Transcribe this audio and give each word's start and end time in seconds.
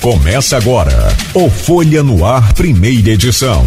Começa 0.00 0.56
agora 0.56 1.14
o 1.34 1.50
Folha 1.50 2.02
no 2.02 2.24
Ar, 2.24 2.54
primeira 2.54 3.10
edição. 3.10 3.66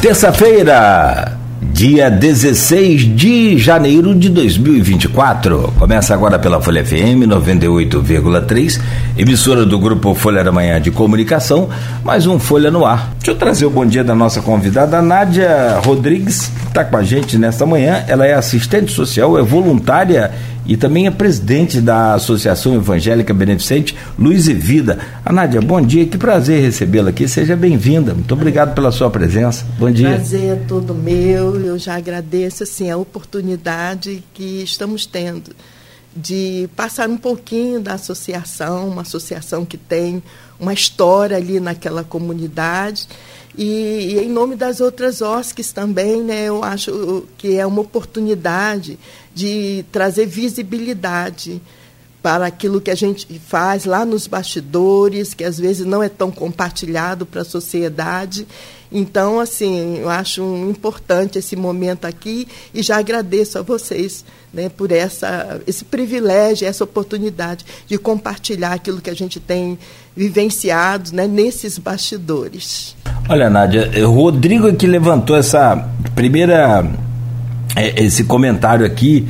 Terça-feira, 0.00 1.36
dia 1.60 2.10
16 2.10 3.14
de 3.14 3.58
janeiro 3.58 4.14
de 4.14 4.30
2024. 4.30 5.74
Começa 5.78 6.14
agora 6.14 6.38
pela 6.38 6.62
Folha 6.62 6.82
FM 6.82 7.28
98,3, 7.28 8.80
emissora 9.14 9.66
do 9.66 9.78
grupo 9.78 10.14
Folha 10.14 10.42
da 10.42 10.50
Manhã 10.50 10.80
de 10.80 10.90
Comunicação, 10.90 11.68
mais 12.02 12.26
um 12.26 12.38
Folha 12.38 12.70
no 12.70 12.86
Ar. 12.86 13.12
Deixa 13.18 13.32
eu 13.32 13.36
trazer 13.36 13.66
o 13.66 13.70
bom 13.70 13.84
dia 13.84 14.02
da 14.02 14.14
nossa 14.14 14.40
convidada, 14.40 15.02
Nádia 15.02 15.80
Rodrigues, 15.84 16.50
que 16.62 16.68
está 16.68 16.82
com 16.82 16.96
a 16.96 17.02
gente 17.02 17.36
nesta 17.36 17.66
manhã. 17.66 18.04
Ela 18.08 18.26
é 18.26 18.32
assistente 18.32 18.90
social, 18.90 19.38
é 19.38 19.42
voluntária 19.42 20.32
e 20.66 20.76
também 20.76 21.06
é 21.06 21.10
presidente 21.10 21.80
da 21.80 22.14
Associação 22.14 22.74
Evangélica 22.74 23.34
Beneficente 23.34 23.96
Luz 24.18 24.48
e 24.48 24.54
Vida. 24.54 24.98
A 25.24 25.32
Nádia, 25.32 25.60
bom 25.60 25.80
dia, 25.80 26.06
que 26.06 26.16
prazer 26.16 26.62
recebê-la 26.62 27.10
aqui, 27.10 27.28
seja 27.28 27.54
bem-vinda. 27.54 28.14
Muito 28.14 28.32
obrigado 28.32 28.74
pela 28.74 28.90
sua 28.90 29.10
presença. 29.10 29.66
Bom 29.78 29.90
dia. 29.90 30.10
Prazer 30.10 30.52
é 30.52 30.56
todo 30.66 30.94
meu, 30.94 31.60
eu 31.60 31.78
já 31.78 31.96
agradeço 31.96 32.62
assim, 32.62 32.90
a 32.90 32.96
oportunidade 32.96 34.22
que 34.32 34.62
estamos 34.62 35.04
tendo 35.04 35.54
de 36.16 36.68
passar 36.76 37.08
um 37.08 37.16
pouquinho 37.16 37.80
da 37.80 37.94
associação, 37.94 38.88
uma 38.88 39.02
associação 39.02 39.64
que 39.64 39.76
tem 39.76 40.22
uma 40.60 40.72
história 40.72 41.36
ali 41.36 41.58
naquela 41.58 42.04
comunidade. 42.04 43.08
E, 43.56 44.14
e, 44.14 44.18
em 44.18 44.28
nome 44.28 44.56
das 44.56 44.80
outras 44.80 45.20
OSCs 45.20 45.72
também, 45.72 46.22
né, 46.22 46.44
eu 46.46 46.62
acho 46.62 47.24
que 47.36 47.56
é 47.56 47.66
uma 47.66 47.80
oportunidade 47.80 48.98
de 49.34 49.84
trazer 49.90 50.26
visibilidade 50.26 51.60
para 52.24 52.46
aquilo 52.46 52.80
que 52.80 52.90
a 52.90 52.94
gente 52.94 53.38
faz 53.38 53.84
lá 53.84 54.02
nos 54.06 54.26
bastidores, 54.26 55.34
que 55.34 55.44
às 55.44 55.58
vezes 55.58 55.84
não 55.84 56.02
é 56.02 56.08
tão 56.08 56.30
compartilhado 56.30 57.26
para 57.26 57.42
a 57.42 57.44
sociedade. 57.44 58.46
Então, 58.90 59.38
assim, 59.38 59.98
eu 59.98 60.08
acho 60.08 60.42
importante 60.70 61.38
esse 61.38 61.54
momento 61.54 62.06
aqui 62.06 62.48
e 62.72 62.80
já 62.80 62.96
agradeço 62.98 63.58
a 63.58 63.62
vocês 63.62 64.24
né, 64.54 64.70
por 64.70 64.90
essa, 64.90 65.60
esse 65.66 65.84
privilégio, 65.84 66.66
essa 66.66 66.84
oportunidade 66.84 67.66
de 67.86 67.98
compartilhar 67.98 68.72
aquilo 68.72 69.02
que 69.02 69.10
a 69.10 69.14
gente 69.14 69.38
tem 69.38 69.78
vivenciado 70.16 71.12
né, 71.12 71.26
nesses 71.26 71.76
bastidores. 71.76 72.96
Olha, 73.28 73.50
Nádia, 73.50 73.90
o 74.06 74.12
Rodrigo 74.12 74.68
é 74.68 74.72
que 74.72 74.86
levantou 74.86 75.36
essa 75.36 75.76
primeira 76.14 76.82
é, 76.82 77.13
esse 77.76 78.24
comentário 78.24 78.84
aqui, 78.86 79.26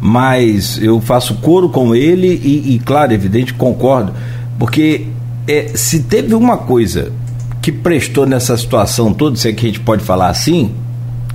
mas 0.00 0.78
eu 0.80 1.00
faço 1.00 1.34
coro 1.36 1.68
com 1.68 1.94
ele 1.94 2.28
e, 2.28 2.74
e 2.74 2.78
claro, 2.78 3.12
evidente, 3.12 3.52
concordo, 3.54 4.12
porque 4.58 5.06
é, 5.46 5.68
se 5.74 6.00
teve 6.04 6.34
uma 6.34 6.58
coisa 6.58 7.12
que 7.60 7.72
prestou 7.72 8.26
nessa 8.26 8.56
situação 8.56 9.12
toda, 9.12 9.36
se 9.36 9.48
é 9.48 9.52
que 9.52 9.66
a 9.66 9.68
gente 9.68 9.80
pode 9.80 10.04
falar 10.04 10.28
assim, 10.28 10.72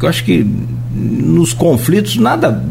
eu 0.01 0.07
acho 0.07 0.23
que 0.23 0.45
nos 0.93 1.53
conflitos 1.53 2.17
nada 2.17 2.63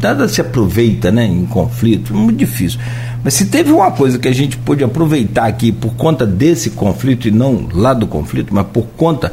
nada 0.00 0.28
se 0.28 0.40
aproveita, 0.40 1.10
né, 1.10 1.26
em 1.26 1.44
conflito, 1.44 2.14
muito 2.14 2.38
difícil. 2.38 2.78
Mas 3.22 3.34
se 3.34 3.46
teve 3.46 3.72
uma 3.72 3.90
coisa 3.90 4.18
que 4.18 4.28
a 4.28 4.34
gente 4.34 4.56
pôde 4.56 4.84
aproveitar 4.84 5.46
aqui 5.46 5.72
por 5.72 5.94
conta 5.94 6.24
desse 6.24 6.70
conflito 6.70 7.26
e 7.26 7.30
não 7.30 7.68
lá 7.72 7.92
do 7.92 8.06
conflito, 8.06 8.54
mas 8.54 8.66
por 8.68 8.86
conta 8.96 9.32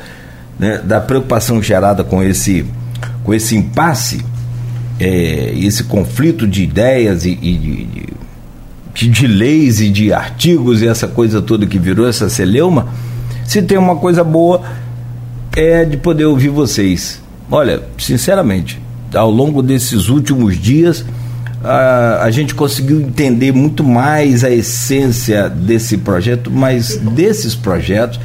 né, 0.57 0.79
da 0.83 0.99
preocupação 0.99 1.61
gerada 1.61 2.03
com 2.03 2.23
esse 2.23 2.65
com 3.23 3.33
esse 3.33 3.55
impasse, 3.55 4.23
é, 4.99 5.53
esse 5.57 5.83
conflito 5.83 6.47
de 6.47 6.63
ideias 6.63 7.25
e, 7.25 7.31
e 7.41 8.07
de, 8.93 9.09
de, 9.09 9.27
leis 9.27 9.81
e 9.81 9.89
de 9.89 10.13
artigos 10.13 10.81
e 10.81 10.87
essa 10.87 11.07
coisa 11.07 11.41
toda 11.41 11.65
que 11.65 11.77
virou 11.77 12.07
essa 12.07 12.29
celeuma, 12.29 12.87
se 13.45 13.61
tem 13.61 13.77
uma 13.77 13.95
coisa 13.95 14.23
boa 14.23 14.61
é 15.55 15.85
de 15.85 15.97
poder 15.97 16.25
ouvir 16.25 16.49
vocês. 16.49 17.21
Olha, 17.49 17.81
sinceramente, 17.97 18.79
ao 19.13 19.29
longo 19.29 19.61
desses 19.61 20.09
últimos 20.09 20.59
dias, 20.59 21.05
a, 21.63 22.23
a 22.23 22.31
gente 22.31 22.53
conseguiu 22.53 23.01
entender 23.01 23.51
muito 23.51 23.83
mais 23.83 24.43
a 24.43 24.49
essência 24.49 25.49
desse 25.49 25.97
projeto, 25.97 26.51
mas 26.51 26.97
desses 26.97 27.55
projetos, 27.55 28.19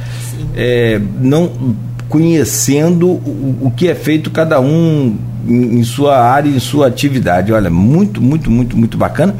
é, 0.55 0.99
não 1.19 1.75
conhecendo 2.11 3.07
o, 3.07 3.57
o 3.61 3.71
que 3.71 3.87
é 3.87 3.95
feito 3.95 4.29
cada 4.29 4.59
um 4.59 5.15
em, 5.47 5.79
em 5.79 5.83
sua 5.83 6.19
área, 6.19 6.49
em 6.49 6.59
sua 6.59 6.87
atividade. 6.87 7.53
Olha, 7.53 7.69
muito, 7.69 8.21
muito, 8.21 8.51
muito, 8.51 8.77
muito 8.77 8.97
bacana. 8.97 9.33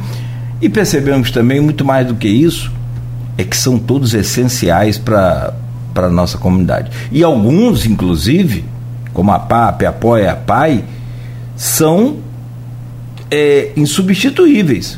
E 0.61 0.69
percebemos 0.69 1.31
também, 1.31 1.59
muito 1.59 1.83
mais 1.83 2.07
do 2.07 2.15
que 2.15 2.29
isso, 2.29 2.71
é 3.37 3.43
que 3.43 3.57
são 3.57 3.77
todos 3.77 4.13
essenciais 4.13 4.97
para 4.97 5.53
a 5.95 6.09
nossa 6.09 6.37
comunidade. 6.37 6.91
E 7.11 7.21
alguns, 7.23 7.85
inclusive, 7.85 8.63
como 9.13 9.31
a 9.31 9.39
PAP, 9.39 9.83
Apoia, 9.83 10.31
a 10.31 10.35
PAI, 10.35 10.85
são 11.57 12.19
é, 13.29 13.73
insubstituíveis. 13.75 14.97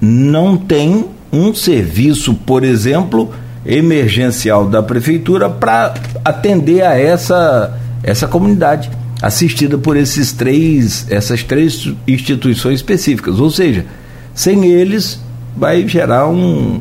Não 0.00 0.56
tem 0.56 1.04
um 1.30 1.54
serviço, 1.54 2.32
por 2.32 2.64
exemplo, 2.64 3.32
emergencial 3.64 4.68
da 4.68 4.82
prefeitura 4.82 5.48
para 5.48 5.94
atender 6.24 6.82
a 6.82 6.98
essa, 6.98 7.78
essa 8.02 8.26
comunidade 8.26 8.90
assistida 9.20 9.78
por 9.78 9.96
esses 9.96 10.32
três, 10.32 11.06
essas 11.08 11.44
três 11.44 11.88
instituições 12.06 12.76
específicas. 12.76 13.38
Ou 13.38 13.50
seja, 13.50 13.86
sem 14.34 14.66
eles 14.66 15.20
vai 15.56 15.86
gerar 15.86 16.28
um, 16.28 16.80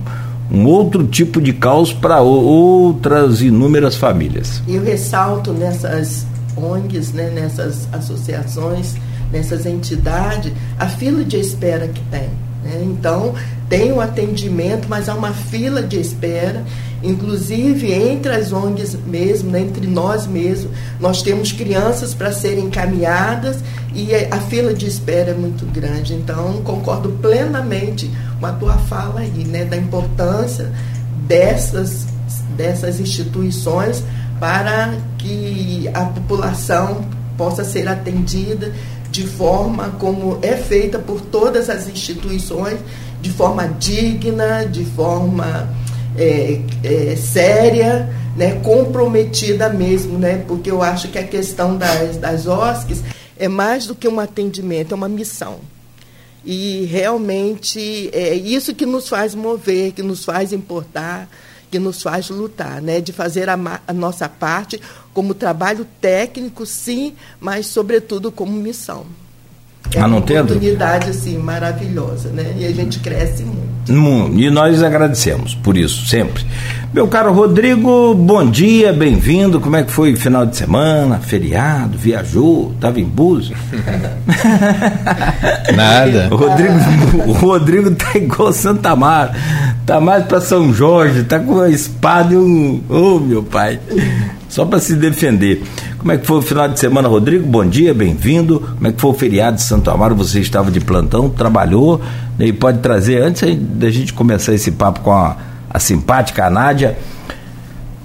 um 0.52 0.66
outro 0.66 1.06
tipo 1.06 1.40
de 1.40 1.54
caos 1.54 1.94
para 1.94 2.20
outras 2.22 3.42
inúmeras 3.42 3.96
famílias. 3.96 4.62
E 4.68 4.76
eu 4.76 4.84
ressalto 4.84 5.54
nessas 5.54 6.26
ONGs, 6.58 7.14
né, 7.14 7.30
nessas 7.30 7.88
associações, 7.94 8.96
nessas 9.32 9.66
entidades, 9.66 10.52
a 10.80 10.88
fila 10.88 11.24
de 11.24 11.38
espera 11.38 11.88
que 11.88 12.02
tem. 12.10 12.30
Né? 12.64 12.82
Então, 12.84 13.34
tem 13.70 13.92
o 13.92 13.96
um 13.96 14.02
atendimento, 14.02 14.88
mas 14.90 15.10
há 15.10 15.16
uma 15.16 15.32
fila 15.32 15.82
de 15.82 16.00
espera. 16.00 16.64
Inclusive, 17.04 17.92
entre 17.92 18.32
as 18.32 18.52
ONGs 18.52 18.96
mesmo, 19.08 19.50
né, 19.50 19.62
entre 19.62 19.88
nós 19.88 20.28
mesmos, 20.28 20.72
nós 21.00 21.24
temos 21.24 21.52
crianças 21.52 22.14
para 22.14 22.32
serem 22.32 22.66
encaminhadas 22.66 23.58
e 23.96 24.14
a 24.14 24.38
fila 24.38 24.74
de 24.74 24.86
espera 24.86 25.32
é 25.32 25.34
muito 25.34 25.66
grande. 25.66 26.14
Então, 26.14 26.62
concordo 26.64 27.10
plenamente 27.22 28.12
com 28.40 28.46
a 28.46 28.52
tua 28.52 28.78
fala 28.78 29.22
aí, 29.22 29.46
né, 29.46 29.66
da 29.66 29.78
importância 29.78 30.72
dessas, 31.28 32.06
dessas 32.56 33.00
instituições 33.00 34.04
para 34.40 34.94
que 35.18 35.90
a 35.94 36.06
população 36.06 37.06
possa 37.38 37.64
ser 37.64 37.88
atendida 37.88 38.72
de 39.12 39.28
forma 39.28 39.90
como 40.00 40.40
é 40.42 40.56
feita 40.56 40.98
por 40.98 41.20
todas 41.22 41.70
as 41.70 41.88
instituições, 41.88 42.80
de 43.22 43.30
forma 43.30 43.68
digna, 43.68 44.66
de 44.66 44.86
forma 44.86 45.70
é, 46.18 46.62
é, 46.84 47.16
séria, 47.16 48.10
né, 48.36 48.54
comprometida 48.64 49.70
mesmo, 49.70 50.18
né, 50.18 50.44
porque 50.48 50.72
eu 50.72 50.82
acho 50.82 51.10
que 51.10 51.20
a 51.20 51.28
questão 51.28 51.78
das, 51.78 52.18
das 52.18 52.48
OSCs 52.48 53.04
é 53.38 53.48
mais 53.48 53.86
do 53.86 53.96
que 53.96 54.08
um 54.08 54.20
atendimento, 54.20 54.94
é 54.94 54.96
uma 54.96 55.10
missão. 55.10 55.60
E 56.44 56.86
realmente 56.86 58.10
é 58.14 58.34
isso 58.34 58.74
que 58.74 58.86
nos 58.86 59.08
faz 59.08 59.36
mover, 59.36 59.92
que 59.92 60.02
nos 60.02 60.26
faz 60.26 60.54
importar, 60.54 61.30
que 61.70 61.80
nos 61.80 62.02
faz 62.02 62.30
lutar, 62.30 62.82
né? 62.82 63.00
de 63.00 63.14
fazer 63.14 63.48
a, 63.48 63.58
a, 63.88 63.94
nossa 63.94 64.28
parte 64.28 64.80
como 65.14 65.34
trabalho 65.34 65.86
técnico, 66.00 66.66
sim, 66.66 67.14
mas, 67.40 67.68
sobretudo, 67.68 68.32
como 68.32 68.52
missão. 68.52 69.06
É 69.94 70.00
ah, 70.00 70.08
uma 70.08 70.20
oportunidade 70.20 71.10
assim, 71.10 71.38
maravilhosa, 71.38 72.30
né? 72.30 72.56
E 72.58 72.66
a 72.66 72.72
gente 72.72 73.00
cresce 73.00 73.44
muito. 73.44 74.40
E 74.40 74.50
nós 74.50 74.82
agradecemos 74.82 75.54
por 75.56 75.76
isso, 75.76 76.08
sempre. 76.08 76.46
Meu 76.94 77.10
caro 77.10 77.34
Rodrigo, 77.34 78.14
bom 78.14 78.50
dia, 78.50 78.94
bem-vindo. 78.94 79.60
Como 79.60 79.76
é 79.76 79.84
que 79.84 79.92
foi 79.92 80.14
o 80.14 80.18
final 80.18 80.46
de 80.46 80.56
semana? 80.56 81.20
Feriado, 81.20 81.98
viajou, 81.98 82.72
estava 82.74 83.02
em 83.02 83.06
Búzios? 83.06 83.58
Nada. 85.76 86.30
O 86.32 86.38
Rodrigo, 86.38 86.74
o 87.28 87.32
Rodrigo 87.34 87.92
tá 87.96 88.18
igual 88.18 88.54
Santa 88.54 88.96
Mara. 88.96 89.34
Tá 89.86 90.00
mais 90.00 90.24
para 90.26 90.40
São 90.40 90.74
Jorge, 90.74 91.24
tá 91.24 91.38
com 91.38 91.54
uma 91.54 91.70
espada 91.70 92.34
e 92.34 92.38
um. 92.38 92.82
Ô, 92.88 93.16
oh, 93.16 93.20
meu 93.20 93.44
pai 93.44 93.78
só 94.52 94.66
para 94.66 94.80
se 94.80 94.96
defender. 94.96 95.64
Como 95.98 96.12
é 96.12 96.18
que 96.18 96.28
foi 96.28 96.38
o 96.38 96.42
final 96.42 96.68
de 96.68 96.78
semana, 96.78 97.08
Rodrigo? 97.08 97.48
Bom 97.48 97.66
dia, 97.66 97.94
bem-vindo. 97.94 98.60
Como 98.60 98.86
é 98.86 98.92
que 98.92 99.00
foi 99.00 99.10
o 99.10 99.14
feriado 99.14 99.56
de 99.56 99.64
Santo 99.64 99.90
Amaro? 99.90 100.14
Você 100.16 100.42
estava 100.42 100.70
de 100.70 100.82
plantão, 100.82 101.30
trabalhou 101.30 102.02
né? 102.38 102.48
e 102.48 102.54
pode 102.54 102.80
trazer, 102.80 103.24
antes 103.24 103.58
da 103.58 103.90
gente 103.90 104.12
começar 104.12 104.54
esse 104.54 104.72
papo 104.72 105.00
com 105.00 105.14
a, 105.14 105.38
a 105.70 105.80
simpática 105.80 106.50
Nádia, 106.50 106.98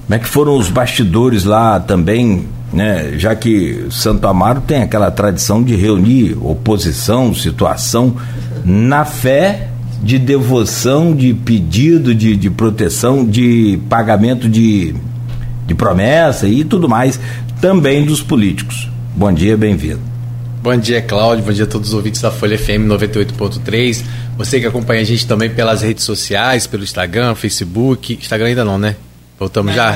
como 0.05 0.15
é 0.15 0.19
que 0.21 0.27
foram 0.27 0.57
os 0.57 0.71
bastidores 0.71 1.43
lá 1.43 1.81
também, 1.81 2.47
né? 2.73 3.15
Já 3.19 3.35
que 3.35 3.87
Santo 3.91 4.29
Amaro 4.29 4.61
tem 4.61 4.83
aquela 4.83 5.11
tradição 5.11 5.65
de 5.65 5.75
reunir 5.75 6.39
oposição, 6.41 7.35
situação, 7.35 8.15
na 8.65 9.05
fé 9.05 9.71
de 10.01 10.17
devoção, 10.17 11.13
de 11.13 11.35
pedido 11.35 12.15
de, 12.15 12.37
de 12.37 12.51
proteção, 12.51 13.25
de 13.25 13.81
pagamento 13.89 14.49
de, 14.49 14.95
de 15.67 15.75
promessa 15.75 16.47
e 16.47 16.65
tudo 16.65 16.89
mais, 16.89 17.19
também 17.61 18.05
dos 18.05 18.23
políticos. 18.23 18.89
Bom 19.15 19.33
dia, 19.33 19.57
bem-vindo. 19.57 20.01
Bom 20.63 20.77
dia, 20.77 21.01
Cláudio. 21.01 21.45
Bom 21.45 21.53
dia 21.53 21.65
a 21.65 21.67
todos 21.67 21.89
os 21.89 21.95
ouvintes 21.95 22.21
da 22.21 22.31
Folha 22.31 22.59
FM 22.59 22.89
98.3. 22.89 24.03
Você 24.37 24.59
que 24.59 24.67
acompanha 24.67 25.01
a 25.03 25.05
gente 25.05 25.27
também 25.27 25.49
pelas 25.49 25.83
redes 25.83 26.05
sociais, 26.05 26.67
pelo 26.67 26.83
Instagram, 26.83 27.35
Facebook. 27.35 28.15
Instagram 28.15 28.49
ainda 28.49 28.65
não, 28.65 28.79
né? 28.79 28.97
Voltamos 29.39 29.75
já? 29.75 29.91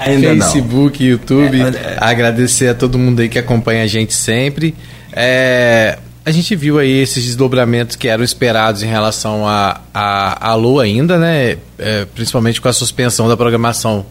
ainda 0.00 0.34
não. 0.34 0.46
Facebook, 0.46 1.04
YouTube. 1.04 1.60
É, 1.60 1.66
é... 1.66 1.98
Agradecer 2.00 2.68
a 2.68 2.74
todo 2.74 2.98
mundo 2.98 3.20
aí 3.20 3.28
que 3.28 3.38
acompanha 3.38 3.84
a 3.84 3.86
gente 3.86 4.14
sempre. 4.14 4.74
É, 5.12 5.98
a 6.24 6.30
gente 6.30 6.56
viu 6.56 6.78
aí 6.78 7.00
esses 7.02 7.24
desdobramentos 7.24 7.94
que 7.94 8.08
eram 8.08 8.24
esperados 8.24 8.82
em 8.82 8.86
relação 8.86 9.46
a, 9.46 9.80
a, 9.92 10.50
a 10.50 10.54
Lua 10.54 10.84
ainda, 10.84 11.18
né? 11.18 11.56
É, 11.78 12.06
principalmente 12.14 12.60
com 12.60 12.68
a 12.68 12.72
suspensão 12.72 13.28
da 13.28 13.36
programação 13.36 14.06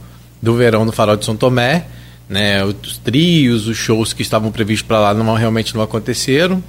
do 0.46 0.56
verão 0.56 0.86
no 0.86 0.92
Farol 0.92 1.18
de 1.18 1.26
São 1.26 1.36
Tomé. 1.36 1.86
Né? 2.30 2.64
Os 2.64 2.98
trios, 3.00 3.68
os 3.68 3.76
shows 3.76 4.14
que 4.14 4.22
estavam 4.22 4.52
previstos 4.52 4.88
para 4.88 5.00
lá 5.00 5.14
não, 5.14 5.34
realmente 5.34 5.76
não 5.76 5.82
aconteceram. 5.82 6.64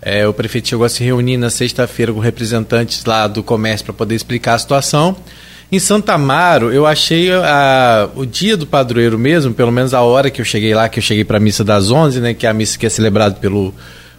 É, 0.00 0.26
o 0.26 0.32
prefeito 0.32 0.68
chegou 0.68 0.86
a 0.86 0.88
se 0.88 1.04
reunir 1.04 1.36
na 1.36 1.50
sexta-feira 1.50 2.12
com 2.12 2.20
representantes 2.20 3.04
lá 3.04 3.26
do 3.26 3.42
comércio 3.42 3.84
para 3.84 3.92
poder 3.92 4.14
explicar 4.14 4.54
a 4.54 4.58
situação. 4.58 5.14
Em 5.70 5.78
Santa 5.78 6.14
Amaro, 6.14 6.72
eu 6.72 6.86
achei 6.86 7.30
a, 7.32 8.08
o 8.16 8.24
dia 8.24 8.56
do 8.56 8.66
padroeiro 8.66 9.18
mesmo, 9.18 9.52
pelo 9.52 9.70
menos 9.70 9.92
a 9.92 10.00
hora 10.00 10.30
que 10.30 10.40
eu 10.40 10.44
cheguei 10.44 10.74
lá, 10.74 10.88
que 10.88 10.98
eu 10.98 11.02
cheguei 11.02 11.24
para 11.24 11.36
a 11.36 11.40
missa 11.40 11.62
das 11.62 11.90
11, 11.90 12.20
né, 12.20 12.34
que 12.34 12.46
é 12.46 12.50
a 12.50 12.54
missa 12.54 12.78
que 12.78 12.86
é 12.86 12.88
celebrada 12.88 13.36
pelo 13.36 13.74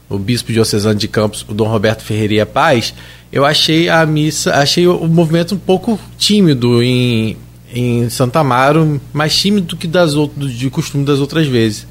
o 0.07 0.19
bispo 0.19 0.51
diocesano 0.51 0.95
de 0.95 1.07
Campos, 1.07 1.45
o 1.47 1.53
Dom 1.53 1.67
Roberto 1.67 2.03
Ferreira 2.03 2.45
Paz, 2.45 2.94
eu 3.31 3.45
achei 3.45 3.87
a 3.87 4.05
missa, 4.05 4.53
achei 4.55 4.85
o 4.85 5.07
movimento 5.07 5.55
um 5.55 5.57
pouco 5.57 5.97
tímido 6.17 6.83
em, 6.83 7.37
em 7.73 8.09
Santa 8.09 8.39
Amaro, 8.39 9.00
mais 9.13 9.35
tímido 9.35 9.68
do 9.68 9.77
que 9.77 9.88
das 9.88 10.13
de 10.35 10.69
costume 10.69 11.06
das 11.06 11.19
outras 11.19 11.47
vezes. 11.47 11.88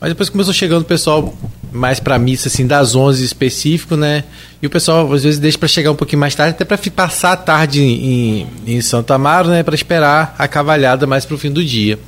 Mas 0.00 0.10
depois 0.10 0.28
começou 0.28 0.52
chegando 0.52 0.82
o 0.82 0.84
pessoal 0.84 1.34
mais 1.72 1.98
para 1.98 2.18
missa, 2.18 2.48
assim, 2.48 2.66
das 2.66 2.94
11 2.94 3.24
específico, 3.24 3.96
né? 3.96 4.24
E 4.60 4.66
o 4.66 4.70
pessoal 4.70 5.10
às 5.12 5.22
vezes 5.24 5.40
deixa 5.40 5.58
para 5.58 5.66
chegar 5.66 5.90
um 5.90 5.96
pouquinho 5.96 6.20
mais 6.20 6.34
tarde, 6.34 6.50
até 6.50 6.64
para 6.64 6.78
passar 6.90 7.32
a 7.32 7.36
tarde 7.36 7.82
em, 7.82 8.46
em 8.66 8.80
Santa 8.80 9.14
Amaro, 9.14 9.48
né? 9.48 9.62
Para 9.62 9.74
esperar 9.74 10.34
a 10.38 10.46
cavalhada 10.46 11.06
mais 11.06 11.24
para 11.24 11.34
o 11.34 11.38
fim 11.38 11.50
do 11.50 11.64
dia. 11.64 11.98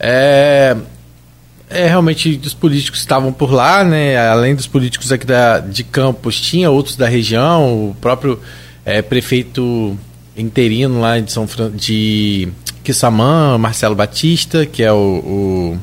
É, 0.00 0.76
é, 1.68 1.86
realmente 1.86 2.40
os 2.44 2.54
políticos 2.54 3.00
estavam 3.00 3.32
por 3.32 3.52
lá, 3.52 3.84
né? 3.84 4.16
Além 4.16 4.54
dos 4.54 4.66
políticos 4.66 5.12
aqui 5.12 5.26
da, 5.26 5.58
de 5.60 5.84
Campos, 5.84 6.40
tinha 6.40 6.70
outros 6.70 6.96
da 6.96 7.06
região, 7.06 7.90
o 7.90 7.96
próprio 8.00 8.40
é, 8.84 9.02
prefeito 9.02 9.98
interino 10.38 11.00
lá 11.00 11.18
de 11.18 11.30
São 11.32 11.46
Fran... 11.46 11.70
de 11.70 12.48
Quissamã, 12.82 13.58
Marcelo 13.58 13.94
Batista, 13.94 14.64
que 14.64 14.82
é 14.82 14.92
o, 14.92 15.76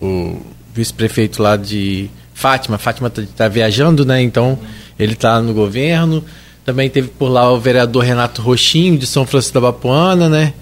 o, 0.00 0.06
o 0.06 0.40
vice-prefeito 0.72 1.42
lá 1.42 1.56
de 1.56 2.08
Fátima. 2.32 2.78
Fátima 2.78 3.08
está 3.08 3.22
tá 3.36 3.48
viajando, 3.48 4.04
né? 4.04 4.22
Então 4.22 4.58
ele 4.98 5.12
está 5.12 5.40
no 5.42 5.52
governo. 5.52 6.24
Também 6.64 6.88
teve 6.88 7.08
por 7.08 7.28
lá 7.28 7.52
o 7.52 7.60
vereador 7.60 8.04
Renato 8.04 8.40
Roxinho, 8.40 8.96
de 8.96 9.06
São 9.06 9.26
Francisco 9.26 9.54
da 9.54 9.60
Bapuana, 9.60 10.28
né? 10.28 10.54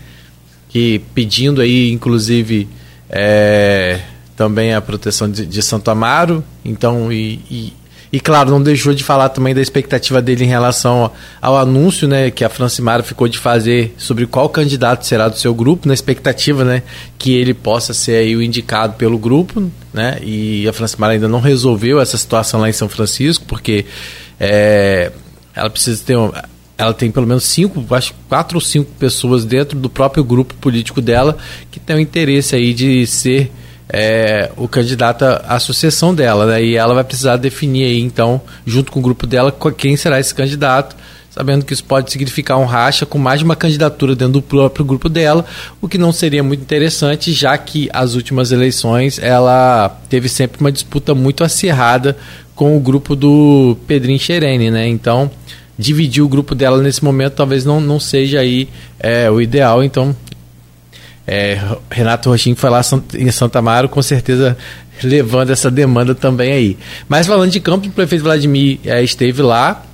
Que 0.69 1.00
pedindo 1.15 1.61
aí, 1.61 1.93
inclusive, 1.93 2.69
é, 3.08 4.00
também 4.35 4.75
a 4.75 4.81
proteção 4.81 5.31
de, 5.31 5.47
de 5.47 5.62
Santo 5.62 5.91
Amaro. 5.91 6.44
Então, 6.65 7.12
e, 7.12 7.41
e, 7.49 7.73
e, 8.12 8.20
claro, 8.20 8.50
não 8.50 8.62
deixou 8.62 8.93
de 8.93 9.03
falar 9.03 9.31
também 9.31 9.55
da 9.55 9.62
expectativa 9.62 10.20
dele 10.20 10.44
em 10.44 10.49
relação 10.49 11.11
ao, 11.41 11.56
anúncio 11.56 12.06
né, 12.06 12.31
que 12.31 12.44
a 12.44 12.50
Francimara 12.50 13.03
ficou 13.03 13.26
de 13.26 13.38
fazer 13.38 13.94
sobre 13.97 14.26
qual 14.26 14.50
candidato 14.50 15.06
será 15.06 15.29
do 15.29 15.38
seu 15.38 15.55
grupo, 15.55 15.88
na 15.88 15.94
expectativa 15.94 16.62
né, 16.62 16.82
que 17.17 17.35
ele 17.35 17.55
possa 17.55 17.94
ser 17.94 18.17
aí 18.17 18.37
o 18.37 18.43
indicado 18.43 18.94
pelo 18.94 19.17
grupo. 19.17 19.70
Né, 19.94 20.19
e 20.23 20.69
a 20.69 20.75
Francimara 20.75 21.14
ainda 21.14 21.26
não 21.26 21.41
resolveu 21.41 21.99
essa 22.00 22.19
situação 22.19 22.61
lá 22.61 22.69
em 22.69 22.73
São 22.75 22.87
Francisco, 22.87 23.47
porque 23.47 23.87
é, 24.38 25.11
ela 25.55 25.70
precisa 25.70 26.03
ter. 26.05 26.17
Um, 26.17 26.31
ela 26.76 26.93
tem 26.93 27.11
pelo 27.11 27.26
menos 27.26 27.44
cinco, 27.44 27.82
acho 27.94 28.12
quatro 28.29 28.56
ou 28.56 28.61
cinco 28.61 28.91
pessoas 28.99 29.44
dentro 29.44 29.79
do 29.79 29.88
próprio 29.88 30.25
grupo 30.25 30.55
político 30.55 31.00
dela 31.00 31.37
que 31.70 31.79
tem 31.79 31.97
o 31.97 32.00
interesse 32.00 32.56
aí 32.56 32.75
de 32.75 33.06
ser 33.06 33.53
é, 33.93 34.50
o 34.56 34.67
candidato 34.67 35.23
à 35.23 35.61
sucessão 35.61 36.15
dela, 36.15 36.47
né? 36.47 36.65
E 36.65 36.77
ela 36.77 36.94
vai 36.94 37.05
precisar 37.05 37.37
definir 37.37 37.85
aí, 37.85 38.00
então, 38.00 38.41
junto 38.65 38.91
com 38.91 39.00
o 39.00 39.03
grupo 39.03 39.27
dela, 39.27 39.55
quem 39.77 39.97
será 39.97 40.19
esse 40.19 40.35
candidato, 40.35 40.97
sabendo 41.31 41.62
que 41.62 41.75
isso 41.75 41.85
pode 41.85 42.11
significar 42.11 42.59
um 42.59 42.65
racha 42.65 43.05
com 43.05 43.19
mais 43.19 43.41
de 43.41 43.44
uma 43.44 43.55
candidatura 43.55 44.17
dentro 44.17 44.35
do 44.35 44.43
próprio 44.43 44.83
grupo 44.83 45.11
dela, 45.11 45.44
o 45.79 45.87
que 45.87 45.99
não 45.99 46.11
seria 46.11 46.43
muito 46.43 46.62
interessante, 46.62 47.33
já 47.33 47.56
que 47.59 47.91
as 47.93 48.15
últimas 48.15 48.50
eleições 48.50 49.19
ela 49.19 50.00
teve 50.09 50.27
sempre 50.27 50.59
uma 50.61 50.73
disputa 50.73 51.15
muito 51.15 51.44
acirrada 51.44 52.17
com 52.55 52.75
o 52.75 52.81
grupo 52.81 53.15
do 53.15 53.77
Pedrinho 53.87 54.19
Xerene, 54.19 54.71
né? 54.71 54.89
Então, 54.89 55.31
dividir 55.79 56.23
o 56.23 56.29
grupo 56.29 56.55
dela 56.55 56.81
nesse 56.83 57.05
momento 57.05 57.35
talvez 57.35 57.65
não, 57.65 57.79
não 57.79 58.00
seja 58.00 58.41
aí 58.41 58.69
é, 58.99 59.31
o 59.31 59.41
ideal, 59.41 59.85
então 59.85 60.17
é, 61.26 61.60
Renato 61.90 62.30
Roxinho 62.30 62.56
foi 62.56 62.70
lá 62.70 62.80
em 63.14 63.30
Santa 63.30 63.60
Amaro, 63.60 63.88
com 63.88 64.02
certeza 64.02 64.56
levando 65.02 65.50
essa 65.50 65.70
demanda 65.70 66.14
também 66.14 66.52
aí. 66.52 66.78
Mas 67.08 67.26
falando 67.26 67.50
de 67.50 67.60
campo, 67.60 67.88
o 67.88 67.92
prefeito 67.92 68.22
Vladimir 68.22 68.80
é, 68.84 69.02
esteve 69.02 69.42
lá, 69.42 69.84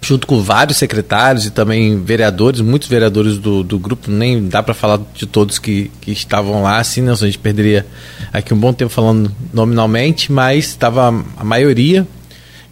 junto 0.00 0.26
com 0.26 0.40
vários 0.40 0.76
secretários 0.76 1.46
e 1.46 1.50
também 1.50 2.00
vereadores, 2.02 2.60
muitos 2.60 2.88
vereadores 2.88 3.38
do, 3.38 3.62
do 3.62 3.78
grupo, 3.78 4.10
nem 4.10 4.48
dá 4.48 4.62
para 4.62 4.74
falar 4.74 5.00
de 5.14 5.26
todos 5.26 5.58
que, 5.58 5.90
que 6.00 6.12
estavam 6.12 6.62
lá, 6.62 6.78
assim, 6.78 7.02
né? 7.02 7.12
a 7.12 7.14
gente 7.16 7.38
perderia 7.38 7.86
aqui 8.32 8.54
um 8.54 8.58
bom 8.58 8.72
tempo 8.72 8.90
falando 8.90 9.32
nominalmente, 9.52 10.30
mas 10.30 10.66
estava 10.66 11.08
a 11.36 11.44
maioria 11.44 12.06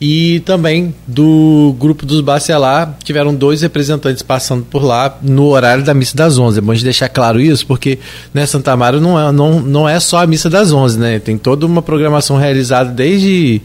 e 0.00 0.40
também 0.40 0.94
do 1.06 1.75
grupo 1.78 2.04
dos 2.04 2.20
Bacelar, 2.20 2.96
tiveram 3.02 3.34
dois 3.34 3.62
representantes 3.62 4.22
passando 4.22 4.64
por 4.64 4.84
lá 4.84 5.19
no 5.22 5.46
horário 5.46 5.82
da 5.82 5.94
missa 5.94 6.16
das 6.16 6.38
11. 6.38 6.58
É 6.58 6.60
bom 6.60 6.75
de 6.75 6.84
deixar 6.84 7.08
claro 7.08 7.40
isso, 7.40 7.66
porque 7.66 7.98
né, 8.34 8.44
Santa 8.44 8.72
Amaro 8.72 9.00
não 9.00 9.19
é, 9.19 9.32
não, 9.32 9.60
não 9.60 9.88
é 9.88 9.98
só 9.98 10.19
a 10.19 10.26
missa 10.26 10.50
das 10.50 10.70
11, 10.70 10.98
né? 10.98 11.19
Tem 11.19 11.38
toda 11.38 11.64
uma 11.64 11.81
programação 11.81 12.37
realizada 12.37 12.90
desde 12.90 13.62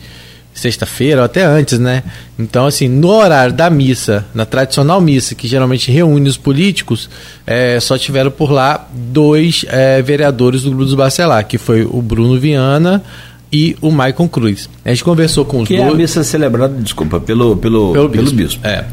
sexta-feira 0.53 1.21
ou 1.21 1.25
até 1.25 1.43
antes, 1.43 1.79
né? 1.79 2.03
Então, 2.37 2.65
assim, 2.65 2.87
no 2.87 3.09
horário 3.09 3.53
da 3.53 3.69
missa, 3.69 4.25
na 4.33 4.45
tradicional 4.45 4.99
missa, 5.01 5.35
que 5.35 5.47
geralmente 5.47 5.91
reúne 5.91 6.29
os 6.29 6.37
políticos, 6.37 7.09
é, 7.45 7.79
só 7.79 7.97
tiveram 7.97 8.31
por 8.31 8.51
lá 8.51 8.87
dois 8.93 9.65
é, 9.67 10.01
vereadores 10.01 10.63
do 10.63 10.69
grupo 10.69 10.85
dos 10.85 10.93
Bacelar, 10.93 11.45
que 11.45 11.57
foi 11.57 11.83
o 11.83 12.01
Bruno 12.01 12.39
Viana 12.39 13.03
e 13.51 13.75
o 13.81 13.91
Maicon 13.91 14.27
Cruz. 14.27 14.69
A 14.85 14.89
gente 14.89 15.03
conversou 15.03 15.43
com 15.43 15.61
os 15.61 15.67
que 15.67 15.75
dois. 15.75 15.87
Que 15.87 15.91
é 15.91 15.93
a 15.93 15.97
missa 15.97 16.23
celebrada, 16.23 16.73
desculpa, 16.81 17.19
pelo, 17.19 17.57
pelo, 17.57 17.91
pelo, 17.91 18.09
pelo 18.09 18.31
bispo. 18.31 18.35
bispo. 18.35 18.67
É. 18.67 18.85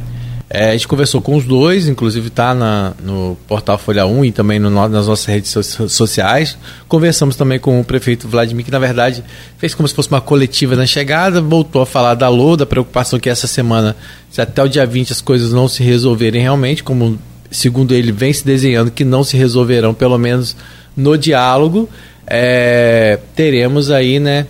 é. 0.50 0.71
A 0.71 0.73
gente 0.73 0.88
conversou 0.88 1.23
com 1.23 1.37
os 1.37 1.45
dois, 1.45 1.87
inclusive 1.87 2.27
está 2.27 2.55
no 3.00 3.37
portal 3.47 3.79
Folha 3.79 4.05
1 4.05 4.25
e 4.25 4.33
também 4.33 4.59
no, 4.59 4.69
nas 4.69 5.07
nossas 5.07 5.27
redes 5.27 5.55
sociais. 5.88 6.59
Conversamos 6.88 7.37
também 7.37 7.61
com 7.61 7.81
o 7.81 7.85
prefeito 7.85 8.27
Vladimir, 8.27 8.65
que 8.65 8.73
na 8.73 8.81
verdade 8.81 9.23
fez 9.59 9.75
como 9.75 9.87
se 9.87 9.95
fosse 9.95 10.09
uma 10.09 10.21
coletiva 10.21 10.75
na 10.75 10.87
chegada, 10.87 11.41
voltou 11.41 11.81
a 11.81 11.87
falar 11.87 12.15
da 12.15 12.29
LO, 12.29 12.57
da 12.57 12.67
preocupação 12.67 13.21
que 13.21 13.31
essa 13.31 13.47
semana, 13.47 13.95
se 14.31 14.41
até 14.41 14.62
o 14.62 14.69
dia 14.69 14.85
20 14.85 15.12
as 15.12 15.21
coisas 15.21 15.53
não 15.53 15.69
se 15.69 15.85
resolverem 15.85 16.43
realmente, 16.43 16.83
como 16.83 17.19
segundo 17.50 17.95
ele 17.95 18.12
vem 18.12 18.33
se 18.33 18.45
desenhando 18.45 18.91
que 18.91 19.05
não 19.05 19.23
se 19.23 19.37
resolverão, 19.37 19.95
pelo 19.95 20.19
menos 20.19 20.57
no 20.97 21.17
diálogo 21.17 21.88
é, 22.30 23.18
teremos 23.35 23.90
aí, 23.90 24.20
né, 24.20 24.47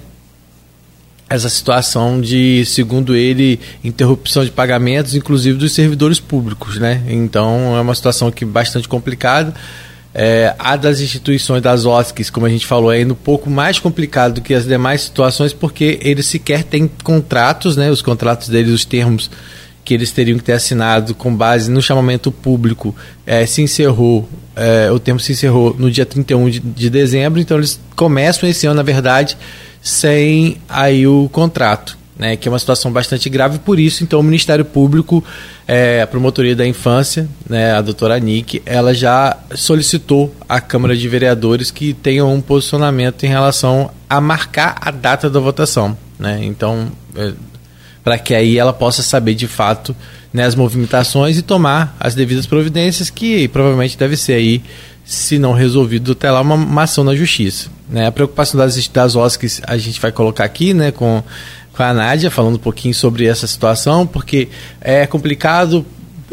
essa 1.29 1.49
situação 1.49 2.21
de, 2.21 2.65
segundo 2.65 3.15
ele, 3.15 3.61
interrupção 3.85 4.45
de 4.45 4.51
pagamentos, 4.51 5.15
inclusive 5.15 5.59
dos 5.59 5.73
servidores 5.73 6.19
públicos, 6.19 6.79
né? 6.79 7.03
Então 7.07 7.77
é 7.77 7.81
uma 7.81 7.95
situação 7.95 8.31
que 8.31 8.45
bastante 8.45 8.89
complicada. 8.89 9.55
É, 10.15 10.55
a 10.59 10.75
das 10.75 11.01
instituições 11.01 11.63
das 11.63 11.85
OSCs, 11.85 12.31
como 12.31 12.47
a 12.47 12.49
gente 12.49 12.67
falou, 12.67 12.91
é 12.91 12.97
ainda 12.97 13.13
um 13.13 13.17
pouco 13.17 13.51
mais 13.51 13.79
complicado 13.79 14.35
do 14.35 14.41
que 14.41 14.55
as 14.55 14.65
demais 14.65 15.03
situações, 15.03 15.53
porque 15.53 15.99
eles 16.03 16.27
sequer 16.27 16.65
têm 16.65 16.91
contratos, 17.05 17.77
né? 17.77 17.91
Os 17.91 18.01
contratos 18.01 18.49
deles, 18.49 18.73
os 18.73 18.87
termos 18.87 19.31
que 19.89 19.95
eles 19.95 20.13
teriam 20.13 20.37
que 20.37 20.45
ter 20.45 20.53
assinado 20.53 21.15
com 21.15 21.35
base 21.35 21.71
no 21.71 21.81
chamamento 21.81 22.31
público 22.31 22.95
é, 23.27 23.47
se 23.47 23.63
encerrou, 23.63 24.29
é, 24.55 24.91
o 24.93 24.99
tempo 24.99 25.19
se 25.19 25.33
encerrou 25.33 25.75
no 25.79 25.91
dia 25.91 26.05
31 26.05 26.51
de, 26.51 26.61
de 26.61 26.91
dezembro, 26.91 27.41
então 27.41 27.57
eles 27.57 27.81
começam 27.97 28.47
esse 28.47 28.67
ano, 28.67 28.75
na 28.75 28.83
verdade, 28.83 29.35
sem 29.81 30.59
aí 30.69 31.07
o 31.07 31.27
contrato. 31.33 31.97
Né, 32.19 32.37
que 32.37 32.49
é 32.49 32.51
uma 32.51 32.59
situação 32.59 32.91
bastante 32.91 33.31
grave, 33.31 33.61
por 33.61 33.79
isso, 33.79 34.03
então, 34.03 34.19
o 34.19 34.25
Ministério 34.25 34.65
Público, 34.65 35.23
é, 35.69 36.03
a 36.03 36.07
Promotoria 36.07 36.57
da 36.57 36.67
Infância, 36.67 37.29
né, 37.49 37.71
a 37.71 37.81
doutora 37.81 38.19
Nick, 38.19 38.61
ela 38.67 38.93
já 38.93 39.37
solicitou 39.55 40.35
à 40.49 40.61
Câmara 40.61 40.97
de 40.97 41.09
Vereadores 41.09 41.71
que 41.71 41.95
tenham 41.95 42.35
um 42.35 42.41
posicionamento 42.41 43.23
em 43.23 43.29
relação 43.29 43.93
a 44.11 44.21
marcar 44.21 44.79
a 44.81 44.91
data 44.91 45.31
da 45.31 45.39
votação. 45.39 45.97
Né? 46.19 46.41
Então, 46.43 46.91
é, 47.15 47.33
para 48.03 48.19
que 48.19 48.35
aí 48.35 48.59
ela 48.59 48.73
possa 48.73 49.03
saber 49.03 49.35
de 49.35 49.47
fato 49.47 49.95
né, 50.33 50.45
as 50.45 50.55
movimentações 50.55 51.39
e 51.39 51.43
tomar 51.43 51.97
as 51.99 52.15
devidas 52.15 52.47
providências, 52.47 53.11
que 53.11 53.49
provavelmente 53.49 53.97
deve 53.97 54.17
ser 54.17 54.35
aí, 54.35 54.63
se 55.05 55.39
não 55.39 55.53
resolvido 55.53 56.13
até 56.13 56.31
lá, 56.31 56.41
uma, 56.41 56.55
uma 56.55 56.83
ação 56.83 57.05
na 57.05 57.15
justiça. 57.15 57.71
Né? 57.89 58.07
A 58.07 58.13
preocupação 58.13 58.59
das, 58.59 58.89
das 58.89 59.17
OSCs 59.17 59.63
a 59.67 59.77
gente 59.77 60.01
vai 60.01 60.13
colocar 60.13 60.45
aqui 60.45 60.75
né, 60.75 60.91
com, 60.91 61.23
com 61.73 61.83
a 61.83 61.95
Nádia, 61.95 62.31
falando 62.31 62.57
um 62.57 62.61
pouquinho 62.61 62.95
sobre 62.95 63.27
essa 63.27 63.47
situação, 63.47 64.07
porque 64.07 64.49
é 64.81 65.07
complicado 65.07 65.85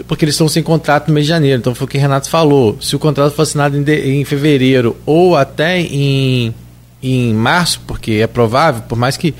porque 0.07 0.25
eles 0.25 0.35
estão 0.35 0.47
sem 0.47 0.61
contrato 0.61 1.07
no 1.07 1.13
mês 1.13 1.25
de 1.25 1.29
janeiro. 1.29 1.59
Então 1.59 1.73
foi 1.73 1.85
o 1.85 1.87
que 1.87 1.97
o 1.97 2.01
Renato 2.01 2.29
falou. 2.29 2.77
Se 2.81 2.95
o 2.95 2.99
contrato 2.99 3.33
for 3.33 3.43
assinado 3.43 3.77
em, 3.77 3.83
de, 3.83 3.95
em 3.95 4.25
fevereiro 4.25 4.97
ou 5.05 5.37
até 5.37 5.79
em, 5.79 6.53
em 7.01 7.33
março, 7.33 7.81
porque 7.87 8.13
é 8.13 8.27
provável, 8.27 8.83
por 8.83 8.97
mais 8.97 9.15
que 9.15 9.33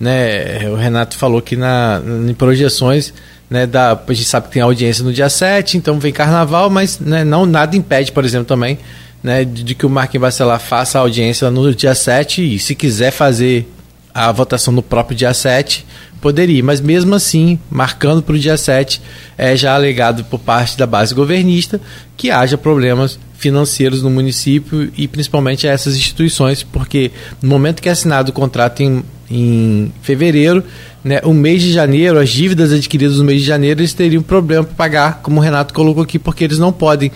né, 0.00 0.68
o 0.70 0.76
Renato 0.76 1.16
falou 1.16 1.42
que 1.42 1.54
na, 1.54 2.00
em 2.26 2.32
projeções 2.32 3.12
né, 3.50 3.66
da, 3.66 3.92
a 3.92 4.12
gente 4.12 4.26
sabe 4.26 4.46
que 4.46 4.54
tem 4.54 4.62
audiência 4.62 5.04
no 5.04 5.12
dia 5.12 5.28
7, 5.28 5.76
então 5.76 6.00
vem 6.00 6.12
carnaval, 6.12 6.70
mas 6.70 6.98
né, 6.98 7.22
não 7.22 7.44
nada 7.44 7.76
impede, 7.76 8.10
por 8.10 8.24
exemplo, 8.24 8.46
também 8.46 8.78
né, 9.22 9.44
de, 9.44 9.62
de 9.62 9.74
que 9.74 9.84
o 9.84 9.90
Marquinhos 9.90 10.22
Bacelar 10.22 10.58
faça 10.58 10.98
a 10.98 11.02
audiência 11.02 11.50
no 11.50 11.74
dia 11.74 11.94
7 11.94 12.54
e 12.54 12.58
se 12.58 12.74
quiser 12.74 13.10
fazer 13.10 13.70
a 14.14 14.32
votação 14.32 14.72
no 14.72 14.82
próprio 14.82 15.16
dia 15.16 15.34
7, 15.34 15.86
poderia, 16.20 16.62
mas 16.64 16.80
mesmo 16.80 17.14
assim, 17.14 17.58
marcando 17.70 18.22
para 18.22 18.34
o 18.34 18.38
dia 18.38 18.56
7, 18.56 19.00
é 19.36 19.56
já 19.56 19.74
alegado 19.74 20.24
por 20.24 20.38
parte 20.38 20.76
da 20.76 20.86
base 20.86 21.14
governista 21.14 21.80
que 22.16 22.30
haja 22.30 22.58
problemas 22.58 23.18
financeiros 23.34 24.02
no 24.02 24.10
município 24.10 24.92
e 24.96 25.08
principalmente 25.08 25.66
a 25.66 25.72
essas 25.72 25.96
instituições, 25.96 26.62
porque 26.62 27.10
no 27.40 27.48
momento 27.48 27.80
que 27.80 27.88
é 27.88 27.92
assinado 27.92 28.30
o 28.30 28.34
contrato 28.34 28.82
em, 28.82 29.02
em 29.30 29.92
fevereiro, 30.02 30.64
né, 31.04 31.20
o 31.24 31.32
mês 31.32 31.62
de 31.62 31.72
janeiro, 31.72 32.18
as 32.18 32.28
dívidas 32.28 32.72
adquiridas 32.72 33.18
no 33.18 33.24
mês 33.24 33.40
de 33.40 33.46
janeiro, 33.46 33.80
eles 33.80 33.94
teriam 33.94 34.22
problema 34.22 34.64
para 34.64 34.74
pagar, 34.74 35.20
como 35.22 35.40
o 35.40 35.42
Renato 35.42 35.72
colocou 35.72 36.02
aqui, 36.02 36.18
porque 36.18 36.44
eles 36.44 36.58
não 36.58 36.72
podem 36.72 37.10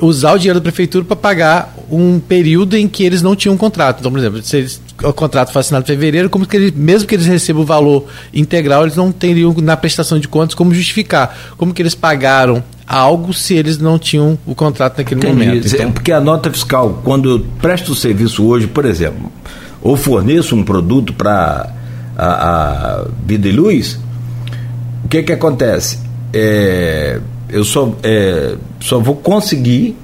usar 0.00 0.32
o 0.32 0.38
dinheiro 0.38 0.58
da 0.58 0.62
prefeitura 0.62 1.04
para 1.04 1.16
pagar 1.16 1.76
um 1.90 2.18
período 2.18 2.76
em 2.76 2.88
que 2.88 3.04
eles 3.04 3.20
não 3.20 3.36
tinham 3.36 3.54
um 3.54 3.58
contrato. 3.58 4.00
Então, 4.00 4.10
por 4.10 4.18
exemplo, 4.18 4.42
se 4.42 4.56
eles, 4.56 4.80
o 5.02 5.12
contrato 5.12 5.52
foi 5.52 5.60
assinado 5.60 5.84
em 5.84 5.86
fevereiro, 5.86 6.30
como 6.30 6.46
que 6.46 6.56
eles, 6.56 6.72
mesmo 6.72 7.06
que 7.06 7.14
eles 7.14 7.26
recebam 7.26 7.62
o 7.62 7.66
valor 7.66 8.06
integral, 8.32 8.82
eles 8.82 8.96
não 8.96 9.12
teriam 9.12 9.54
na 9.58 9.76
prestação 9.76 10.18
de 10.18 10.26
contas 10.28 10.54
como 10.54 10.74
justificar. 10.74 11.54
Como 11.56 11.74
que 11.74 11.82
eles 11.82 11.94
pagaram 11.94 12.64
algo 12.86 13.32
se 13.32 13.54
eles 13.54 13.78
não 13.78 13.98
tinham 13.98 14.38
o 14.46 14.54
contrato 14.54 14.98
naquele 14.98 15.20
Entendi. 15.20 15.46
momento. 15.46 15.66
Então... 15.66 15.92
Porque 15.92 16.12
a 16.12 16.20
nota 16.20 16.50
fiscal, 16.50 17.00
quando 17.04 17.30
eu 17.30 17.46
presto 17.60 17.92
o 17.92 17.94
serviço 17.94 18.44
hoje, 18.44 18.66
por 18.66 18.84
exemplo, 18.84 19.30
ou 19.82 19.96
forneço 19.96 20.54
um 20.54 20.62
produto 20.62 21.12
para 21.12 21.70
a, 22.16 22.26
a, 22.26 23.04
Vida 23.26 23.48
e 23.48 23.52
Luz, 23.52 23.98
o 25.04 25.08
que 25.08 25.22
que 25.22 25.32
acontece? 25.32 25.98
É, 26.32 27.20
eu 27.48 27.64
só, 27.64 27.94
é, 28.02 28.54
só 28.80 28.98
vou 28.98 29.16
conseguir, 29.16 29.96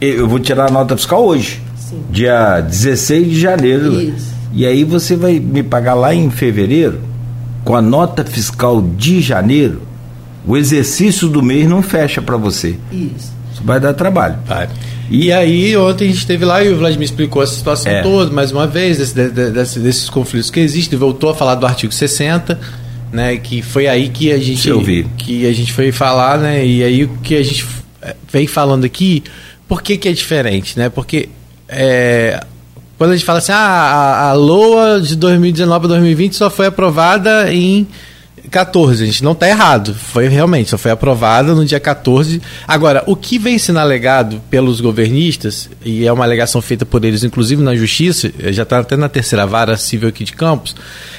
eu 0.00 0.28
vou 0.28 0.38
tirar 0.38 0.68
a 0.68 0.72
nota 0.72 0.96
fiscal 0.96 1.24
hoje, 1.24 1.60
Sim. 1.76 2.02
dia 2.10 2.60
16 2.60 3.28
de 3.28 3.40
janeiro. 3.40 4.00
Isso. 4.00 4.32
E 4.52 4.66
aí 4.66 4.84
você 4.84 5.16
vai 5.16 5.38
me 5.38 5.62
pagar 5.62 5.94
lá 5.94 6.14
em 6.14 6.30
fevereiro, 6.30 7.00
com 7.64 7.74
a 7.74 7.82
nota 7.82 8.24
fiscal 8.24 8.82
de 8.82 9.20
janeiro, 9.20 9.82
o 10.46 10.56
exercício 10.56 11.28
do 11.28 11.42
mês 11.42 11.68
não 11.68 11.82
fecha 11.82 12.20
para 12.20 12.36
você. 12.36 12.76
Isso. 12.90 13.32
Isso 13.52 13.62
vai 13.64 13.78
dar 13.78 13.94
trabalho. 13.94 14.38
Vai. 14.46 14.68
E 15.12 15.30
aí, 15.30 15.76
ontem 15.76 16.04
a 16.04 16.08
gente 16.08 16.18
esteve 16.18 16.44
lá 16.44 16.64
e 16.64 16.70
o 16.70 16.78
Vladimir 16.78 17.04
explicou 17.04 17.42
essa 17.42 17.54
situação 17.54 17.92
é. 17.92 18.02
toda, 18.02 18.32
mais 18.32 18.50
uma 18.50 18.66
vez, 18.66 18.98
desse, 18.98 19.28
desse, 19.28 19.78
desses 19.78 20.08
conflitos 20.08 20.50
que 20.50 20.58
existem, 20.58 20.98
voltou 20.98 21.30
a 21.30 21.34
falar 21.34 21.54
do 21.54 21.66
artigo 21.66 21.92
60 21.92 22.82
né? 23.12 23.36
Que 23.36 23.60
foi 23.60 23.86
aí 23.86 24.08
que 24.08 24.32
a 24.32 24.38
gente 24.38 24.68
que 25.18 25.46
a 25.46 25.52
gente 25.52 25.72
foi 25.72 25.92
falar, 25.92 26.38
né? 26.38 26.66
E 26.66 26.82
aí 26.82 27.04
o 27.04 27.08
que 27.22 27.36
a 27.36 27.42
gente 27.42 27.64
vem 28.32 28.46
falando 28.46 28.84
aqui, 28.84 29.22
por 29.68 29.82
que, 29.82 29.98
que 29.98 30.08
é 30.08 30.12
diferente, 30.12 30.78
né? 30.78 30.88
Porque 30.88 31.28
é, 31.68 32.42
quando 32.96 33.10
a 33.10 33.16
gente 33.16 33.26
fala 33.26 33.38
assim, 33.38 33.52
ah, 33.52 33.58
a, 33.58 34.30
a 34.30 34.32
LOA 34.32 35.00
de 35.00 35.14
2019 35.14 35.84
a 35.84 35.88
2020 35.88 36.34
só 36.34 36.48
foi 36.48 36.66
aprovada 36.66 37.52
em 37.52 37.86
14, 38.50 39.02
a 39.02 39.06
gente 39.06 39.24
não 39.24 39.32
está 39.32 39.48
errado. 39.48 39.94
Foi 39.94 40.28
realmente, 40.28 40.70
só 40.70 40.78
foi 40.78 40.90
aprovada 40.90 41.54
no 41.54 41.64
dia 41.64 41.80
14. 41.80 42.40
Agora, 42.66 43.02
o 43.06 43.16
que 43.16 43.38
vem 43.38 43.58
sendo 43.58 43.78
alegado 43.78 44.40
pelos 44.50 44.80
governistas, 44.80 45.70
e 45.84 46.06
é 46.06 46.12
uma 46.12 46.24
alegação 46.24 46.60
feita 46.60 46.84
por 46.84 47.04
eles, 47.04 47.24
inclusive 47.24 47.62
na 47.62 47.74
justiça, 47.74 48.30
já 48.50 48.62
está 48.62 48.80
até 48.80 48.96
na 48.96 49.08
terceira 49.08 49.46
vara 49.46 49.76
civil 49.76 50.08
aqui 50.08 50.24
de 50.24 50.32
Campos, 50.32 50.74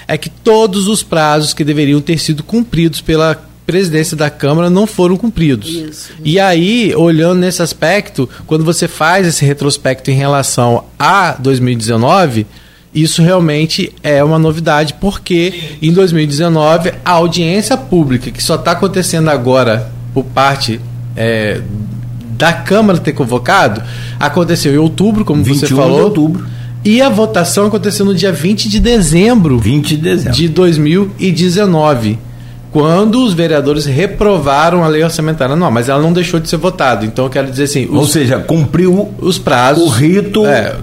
é 0.08 0.18
que 0.18 0.30
todos 0.30 0.88
os 0.88 1.01
prazos 1.01 1.53
que 1.53 1.63
deveriam 1.63 2.01
ter 2.01 2.18
sido 2.18 2.44
cumpridos 2.44 3.01
pela 3.01 3.36
presidência 3.65 4.18
da 4.18 4.30
Câmara 4.30 4.70
não 4.70 4.86
foram 4.86 5.15
cumpridos. 5.15 5.70
Isso. 5.70 6.12
E 6.24 6.39
aí, 6.39 6.94
olhando 6.96 7.39
nesse 7.39 7.62
aspecto, 7.62 8.30
quando 8.46 8.63
você 8.65 8.88
faz 8.88 9.25
esse 9.25 9.46
retrospecto 9.46 10.12
em 10.12 10.15
relação 10.15 10.84
a 11.00 11.32
2019 11.39 12.46
isso 12.93 13.21
realmente 13.21 13.91
é 14.03 14.23
uma 14.23 14.38
novidade, 14.38 14.93
porque 15.00 15.77
em 15.81 15.91
2019 15.91 16.93
a 17.03 17.12
audiência 17.12 17.75
pública, 17.75 18.29
que 18.29 18.43
só 18.43 18.55
está 18.55 18.71
acontecendo 18.71 19.29
agora 19.29 19.91
por 20.13 20.23
parte 20.23 20.79
é, 21.15 21.62
da 22.38 22.53
Câmara 22.53 23.00
ter 23.00 23.13
convocado, 23.13 23.81
aconteceu 24.19 24.73
em 24.73 24.77
outubro, 24.77 25.25
como 25.25 25.43
você 25.43 25.67
falou. 25.67 25.97
De 25.97 26.03
outubro. 26.03 26.45
E 26.85 27.01
a 27.01 27.09
votação 27.09 27.67
aconteceu 27.67 28.05
no 28.05 28.13
dia 28.13 28.31
20 28.31 28.67
de 28.67 28.79
dezembro, 28.79 29.57
20 29.57 29.88
de, 29.88 29.97
dezembro. 29.97 30.33
de 30.33 30.47
2019 30.50 32.19
quando 32.73 33.23
os 33.23 33.33
vereadores 33.33 33.85
reprovaram 33.85 34.83
a 34.83 34.88
lei 34.88 35.03
orçamentária. 35.03 35.55
Não, 35.55 35.69
mas 35.69 35.89
ela 35.89 36.01
não 36.01 36.12
deixou 36.12 36.39
de 36.39 36.50
ser 36.50 36.57
votada. 36.57 37.05
Então 37.05 37.25
eu 37.25 37.29
quero 37.29 37.50
dizer 37.50 37.65
assim. 37.65 37.85
Os, 37.85 37.91
Ou 37.91 38.07
seja, 38.07 38.39
cumpriu 38.39 39.13
os 39.19 39.38
prazos. 39.38 39.83
O 39.83 39.89
rito. 39.89 40.43
É, 40.45 40.75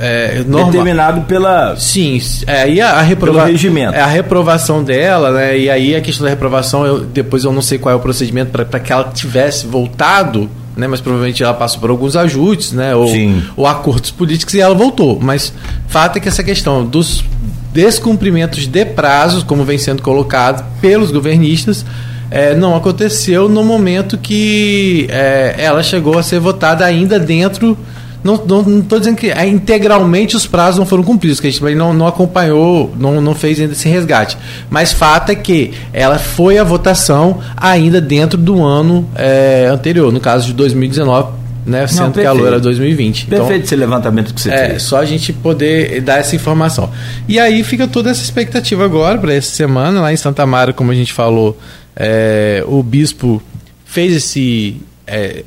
é, 0.00 0.42
normal. 0.46 0.70
determinado 0.70 1.20
pela 1.22 1.76
sim 1.76 2.20
é, 2.46 2.68
e 2.70 2.80
a, 2.80 2.92
a 2.92 3.02
reprova 3.02 3.46
regimento. 3.46 3.94
É, 3.94 4.00
a 4.00 4.06
reprovação 4.06 4.82
dela 4.82 5.30
né 5.32 5.58
e 5.58 5.70
aí 5.70 5.94
a 5.94 6.00
questão 6.00 6.24
da 6.24 6.30
reprovação 6.30 6.86
eu, 6.86 7.00
depois 7.00 7.44
eu 7.44 7.52
não 7.52 7.62
sei 7.62 7.78
qual 7.78 7.92
é 7.92 7.96
o 7.96 8.00
procedimento 8.00 8.50
para 8.50 8.80
que 8.80 8.92
ela 8.92 9.04
tivesse 9.12 9.66
voltado 9.66 10.48
né 10.76 10.86
mas 10.86 11.00
provavelmente 11.00 11.42
ela 11.42 11.54
passou 11.54 11.80
por 11.80 11.90
alguns 11.90 12.16
ajustes 12.16 12.72
né 12.72 12.94
ou, 12.94 13.08
ou 13.56 13.66
acordos 13.66 14.10
políticos 14.10 14.54
e 14.54 14.60
ela 14.60 14.74
voltou 14.74 15.18
mas 15.20 15.52
fato 15.88 16.16
é 16.16 16.20
que 16.20 16.28
essa 16.28 16.42
questão 16.42 16.84
dos 16.84 17.24
descumprimentos 17.72 18.66
de 18.66 18.84
prazos 18.84 19.42
como 19.42 19.64
vem 19.64 19.78
sendo 19.78 20.02
colocado 20.02 20.64
pelos 20.80 21.10
governistas 21.10 21.84
é, 22.30 22.54
não 22.54 22.74
aconteceu 22.74 23.46
no 23.46 23.62
momento 23.62 24.16
que 24.16 25.06
é, 25.10 25.54
ela 25.58 25.82
chegou 25.82 26.18
a 26.18 26.22
ser 26.22 26.40
votada 26.40 26.82
ainda 26.82 27.18
dentro 27.18 27.76
não 28.22 28.34
estou 28.34 28.98
dizendo 28.98 29.16
que 29.16 29.30
é, 29.30 29.46
integralmente 29.46 30.36
os 30.36 30.46
prazos 30.46 30.78
não 30.78 30.86
foram 30.86 31.02
cumpridos, 31.02 31.40
que 31.40 31.48
a 31.48 31.50
gente 31.50 31.62
não, 31.74 31.92
não 31.92 32.06
acompanhou, 32.06 32.92
não, 32.98 33.20
não 33.20 33.34
fez 33.34 33.58
ainda 33.58 33.72
esse 33.72 33.88
resgate. 33.88 34.38
Mas 34.70 34.92
fato 34.92 35.30
é 35.30 35.34
que 35.34 35.72
ela 35.92 36.18
foi 36.18 36.58
à 36.58 36.64
votação 36.64 37.40
ainda 37.56 38.00
dentro 38.00 38.38
do 38.38 38.62
ano 38.62 39.08
é, 39.14 39.66
anterior, 39.70 40.12
no 40.12 40.20
caso 40.20 40.46
de 40.46 40.52
2019, 40.52 41.32
né, 41.66 41.86
sendo 41.86 42.06
não, 42.06 42.12
que 42.12 42.24
a 42.24 42.32
lua 42.32 42.48
era 42.48 42.60
2020. 42.60 43.26
Perfeito 43.26 43.44
então, 43.44 43.64
esse 43.64 43.76
levantamento 43.76 44.34
que 44.34 44.40
você 44.40 44.50
é, 44.50 44.68
fez. 44.70 44.82
só 44.82 44.98
a 44.98 45.04
gente 45.04 45.32
poder 45.32 46.00
dar 46.00 46.18
essa 46.18 46.36
informação. 46.36 46.90
E 47.28 47.38
aí 47.38 47.62
fica 47.64 47.88
toda 47.88 48.10
essa 48.10 48.22
expectativa 48.22 48.84
agora 48.84 49.18
para 49.18 49.34
essa 49.34 49.50
semana, 49.50 50.00
lá 50.00 50.12
em 50.12 50.16
Santa 50.16 50.46
Mara, 50.46 50.72
como 50.72 50.90
a 50.92 50.94
gente 50.94 51.12
falou, 51.12 51.58
é, 51.96 52.64
o 52.66 52.82
bispo 52.82 53.42
fez 53.84 54.16
esse, 54.16 54.80
é, 55.06 55.44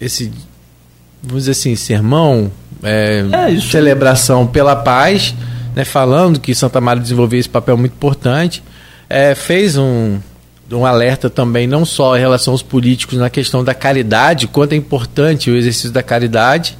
esse 0.00 0.30
vamos 1.24 1.44
dizer 1.44 1.52
assim, 1.52 1.74
sermão, 1.74 2.50
é, 2.82 3.24
é 3.50 3.60
celebração 3.60 4.46
pela 4.46 4.76
paz, 4.76 5.34
né, 5.74 5.84
falando 5.84 6.38
que 6.38 6.54
Santa 6.54 6.80
Maria 6.80 7.02
desenvolveu 7.02 7.40
esse 7.40 7.48
papel 7.48 7.76
muito 7.76 7.92
importante. 7.92 8.62
É, 9.08 9.34
fez 9.34 9.76
um, 9.76 10.18
um 10.70 10.84
alerta 10.84 11.30
também, 11.30 11.66
não 11.66 11.84
só 11.84 12.16
em 12.16 12.20
relação 12.20 12.52
aos 12.52 12.62
políticos 12.62 13.18
na 13.18 13.30
questão 13.30 13.64
da 13.64 13.74
caridade, 13.74 14.46
quanto 14.46 14.72
é 14.72 14.76
importante 14.76 15.50
o 15.50 15.56
exercício 15.56 15.90
da 15.90 16.02
caridade, 16.02 16.76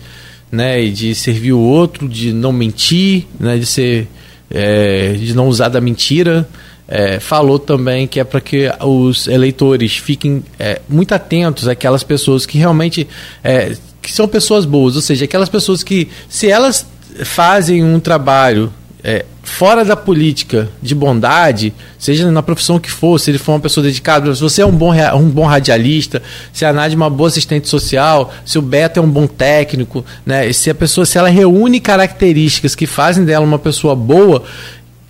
né, 0.53 0.83
e 0.83 0.91
de 0.91 1.15
servir 1.15 1.53
o 1.53 1.61
outro, 1.61 2.09
de 2.09 2.33
não 2.33 2.53
mentir, 2.53 3.27
né, 3.41 3.57
de 3.57 3.67
ser, 3.67 4.09
é, 4.51 5.15
de 5.15 5.35
não 5.35 5.49
usar 5.49 5.69
da 5.69 5.81
mentira. 5.81 6.49
É, 6.87 7.19
falou 7.19 7.59
também 7.59 8.07
que 8.07 8.21
é 8.21 8.25
para 8.25 8.43
que 8.43 8.71
os 8.81 9.27
eleitores 9.27 9.97
fiquem 9.97 10.45
é, 10.59 10.83
muito 10.87 11.15
atentos 11.15 11.67
àquelas 11.67 12.05
pessoas 12.05 12.45
que 12.45 12.59
realmente 12.59 13.09
é, 13.43 13.75
que 14.05 14.13
são 14.13 14.29
pessoas 14.29 14.67
boas, 14.67 14.97
ou 14.97 15.03
seja, 15.03 15.25
aquelas 15.25 15.49
pessoas 15.49 15.83
que, 15.83 16.09
se 16.29 16.51
elas 16.51 16.87
fazem 17.25 17.83
um 17.83 17.99
trabalho 17.99 18.71
é, 19.03 19.25
fora 19.43 19.83
da 19.83 19.97
política 19.97 20.69
de 20.83 20.95
bondade, 20.95 21.73
seja 21.99 22.31
na 22.31 22.43
profissão 22.43 22.79
que 22.79 22.91
for, 22.91 23.19
se 23.19 23.31
ele 23.31 23.39
for 23.39 23.53
uma 23.53 23.61
pessoa 23.61 23.83
dedicada, 23.83 24.35
se 24.35 24.43
você 24.43 24.61
é 24.61 24.67
um 24.67 24.73
bom, 24.73 24.93
um 25.15 25.31
bom 25.31 25.47
radialista, 25.47 26.23
se 26.53 26.67
a 26.67 26.73
Nádia 26.73 26.97
é 26.97 26.99
uma 26.99 27.09
boa 27.09 27.29
assistente 27.29 27.67
social, 27.67 28.31
se 28.45 28.59
o 28.59 28.63
Beto 28.63 29.01
é 29.01 29.03
um 29.03 29.09
bom 29.09 29.27
técnico, 29.27 30.05
né, 30.25 30.53
se 30.53 30.69
a 30.69 30.75
pessoa, 30.75 31.07
se 31.07 31.17
ela 31.17 31.31
reúne 31.31 31.81
características 31.81 32.75
que 32.75 32.87
fazem 32.87 33.25
dela 33.25 33.45
uma 33.45 33.59
pessoa 33.59 33.97
boa, 33.97 34.43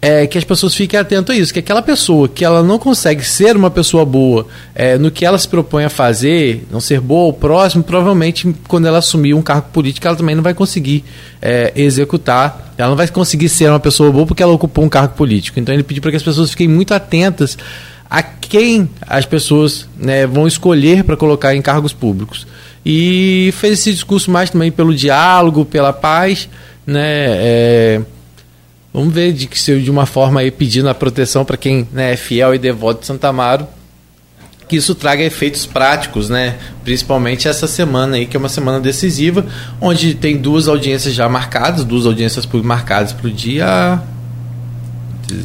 é 0.07 0.27
que 0.27 0.37
as 0.37 0.45
pessoas 0.45 0.75
fiquem 0.75 1.01
atentas 1.01 1.35
a 1.35 1.39
isso, 1.39 1.53
que 1.53 1.61
aquela 1.61 1.81
pessoa 1.81 2.29
que 2.29 2.45
ela 2.45 2.63
não 2.63 2.79
consegue 2.79 3.25
ser 3.25 3.57
uma 3.57 3.71
pessoa 3.71 4.05
boa 4.05 4.47
é, 4.75 4.99
no 4.99 5.11
que 5.11 5.25
ela 5.25 5.39
se 5.39 5.49
propõe 5.49 5.85
a 5.85 5.89
fazer, 5.89 6.67
não 6.71 6.79
ser 6.79 7.01
boa 7.01 7.25
ao 7.25 7.33
próximo, 7.33 7.83
provavelmente 7.83 8.55
quando 8.69 8.87
ela 8.87 8.99
assumir 8.99 9.33
um 9.33 9.41
cargo 9.41 9.69
político, 9.73 10.07
ela 10.07 10.15
também 10.15 10.35
não 10.35 10.43
vai 10.43 10.53
conseguir 10.53 11.03
é, 11.41 11.73
executar, 11.75 12.75
ela 12.77 12.91
não 12.91 12.97
vai 12.97 13.09
conseguir 13.09 13.49
ser 13.49 13.71
uma 13.71 13.81
pessoa 13.81 14.13
boa 14.13 14.27
porque 14.27 14.43
ela 14.43 14.53
ocupou 14.53 14.85
um 14.85 14.91
cargo 14.91 15.15
político. 15.15 15.59
Então 15.59 15.75
ele 15.75 15.83
pediu 15.83 16.03
para 16.03 16.11
que 16.11 16.19
as 16.19 16.23
pessoas 16.23 16.51
fiquem 16.51 16.69
muito 16.69 16.93
atentas 16.93 17.57
a 18.11 18.23
quem 18.23 18.91
as 19.01 19.25
pessoas 19.25 19.89
né, 19.97 20.27
vão 20.27 20.47
escolher 20.47 21.03
para 21.05 21.17
colocar 21.17 21.55
em 21.55 21.63
cargos 21.63 21.95
públicos. 21.95 22.47
E 22.85 23.55
fez 23.57 23.79
esse 23.79 23.93
discurso 23.93 24.31
mais 24.31 24.51
também 24.51 24.71
pelo 24.71 24.95
diálogo, 24.95 25.65
pela 25.65 25.95
paz, 25.95 26.47
né? 26.87 27.01
É, 27.01 28.01
Vamos 28.95 29.13
ver 29.13 29.33
de 29.33 29.49
que 29.49 29.59
se 29.59 29.81
de 29.81 29.91
uma 29.91 30.07
forma 30.07 30.39
aí 30.39 30.53
pedindo 30.53 30.89
a 30.89 30.95
proteção 30.95 31.45
para 31.45 31.57
quem 31.57 31.89
né, 31.93 32.13
é 32.13 32.17
fiel 32.17 32.55
e 32.55 32.59
devoto 32.59 33.01
de 33.01 33.07
Santa 33.09 33.27
Amaro, 33.27 33.67
que 34.69 34.77
isso 34.77 34.95
traga 34.95 35.21
efeitos 35.25 35.67
práticos, 35.67 36.29
né? 36.29 36.55
Principalmente 36.85 37.49
essa 37.49 37.67
semana 37.67 38.15
aí, 38.17 38.25
que 38.25 38.37
é 38.37 38.39
uma 38.39 38.49
semana 38.49 38.79
decisiva, 38.79 39.45
onde 39.81 40.15
tem 40.15 40.37
duas 40.37 40.69
audiências 40.69 41.13
já 41.13 41.29
marcadas, 41.29 41.83
duas 41.83 42.07
audiências 42.07 42.47
marcadas 42.63 43.13
para 43.13 43.27
o 43.27 43.31
dia. 43.33 44.01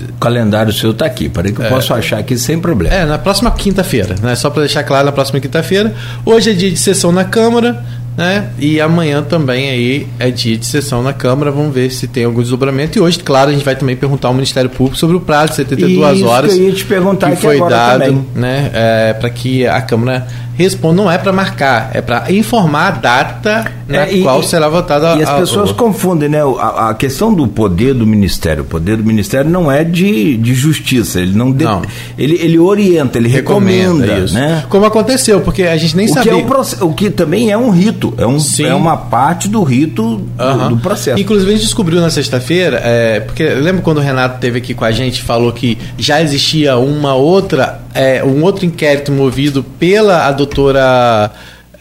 O 0.10 0.13
calendário 0.20 0.72
seu 0.72 0.91
está 0.91 1.08
aqui, 1.08 1.27
para 1.27 1.51
que 1.51 1.60
eu 1.60 1.65
é, 1.65 1.70
posso 1.70 1.91
achar 1.91 2.20
aqui 2.20 2.38
sem 2.38 2.60
problema. 2.60 2.94
É, 2.94 3.03
na 3.03 3.18
próxima 3.18 3.50
quinta-feira, 3.50 4.13
né? 4.22 4.36
Só 4.36 4.51
para 4.51 4.62
deixar 4.62 4.84
claro, 4.84 5.08
na 5.08 5.12
próxima 5.12 5.39
quinta-feira. 5.39 5.96
Hoje 6.24 6.51
é 6.51 6.53
dia 6.53 6.70
de 6.70 6.77
sessão 6.77 7.12
na 7.12 7.24
Câmara, 7.24 7.84
né? 8.19 8.49
E 8.59 8.81
amanhã 8.81 9.23
também 9.23 9.69
aí 9.69 10.07
é 10.19 10.29
dia 10.29 10.57
de 10.57 10.65
sessão 10.65 11.01
na 11.01 11.13
Câmara, 11.13 11.51
vamos 11.51 11.73
ver 11.73 11.89
se 11.89 12.05
tem 12.05 12.25
algum 12.25 12.41
desdobramento. 12.41 12.97
E 12.97 13.01
hoje, 13.01 13.17
claro, 13.19 13.49
a 13.49 13.53
gente 13.53 13.63
vai 13.63 13.77
também 13.77 13.95
perguntar 13.95 14.27
ao 14.27 14.33
Ministério 14.33 14.69
Público 14.69 14.97
sobre 14.97 15.15
o 15.15 15.21
prazo 15.21 15.51
de 15.51 15.55
72 15.55 16.17
Isso 16.17 16.27
horas 16.27 16.53
que, 16.53 16.59
eu 16.59 16.65
ia 16.65 16.73
te 16.73 16.83
perguntar 16.83 17.31
que 17.31 17.38
foi 17.38 17.57
dado, 17.59 18.03
também. 18.03 18.25
né, 18.35 18.71
é, 18.73 19.13
para 19.13 19.29
que 19.29 19.65
a 19.65 19.81
Câmara 19.81 20.27
responda, 20.63 21.01
não 21.01 21.09
é 21.09 21.17
para 21.17 21.31
marcar, 21.31 21.91
é 21.93 22.01
para 22.01 22.29
informar 22.31 22.88
a 22.88 22.91
data 22.91 23.71
na 23.88 24.05
é, 24.05 24.13
e, 24.13 24.21
qual 24.21 24.43
será 24.43 24.67
votada 24.67 25.15
E 25.15 25.23
as 25.23 25.39
pessoas 25.39 25.71
a, 25.71 25.73
confundem, 25.73 26.27
né? 26.27 26.41
A, 26.59 26.89
a, 26.89 26.93
questão 26.93 27.33
do 27.33 27.47
poder 27.47 27.93
do 27.93 28.05
Ministério. 28.05 28.63
O 28.63 28.65
poder 28.65 28.97
do 28.97 29.03
Ministério 29.03 29.49
não 29.49 29.71
é 29.71 29.85
de, 29.85 30.35
de 30.35 30.53
justiça, 30.53 31.21
ele 31.21 31.33
não, 31.33 31.51
de, 31.51 31.63
não. 31.63 31.81
Ele, 32.17 32.35
ele 32.41 32.59
orienta, 32.59 33.17
ele 33.17 33.29
recomenda, 33.29 34.05
recomenda 34.05 34.25
isso. 34.25 34.33
né? 34.33 34.65
Como 34.67 34.85
aconteceu, 34.85 35.39
porque 35.39 35.63
a 35.63 35.77
gente 35.77 35.95
nem 35.95 36.07
o 36.07 36.09
sabia. 36.09 36.33
Que 36.33 36.39
é 36.39 36.43
o, 36.43 36.88
o 36.88 36.93
que 36.93 37.09
também 37.09 37.51
é 37.51 37.57
um 37.57 37.69
rito, 37.69 38.08
é, 38.17 38.25
um, 38.25 38.37
é 38.65 38.75
uma 38.75 38.97
parte 38.97 39.47
do 39.47 39.63
rito 39.63 40.03
uhum. 40.03 40.27
do, 40.37 40.69
do, 40.69 40.77
processo. 40.77 41.19
Inclusive 41.19 41.49
a 41.49 41.53
gente 41.53 41.63
descobriu 41.63 42.01
na 42.01 42.09
sexta-feira, 42.09 42.81
é, 42.83 43.19
porque 43.19 43.43
lembra 43.43 43.81
quando 43.81 43.97
o 43.97 44.01
Renato 44.01 44.35
esteve 44.35 44.59
aqui 44.59 44.73
com 44.73 44.85
a 44.85 44.91
gente 44.91 45.21
falou 45.21 45.51
que 45.51 45.77
já 45.97 46.21
existia 46.21 46.77
uma 46.77 47.15
outra, 47.15 47.81
é, 47.93 48.23
um 48.23 48.43
outro 48.43 48.65
inquérito 48.65 49.11
movido 49.11 49.63
pela 49.63 50.27
a 50.27 50.31
doutora 50.31 51.31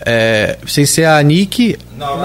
é, 0.04 0.56
sem 0.66 0.86
ser 0.86 1.04
a 1.04 1.22
Nick. 1.22 1.76
Não, 1.96 2.18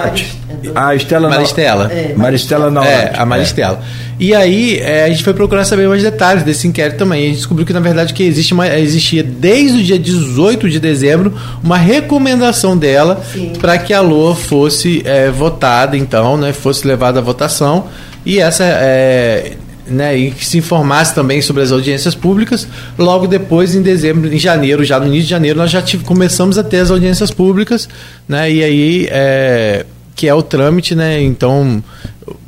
a 0.74 0.94
Estela 0.94 1.28
Maristela. 1.28 1.92
É, 1.92 2.14
Maristela 2.16 2.70
não. 2.70 2.84
É, 2.84 3.12
a 3.16 3.26
Maristela. 3.26 3.80
É. 4.00 4.04
E 4.18 4.34
aí 4.34 4.78
é, 4.78 5.04
a 5.04 5.08
gente 5.08 5.24
foi 5.24 5.34
procurar 5.34 5.64
saber 5.64 5.88
mais 5.88 6.02
detalhes 6.02 6.44
desse 6.44 6.68
inquérito 6.68 6.98
também. 6.98 7.22
E 7.22 7.24
a 7.24 7.28
gente 7.28 7.36
descobriu 7.38 7.66
que, 7.66 7.72
na 7.72 7.80
verdade, 7.80 8.14
que 8.14 8.22
existe 8.22 8.54
uma, 8.54 8.68
existia 8.78 9.22
desde 9.22 9.80
o 9.80 9.82
dia 9.82 9.98
18 9.98 10.70
de 10.70 10.78
dezembro 10.78 11.36
uma 11.62 11.76
recomendação 11.76 12.76
dela 12.76 13.20
para 13.60 13.76
que 13.78 13.92
a 13.92 14.00
LOA 14.00 14.36
fosse 14.36 15.02
é, 15.04 15.30
votada, 15.30 15.96
então, 15.96 16.36
né, 16.36 16.52
fosse 16.52 16.86
levada 16.86 17.18
à 17.18 17.22
votação. 17.22 17.86
E 18.24 18.38
essa 18.38 18.64
é, 18.64 19.52
né, 19.86 20.16
e 20.16 20.30
que 20.30 20.44
se 20.44 20.58
informasse 20.58 21.14
também 21.14 21.40
sobre 21.42 21.62
as 21.62 21.72
audiências 21.72 22.14
públicas. 22.14 22.66
Logo 22.98 23.26
depois, 23.26 23.74
em 23.74 23.82
dezembro, 23.82 24.32
em 24.32 24.38
janeiro, 24.38 24.84
já 24.84 24.98
no 24.98 25.06
início 25.06 25.24
de 25.24 25.30
janeiro, 25.30 25.58
nós 25.58 25.70
já 25.70 25.82
tive, 25.82 26.04
começamos 26.04 26.58
a 26.58 26.64
ter 26.64 26.78
as 26.78 26.90
audiências 26.90 27.30
públicas, 27.30 27.88
né, 28.28 28.50
e 28.50 28.62
aí 28.62 29.08
é, 29.10 29.86
que 30.14 30.28
é 30.28 30.34
o 30.34 30.42
trâmite, 30.42 30.94
né, 30.94 31.20
então 31.20 31.82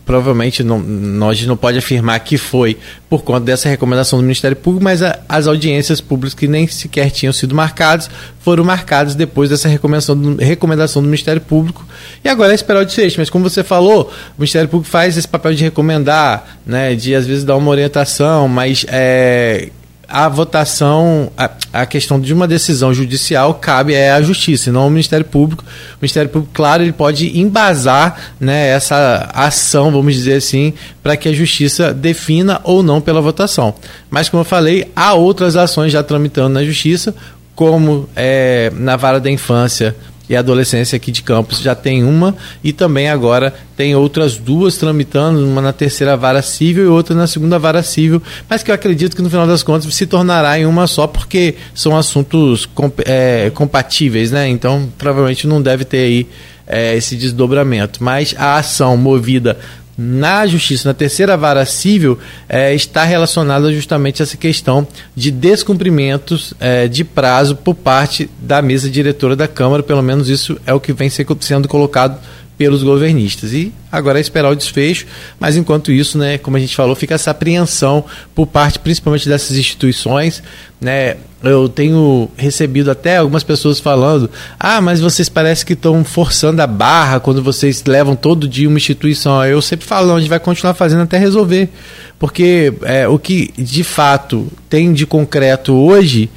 provavelmente 0.06 0.62
não, 0.62 0.78
nós 0.78 1.44
não 1.44 1.56
pode 1.56 1.76
afirmar 1.76 2.20
que 2.20 2.38
foi 2.38 2.78
por 3.10 3.24
conta 3.24 3.40
dessa 3.40 3.68
recomendação 3.68 4.20
do 4.20 4.22
Ministério 4.22 4.56
Público, 4.56 4.84
mas 4.84 5.02
a, 5.02 5.18
as 5.28 5.48
audiências 5.48 6.00
públicas 6.00 6.32
que 6.32 6.46
nem 6.46 6.68
sequer 6.68 7.10
tinham 7.10 7.32
sido 7.32 7.56
marcadas 7.56 8.08
foram 8.40 8.64
marcadas 8.64 9.16
depois 9.16 9.50
dessa 9.50 9.68
recomendação 9.68 10.16
do, 10.16 10.36
recomendação 10.36 11.02
do 11.02 11.06
Ministério 11.06 11.42
Público. 11.42 11.84
E 12.24 12.28
agora 12.28 12.52
é 12.52 12.54
esperar 12.54 12.82
o 12.82 12.86
desfecho. 12.86 13.18
Mas 13.18 13.28
como 13.28 13.50
você 13.50 13.64
falou, 13.64 14.04
o 14.04 14.40
Ministério 14.40 14.68
Público 14.68 14.88
faz 14.88 15.18
esse 15.18 15.26
papel 15.26 15.54
de 15.54 15.64
recomendar, 15.64 16.58
né, 16.64 16.94
de 16.94 17.12
às 17.12 17.26
vezes 17.26 17.42
dar 17.42 17.56
uma 17.56 17.70
orientação, 17.70 18.46
mas 18.46 18.86
é, 18.88 19.70
a 20.08 20.28
votação, 20.28 21.30
a, 21.36 21.50
a, 21.72 21.86
questão 21.86 22.20
de 22.20 22.32
uma 22.32 22.46
decisão 22.46 22.94
judicial 22.94 23.54
cabe 23.54 23.94
é 23.94 24.12
à 24.12 24.22
justiça, 24.22 24.70
não 24.70 24.82
ao 24.82 24.90
Ministério 24.90 25.24
Público. 25.24 25.64
O 25.64 25.98
Ministério 26.00 26.30
Público, 26.30 26.52
claro, 26.54 26.82
ele 26.82 26.92
pode 26.92 27.38
embasar 27.38 28.34
né, 28.38 28.68
essa 28.68 29.28
ação, 29.34 29.90
vamos 29.90 30.14
dizer 30.14 30.34
assim, 30.34 30.72
para 31.02 31.16
que 31.16 31.28
a 31.28 31.32
justiça 31.32 31.92
defina 31.92 32.60
ou 32.62 32.82
não 32.82 33.00
pela 33.00 33.20
votação. 33.20 33.74
Mas, 34.08 34.28
como 34.28 34.42
eu 34.42 34.44
falei, 34.44 34.90
há 34.94 35.14
outras 35.14 35.56
ações 35.56 35.92
já 35.92 36.02
tramitando 36.02 36.50
na 36.50 36.64
justiça, 36.64 37.14
como 37.54 38.08
é, 38.14 38.70
na 38.74 38.96
vara 38.96 39.18
da 39.18 39.30
infância 39.30 39.96
e 40.28 40.36
adolescência 40.36 40.96
aqui 40.96 41.10
de 41.10 41.22
Campos 41.22 41.60
já 41.60 41.74
tem 41.74 42.04
uma 42.04 42.36
e 42.62 42.72
também 42.72 43.08
agora 43.08 43.54
tem 43.76 43.94
outras 43.94 44.36
duas 44.36 44.76
tramitando, 44.76 45.44
uma 45.46 45.60
na 45.60 45.72
terceira 45.72 46.16
vara 46.16 46.42
civil 46.42 46.84
e 46.84 46.88
outra 46.88 47.14
na 47.14 47.26
segunda 47.26 47.58
vara 47.58 47.82
civil, 47.82 48.22
mas 48.48 48.62
que 48.62 48.70
eu 48.70 48.74
acredito 48.74 49.14
que 49.14 49.22
no 49.22 49.30
final 49.30 49.46
das 49.46 49.62
contas 49.62 49.94
se 49.94 50.06
tornará 50.06 50.58
em 50.58 50.66
uma 50.66 50.86
só 50.86 51.06
porque 51.06 51.54
são 51.74 51.96
assuntos 51.96 52.68
é, 53.04 53.50
compatíveis, 53.54 54.30
né? 54.30 54.48
Então 54.48 54.88
provavelmente 54.96 55.46
não 55.46 55.60
deve 55.60 55.84
ter 55.84 55.98
aí 55.98 56.26
é, 56.66 56.96
esse 56.96 57.16
desdobramento. 57.16 58.02
Mas 58.02 58.34
a 58.36 58.56
ação 58.56 58.96
movida 58.96 59.58
na 59.96 60.46
justiça, 60.46 60.88
na 60.88 60.94
terceira 60.94 61.36
vara 61.36 61.64
civil, 61.64 62.18
é, 62.48 62.74
está 62.74 63.04
relacionada 63.04 63.72
justamente 63.72 64.22
a 64.22 64.24
essa 64.24 64.36
questão 64.36 64.86
de 65.14 65.30
descumprimentos 65.30 66.52
é, 66.60 66.86
de 66.86 67.02
prazo 67.04 67.56
por 67.56 67.74
parte 67.74 68.28
da 68.40 68.60
mesa 68.60 68.90
diretora 68.90 69.34
da 69.34 69.48
Câmara, 69.48 69.82
pelo 69.82 70.02
menos 70.02 70.28
isso 70.28 70.58
é 70.66 70.74
o 70.74 70.80
que 70.80 70.92
vem 70.92 71.08
sendo 71.08 71.68
colocado 71.68 72.18
pelos 72.56 72.82
governistas. 72.82 73.52
E 73.52 73.72
agora 73.90 74.18
é 74.18 74.20
esperar 74.20 74.50
o 74.50 74.56
desfecho, 74.56 75.06
mas 75.38 75.56
enquanto 75.56 75.92
isso, 75.92 76.18
né, 76.18 76.38
como 76.38 76.56
a 76.56 76.60
gente 76.60 76.74
falou, 76.74 76.94
fica 76.94 77.14
essa 77.14 77.30
apreensão 77.30 78.04
por 78.34 78.46
parte 78.46 78.78
principalmente 78.78 79.28
dessas 79.28 79.56
instituições. 79.56 80.42
Né, 80.80 81.16
eu 81.42 81.68
tenho 81.68 82.30
recebido 82.36 82.90
até 82.90 83.18
algumas 83.18 83.42
pessoas 83.42 83.78
falando: 83.78 84.30
ah, 84.58 84.80
mas 84.80 85.00
vocês 85.00 85.28
parecem 85.28 85.66
que 85.66 85.72
estão 85.74 86.04
forçando 86.04 86.60
a 86.60 86.66
barra 86.66 87.20
quando 87.20 87.42
vocês 87.42 87.84
levam 87.84 88.16
todo 88.16 88.48
dia 88.48 88.68
uma 88.68 88.78
instituição. 88.78 89.44
Eu 89.44 89.60
sempre 89.62 89.86
falo: 89.86 90.14
a 90.14 90.18
gente 90.18 90.28
vai 90.28 90.40
continuar 90.40 90.74
fazendo 90.74 91.02
até 91.02 91.18
resolver. 91.18 91.68
Porque 92.18 92.72
é, 92.82 93.06
o 93.06 93.18
que 93.18 93.52
de 93.58 93.84
fato 93.84 94.46
tem 94.70 94.92
de 94.92 95.06
concreto 95.06 95.74
hoje 95.74 96.30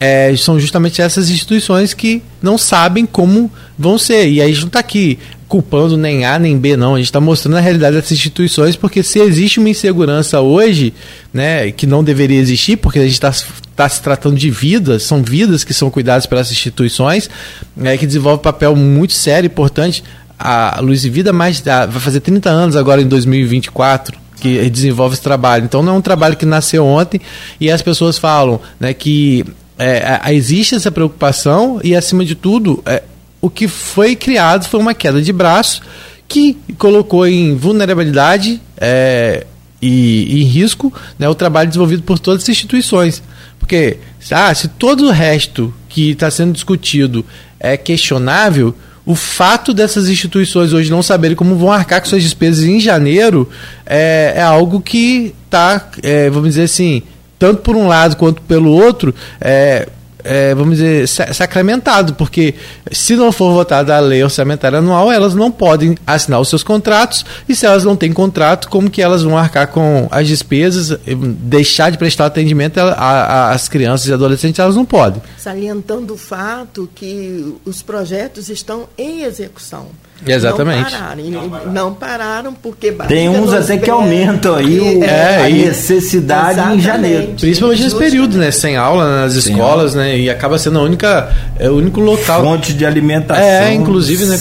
é, 0.00 0.34
são 0.36 0.60
justamente 0.60 1.02
essas 1.02 1.30
instituições 1.30 1.92
que 1.92 2.22
não 2.40 2.56
sabem 2.56 3.04
como 3.04 3.50
vão 3.78 3.98
ser. 3.98 4.28
E 4.28 4.40
aí 4.40 4.50
a 4.50 4.52
gente 4.52 4.60
não 4.60 4.68
está 4.68 4.80
aqui 4.80 5.18
culpando 5.48 5.96
nem 5.96 6.24
A 6.26 6.38
nem 6.38 6.58
B, 6.58 6.76
não. 6.76 6.94
A 6.94 6.98
gente 6.98 7.06
está 7.06 7.20
mostrando 7.20 7.56
a 7.56 7.60
realidade 7.60 7.96
dessas 7.96 8.12
instituições, 8.12 8.76
porque 8.76 9.02
se 9.02 9.18
existe 9.18 9.58
uma 9.58 9.70
insegurança 9.70 10.40
hoje, 10.40 10.92
né, 11.32 11.72
que 11.72 11.86
não 11.86 12.04
deveria 12.04 12.38
existir, 12.38 12.76
porque 12.76 12.98
a 12.98 13.02
gente 13.02 13.12
está 13.12 13.32
tá 13.74 13.88
se 13.88 14.02
tratando 14.02 14.36
de 14.36 14.50
vidas, 14.50 15.02
são 15.02 15.22
vidas 15.22 15.64
que 15.64 15.72
são 15.72 15.90
cuidadas 15.90 16.26
pelas 16.26 16.52
instituições, 16.52 17.30
né, 17.76 17.96
que 17.96 18.06
desenvolve 18.06 18.40
um 18.40 18.42
papel 18.42 18.76
muito 18.76 19.14
sério 19.14 19.46
e 19.46 19.50
importante. 19.50 20.04
A 20.38 20.78
Luz 20.80 21.04
e 21.04 21.10
Vida 21.10 21.32
mais, 21.32 21.60
vai 21.60 22.00
fazer 22.00 22.20
30 22.20 22.48
anos 22.48 22.76
agora 22.76 23.02
em 23.02 23.08
2024 23.08 24.28
que 24.40 24.70
desenvolve 24.70 25.14
esse 25.14 25.22
trabalho. 25.22 25.64
Então 25.64 25.82
não 25.82 25.94
é 25.94 25.98
um 25.98 26.00
trabalho 26.00 26.36
que 26.36 26.46
nasceu 26.46 26.86
ontem 26.86 27.20
e 27.60 27.68
as 27.70 27.82
pessoas 27.82 28.18
falam 28.18 28.60
né, 28.78 28.94
que 28.94 29.44
é, 29.78 30.20
existe 30.32 30.74
essa 30.74 30.90
preocupação 30.90 31.80
e, 31.84 31.94
acima 31.94 32.24
de 32.24 32.34
tudo, 32.34 32.82
é, 32.84 33.02
o 33.40 33.48
que 33.48 33.68
foi 33.68 34.16
criado 34.16 34.68
foi 34.68 34.80
uma 34.80 34.94
queda 34.94 35.22
de 35.22 35.32
braço 35.32 35.82
que 36.26 36.56
colocou 36.76 37.26
em 37.26 37.56
vulnerabilidade 37.56 38.60
é, 38.76 39.46
e, 39.80 40.26
e, 40.28 40.42
em 40.42 40.44
risco 40.44 40.92
né, 41.18 41.28
o 41.28 41.34
trabalho 41.34 41.68
desenvolvido 41.68 42.02
por 42.02 42.18
todas 42.18 42.42
as 42.42 42.48
instituições. 42.48 43.22
Porque 43.58 43.98
ah, 44.30 44.54
se 44.54 44.68
todo 44.68 45.06
o 45.06 45.10
resto 45.10 45.72
que 45.88 46.10
está 46.10 46.30
sendo 46.30 46.52
discutido 46.52 47.24
é 47.58 47.76
questionável, 47.76 48.74
o 49.06 49.14
fato 49.14 49.72
dessas 49.72 50.08
instituições 50.08 50.72
hoje 50.72 50.90
não 50.90 51.02
saberem 51.02 51.36
como 51.36 51.56
vão 51.56 51.72
arcar 51.72 52.00
com 52.00 52.06
suas 52.06 52.22
despesas 52.22 52.64
em 52.64 52.78
janeiro 52.78 53.48
é, 53.86 54.34
é 54.36 54.42
algo 54.42 54.80
que 54.80 55.34
está, 55.46 55.88
é, 56.02 56.28
vamos 56.28 56.50
dizer 56.50 56.64
assim, 56.64 57.02
tanto 57.38 57.62
por 57.62 57.76
um 57.76 57.86
lado 57.86 58.16
quanto 58.16 58.42
pelo 58.42 58.70
outro, 58.70 59.14
é, 59.40 59.88
é, 60.24 60.54
vamos 60.54 60.76
dizer, 60.76 61.06
sacramentado, 61.08 62.14
porque 62.14 62.54
se 62.90 63.16
não 63.16 63.30
for 63.30 63.52
votada 63.52 63.96
a 63.96 64.00
lei 64.00 64.22
orçamentária 64.22 64.78
anual, 64.78 65.10
elas 65.10 65.34
não 65.34 65.50
podem 65.50 65.96
assinar 66.06 66.40
os 66.40 66.48
seus 66.48 66.62
contratos, 66.62 67.24
e 67.48 67.54
se 67.54 67.64
elas 67.64 67.84
não 67.84 67.96
têm 67.96 68.12
contrato, 68.12 68.68
como 68.68 68.90
que 68.90 69.00
elas 69.00 69.22
vão 69.22 69.38
arcar 69.38 69.68
com 69.68 70.08
as 70.10 70.26
despesas, 70.26 70.98
deixar 71.06 71.90
de 71.90 71.98
prestar 71.98 72.26
atendimento 72.26 72.78
às 72.78 73.68
crianças 73.68 74.08
e 74.08 74.12
adolescentes, 74.12 74.58
elas 74.58 74.76
não 74.76 74.84
podem. 74.84 75.22
Salientando 75.38 76.14
o 76.14 76.18
fato 76.18 76.88
que 76.94 77.54
os 77.64 77.82
projetos 77.82 78.48
estão 78.48 78.88
em 78.98 79.22
execução. 79.22 79.86
Exatamente. 80.26 80.92
Não 80.92 80.98
pararam, 80.98 81.24
não 81.24 81.48
pararam, 81.48 81.72
não 81.72 81.94
pararam 81.94 82.54
porque 82.54 82.92
tem 83.06 83.28
uns 83.28 83.52
até 83.52 83.78
que 83.78 83.88
aumentam 83.88 84.56
aí 84.56 84.80
o, 84.80 85.04
é, 85.04 85.46
a 85.46 85.48
necessidade 85.48 86.52
exatamente. 86.54 86.78
em 86.78 86.80
janeiro. 86.82 87.34
Principalmente 87.38 87.82
nesse 87.84 87.96
período, 87.96 88.36
né? 88.36 88.50
Sem 88.50 88.76
aula 88.76 89.22
nas 89.22 89.34
Sem 89.34 89.52
escolas, 89.52 89.94
aula. 89.94 90.06
né? 90.06 90.18
E 90.18 90.28
acaba 90.28 90.58
sendo 90.58 90.78
a 90.80 90.82
única, 90.82 91.32
é 91.58 91.70
o 91.70 91.76
único 91.76 92.00
local. 92.00 92.42
Fonte 92.42 92.72
de 92.72 92.84
alimentação. 92.84 93.44
É, 93.44 93.72
inclusive, 93.72 94.24
né? 94.24 94.38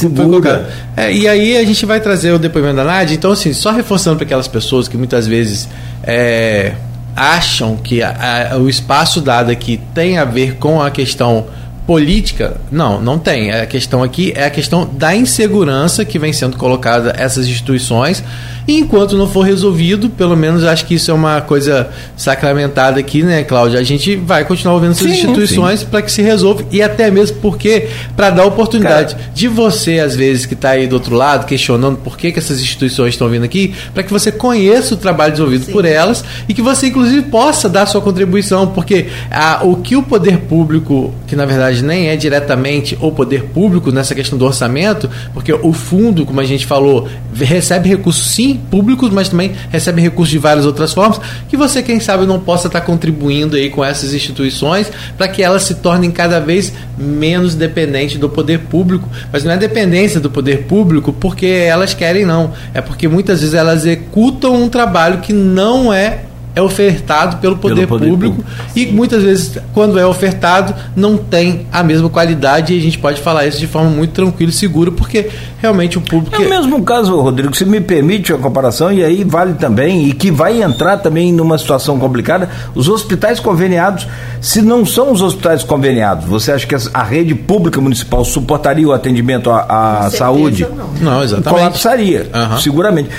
É, 0.96 1.14
e 1.14 1.28
aí 1.28 1.58
a 1.58 1.64
gente 1.64 1.86
vai 1.86 2.00
trazer 2.00 2.32
o 2.32 2.40
depoimento 2.40 2.78
da 2.78 2.84
Nádia. 2.84 3.14
Então, 3.14 3.32
assim, 3.32 3.54
só 3.54 3.72
reforçando 3.72 4.18
para 4.18 4.26
aquelas 4.26 4.48
pessoas 4.48 4.88
que 4.88 4.98
muitas 4.98 5.28
vezes 5.28 5.70
é, 6.04 6.74
acham 7.16 7.76
que 7.76 8.02
a, 8.02 8.52
a, 8.54 8.58
o 8.58 8.68
espaço 8.68 9.22
dado 9.22 9.52
aqui 9.52 9.80
tem 9.94 10.18
a 10.18 10.26
ver 10.26 10.56
com 10.56 10.82
a 10.82 10.90
questão 10.90 11.46
política, 11.88 12.60
não, 12.70 13.02
não 13.02 13.18
tem. 13.18 13.50
A 13.50 13.66
questão 13.66 14.04
aqui 14.04 14.34
é 14.36 14.46
a 14.46 14.50
questão 14.50 14.86
da 14.86 15.16
insegurança 15.16 16.04
que 16.04 16.20
vem 16.20 16.34
sendo 16.34 16.58
colocada 16.58 17.16
essas 17.18 17.48
instituições 17.48 18.22
e 18.68 18.80
enquanto 18.80 19.18
não 19.18 19.28
for 19.30 19.44
resolvido, 19.44 20.10
pelo 20.10 20.36
menos 20.36 20.66
acho 20.66 20.86
que 20.86 20.96
isso 20.96 21.10
é 21.10 21.14
uma 21.14 21.40
coisa 21.40 21.90
sacramentada 22.18 23.00
aqui, 23.00 23.24
né, 23.24 23.44
Cláudia? 23.44 23.80
A 23.80 23.84
gente 23.84 24.18
vai 24.18 24.44
continuar 24.44 24.76
ouvindo 24.76 24.92
essas 24.92 25.10
sim, 25.10 25.14
instituições 25.14 25.84
para 25.84 26.02
que 26.02 26.12
se 26.12 26.22
resolva 26.22 26.66
e 26.70 26.82
até 26.82 27.10
mesmo 27.10 27.38
porque 27.38 27.88
para 28.16 28.30
dar 28.30 28.46
oportunidade 28.46 29.16
Cara. 29.16 29.32
de 29.34 29.48
você, 29.48 30.00
às 30.00 30.18
vezes, 30.18 30.46
que 30.46 30.54
está 30.54 30.72
aí 30.72 30.86
do 30.86 30.94
outro 30.94 31.16
lado, 31.16 31.46
questionando 31.46 31.98
por 31.98 32.18
que, 32.18 32.30
que 32.30 32.40
essas 32.40 32.60
instituições 32.60 33.14
estão 33.14 33.30
vindo 33.30 33.46
aqui, 33.46 33.74
para 33.94 34.04
que 34.04 34.12
você 34.12 34.34
conheça 34.34 34.96
o 34.96 34.98
trabalho 34.98 35.32
desenvolvido 35.32 35.66
sim. 35.66 35.72
por 35.72 35.86
elas 35.86 36.24
e 36.50 36.54
que 36.54 36.62
você, 36.62 36.88
inclusive, 36.88 37.22
possa 37.24 37.70
dar 37.70 37.86
sua 37.86 38.02
contribuição, 38.02 38.68
porque 38.68 39.08
a, 39.32 39.62
o 39.64 39.78
que 39.78 39.96
o 39.96 40.04
poder 40.04 40.40
público, 40.40 41.14
que 41.26 41.38
na 41.38 41.46
verdade 41.46 41.82
nem 41.82 42.10
é 42.10 42.18
diretamente 42.18 42.98
o 43.00 43.14
poder 43.14 43.46
público 43.46 43.94
nessa 43.94 44.14
questão 44.14 44.38
do 44.38 44.46
orçamento, 44.46 45.10
porque 45.34 45.54
o 45.54 45.72
fundo, 45.72 46.26
como 46.26 46.42
a 46.42 46.46
gente 46.46 46.66
falou, 46.66 47.08
recebe 47.34 47.88
recursos 47.88 48.28
sim 48.28 48.57
públicos, 48.58 49.10
mas 49.10 49.30
também 49.30 49.52
recebe 49.70 50.02
recursos 50.02 50.32
de 50.32 50.38
várias 50.38 50.66
outras 50.66 50.94
formas, 50.94 51.20
que 51.50 51.56
você, 51.56 51.82
quem 51.82 52.00
sabe, 52.00 52.26
não 52.26 52.40
possa 52.40 52.68
estar 52.68 52.82
contribuindo 52.82 53.56
aí 53.56 53.70
com 53.70 53.84
essas 53.84 54.14
instituições 54.14 54.92
para 55.18 55.28
que 55.28 55.44
elas 55.44 55.64
se 55.64 55.76
tornem 55.76 56.12
cada 56.12 56.40
vez 56.40 56.74
menos 56.98 57.56
dependentes 57.56 58.18
do 58.18 58.30
poder 58.30 58.60
público. 58.60 59.10
Mas 59.32 59.44
não 59.44 59.52
é 59.52 59.58
dependência 59.58 60.20
do 60.20 60.30
poder 60.30 60.64
público 60.64 61.14
porque 61.14 61.46
elas 61.46 61.94
querem, 61.94 62.26
não. 62.26 62.54
É 62.74 62.82
porque 62.82 63.08
muitas 63.08 63.42
vezes 63.42 63.54
elas 63.54 63.86
executam 63.86 64.62
um 64.62 64.70
trabalho 64.70 65.20
que 65.20 65.34
não 65.34 65.94
é 65.94 66.22
é 66.58 66.62
ofertado 66.62 67.38
pelo 67.38 67.56
poder, 67.58 67.76
pelo 67.76 67.88
poder 67.88 68.10
público, 68.10 68.36
público, 68.38 68.74
e 68.76 68.88
muitas 68.88 69.22
vezes, 69.22 69.60
quando 69.76 70.00
é 70.00 70.06
ofertado, 70.08 70.74
não 70.96 71.16
tem 71.16 71.68
a 71.72 71.84
mesma 71.84 72.10
qualidade 72.10 72.74
e 72.74 72.80
a 72.80 72.82
gente 72.82 72.98
pode 72.98 73.22
falar 73.22 73.46
isso 73.46 73.60
de 73.60 73.68
forma 73.68 73.92
muito 73.92 74.12
tranquila 74.12 74.50
e 74.50 74.54
segura, 74.54 74.92
porque 74.92 75.30
realmente 75.60 75.98
o 75.98 76.02
público. 76.02 76.36
É 76.36 76.46
o 76.46 76.50
mesmo 76.50 76.84
caso, 76.84 77.20
Rodrigo, 77.20 77.56
se 77.56 77.66
me 77.66 77.82
permite 77.82 78.34
a 78.34 78.38
comparação, 78.38 78.92
e 78.92 79.04
aí 79.04 79.24
vale 79.24 79.54
também, 79.54 80.08
e 80.08 80.14
que 80.14 80.32
vai 80.32 80.62
entrar 80.62 80.98
também 80.98 81.34
numa 81.34 81.58
situação 81.58 81.98
complicada, 82.00 82.50
os 82.76 82.88
hospitais 82.88 83.40
conveniados, 83.40 84.08
se 84.42 84.62
não 84.62 84.86
são 84.86 85.12
os 85.12 85.22
hospitais 85.22 85.64
conveniados, 85.64 86.26
você 86.26 86.52
acha 86.52 86.66
que 86.66 86.76
a 86.94 87.04
rede 87.04 87.34
pública 87.34 87.82
municipal 87.82 88.24
suportaria 88.24 88.88
o 88.88 88.94
atendimento 88.94 89.50
à, 89.50 90.06
à 90.06 90.12
saúde? 90.12 90.68
Não. 90.76 91.14
não, 91.14 91.24
exatamente. 91.24 91.60
Colapsaria, 91.60 92.30
uhum. 92.34 92.60
seguramente. 92.60 93.10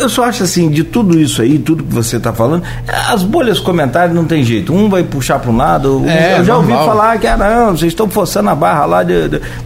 Eu 0.00 0.08
só 0.08 0.24
acho 0.24 0.42
assim, 0.42 0.70
de 0.70 0.84
tudo 0.84 1.18
isso 1.18 1.40
aí, 1.40 1.58
tudo 1.58 1.82
que 1.82 1.94
você 1.94 2.16
está 2.16 2.32
falando, 2.32 2.62
as 3.08 3.22
bolhas 3.22 3.58
comentários 3.58 4.14
não 4.14 4.24
tem 4.24 4.44
jeito. 4.44 4.72
Um 4.72 4.88
vai 4.88 5.02
puxar 5.02 5.38
para 5.38 5.50
um 5.50 5.56
lado. 5.56 6.04
É, 6.06 6.38
eu 6.38 6.44
já 6.44 6.54
normal. 6.54 6.78
ouvi 6.78 6.90
falar 6.90 7.18
que, 7.18 7.26
ah, 7.26 7.36
não, 7.36 7.76
vocês 7.76 7.92
estão 7.92 8.08
forçando 8.08 8.50
a 8.50 8.54
barra 8.54 8.84
lá 8.84 9.04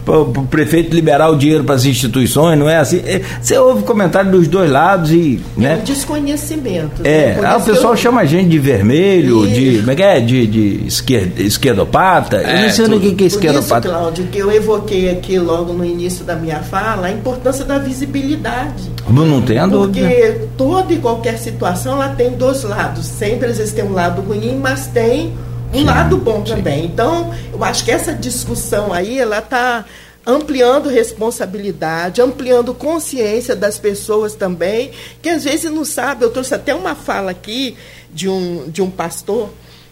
para 0.04 0.18
o 0.18 0.46
prefeito 0.48 0.94
liberar 0.94 1.28
o 1.30 1.36
dinheiro 1.36 1.64
para 1.64 1.74
as 1.74 1.84
instituições, 1.84 2.19
não 2.56 2.68
é 2.68 2.78
assim? 2.78 3.02
É, 3.06 3.20
você 3.40 3.56
ouve 3.58 3.84
comentário 3.84 4.30
dos 4.30 4.48
dois 4.48 4.70
lados 4.70 5.10
e. 5.10 5.40
Né? 5.56 5.74
É 5.74 5.76
um 5.76 5.84
desconhecimento. 5.84 7.02
É, 7.04 7.34
né? 7.34 7.40
ah, 7.44 7.56
o 7.56 7.62
pessoal 7.62 7.92
eu... 7.92 7.96
chama 7.96 8.22
a 8.22 8.24
gente 8.24 8.48
de 8.48 8.58
vermelho, 8.58 9.46
e... 9.46 9.52
de. 9.52 9.78
Como 9.78 9.90
é 9.90 9.94
que 9.94 10.02
é? 10.02 10.20
De, 10.20 10.46
de 10.46 10.86
esquerda, 10.86 11.42
esquerdopata. 11.42 12.38
É, 12.38 12.58
eu 12.58 12.62
não 12.62 12.70
sei 12.70 12.84
o 12.86 13.14
que 13.14 13.24
é 13.24 13.26
esquerdopata. 13.26 13.80
Por 13.80 13.88
isso, 13.88 13.98
Cláudio, 13.98 14.26
que 14.26 14.38
eu 14.38 14.50
evoquei 14.52 15.10
aqui 15.10 15.38
logo 15.38 15.72
no 15.72 15.84
início 15.84 16.24
da 16.24 16.34
minha 16.34 16.60
fala, 16.60 17.06
a 17.06 17.10
importância 17.12 17.64
da 17.64 17.78
visibilidade. 17.78 18.90
Não, 19.08 19.24
não 19.24 19.42
tem 19.42 19.58
a 19.58 19.66
dúvida. 19.66 20.06
Porque 20.06 20.48
toda 20.56 20.92
e 20.92 20.98
qualquer 20.98 21.38
situação 21.38 21.94
ela 21.94 22.14
tem 22.14 22.30
dois 22.32 22.62
lados 22.64 23.10
sempre 23.20 23.48
às 23.48 23.58
vezes 23.58 23.72
tem 23.72 23.84
um 23.84 23.92
lado 23.92 24.22
ruim, 24.22 24.58
mas 24.60 24.86
tem 24.86 25.32
um 25.72 25.78
sim, 25.78 25.84
lado 25.84 26.16
bom 26.16 26.44
sim. 26.44 26.54
também. 26.54 26.86
Então, 26.86 27.30
eu 27.52 27.62
acho 27.62 27.84
que 27.84 27.90
essa 27.90 28.12
discussão 28.12 28.92
aí, 28.92 29.18
ela 29.18 29.38
está 29.38 29.84
ampliando 30.26 30.88
responsabilidade, 30.88 32.20
ampliando 32.20 32.74
consciência 32.74 33.56
das 33.56 33.78
pessoas 33.78 34.34
também, 34.34 34.92
que 35.22 35.28
às 35.28 35.44
vezes 35.44 35.70
não 35.70 35.84
sabe. 35.84 36.24
Eu 36.24 36.30
trouxe 36.30 36.54
até 36.54 36.74
uma 36.74 36.94
fala 36.94 37.30
aqui 37.30 37.76
de 38.12 38.28
um, 38.28 38.68
de 38.68 38.82
um 38.82 38.90
pastor 38.90 39.50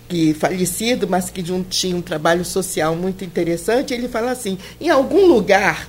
que 0.08 0.32
falecido, 0.34 1.06
mas 1.06 1.30
que 1.30 1.52
um, 1.52 1.62
tinha 1.62 1.96
um 1.96 2.02
trabalho 2.02 2.44
social 2.44 2.94
muito 2.94 3.24
interessante. 3.24 3.92
Ele 3.92 4.08
fala 4.08 4.30
assim: 4.30 4.58
em 4.80 4.88
algum 4.88 5.26
lugar, 5.26 5.88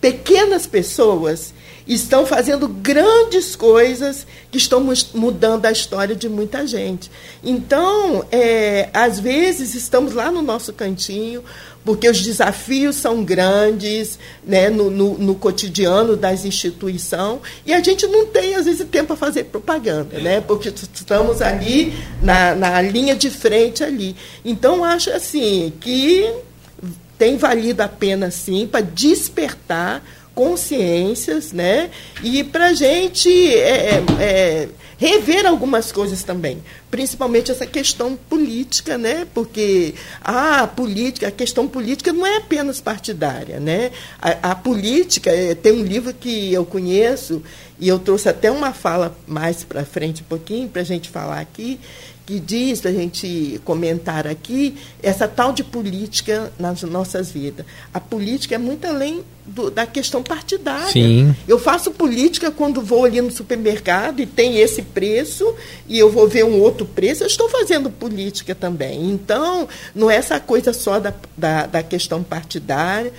pequenas 0.00 0.66
pessoas 0.66 1.54
estão 1.86 2.26
fazendo 2.26 2.68
grandes 2.68 3.56
coisas 3.56 4.26
que 4.50 4.58
estão 4.58 4.86
mudando 5.14 5.64
a 5.64 5.72
história 5.72 6.14
de 6.14 6.28
muita 6.28 6.66
gente. 6.66 7.10
Então, 7.42 8.26
é, 8.30 8.90
às 8.92 9.18
vezes, 9.18 9.74
estamos 9.74 10.12
lá 10.12 10.30
no 10.30 10.42
nosso 10.42 10.72
cantinho, 10.74 11.42
porque 11.88 12.06
os 12.06 12.20
desafios 12.20 12.96
são 12.96 13.24
grandes 13.24 14.18
né, 14.44 14.68
no, 14.68 14.90
no, 14.90 15.16
no 15.16 15.34
cotidiano 15.34 16.18
das 16.18 16.44
instituições, 16.44 17.40
e 17.64 17.72
a 17.72 17.82
gente 17.82 18.06
não 18.06 18.26
tem, 18.26 18.56
às 18.56 18.66
vezes, 18.66 18.86
tempo 18.90 19.06
para 19.06 19.16
fazer 19.16 19.44
propaganda, 19.44 20.18
né, 20.18 20.38
porque 20.42 20.68
estamos 20.68 21.40
ali 21.40 21.94
na, 22.22 22.54
na 22.54 22.82
linha 22.82 23.16
de 23.16 23.30
frente 23.30 23.82
ali. 23.82 24.14
Então, 24.44 24.84
acho 24.84 25.08
assim 25.08 25.72
que 25.80 26.30
tem 27.16 27.38
valido 27.38 27.82
a 27.82 27.88
pena, 27.88 28.30
sim, 28.30 28.68
para 28.70 28.82
despertar 28.82 30.04
consciências, 30.34 31.52
né? 31.52 31.88
E 32.22 32.44
para 32.44 32.66
a 32.66 32.72
gente 32.74 33.30
é, 33.56 33.94
é, 33.94 34.04
é, 34.20 34.68
rever 34.98 35.46
algumas 35.46 35.92
coisas 35.92 36.24
também, 36.24 36.60
principalmente 36.90 37.52
essa 37.52 37.64
questão 37.64 38.18
política, 38.28 38.98
né? 38.98 39.26
Porque 39.32 39.94
a 40.20 40.66
política, 40.66 41.28
a 41.28 41.30
questão 41.30 41.68
política 41.68 42.12
não 42.12 42.26
é 42.26 42.38
apenas 42.38 42.80
partidária, 42.80 43.60
né? 43.60 43.92
A, 44.20 44.50
a 44.50 44.54
política 44.56 45.30
é, 45.30 45.54
tem 45.54 45.72
um 45.72 45.84
livro 45.84 46.12
que 46.12 46.52
eu 46.52 46.66
conheço 46.66 47.40
e 47.78 47.86
eu 47.86 47.98
trouxe 48.00 48.28
até 48.28 48.50
uma 48.50 48.72
fala 48.72 49.16
mais 49.24 49.62
para 49.62 49.84
frente 49.84 50.22
um 50.22 50.26
pouquinho 50.26 50.68
para 50.68 50.82
a 50.82 50.84
gente 50.84 51.08
falar 51.08 51.38
aqui 51.38 51.78
que 52.28 52.38
diz, 52.38 52.84
a 52.84 52.92
gente 52.92 53.58
comentar 53.64 54.26
aqui, 54.26 54.76
essa 55.02 55.26
tal 55.26 55.50
de 55.50 55.64
política 55.64 56.52
nas 56.58 56.82
nossas 56.82 57.32
vidas. 57.32 57.64
A 57.92 57.98
política 57.98 58.54
é 58.54 58.58
muito 58.58 58.86
além 58.86 59.24
do, 59.46 59.70
da 59.70 59.86
questão 59.86 60.22
partidária. 60.22 60.92
Sim. 60.92 61.34
Eu 61.48 61.58
faço 61.58 61.90
política 61.90 62.50
quando 62.50 62.82
vou 62.82 63.06
ali 63.06 63.18
no 63.22 63.30
supermercado 63.30 64.20
e 64.20 64.26
tem 64.26 64.58
esse 64.58 64.82
preço 64.82 65.54
e 65.88 65.98
eu 65.98 66.10
vou 66.10 66.28
ver 66.28 66.44
um 66.44 66.60
outro 66.60 66.84
preço, 66.84 67.22
eu 67.22 67.28
estou 67.28 67.48
fazendo 67.48 67.88
política 67.88 68.54
também. 68.54 69.10
Então, 69.10 69.66
não 69.94 70.10
é 70.10 70.16
essa 70.16 70.38
coisa 70.38 70.74
só 70.74 71.00
da, 71.00 71.14
da, 71.34 71.64
da 71.64 71.82
questão 71.82 72.22
partidária. 72.22 73.10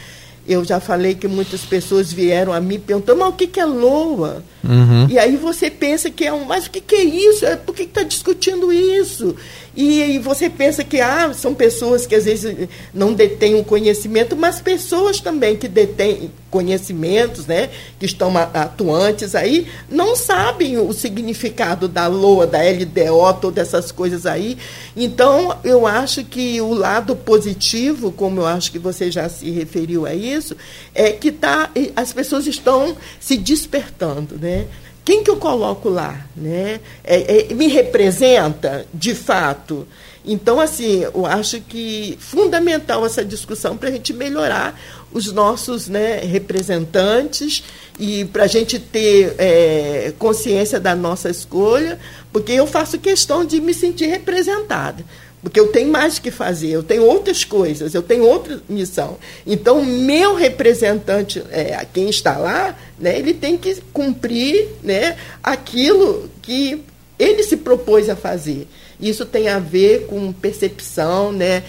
Eu 0.49 0.65
já 0.65 0.79
falei 0.79 1.13
que 1.13 1.27
muitas 1.27 1.61
pessoas 1.61 2.11
vieram 2.11 2.51
a 2.51 2.59
mim 2.59 2.79
perguntando, 2.79 3.19
mas 3.19 3.29
o 3.29 3.33
que, 3.33 3.45
que 3.45 3.59
é 3.59 3.65
LOA? 3.65 4.43
Uhum. 4.67 5.07
E 5.07 5.19
aí 5.19 5.37
você 5.37 5.69
pensa 5.69 6.09
que 6.09 6.25
é 6.25 6.33
um, 6.33 6.43
mas 6.43 6.65
o 6.65 6.71
que, 6.71 6.81
que 6.81 6.95
é 6.95 7.03
isso? 7.03 7.45
É, 7.45 7.55
por 7.55 7.75
que 7.75 7.83
está 7.83 8.01
discutindo 8.01 8.73
isso? 8.73 9.35
E, 9.75 10.01
e, 10.15 10.17
você 10.17 10.49
pensa 10.49 10.83
que 10.83 10.99
ah, 10.99 11.31
são 11.35 11.53
pessoas 11.53 12.07
que 12.07 12.15
às 12.15 12.25
vezes 12.25 12.67
não 12.91 13.13
detêm 13.13 13.59
o 13.59 13.63
conhecimento, 13.63 14.35
mas 14.35 14.59
pessoas 14.59 15.21
também 15.21 15.55
que 15.55 15.67
detêm 15.67 16.31
conhecimentos, 16.49 17.45
né, 17.45 17.69
que 17.99 18.05
estão 18.05 18.35
atuantes 18.37 19.35
aí, 19.35 19.67
não 19.89 20.15
sabem 20.15 20.77
o 20.77 20.91
significado 20.93 21.87
da 21.87 22.07
LOA, 22.07 22.47
da 22.47 22.59
LDO, 22.59 23.39
todas 23.39 23.67
essas 23.67 23.91
coisas 23.91 24.25
aí. 24.25 24.57
Então, 24.95 25.57
eu 25.63 25.85
acho 25.85 26.23
que 26.23 26.59
o 26.61 26.73
lado 26.73 27.15
positivo, 27.15 28.11
como 28.11 28.41
eu 28.41 28.47
acho 28.47 28.71
que 28.71 28.79
você 28.79 29.11
já 29.11 29.29
se 29.29 29.49
referiu 29.51 30.05
a 30.05 30.13
isso, 30.13 30.55
é 30.93 31.11
que 31.11 31.31
tá, 31.31 31.69
as 31.95 32.11
pessoas 32.11 32.47
estão 32.47 32.95
se 33.19 33.37
despertando, 33.37 34.37
né? 34.37 34.65
Quem 35.09 35.23
que 35.23 35.31
eu 35.31 35.37
coloco 35.37 35.89
lá? 35.89 36.23
Né? 36.35 36.79
É, 37.03 37.49
é, 37.49 37.53
me 37.55 37.67
representa, 37.67 38.85
de 38.93 39.15
fato? 39.15 39.87
Então, 40.23 40.59
assim, 40.59 41.01
eu 41.01 41.25
acho 41.25 41.61
que 41.61 42.15
fundamental 42.19 43.03
essa 43.03 43.25
discussão 43.25 43.75
para 43.75 43.89
a 43.89 43.91
gente 43.91 44.13
melhorar 44.13 44.79
os 45.11 45.31
nossos 45.31 45.87
né, 45.87 46.19
representantes 46.19 47.63
e 47.99 48.25
para 48.25 48.43
a 48.43 48.47
gente 48.47 48.79
ter 48.79 49.35
é, 49.37 50.13
consciência 50.17 50.79
da 50.79 50.95
nossa 50.95 51.29
escolha, 51.29 51.99
porque 52.31 52.51
eu 52.51 52.67
faço 52.67 52.97
questão 52.99 53.43
de 53.43 53.59
me 53.59 53.73
sentir 53.73 54.05
representada. 54.07 55.03
Porque 55.41 55.59
eu 55.59 55.67
tenho 55.67 55.89
mais 55.89 56.19
que 56.19 56.31
fazer, 56.31 56.69
eu 56.69 56.83
tenho 56.83 57.03
outras 57.05 57.45
coisas, 57.45 57.95
eu 57.95 58.01
tenho 58.01 58.25
outra 58.25 58.61
missão. 58.67 59.17
Então, 59.47 59.83
meu 59.83 60.35
representante, 60.35 61.41
é, 61.49 61.85
quem 61.93 62.09
está 62.09 62.37
lá, 62.37 62.77
né, 62.99 63.17
ele 63.17 63.33
tem 63.33 63.57
que 63.57 63.81
cumprir 63.93 64.67
né, 64.83 65.15
aquilo 65.41 66.29
que 66.41 66.83
ele 67.17 67.41
se 67.43 67.55
propôs 67.57 68.09
a 68.09 68.17
fazer. 68.17 68.67
Isso 68.99 69.25
tem 69.25 69.47
a 69.47 69.59
ver 69.59 70.07
com 70.07 70.31
percepção, 70.33 71.31
né? 71.31 71.63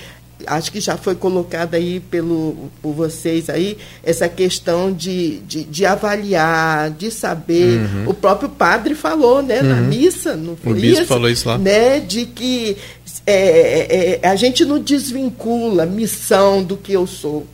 Acho 0.46 0.72
que 0.72 0.80
já 0.80 0.96
foi 0.96 1.14
colocada 1.14 1.76
aí 1.76 2.00
pelo, 2.00 2.70
por 2.82 2.92
vocês 2.92 3.48
aí, 3.48 3.78
essa 4.02 4.28
questão 4.28 4.92
de, 4.92 5.38
de, 5.40 5.64
de 5.64 5.86
avaliar, 5.86 6.90
de 6.90 7.10
saber. 7.10 7.80
Uhum. 7.80 8.10
O 8.10 8.14
próprio 8.14 8.48
padre 8.48 8.94
falou, 8.94 9.42
né, 9.42 9.60
uhum. 9.60 9.68
na 9.68 9.76
missa, 9.76 10.36
no 10.36 10.56
O 10.64 10.74
bispo 10.74 11.06
falou 11.06 11.28
isso 11.28 11.48
lá. 11.48 11.58
Né, 11.58 12.00
de 12.00 12.26
que 12.26 12.76
é, 13.26 13.32
é, 13.34 14.20
é, 14.22 14.28
a 14.28 14.36
gente 14.36 14.64
não 14.64 14.78
desvincula 14.78 15.84
a 15.84 15.86
missão 15.86 16.62
do 16.62 16.76
que 16.76 16.92
eu 16.92 17.06
sou. 17.06 17.46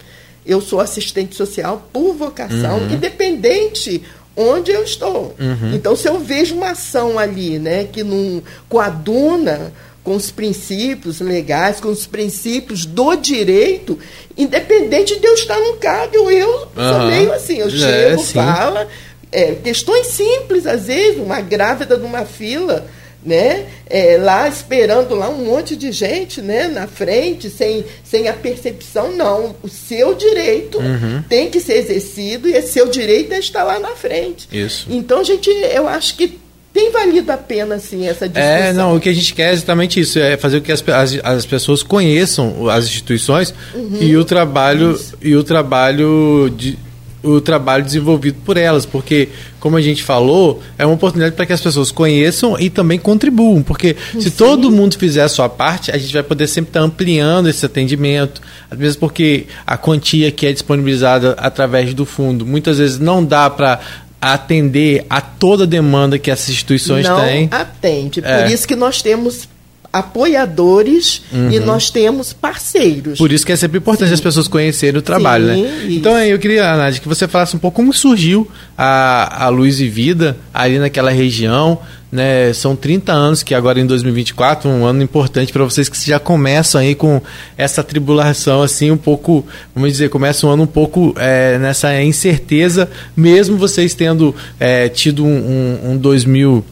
Eu 0.44 0.60
sou 0.60 0.80
assistente 0.80 1.34
social 1.34 1.88
por 1.92 2.14
vocação, 2.14 2.78
uhum. 2.78 2.94
independente 2.94 4.02
onde 4.36 4.70
eu 4.70 4.84
estou. 4.84 5.34
Uhum. 5.40 5.74
Então, 5.74 5.96
se 5.96 6.08
eu 6.08 6.20
vejo 6.20 6.54
uma 6.54 6.70
ação 6.70 7.18
ali, 7.18 7.58
né, 7.58 7.84
que 7.84 8.04
não 8.04 8.42
coaduna 8.68 9.72
com 10.06 10.14
os 10.14 10.30
princípios 10.30 11.18
legais, 11.18 11.80
com 11.80 11.88
os 11.88 12.06
princípios 12.06 12.86
do 12.86 13.16
direito, 13.16 13.98
independente 14.38 15.18
de 15.18 15.26
eu 15.26 15.34
estar 15.34 15.58
no 15.58 15.78
cargo, 15.78 16.30
eu 16.30 16.48
uhum. 16.48 16.68
sou 16.76 17.06
meio 17.08 17.32
assim, 17.32 17.58
eu 17.58 17.66
é, 17.66 17.70
chego, 17.70 18.22
fala, 18.22 18.86
é, 19.32 19.56
questões 19.56 20.06
simples, 20.06 20.64
às 20.64 20.86
vezes, 20.86 21.18
uma 21.18 21.40
grávida 21.40 21.96
numa 21.96 22.24
fila, 22.24 22.86
né? 23.20 23.66
É, 23.90 24.16
lá 24.16 24.46
esperando 24.46 25.16
lá 25.16 25.28
um 25.28 25.44
monte 25.44 25.74
de 25.74 25.90
gente 25.90 26.40
né? 26.40 26.68
na 26.68 26.86
frente, 26.86 27.50
sem, 27.50 27.84
sem 28.04 28.28
a 28.28 28.32
percepção, 28.32 29.10
não. 29.10 29.56
O 29.60 29.68
seu 29.68 30.14
direito 30.14 30.78
uhum. 30.78 31.24
tem 31.28 31.50
que 31.50 31.58
ser 31.58 31.78
exercido 31.78 32.48
e 32.48 32.52
esse 32.52 32.74
seu 32.74 32.88
direito 32.88 33.34
é 33.34 33.40
estar 33.40 33.64
lá 33.64 33.80
na 33.80 33.96
frente. 33.96 34.46
Isso. 34.52 34.86
Então, 34.88 35.24
gente, 35.24 35.50
eu 35.50 35.88
acho 35.88 36.16
que 36.16 36.45
tem 36.76 36.92
valido 36.92 37.32
a 37.32 37.38
pena 37.38 37.76
assim 37.76 38.06
essa 38.06 38.28
discussão. 38.28 38.54
É, 38.54 38.70
não, 38.74 38.94
o 38.94 39.00
que 39.00 39.08
a 39.08 39.14
gente 39.14 39.32
quer 39.32 39.48
é 39.48 39.52
exatamente 39.54 39.98
isso, 39.98 40.18
é 40.18 40.36
fazer 40.36 40.60
com 40.60 40.66
que 40.66 40.72
as, 40.72 40.84
as, 40.86 41.18
as 41.24 41.46
pessoas 41.46 41.82
conheçam 41.82 42.68
as 42.68 42.84
instituições 42.84 43.54
uhum. 43.74 43.96
e 43.98 44.14
o 44.14 44.22
trabalho 44.26 44.92
isso. 44.92 45.16
e 45.22 45.34
o 45.34 45.42
trabalho 45.42 46.52
de, 46.54 46.78
o 47.22 47.40
trabalho 47.40 47.82
desenvolvido 47.82 48.36
por 48.44 48.58
elas, 48.58 48.84
porque, 48.84 49.30
como 49.58 49.78
a 49.78 49.80
gente 49.80 50.02
falou, 50.02 50.62
é 50.76 50.84
uma 50.84 50.94
oportunidade 50.94 51.34
para 51.34 51.46
que 51.46 51.52
as 51.54 51.62
pessoas 51.62 51.90
conheçam 51.90 52.60
e 52.60 52.68
também 52.68 52.98
contribuam, 52.98 53.62
porque 53.62 53.96
Sim. 54.12 54.20
se 54.20 54.30
todo 54.32 54.70
mundo 54.70 54.98
fizer 54.98 55.22
a 55.22 55.28
sua 55.28 55.48
parte, 55.48 55.90
a 55.90 55.96
gente 55.96 56.12
vai 56.12 56.22
poder 56.22 56.46
sempre 56.46 56.68
estar 56.68 56.80
ampliando 56.80 57.48
esse 57.48 57.64
atendimento, 57.64 58.42
às 58.70 58.78
vezes 58.78 58.96
porque 58.96 59.46
a 59.66 59.78
quantia 59.78 60.30
que 60.30 60.46
é 60.46 60.52
disponibilizada 60.52 61.32
através 61.38 61.94
do 61.94 62.04
fundo, 62.04 62.44
muitas 62.44 62.76
vezes 62.76 62.98
não 62.98 63.24
dá 63.24 63.48
para 63.48 63.80
atender 64.20 65.06
a 65.08 65.20
toda 65.20 65.64
a 65.64 65.66
demanda 65.66 66.18
que 66.18 66.30
essas 66.30 66.50
instituições 66.50 67.06
não 67.06 67.20
têm. 67.20 67.48
Não 67.50 67.58
atende. 67.58 68.22
Por 68.22 68.30
é. 68.30 68.52
isso 68.52 68.66
que 68.66 68.76
nós 68.76 69.02
temos 69.02 69.48
apoiadores 69.92 71.22
uhum. 71.32 71.50
e 71.50 71.60
nós 71.60 71.90
temos 71.90 72.32
parceiros. 72.32 73.18
Por 73.18 73.32
isso 73.32 73.46
que 73.46 73.52
é 73.52 73.56
sempre 73.56 73.78
importante 73.78 74.08
Sim. 74.08 74.14
as 74.14 74.20
pessoas 74.20 74.46
conhecerem 74.46 74.98
o 74.98 75.02
trabalho, 75.02 75.54
Sim, 75.54 75.62
né? 75.62 75.68
Isso. 75.84 75.98
Então 75.98 76.18
eu 76.18 76.38
queria, 76.38 76.76
Nádia, 76.76 77.00
que 77.00 77.08
você 77.08 77.26
falasse 77.26 77.56
um 77.56 77.58
pouco 77.58 77.76
como 77.76 77.92
surgiu 77.92 78.50
a, 78.76 79.46
a 79.46 79.48
Luz 79.48 79.80
e 79.80 79.88
Vida 79.88 80.36
ali 80.52 80.78
naquela 80.78 81.10
região. 81.10 81.78
Né, 82.10 82.52
são 82.52 82.76
30 82.76 83.12
anos 83.12 83.42
que 83.42 83.52
agora 83.52 83.80
em 83.80 83.86
2024, 83.86 84.70
um 84.70 84.86
ano 84.86 85.02
importante 85.02 85.52
para 85.52 85.64
vocês 85.64 85.88
que 85.88 85.98
já 86.06 86.20
começam 86.20 86.80
aí 86.80 86.94
com 86.94 87.20
essa 87.58 87.82
tribulação 87.82 88.62
assim 88.62 88.92
um 88.92 88.96
pouco, 88.96 89.44
vamos 89.74 89.90
dizer, 89.90 90.08
começa 90.08 90.46
um 90.46 90.50
ano 90.50 90.62
um 90.62 90.68
pouco 90.68 91.12
é, 91.18 91.58
nessa 91.58 92.00
incerteza, 92.00 92.88
mesmo 93.16 93.56
vocês 93.56 93.92
tendo 93.92 94.32
é, 94.60 94.88
tido 94.88 95.24
um, 95.24 95.80
um, 95.84 95.90
um 95.90 95.96
2000 95.96 96.64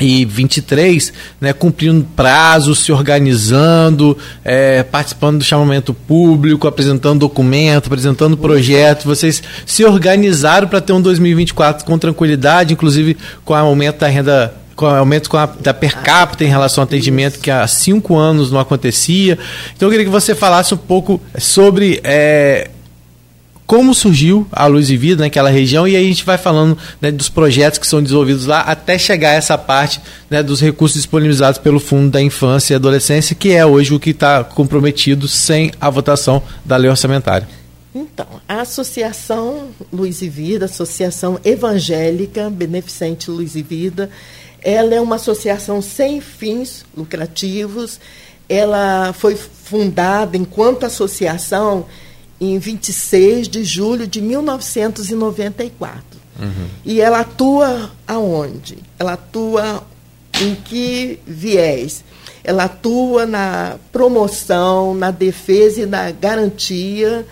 e 0.00 0.24
23, 0.24 1.12
né, 1.40 1.52
cumprindo 1.52 2.06
prazos, 2.16 2.80
se 2.80 2.90
organizando, 2.90 4.16
é, 4.42 4.82
participando 4.82 5.38
do 5.38 5.44
chamamento 5.44 5.92
público, 5.92 6.66
apresentando 6.66 7.20
documento, 7.20 7.86
apresentando 7.86 8.36
projeto. 8.36 9.04
Vocês 9.04 9.42
se 9.66 9.84
organizaram 9.84 10.66
para 10.66 10.80
ter 10.80 10.94
um 10.94 11.02
2024 11.02 11.84
com 11.84 11.98
tranquilidade, 11.98 12.72
inclusive 12.72 13.16
com 13.44 13.52
o 13.52 13.56
aumento 13.56 13.98
da 13.98 14.08
renda 14.08 14.54
com 14.80 14.86
aumento 14.86 15.28
com 15.28 15.36
a, 15.36 15.44
da 15.44 15.74
per 15.74 15.98
capita 15.98 16.42
em 16.42 16.48
relação 16.48 16.80
ao 16.80 16.86
atendimento 16.86 17.38
que 17.38 17.50
há 17.50 17.66
cinco 17.66 18.16
anos 18.16 18.50
não 18.50 18.58
acontecia. 18.58 19.38
Então 19.76 19.86
eu 19.86 19.90
queria 19.90 20.06
que 20.06 20.10
você 20.10 20.34
falasse 20.34 20.72
um 20.72 20.78
pouco 20.78 21.20
sobre 21.38 22.00
é, 22.02 22.70
como 23.70 23.94
surgiu 23.94 24.48
a 24.50 24.66
Luz 24.66 24.90
e 24.90 24.96
Vida 24.96 25.22
naquela 25.22 25.48
região 25.48 25.86
e 25.86 25.94
aí 25.94 26.04
a 26.04 26.08
gente 26.08 26.24
vai 26.24 26.36
falando 26.36 26.76
né, 27.00 27.12
dos 27.12 27.28
projetos 27.28 27.78
que 27.78 27.86
são 27.86 28.02
desenvolvidos 28.02 28.44
lá 28.44 28.62
até 28.62 28.98
chegar 28.98 29.30
a 29.30 29.34
essa 29.34 29.56
parte 29.56 30.00
né, 30.28 30.42
dos 30.42 30.60
recursos 30.60 30.96
disponibilizados 30.96 31.56
pelo 31.56 31.78
Fundo 31.78 32.10
da 32.10 32.20
Infância 32.20 32.74
e 32.74 32.76
Adolescência, 32.76 33.36
que 33.36 33.52
é 33.52 33.64
hoje 33.64 33.94
o 33.94 34.00
que 34.00 34.10
está 34.10 34.42
comprometido 34.42 35.28
sem 35.28 35.70
a 35.80 35.88
votação 35.88 36.42
da 36.64 36.76
lei 36.76 36.90
orçamentária. 36.90 37.46
Então, 37.94 38.26
a 38.48 38.62
Associação 38.62 39.68
Luz 39.92 40.20
e 40.20 40.28
Vida, 40.28 40.64
Associação 40.64 41.38
Evangélica 41.44 42.50
Beneficente 42.50 43.30
Luz 43.30 43.54
e 43.54 43.62
Vida, 43.62 44.10
ela 44.60 44.96
é 44.96 45.00
uma 45.00 45.14
associação 45.14 45.80
sem 45.80 46.20
fins 46.20 46.84
lucrativos. 46.96 48.00
Ela 48.48 49.12
foi 49.12 49.36
fundada 49.36 50.36
enquanto 50.36 50.86
associação 50.86 51.86
em 52.40 52.58
26 52.58 53.48
de 53.48 53.64
julho 53.64 54.06
de 54.06 54.20
1994. 54.20 56.02
Uhum. 56.40 56.68
E 56.84 57.00
ela 57.00 57.20
atua 57.20 57.90
aonde? 58.06 58.78
Ela 58.98 59.12
atua 59.12 59.82
em 60.40 60.54
que 60.54 61.18
viés? 61.26 62.02
Ela 62.42 62.64
atua 62.64 63.26
na 63.26 63.76
promoção, 63.92 64.94
na 64.94 65.10
defesa 65.10 65.82
e 65.82 65.86
na 65.86 66.10
garantia 66.10 67.26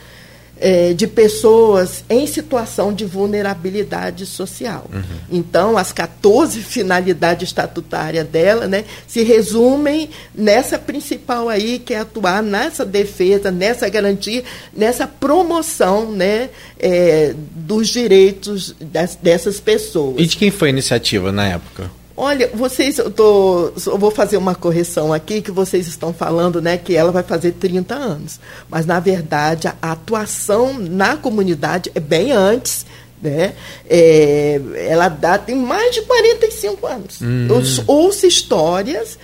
é, 0.61 0.93
de 0.93 1.07
pessoas 1.07 2.05
em 2.09 2.27
situação 2.27 2.93
de 2.93 3.05
vulnerabilidade 3.05 4.27
social. 4.27 4.89
Uhum. 4.93 5.03
Então, 5.31 5.77
as 5.77 5.93
14 5.93 6.61
finalidades 6.61 7.49
estatutárias 7.49 8.27
dela 8.27 8.67
né, 8.67 8.85
se 9.07 9.23
resumem 9.23 10.11
nessa 10.35 10.79
principal 10.79 11.49
aí, 11.49 11.79
que 11.79 11.95
é 11.95 11.99
atuar 11.99 12.43
nessa 12.43 12.85
defesa, 12.85 13.51
nessa 13.51 13.89
garantia, 13.89 14.45
nessa 14.75 15.07
promoção 15.07 16.11
né, 16.13 16.51
é, 16.79 17.35
dos 17.55 17.89
direitos 17.89 18.75
das, 18.81 19.17
dessas 19.17 19.61
pessoas. 19.61 20.17
E 20.19 20.27
de 20.27 20.37
quem 20.37 20.51
foi 20.51 20.69
a 20.69 20.71
iniciativa 20.71 21.33
na 21.33 21.47
época? 21.47 21.91
Olha, 22.21 22.51
vocês, 22.53 22.99
eu, 22.99 23.13
tô, 23.13 23.73
eu 23.87 23.97
vou 23.97 24.11
fazer 24.11 24.37
uma 24.39 24.53
correção 24.53 25.13
aqui, 25.13 25.41
que 25.41 25.53
vocês 25.53 25.87
estão 25.87 26.13
falando 26.13 26.61
né, 26.61 26.77
que 26.77 26.97
ela 26.97 27.13
vai 27.13 27.23
fazer 27.23 27.53
30 27.53 27.95
anos. 27.95 28.41
Mas, 28.69 28.85
na 28.85 28.99
verdade, 28.99 29.69
a 29.69 29.93
atuação 29.93 30.77
na 30.77 31.17
comunidade 31.17 31.93
é 31.95 32.01
bem 32.01 32.33
antes. 32.33 32.85
Né? 33.23 33.53
É, 33.89 34.61
ela 34.89 35.09
dá, 35.09 35.39
tem 35.39 35.55
mais 35.55 35.95
de 35.95 36.03
45 36.03 36.87
anos. 36.89 37.23
Hum. 37.23 37.47
Eu 37.49 37.63
ouço 37.87 38.27
histórias 38.27 39.17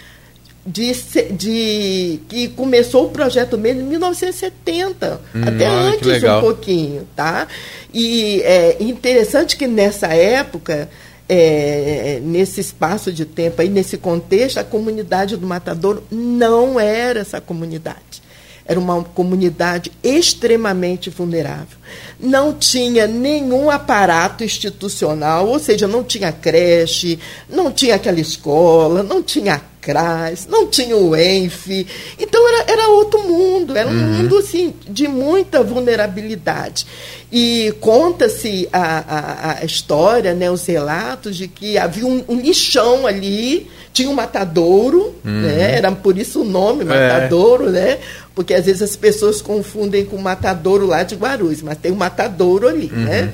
de, 0.64 0.92
de 1.32 2.20
que 2.28 2.46
começou 2.48 3.06
o 3.06 3.10
projeto 3.10 3.58
mesmo 3.58 3.80
em 3.80 3.86
1970, 3.86 5.20
hum, 5.34 5.42
até 5.44 5.66
antes 5.66 6.22
um 6.22 6.40
pouquinho, 6.40 7.08
tá? 7.14 7.48
E 7.92 8.40
é 8.42 8.76
interessante 8.80 9.56
que 9.56 9.66
nessa 9.66 10.06
época 10.06 10.88
é, 11.28 12.20
nesse 12.22 12.60
espaço 12.60 13.12
de 13.12 13.24
tempo, 13.24 13.62
aí, 13.62 13.68
nesse 13.68 13.96
contexto, 13.96 14.58
a 14.58 14.64
comunidade 14.64 15.36
do 15.36 15.46
Matador 15.46 16.02
não 16.10 16.78
era 16.78 17.20
essa 17.20 17.40
comunidade. 17.40 18.22
Era 18.66 18.80
uma 18.80 19.04
comunidade 19.04 19.92
extremamente 20.02 21.10
vulnerável. 21.10 21.76
Não 22.18 22.54
tinha 22.54 23.06
nenhum 23.06 23.70
aparato 23.70 24.42
institucional, 24.42 25.46
ou 25.48 25.58
seja, 25.58 25.86
não 25.86 26.02
tinha 26.02 26.32
creche, 26.32 27.18
não 27.48 27.70
tinha 27.70 27.96
aquela 27.96 28.20
escola, 28.20 29.02
não 29.02 29.22
tinha 29.22 29.60
CRAS, 29.84 30.46
não 30.48 30.66
tinha 30.66 30.96
o 30.96 31.14
ENF. 31.14 31.86
Então 32.18 32.48
era, 32.48 32.72
era 32.72 32.88
outro 32.88 33.22
mundo, 33.22 33.76
era 33.76 33.88
um 33.88 33.92
uhum. 33.92 34.12
mundo 34.14 34.38
assim, 34.38 34.72
de 34.88 35.06
muita 35.06 35.62
vulnerabilidade. 35.62 36.86
E 37.30 37.74
conta-se 37.80 38.68
a, 38.72 38.80
a, 38.80 39.58
a, 39.60 39.64
história, 39.64 40.32
né, 40.34 40.50
os 40.50 40.64
relatos 40.64 41.36
de 41.36 41.48
que 41.48 41.76
havia 41.76 42.06
um, 42.06 42.24
um 42.28 42.40
lixão 42.40 43.06
ali, 43.06 43.68
tinha 43.92 44.08
um 44.08 44.14
matadouro, 44.14 45.14
uhum. 45.24 45.42
né, 45.42 45.76
era 45.76 45.92
por 45.92 46.16
isso 46.16 46.40
o 46.40 46.44
nome, 46.44 46.82
é. 46.82 46.84
matadouro, 46.84 47.68
é. 47.68 47.72
né? 47.72 47.98
Porque 48.34 48.54
às 48.54 48.64
vezes 48.64 48.82
as 48.82 48.96
pessoas 48.96 49.42
confundem 49.42 50.04
com 50.04 50.16
o 50.16 50.22
matadouro 50.22 50.86
lá 50.86 51.02
de 51.02 51.14
Guarulhos, 51.14 51.62
mas 51.62 51.78
tem 51.78 51.92
um 51.92 51.96
matadouro 51.96 52.68
ali, 52.68 52.90
uhum. 52.92 53.04
né? 53.04 53.32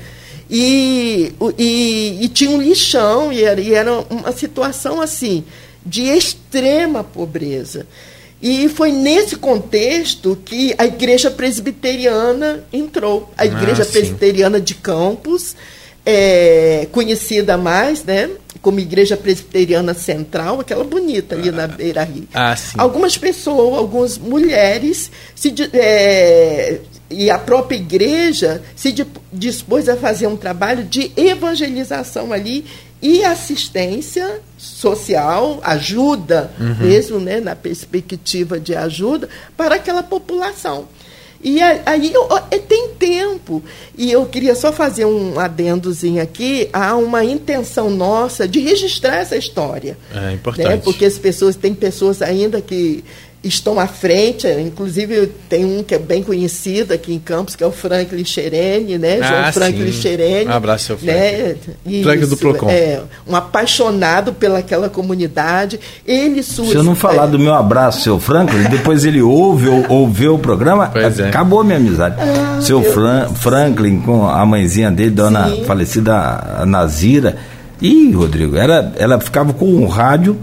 E, 0.53 1.31
e, 1.57 2.25
e, 2.25 2.27
tinha 2.27 2.49
um 2.49 2.61
lixão, 2.61 3.31
e 3.31 3.41
era, 3.41 3.61
e 3.61 3.73
era 3.73 4.03
uma 4.09 4.33
situação 4.33 4.99
assim, 4.99 5.45
de 5.85 6.03
extrema 6.03 7.03
pobreza. 7.03 7.85
E 8.41 8.67
foi 8.69 8.91
nesse 8.91 9.35
contexto 9.35 10.37
que 10.43 10.73
a 10.77 10.85
igreja 10.85 11.29
presbiteriana 11.29 12.63
entrou. 12.73 13.31
A 13.37 13.43
ah, 13.43 13.45
igreja 13.45 13.83
ah, 13.83 13.85
presbiteriana 13.85 14.59
de 14.59 14.73
Campos, 14.73 15.55
é, 16.05 16.87
conhecida 16.91 17.57
mais, 17.57 18.03
né? 18.03 18.29
Como 18.61 18.79
Igreja 18.79 19.17
Presbiteriana 19.17 19.93
Central, 19.93 20.59
aquela 20.59 20.83
bonita 20.83 21.35
ali 21.35 21.49
ah, 21.49 21.51
na 21.51 21.67
Beira 21.67 22.03
Rio. 22.03 22.27
Ah, 22.33 22.55
Algumas 22.77 23.17
pessoas, 23.17 23.77
algumas 23.77 24.17
mulheres 24.17 25.11
se, 25.35 25.53
é, 25.73 26.79
e 27.09 27.29
a 27.29 27.37
própria 27.37 27.75
igreja 27.75 28.61
se 28.75 28.93
dispôs 29.31 29.87
a 29.89 29.97
fazer 29.97 30.27
um 30.27 30.37
trabalho 30.37 30.83
de 30.83 31.11
evangelização 31.15 32.31
ali 32.33 32.65
e 33.01 33.23
assistência 33.23 34.41
social, 34.57 35.59
ajuda 35.63 36.51
uhum. 36.59 36.87
mesmo, 36.87 37.19
né, 37.19 37.39
na 37.39 37.55
perspectiva 37.55 38.59
de 38.59 38.75
ajuda 38.75 39.27
para 39.57 39.75
aquela 39.75 40.03
população. 40.03 40.87
E 41.43 41.59
aí 41.59 42.13
tem 42.67 42.89
tempo. 42.89 43.63
E 43.97 44.11
eu 44.11 44.25
queria 44.27 44.53
só 44.53 44.71
fazer 44.71 45.05
um 45.05 45.39
adendozinho 45.39 46.21
aqui. 46.21 46.69
Há 46.71 46.95
uma 46.95 47.23
intenção 47.25 47.89
nossa 47.89 48.47
de 48.47 48.59
registrar 48.59 49.17
essa 49.17 49.35
história. 49.35 49.97
É 50.13 50.33
importante. 50.33 50.67
Né? 50.67 50.77
Porque 50.77 51.03
as 51.03 51.17
pessoas, 51.17 51.55
tem 51.55 51.73
pessoas 51.73 52.21
ainda 52.21 52.61
que 52.61 53.03
estão 53.43 53.79
à 53.79 53.87
frente, 53.87 54.47
inclusive 54.47 55.27
tem 55.49 55.65
um 55.65 55.83
que 55.83 55.95
é 55.95 55.99
bem 55.99 56.21
conhecido 56.21 56.93
aqui 56.93 57.11
em 57.11 57.19
Campos, 57.19 57.55
que 57.55 57.63
é 57.63 57.67
o 57.67 57.71
Franklin 57.71 58.23
Xerene, 58.23 58.99
né? 58.99 59.19
Ah, 59.19 59.27
João 59.27 59.53
Franklin 59.53 59.91
Xerene. 59.91 60.47
Um 60.47 60.53
abraço, 60.53 60.85
seu 60.85 60.97
Franklin. 60.97 61.19
Né? 61.85 62.03
Franklin 62.03 62.27
do 62.27 62.37
Procon. 62.37 62.69
É, 62.69 63.01
um 63.27 63.35
apaixonado 63.35 64.31
pelaquela 64.33 64.89
comunidade. 64.89 65.79
Ele 66.05 66.43
surge, 66.43 66.71
Se 66.71 66.77
eu 66.77 66.83
não 66.83 66.93
falar 66.93 67.25
do 67.25 67.39
meu 67.39 67.53
abraço, 67.53 68.01
seu 68.01 68.19
Franklin, 68.19 68.63
depois 68.69 69.05
ele 69.05 69.21
ouve 69.21 69.67
ou 69.67 69.85
ouviu 69.89 70.35
o 70.35 70.39
programa, 70.39 70.91
é. 70.93 71.27
acabou 71.27 71.61
a 71.61 71.63
minha 71.63 71.77
amizade. 71.77 72.17
Ah, 72.19 72.59
seu 72.61 72.83
Fran, 72.83 73.27
Franklin 73.29 74.01
com 74.01 74.27
a 74.27 74.45
mãezinha 74.45 74.91
dele, 74.91 75.09
dona 75.09 75.49
Sim. 75.49 75.63
falecida 75.65 76.63
Nazira. 76.67 77.37
Ih, 77.81 78.11
Rodrigo, 78.11 78.55
era, 78.55 78.93
ela 78.97 79.19
ficava 79.19 79.51
com 79.51 79.65
um 79.65 79.87
rádio 79.87 80.37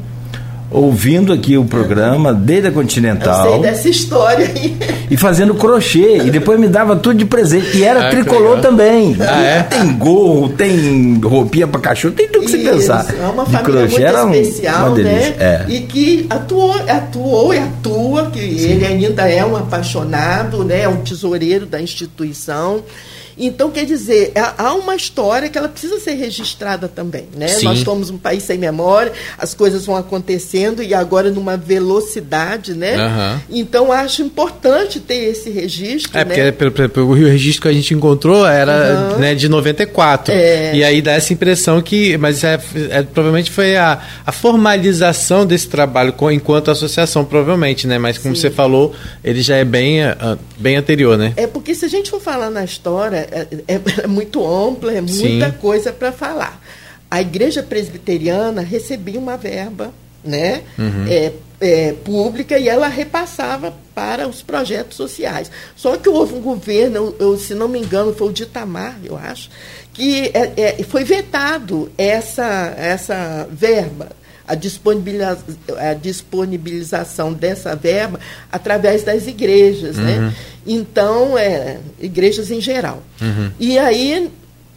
ouvindo 0.70 1.32
aqui 1.32 1.56
o 1.56 1.64
programa 1.64 2.32
desde 2.32 2.68
a 2.68 2.72
Continental. 2.72 3.46
Eu 3.46 3.52
sei 3.52 3.62
dessa 3.62 3.88
história 3.88 4.46
aí. 4.46 4.76
E 5.10 5.16
fazendo 5.16 5.54
crochê. 5.54 6.18
E 6.18 6.30
depois 6.30 6.60
me 6.60 6.68
dava 6.68 6.96
tudo 6.96 7.16
de 7.16 7.24
presente. 7.24 7.78
E 7.78 7.84
era 7.84 8.08
ah, 8.08 8.10
tricolor 8.10 8.60
também. 8.60 9.16
Ah, 9.20 9.42
é? 9.42 9.62
Tem 9.62 9.96
gorro, 9.96 10.50
tem 10.50 11.18
roupinha 11.22 11.66
para 11.66 11.80
cachorro, 11.80 12.14
tem 12.14 12.28
tudo 12.28 12.44
que 12.44 12.50
você 12.50 12.58
pensar. 12.58 13.06
É 13.18 13.26
uma 13.26 13.44
de 13.44 13.52
família 13.52 13.86
crochê 13.86 14.02
era 14.02 14.24
um, 14.24 14.34
especial, 14.34 14.94
né? 14.94 15.34
É. 15.38 15.64
E 15.68 15.80
que 15.80 16.26
atuou, 16.28 16.74
atuou 16.88 17.54
e 17.54 17.58
atua, 17.58 18.30
que 18.30 18.40
Sim. 18.40 18.70
ele 18.70 18.86
ainda 18.86 19.28
é 19.28 19.44
um 19.44 19.56
apaixonado, 19.56 20.64
né? 20.64 20.82
É 20.82 20.88
um 20.88 20.96
tesoureiro 20.96 21.66
da 21.66 21.80
instituição. 21.80 22.82
Então, 23.38 23.70
quer 23.70 23.84
dizer, 23.84 24.32
há 24.56 24.74
uma 24.74 24.96
história 24.96 25.48
que 25.48 25.56
ela 25.56 25.68
precisa 25.68 25.98
ser 26.00 26.14
registrada 26.14 26.88
também. 26.88 27.28
Né? 27.34 27.46
Nós 27.62 27.80
somos 27.80 28.10
um 28.10 28.18
país 28.18 28.42
sem 28.42 28.58
memória, 28.58 29.12
as 29.38 29.54
coisas 29.54 29.86
vão 29.86 29.96
acontecendo 29.96 30.82
e 30.82 30.92
agora 30.92 31.30
numa 31.30 31.56
velocidade, 31.56 32.74
né? 32.74 32.96
Uhum. 32.96 33.40
Então, 33.50 33.92
acho 33.92 34.22
importante 34.22 35.00
ter 35.00 35.30
esse 35.30 35.50
registro. 35.50 36.18
É, 36.18 36.24
né? 36.24 36.52
porque 36.52 37.00
o 37.00 37.12
registro 37.12 37.62
que 37.62 37.68
a 37.68 37.72
gente 37.72 37.94
encontrou 37.94 38.46
era 38.46 39.12
uhum. 39.12 39.18
né, 39.18 39.34
de 39.34 39.48
94. 39.48 40.32
É. 40.32 40.74
E 40.74 40.84
aí 40.84 41.00
dá 41.00 41.12
essa 41.12 41.32
impressão 41.32 41.80
que. 41.80 42.16
Mas 42.18 42.42
é, 42.42 42.58
é, 42.90 43.02
provavelmente 43.02 43.50
foi 43.50 43.76
a, 43.76 44.00
a 44.26 44.32
formalização 44.32 45.46
desse 45.46 45.68
trabalho 45.68 46.12
com, 46.12 46.30
enquanto 46.30 46.70
associação, 46.70 47.24
provavelmente, 47.24 47.86
né? 47.86 47.98
Mas 47.98 48.18
como 48.18 48.34
Sim. 48.34 48.42
você 48.42 48.50
falou, 48.50 48.94
ele 49.22 49.42
já 49.42 49.56
é 49.56 49.64
bem, 49.64 50.04
uh, 50.04 50.38
bem 50.58 50.76
anterior, 50.76 51.16
né? 51.16 51.32
É 51.36 51.46
porque 51.46 51.74
se 51.74 51.84
a 51.84 51.88
gente 51.88 52.10
for 52.10 52.20
falar 52.20 52.50
na 52.50 52.64
história, 52.64 53.27
é, 53.32 53.74
é, 53.74 53.80
é 54.04 54.06
muito 54.06 54.44
ampla, 54.46 54.92
é 54.92 55.00
muita 55.00 55.50
Sim. 55.50 55.58
coisa 55.60 55.92
para 55.92 56.12
falar. 56.12 56.60
A 57.10 57.20
igreja 57.20 57.62
presbiteriana 57.62 58.60
recebia 58.60 59.18
uma 59.18 59.36
verba 59.36 59.92
né, 60.22 60.62
uhum. 60.78 61.06
é, 61.08 61.32
é, 61.60 61.92
pública 61.92 62.58
e 62.58 62.68
ela 62.68 62.88
repassava 62.88 63.74
para 63.94 64.28
os 64.28 64.42
projetos 64.42 64.96
sociais. 64.96 65.50
Só 65.74 65.96
que 65.96 66.08
houve 66.08 66.34
um 66.34 66.40
governo, 66.40 67.14
eu, 67.18 67.36
se 67.38 67.54
não 67.54 67.68
me 67.68 67.78
engano, 67.78 68.14
foi 68.14 68.28
o 68.28 68.32
de 68.32 68.42
Itamar, 68.42 68.98
eu 69.02 69.16
acho, 69.16 69.50
que 69.92 70.30
é, 70.34 70.52
é 70.56 70.82
foi 70.84 71.04
vetado 71.04 71.90
essa, 71.96 72.74
essa 72.76 73.48
verba 73.50 74.10
a, 74.48 74.54
disponibiliza, 74.54 75.38
a 75.78 75.94
disponibilização 75.94 77.32
dessa 77.32 77.76
verba 77.76 78.18
através 78.50 79.04
das 79.04 79.26
igrejas, 79.26 79.96
né? 79.96 80.16
uhum. 80.16 80.26
né? 80.26 80.34
Então, 80.66 81.38
é, 81.38 81.78
igrejas 82.00 82.50
em 82.50 82.60
geral. 82.60 83.02
Uhum. 83.20 83.50
E 83.60 83.78
aí 83.78 84.30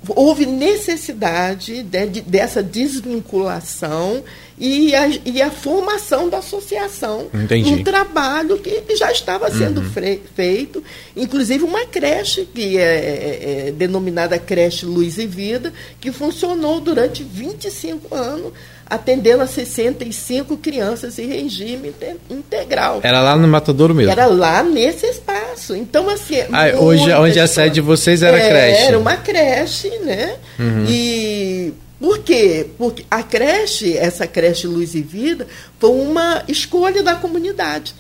houve 0.10 0.46
necessidade 0.46 1.84
de, 1.84 2.08
de, 2.08 2.22
dessa 2.22 2.64
desvinculação 2.64 4.24
e 4.58 4.96
a, 4.96 5.08
e 5.26 5.42
a, 5.42 5.52
formação 5.52 6.30
da 6.30 6.40
associação. 6.40 7.28
Entendi. 7.34 7.70
Um 7.70 7.84
trabalho 7.84 8.58
que 8.60 8.96
já 8.96 9.12
estava 9.12 9.50
sendo 9.52 9.82
uhum. 9.82 9.92
feito, 10.36 10.84
inclusive 11.16 11.64
uma 11.64 11.86
creche, 11.86 12.48
que 12.54 12.78
é, 12.78 12.82
é, 12.82 13.68
é, 13.68 13.72
denominada 13.72 14.38
Creche 14.38 14.86
Luz 14.86 15.18
e 15.18 15.26
Vida, 15.26 15.74
que 16.00 16.12
funcionou 16.12 16.80
durante 16.80 17.24
25 17.24 18.14
anos 18.14 18.54
atendendo 18.92 19.42
a 19.42 19.48
65 19.48 20.58
crianças 20.58 21.18
em 21.18 21.26
regime 21.26 21.94
integral. 22.30 23.00
Era 23.02 23.22
lá 23.22 23.38
no 23.38 23.48
Matadouro 23.48 23.96
mesmo? 23.96 24.12
Era 24.12 24.26
lá 24.26 24.62
nesse 24.62 25.06
espaço. 25.06 25.74
Então, 25.74 26.10
assim. 26.10 26.42
Ah, 26.52 26.78
hoje, 26.78 27.10
onde 27.14 27.40
a 27.40 27.48
sede 27.48 27.76
de 27.76 27.82
vocês 27.82 28.22
era 28.22 28.38
é, 28.38 28.50
creche? 28.50 28.82
Era 28.82 29.00
uma 29.00 29.16
creche, 29.16 29.90
né? 30.00 30.36
Uhum. 30.60 30.86
E. 30.90 31.74
Por 32.02 32.20
quê? 32.20 32.68
Porque 32.78 33.06
a 33.10 33.24
creche, 33.24 33.96
essa 33.96 34.28
creche 34.28 34.68
Luz 34.68 34.94
e 34.94 35.02
Vida, 35.02 35.48
foi 35.80 35.92
uma 35.92 36.44
escolha 36.48 37.02
da 37.02 37.16
comunidade 37.16 37.94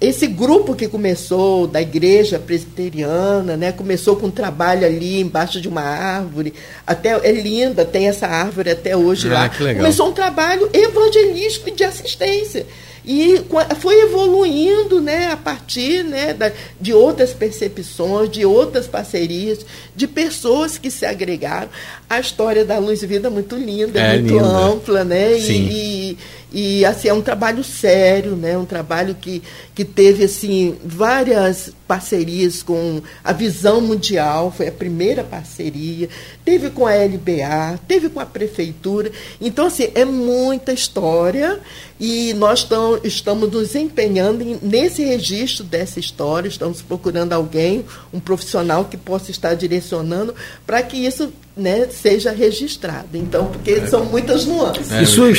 esse 0.00 0.26
grupo 0.26 0.74
que 0.74 0.88
começou 0.88 1.66
da 1.66 1.80
igreja 1.80 2.38
presbiteriana, 2.38 3.56
né, 3.56 3.72
começou 3.72 4.16
com 4.16 4.26
um 4.26 4.30
trabalho 4.30 4.84
ali 4.84 5.20
embaixo 5.20 5.60
de 5.60 5.68
uma 5.68 5.80
árvore, 5.80 6.52
até 6.86 7.18
é 7.26 7.32
linda, 7.32 7.84
tem 7.84 8.06
essa 8.06 8.26
árvore 8.26 8.70
até 8.70 8.94
hoje 8.94 9.28
ah, 9.28 9.32
lá. 9.32 9.48
Começou 9.48 10.08
um 10.08 10.12
trabalho 10.12 10.68
evangelístico 10.72 11.70
e 11.70 11.72
de 11.72 11.84
assistência. 11.84 12.66
E 13.06 13.40
foi 13.78 14.00
evoluindo 14.00 15.00
né, 15.00 15.30
a 15.30 15.36
partir 15.36 16.02
né, 16.02 16.34
da, 16.34 16.50
de 16.80 16.92
outras 16.92 17.32
percepções, 17.32 18.28
de 18.28 18.44
outras 18.44 18.88
parcerias, 18.88 19.64
de 19.94 20.08
pessoas 20.08 20.76
que 20.76 20.90
se 20.90 21.06
agregaram. 21.06 21.68
A 22.10 22.18
história 22.18 22.64
da 22.64 22.78
Luz 22.78 23.02
Vida 23.02 23.28
é 23.28 23.30
muito 23.30 23.54
linda, 23.54 24.00
é 24.00 24.18
muito 24.18 24.34
linda. 24.34 24.44
ampla, 24.44 25.04
né? 25.04 25.38
Sim. 25.38 25.68
E, 25.70 26.18
e 26.45 26.45
assim, 26.88 27.08
é 27.08 27.12
um 27.12 27.20
trabalho 27.20 27.62
sério, 27.64 28.36
né? 28.36 28.56
um 28.56 28.64
trabalho 28.64 29.14
que, 29.14 29.42
que 29.74 29.84
teve 29.84 30.24
assim, 30.24 30.76
várias 30.84 31.72
parcerias 31.86 32.62
com 32.62 33.02
a 33.22 33.32
Visão 33.32 33.80
Mundial, 33.80 34.52
foi 34.56 34.68
a 34.68 34.72
primeira 34.72 35.22
parceria, 35.22 36.08
teve 36.44 36.70
com 36.70 36.86
a 36.86 36.94
LBA, 36.94 37.80
teve 37.86 38.08
com 38.08 38.20
a 38.20 38.26
Prefeitura. 38.26 39.10
Então, 39.40 39.66
assim, 39.66 39.90
é 39.94 40.04
muita 40.04 40.72
história 40.72 41.60
e 41.98 42.32
nós 42.34 42.64
tão, 42.64 43.00
estamos 43.02 43.50
nos 43.50 43.74
empenhando 43.74 44.42
em, 44.42 44.58
nesse 44.62 45.04
registro 45.04 45.64
dessa 45.64 45.98
história, 45.98 46.48
estamos 46.48 46.80
procurando 46.80 47.32
alguém, 47.32 47.84
um 48.12 48.20
profissional 48.20 48.84
que 48.84 48.96
possa 48.96 49.30
estar 49.30 49.54
direcionando 49.54 50.34
para 50.66 50.82
que 50.82 50.96
isso 50.96 51.32
né, 51.56 51.88
seja 51.90 52.32
registrado. 52.32 53.08
Então, 53.14 53.46
porque 53.46 53.72
é. 53.72 53.86
são 53.86 54.04
muitas 54.04 54.44
nuances. 54.44 54.92
É, 54.92 55.02
e 55.02 55.06
sua, 55.06 55.32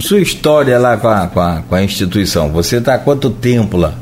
sua 0.00 0.20
história 0.20 0.78
lá 0.78 0.96
com 0.96 1.08
a, 1.08 1.28
com 1.28 1.40
a, 1.40 1.62
com 1.62 1.74
a 1.74 1.82
instituição? 1.82 2.50
Você 2.50 2.78
está 2.78 2.94
há 2.94 2.98
quanto 2.98 3.30
tempo 3.30 3.76
lá? 3.76 3.96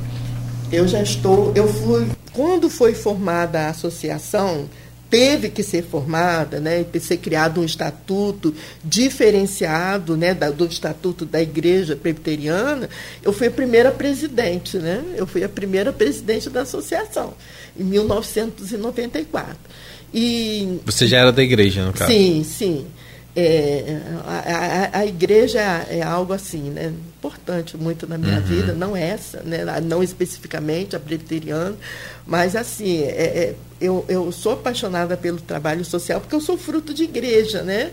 Eu 0.72 0.88
já 0.88 1.02
estou. 1.02 1.52
Eu 1.54 1.68
fui. 1.68 2.08
Quando 2.32 2.68
foi 2.68 2.94
formada 2.94 3.60
a 3.60 3.68
associação, 3.68 4.68
teve 5.08 5.48
que 5.48 5.62
ser 5.62 5.84
formada, 5.84 6.58
né, 6.58 6.84
e 6.92 6.98
ser 6.98 7.18
criado 7.18 7.60
um 7.60 7.64
estatuto 7.64 8.52
diferenciado, 8.82 10.16
né, 10.16 10.34
da, 10.34 10.50
do 10.50 10.66
estatuto 10.66 11.24
da 11.24 11.40
Igreja 11.40 11.94
Presbiteriana, 11.94 12.88
eu 13.22 13.32
fui 13.32 13.46
a 13.46 13.50
primeira 13.52 13.92
presidente, 13.92 14.76
né? 14.78 15.04
Eu 15.16 15.24
fui 15.24 15.44
a 15.44 15.48
primeira 15.48 15.92
presidente 15.92 16.50
da 16.50 16.62
associação 16.62 17.34
em 17.78 17.84
1994. 17.84 19.56
E 20.14 20.80
você 20.86 21.08
já 21.08 21.18
era 21.18 21.32
da 21.32 21.42
igreja, 21.42 21.84
no 21.84 21.92
caso? 21.92 22.10
Sim, 22.10 22.44
sim. 22.44 22.86
É, 23.36 23.98
a, 24.24 24.98
a, 24.98 24.98
a, 25.00 25.06
igreja 25.06 25.60
é 25.60 26.00
algo 26.00 26.32
assim, 26.32 26.70
né, 26.70 26.92
importante 27.18 27.76
muito 27.76 28.06
na 28.06 28.16
minha 28.16 28.36
uhum. 28.36 28.44
vida, 28.44 28.72
não 28.74 28.96
essa, 28.96 29.42
né, 29.42 29.64
não 29.80 30.04
especificamente 30.04 30.94
a 30.94 31.00
presbiteriana, 31.00 31.74
mas 32.24 32.54
assim, 32.54 33.02
é, 33.02 33.08
é, 33.08 33.54
eu, 33.80 34.04
eu 34.08 34.30
sou 34.30 34.52
apaixonada 34.52 35.16
pelo 35.16 35.40
trabalho 35.40 35.84
social 35.84 36.20
porque 36.20 36.36
eu 36.36 36.40
sou 36.40 36.56
fruto 36.56 36.94
de 36.94 37.02
igreja, 37.02 37.64
né? 37.64 37.90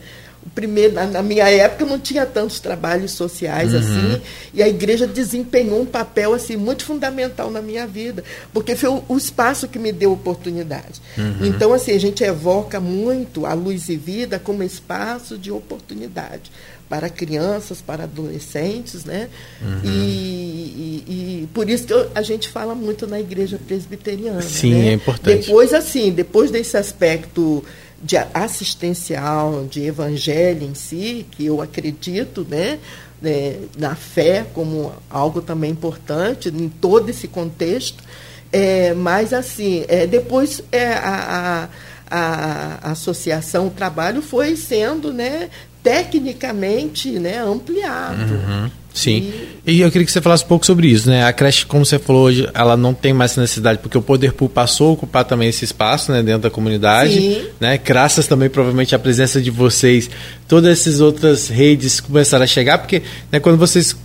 Primeiro, 0.54 0.94
na 0.94 1.22
minha 1.22 1.50
época 1.50 1.86
não 1.86 2.00
tinha 2.00 2.26
tantos 2.26 2.60
trabalhos 2.60 3.12
sociais 3.12 3.74
uhum. 3.74 3.80
assim, 3.80 4.22
e 4.54 4.62
a 4.62 4.68
igreja 4.68 5.08
desempenhou 5.08 5.82
um 5.82 5.86
papel 5.86 6.34
assim 6.34 6.58
muito 6.58 6.84
fundamental 6.84 7.50
na 7.50 7.62
minha 7.62 7.86
vida, 7.88 8.24
porque 8.54 8.76
foi 8.76 8.90
o, 8.90 9.04
o 9.08 9.18
espaço 9.18 9.68
que 9.68 9.80
me 9.80 9.92
deu 9.92 10.12
oportunidade. 10.12 11.02
Uhum. 11.18 11.46
Então 11.46 11.74
assim, 11.74 11.92
a 11.92 12.00
gente 12.00 12.24
evoca 12.24 12.80
muito 12.80 13.46
a 13.46 13.54
luz 13.54 13.88
e 13.90 13.96
vida 13.96 14.40
como 14.40 14.64
espaço 14.64 15.38
de 15.38 15.52
oportunidade 15.52 16.52
para 16.92 17.10
crianças, 17.10 17.80
para 17.80 18.04
adolescentes, 18.04 19.06
né? 19.06 19.30
Uhum. 19.62 19.80
E, 19.86 19.88
e, 19.88 21.04
e, 21.08 21.50
por 21.54 21.70
isso 21.70 21.88
que 21.88 21.94
eu, 21.94 22.12
a 22.14 22.22
gente 22.22 22.50
fala 22.50 22.76
muito 22.76 23.08
na 23.08 23.18
igreja 23.18 23.58
presbiteriana. 23.66 24.42
Sim, 24.42 24.74
né? 24.74 24.90
é 24.90 24.94
importante. 24.96 25.46
Depois, 25.48 25.74
assim, 25.74 26.12
depois 26.12 26.52
desse 26.52 26.76
aspecto 26.76 27.64
de 28.04 28.18
assistencial, 28.34 29.66
de 29.66 29.86
evangelho 29.86 30.64
em 30.64 30.74
si, 30.74 31.26
que 31.32 31.46
eu 31.46 31.62
acredito, 31.62 32.46
né, 32.50 32.80
né, 33.22 33.58
na 33.78 33.96
fé 33.96 34.46
como 34.54 34.94
algo 35.10 35.42
também 35.42 35.72
importante 35.72 36.50
em 36.50 36.70
todo 36.70 37.10
esse 37.10 37.28
contexto. 37.28 38.04
É, 38.52 38.94
mas 38.94 39.34
assim, 39.34 39.86
é, 39.88 40.06
depois 40.06 40.62
é, 40.72 40.94
a, 40.94 41.70
a, 42.10 42.88
a, 42.90 42.92
associação, 42.92 43.68
o 43.68 43.72
trabalho 43.72 44.22
foi 44.22 44.58
sendo 44.58 45.14
né, 45.14 45.50
tecnicamente 45.84 47.12
né, 47.12 47.40
ampliado. 47.40 48.34
Uhum. 48.34 48.70
Sim. 48.94 49.32
E... 49.66 49.78
e... 49.78 49.82
eu 49.82 49.90
queria 49.90 50.06
que 50.06 50.12
você 50.12 50.22
falasse 50.22 50.44
um 50.44 50.48
pouco 50.48 50.66
sobre 50.66 50.88
isso, 50.88 51.10
né? 51.10 51.26
A 51.26 51.32
creche, 51.32 51.66
como 51.66 51.86
você 51.86 51.98
falou 51.98 52.24
hoje, 52.24 52.50
ela 52.54 52.76
não 52.76 52.94
tem 52.94 53.14
mais 53.14 53.36
necessidade, 53.38 53.80
porque 53.80 53.98
o 53.98 54.02
Poder 54.02 54.34
Público 54.34 54.54
passou 54.54 54.90
a 54.90 54.92
ocupar 54.94 55.24
também 55.24 55.50
esse 55.50 55.64
espaço, 55.64 56.12
né, 56.12 56.22
dentro 56.22 56.42
da 56.42 56.50
comunidade, 56.50 57.14
Sim. 57.14 57.46
né? 57.60 57.78
Graças 57.78 58.28
também 58.28 58.50
provavelmente 58.50 58.94
à 58.94 59.00
presença 59.00 59.42
de 59.42 59.50
vocês, 59.50 60.10
todas 60.48 60.80
essas 60.80 61.00
outras 61.00 61.48
redes 61.48 62.00
começaram 62.00 62.44
a 62.44 62.48
chegar, 62.48 62.80
porque 62.80 63.02
né, 63.32 63.40
quando 63.40 63.58
vocês 63.58 63.96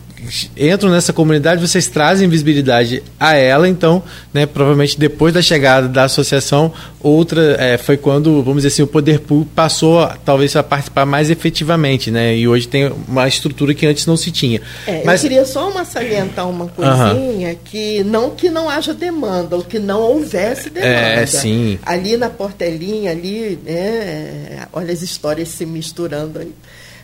entram 0.57 0.91
nessa 0.91 1.13
comunidade, 1.13 1.61
vocês 1.61 1.89
trazem 1.89 2.29
visibilidade 2.29 3.03
a 3.19 3.35
ela, 3.35 3.69
então, 3.69 4.03
né, 4.33 4.47
provavelmente 4.47 4.99
depois 4.99 5.35
da 5.35 5.43
chegada 5.43 5.89
da 5.89 6.05
associação, 6.05 6.73
outra 7.01 7.57
é, 7.59 7.77
foi 7.77 7.97
quando, 7.97 8.43
vamos 8.43 8.63
dizer 8.63 8.69
assim, 8.69 8.83
o 8.83 8.87
poder 8.87 9.21
público 9.21 9.51
passou 9.55 10.09
talvez 10.25 10.57
a 10.57 10.63
participar 10.63 11.07
mais 11.07 11.31
efetivamente, 11.31 12.11
né, 12.11 12.37
e 12.37 12.49
hoje 12.49 12.67
tem 12.67 12.93
uma 13.07 13.29
estrutura 13.29 13.75
que 13.75 13.87
antes 13.87 14.07
não 14.07 14.17
se 14.17 14.31
tinha. 14.31 14.61
É, 14.87 15.03
Mas... 15.05 15.23
Eu 15.23 15.29
queria 15.29 15.45
só 15.45 15.71
uma 15.71 15.85
salientar 15.85 16.49
uma 16.49 16.67
coisinha, 16.69 17.55
que 17.65 18.03
não 18.05 18.31
que 18.31 18.49
não 18.49 18.69
haja 18.69 18.95
demanda, 18.95 19.57
ou 19.57 19.63
que 19.63 19.79
não 19.79 20.01
houvesse 20.01 20.71
demanda. 20.71 20.91
É, 20.91 21.27
sim. 21.27 21.79
Ali 21.85 22.17
na 22.17 22.31
portelinha, 22.31 23.11
ali, 23.11 23.59
né, 23.65 24.67
olha 24.73 24.93
as 24.93 25.03
histórias 25.03 25.49
se 25.49 25.67
misturando 25.67 26.39
aí. 26.39 26.53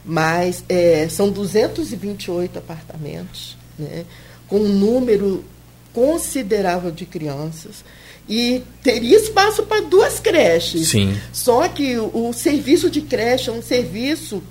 Mas 0.05 0.65
é, 0.69 1.09
são 1.09 1.31
228 1.31 2.59
apartamentos, 2.59 3.57
né, 3.79 4.05
com 4.49 4.59
um 4.59 4.69
número 4.69 5.45
considerável 5.93 6.91
de 6.91 7.07
crianças 7.07 7.85
e 8.29 8.63
teria 8.83 9.17
espaço 9.17 9.65
para 9.65 9.83
duas 9.83 10.19
creches. 10.19 10.89
Sim. 10.89 11.17
Só 11.33 11.69
que 11.69 11.97
o, 11.99 12.29
o 12.29 12.33
serviço 12.33 12.89
de 12.91 13.03
creche 13.03 13.51
é 13.51 13.53
um 13.53 13.63
serviço 13.63 14.43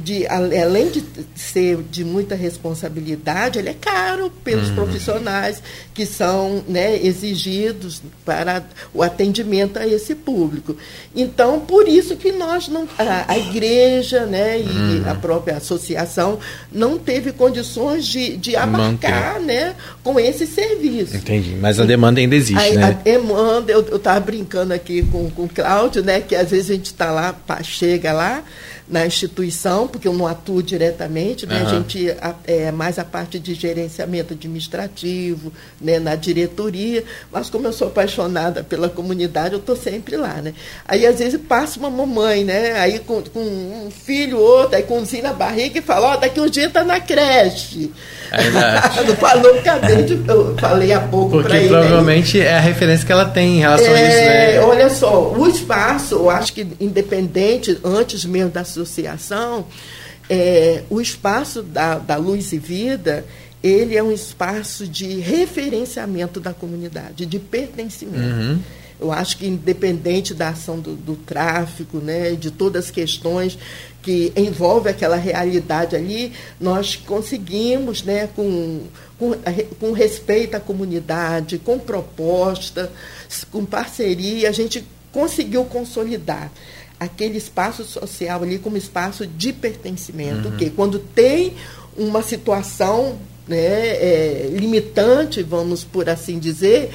de, 0.00 0.26
além 0.26 0.90
de 0.90 1.02
ser 1.34 1.78
de 1.90 2.04
muita 2.04 2.34
responsabilidade, 2.34 3.58
ele 3.58 3.70
é 3.70 3.74
caro 3.74 4.30
pelos 4.44 4.68
uhum. 4.68 4.74
profissionais 4.74 5.62
que 5.94 6.04
são 6.04 6.62
né, 6.68 6.96
exigidos 7.02 8.02
para 8.24 8.64
o 8.92 9.02
atendimento 9.02 9.78
a 9.78 9.86
esse 9.86 10.14
público. 10.14 10.76
Então, 11.14 11.60
por 11.60 11.88
isso 11.88 12.16
que 12.16 12.32
nós 12.32 12.68
não, 12.68 12.86
a, 12.98 13.32
a 13.32 13.38
igreja 13.38 14.26
né, 14.26 14.60
e 14.60 14.64
uhum. 14.64 15.10
a 15.10 15.14
própria 15.14 15.56
associação 15.56 16.38
não 16.70 16.98
teve 16.98 17.32
condições 17.32 18.06
de, 18.06 18.36
de 18.36 18.56
abarcar 18.56 19.40
né, 19.40 19.74
com 20.02 20.20
esse 20.20 20.46
serviço. 20.46 21.16
Entendi, 21.16 21.56
mas 21.60 21.80
a 21.80 21.84
demanda 21.84 22.20
ainda 22.20 22.36
existe, 22.36 22.72
a, 22.72 22.74
né? 22.74 22.84
A 22.84 22.90
demanda, 22.90 23.72
eu 23.72 23.96
estava 23.96 24.20
brincando 24.20 24.74
aqui 24.74 25.02
com, 25.02 25.30
com 25.30 25.44
o 25.44 25.48
Cláudio, 25.48 26.02
né, 26.02 26.20
que 26.20 26.34
às 26.34 26.50
vezes 26.50 26.70
a 26.70 26.74
gente 26.74 26.86
está 26.86 27.10
lá, 27.10 27.34
chega 27.62 28.12
lá, 28.12 28.42
na 28.88 29.04
instituição, 29.04 29.88
porque 29.88 30.06
eu 30.06 30.12
não 30.12 30.26
atuo 30.26 30.62
diretamente, 30.62 31.44
né? 31.46 31.60
Uhum. 31.60 31.66
a 31.66 31.70
gente 31.70 32.16
é 32.46 32.70
mais 32.70 32.98
a 32.98 33.04
parte 33.04 33.38
de 33.38 33.54
gerenciamento 33.54 34.34
administrativo, 34.34 35.52
né? 35.80 35.98
na 35.98 36.14
diretoria, 36.14 37.02
mas 37.32 37.50
como 37.50 37.66
eu 37.66 37.72
sou 37.72 37.88
apaixonada 37.88 38.62
pela 38.62 38.88
comunidade, 38.88 39.54
eu 39.54 39.60
estou 39.60 39.76
sempre 39.76 40.16
lá. 40.16 40.34
Né? 40.34 40.54
Aí 40.86 41.04
às 41.06 41.18
vezes 41.18 41.40
passa 41.40 41.78
uma 41.78 41.90
mamãe, 41.90 42.44
né? 42.44 42.78
aí 42.78 43.00
com, 43.00 43.22
com 43.22 43.40
um 43.40 43.90
filho, 43.90 44.38
outro, 44.38 44.76
aí 44.76 44.82
com 44.82 44.98
um 44.98 45.06
na 45.22 45.32
barriga 45.32 45.78
e 45.78 45.82
fala, 45.82 46.08
ó, 46.08 46.14
oh, 46.14 46.16
daqui 46.18 46.40
um 46.40 46.48
dia 46.48 46.66
está 46.66 46.84
na 46.84 47.00
creche. 47.00 47.90
É 48.30 48.50
não 49.06 49.16
falou, 49.16 49.54
cadê? 49.62 50.04
Eu 50.28 50.56
falei 50.58 50.92
há 50.92 51.00
pouco 51.00 51.42
para 51.42 51.56
ele. 51.56 51.68
Porque 51.68 51.80
provavelmente 51.80 52.40
é 52.40 52.56
a 52.56 52.60
referência 52.60 53.06
que 53.06 53.12
ela 53.12 53.24
tem 53.24 53.56
em 53.56 53.60
relação 53.60 53.86
é, 53.86 53.96
a 53.96 54.08
isso, 54.08 54.18
né? 54.18 54.60
Olha 54.60 54.90
só, 54.90 55.32
o 55.32 55.48
espaço, 55.48 56.16
eu 56.16 56.30
acho 56.30 56.52
que 56.52 56.66
independente, 56.80 57.78
antes 57.84 58.24
mesmo 58.24 58.50
da 58.50 58.64
associação, 58.80 59.66
é, 60.28 60.82
o 60.90 61.00
espaço 61.00 61.62
da, 61.62 61.98
da 61.98 62.16
Luz 62.16 62.52
e 62.52 62.58
Vida, 62.58 63.24
ele 63.62 63.96
é 63.96 64.02
um 64.02 64.12
espaço 64.12 64.86
de 64.86 65.18
referenciamento 65.18 66.40
da 66.40 66.52
comunidade, 66.52 67.26
de 67.26 67.38
pertencimento. 67.38 68.24
Uhum. 68.24 68.58
Eu 68.98 69.12
acho 69.12 69.36
que 69.36 69.46
independente 69.46 70.32
da 70.32 70.48
ação 70.48 70.80
do, 70.80 70.94
do, 70.94 71.16
tráfico, 71.16 71.98
né, 71.98 72.32
de 72.32 72.50
todas 72.50 72.86
as 72.86 72.90
questões 72.90 73.58
que 74.02 74.32
envolvem 74.34 74.90
aquela 74.90 75.16
realidade 75.16 75.94
ali, 75.94 76.32
nós 76.58 76.96
conseguimos, 76.96 78.02
né, 78.02 78.28
com, 78.34 78.82
com, 79.18 79.32
com 79.78 79.92
respeito 79.92 80.56
à 80.56 80.60
comunidade, 80.60 81.58
com 81.58 81.78
proposta, 81.78 82.90
com 83.50 83.66
parceria, 83.66 84.48
a 84.48 84.52
gente 84.52 84.86
conseguiu 85.12 85.64
consolidar 85.64 86.50
aquele 86.98 87.38
espaço 87.38 87.84
social 87.84 88.42
ali 88.42 88.58
como 88.58 88.76
espaço 88.76 89.26
de 89.26 89.52
pertencimento, 89.52 90.48
uhum. 90.48 90.56
que 90.56 90.70
quando 90.70 90.98
tem 90.98 91.54
uma 91.96 92.22
situação 92.22 93.18
né, 93.46 93.56
é, 93.56 94.50
limitante, 94.52 95.42
vamos 95.42 95.84
por 95.84 96.08
assim 96.08 96.38
dizer, 96.38 96.90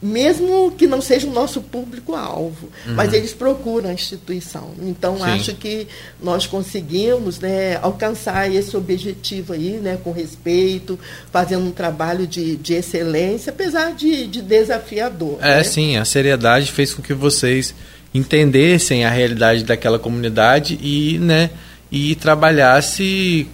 mesmo 0.00 0.70
que 0.72 0.86
não 0.86 1.00
seja 1.00 1.26
o 1.26 1.32
nosso 1.32 1.60
público-alvo, 1.62 2.68
uhum. 2.86 2.94
mas 2.94 3.12
eles 3.12 3.32
procuram 3.32 3.88
a 3.88 3.92
instituição. 3.92 4.72
Então, 4.82 5.16
Sim. 5.16 5.24
acho 5.24 5.54
que 5.54 5.88
nós 6.22 6.46
conseguimos 6.46 7.40
né, 7.40 7.76
alcançar 7.80 8.52
esse 8.52 8.76
objetivo 8.76 9.54
aí, 9.54 9.80
né, 9.82 9.98
com 10.02 10.12
respeito, 10.12 10.98
fazendo 11.32 11.66
um 11.66 11.70
trabalho 11.70 12.26
de, 12.26 12.56
de 12.56 12.74
excelência, 12.74 13.50
apesar 13.50 13.94
de, 13.94 14.26
de 14.26 14.42
desafiador. 14.42 15.38
É, 15.40 15.56
né? 15.56 15.64
sim, 15.64 15.96
a 15.96 16.04
seriedade 16.04 16.70
fez 16.70 16.92
com 16.92 17.02
que 17.02 17.14
vocês 17.14 17.74
entendessem 18.14 19.04
a 19.04 19.10
realidade 19.10 19.64
daquela 19.64 19.98
comunidade 19.98 20.78
e, 20.82 21.18
né, 21.18 21.50
e 21.90 22.14
trabalhasse 22.14 23.48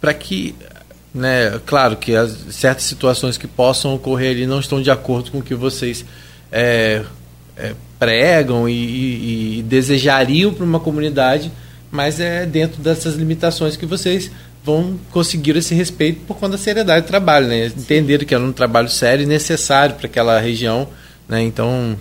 para 0.00 0.12
que, 0.14 0.54
né, 1.14 1.60
claro 1.66 1.96
que 1.96 2.14
as, 2.14 2.32
certas 2.50 2.84
situações 2.84 3.36
que 3.36 3.46
possam 3.46 3.94
ocorrer 3.94 4.32
ali 4.32 4.46
não 4.46 4.60
estão 4.60 4.82
de 4.82 4.90
acordo 4.90 5.30
com 5.30 5.38
o 5.38 5.42
que 5.42 5.54
vocês 5.54 6.04
é, 6.50 7.02
é, 7.56 7.74
pregam 7.98 8.68
e, 8.68 8.72
e, 8.72 9.58
e 9.58 9.62
desejariam 9.62 10.52
para 10.52 10.64
uma 10.64 10.80
comunidade, 10.80 11.50
mas 11.90 12.20
é 12.20 12.44
dentro 12.46 12.82
dessas 12.82 13.14
limitações 13.14 13.76
que 13.76 13.86
vocês 13.86 14.30
vão 14.64 14.98
conseguir 15.10 15.56
esse 15.56 15.74
respeito 15.74 16.20
por 16.26 16.36
conta 16.36 16.52
da 16.52 16.58
seriedade 16.58 17.06
do 17.06 17.08
trabalho, 17.08 17.46
né? 17.46 17.66
Entenderam 17.66 18.26
que 18.26 18.34
era 18.34 18.44
um 18.44 18.52
trabalho 18.52 18.88
sério 18.88 19.22
e 19.22 19.26
necessário 19.26 19.94
para 19.94 20.06
aquela 20.06 20.38
região, 20.38 20.88
né? 21.26 21.40
Então 21.42 21.96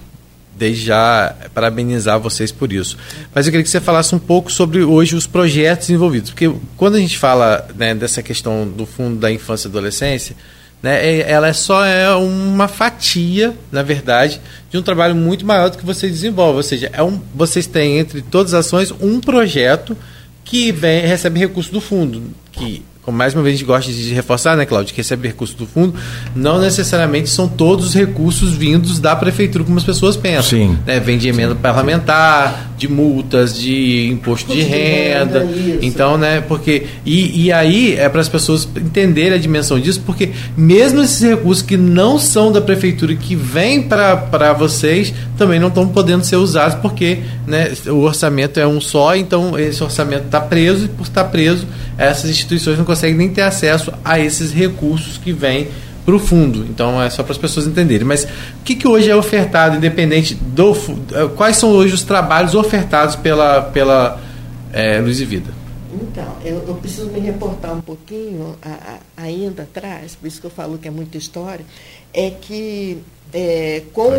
desde 0.58 0.86
já 0.86 1.36
parabenizar 1.54 2.20
vocês 2.20 2.52
por 2.52 2.74
isso. 2.74 2.98
Mas 3.34 3.46
eu 3.46 3.52
queria 3.52 3.64
que 3.64 3.70
você 3.70 3.80
falasse 3.80 4.14
um 4.16 4.20
pouco 4.20 4.52
sobre 4.52 4.84
hoje 4.84 5.16
os 5.16 5.28
projetos 5.28 5.90
envolvidos, 5.90 6.32
porque 6.32 6.52
quando 6.76 6.96
a 6.96 7.00
gente 7.00 7.18
fala 7.18 7.68
né, 7.76 7.94
dessa 7.94 8.24
questão 8.24 8.68
do 8.68 8.86
fundo 8.86 9.18
da 9.18 9.32
infância 9.32 9.68
e 9.68 9.70
adolescência, 9.70 10.36
né, 10.82 11.06
é, 11.06 11.32
ela 11.32 11.48
é 11.48 11.54
só 11.54 11.84
é 11.86 12.14
uma 12.16 12.68
fatia, 12.68 13.56
na 13.72 13.84
verdade, 13.84 14.42
de 14.70 14.78
um 14.78 14.82
trabalho 14.82 15.16
muito 15.16 15.46
maior 15.46 15.70
do 15.70 15.78
que 15.78 15.86
vocês 15.86 16.12
desenvolvem. 16.12 16.58
Ou 16.58 16.64
seja, 16.64 16.90
é 16.94 17.02
um, 17.04 17.20
vocês 17.34 17.66
têm 17.68 17.98
entre 18.00 18.22
todas 18.22 18.54
as 18.54 18.66
ações 18.66 18.92
um 19.00 19.20
projeto 19.20 19.98
que 20.44 20.72
vem, 20.72 21.06
recebe 21.06 21.40
recurso 21.40 21.72
do 21.72 21.82
fundo, 21.82 22.24
que 22.52 22.84
como 23.08 23.18
mais 23.18 23.34
uma 23.34 23.42
vez 23.42 23.56
a 23.56 23.58
gente 23.58 23.66
gosta 23.66 23.90
de 23.90 24.14
reforçar, 24.14 24.58
né, 24.58 24.66
Cláudio, 24.66 24.94
que 24.94 25.00
recebe 25.00 25.30
recursos 25.30 25.56
do 25.56 25.66
fundo, 25.66 25.94
não 26.36 26.60
necessariamente 26.60 27.30
são 27.30 27.48
todos 27.48 27.86
os 27.88 27.94
recursos 27.94 28.54
vindos 28.54 29.00
da 29.00 29.16
prefeitura, 29.16 29.64
como 29.64 29.78
as 29.78 29.84
pessoas 29.86 30.18
pensam. 30.18 30.44
Sim. 30.44 30.78
Né? 30.86 31.00
Vem 31.00 31.18
de 31.18 31.30
emenda 31.30 31.54
Sim. 31.54 31.62
parlamentar, 31.62 32.74
de 32.78 32.86
multas, 32.90 33.58
de 33.58 34.10
imposto 34.12 34.52
de, 34.52 34.62
renda. 34.62 35.40
renda 35.40 35.80
então, 35.82 36.18
né, 36.18 36.42
porque. 36.42 36.84
E, 37.06 37.46
e 37.46 37.52
aí 37.54 37.96
é 37.96 38.10
para 38.10 38.20
as 38.20 38.28
pessoas 38.28 38.68
entenderem 38.76 39.36
a 39.36 39.38
dimensão 39.38 39.80
disso, 39.80 40.02
porque 40.06 40.32
mesmo 40.58 41.02
esses 41.02 41.22
recursos 41.22 41.64
que 41.64 41.78
não 41.78 42.20
são 42.20 42.52
da 42.52 42.60
prefeitura, 42.60 43.16
que 43.16 43.38
vêm 43.38 43.84
para 43.84 44.52
vocês, 44.52 45.14
também 45.38 45.62
não 45.62 45.70
estão 45.70 45.88
podendo 45.88 46.26
ser 46.26 46.36
usados, 46.36 46.78
porque 46.82 47.20
né, 47.48 47.72
o 47.88 48.02
orçamento 48.02 48.60
é 48.60 48.68
um 48.68 48.82
só, 48.82 49.16
então 49.16 49.58
esse 49.58 49.82
orçamento 49.82 50.26
está 50.26 50.42
preso, 50.42 50.86
e 50.86 50.88
por 50.90 51.04
estar 51.04 51.24
preso, 51.24 51.66
essas 51.98 52.30
instituições 52.30 52.78
não 52.78 52.86
conseguem 52.86 53.16
nem 53.16 53.30
ter 53.30 53.42
acesso 53.42 53.92
a 54.04 54.20
esses 54.20 54.52
recursos 54.52 55.18
que 55.18 55.32
vêm 55.34 55.68
para 56.06 56.16
o 56.16 56.20
fundo. 56.20 56.66
Então 56.70 57.02
é 57.02 57.10
só 57.10 57.22
para 57.22 57.34
as 57.34 57.38
pessoas 57.38 57.68
entenderem. 57.68 58.08
Mas 58.08 58.24
o 58.24 58.64
que, 58.64 58.76
que 58.76 58.88
hoje 58.88 59.10
é 59.10 59.16
ofertado, 59.16 59.76
independente 59.76 60.34
do. 60.34 60.72
Eh, 60.72 61.28
quais 61.36 61.58
são 61.58 61.70
hoje 61.72 61.94
os 61.94 62.04
trabalhos 62.04 62.56
ofertados 62.56 63.16
pela, 63.18 63.62
pela 63.62 64.22
é, 64.72 65.00
Luz 65.00 65.20
e 65.20 65.26
Vida? 65.26 65.54
Então, 65.94 66.38
eu, 66.46 66.64
eu, 66.68 66.76
preciso 66.76 67.08
me 67.08 67.20
reportar 67.20 67.74
um 67.74 67.82
pouquinho 67.82 68.56
a, 68.62 69.00
a, 69.18 69.24
ainda 69.24 69.64
atrás, 69.64 70.16
por 70.16 70.28
isso 70.28 70.40
que 70.40 70.46
eu 70.46 70.52
falo 70.52 70.78
que 70.78 70.88
é 70.88 70.92
muita 70.92 71.18
história, 71.18 71.66
é 72.14 72.30
que 72.30 73.02
é, 73.34 73.84
com 73.94 74.10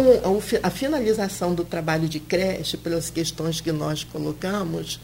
a, 0.62 0.70
finalização 0.70 1.54
do 1.54 1.64
trabalho 1.64 2.08
de 2.08 2.20
creche, 2.20 2.76
pelas 2.76 3.10
questões 3.10 3.60
que 3.60 3.72
nós 3.72 4.04
colocamos, 4.04 5.00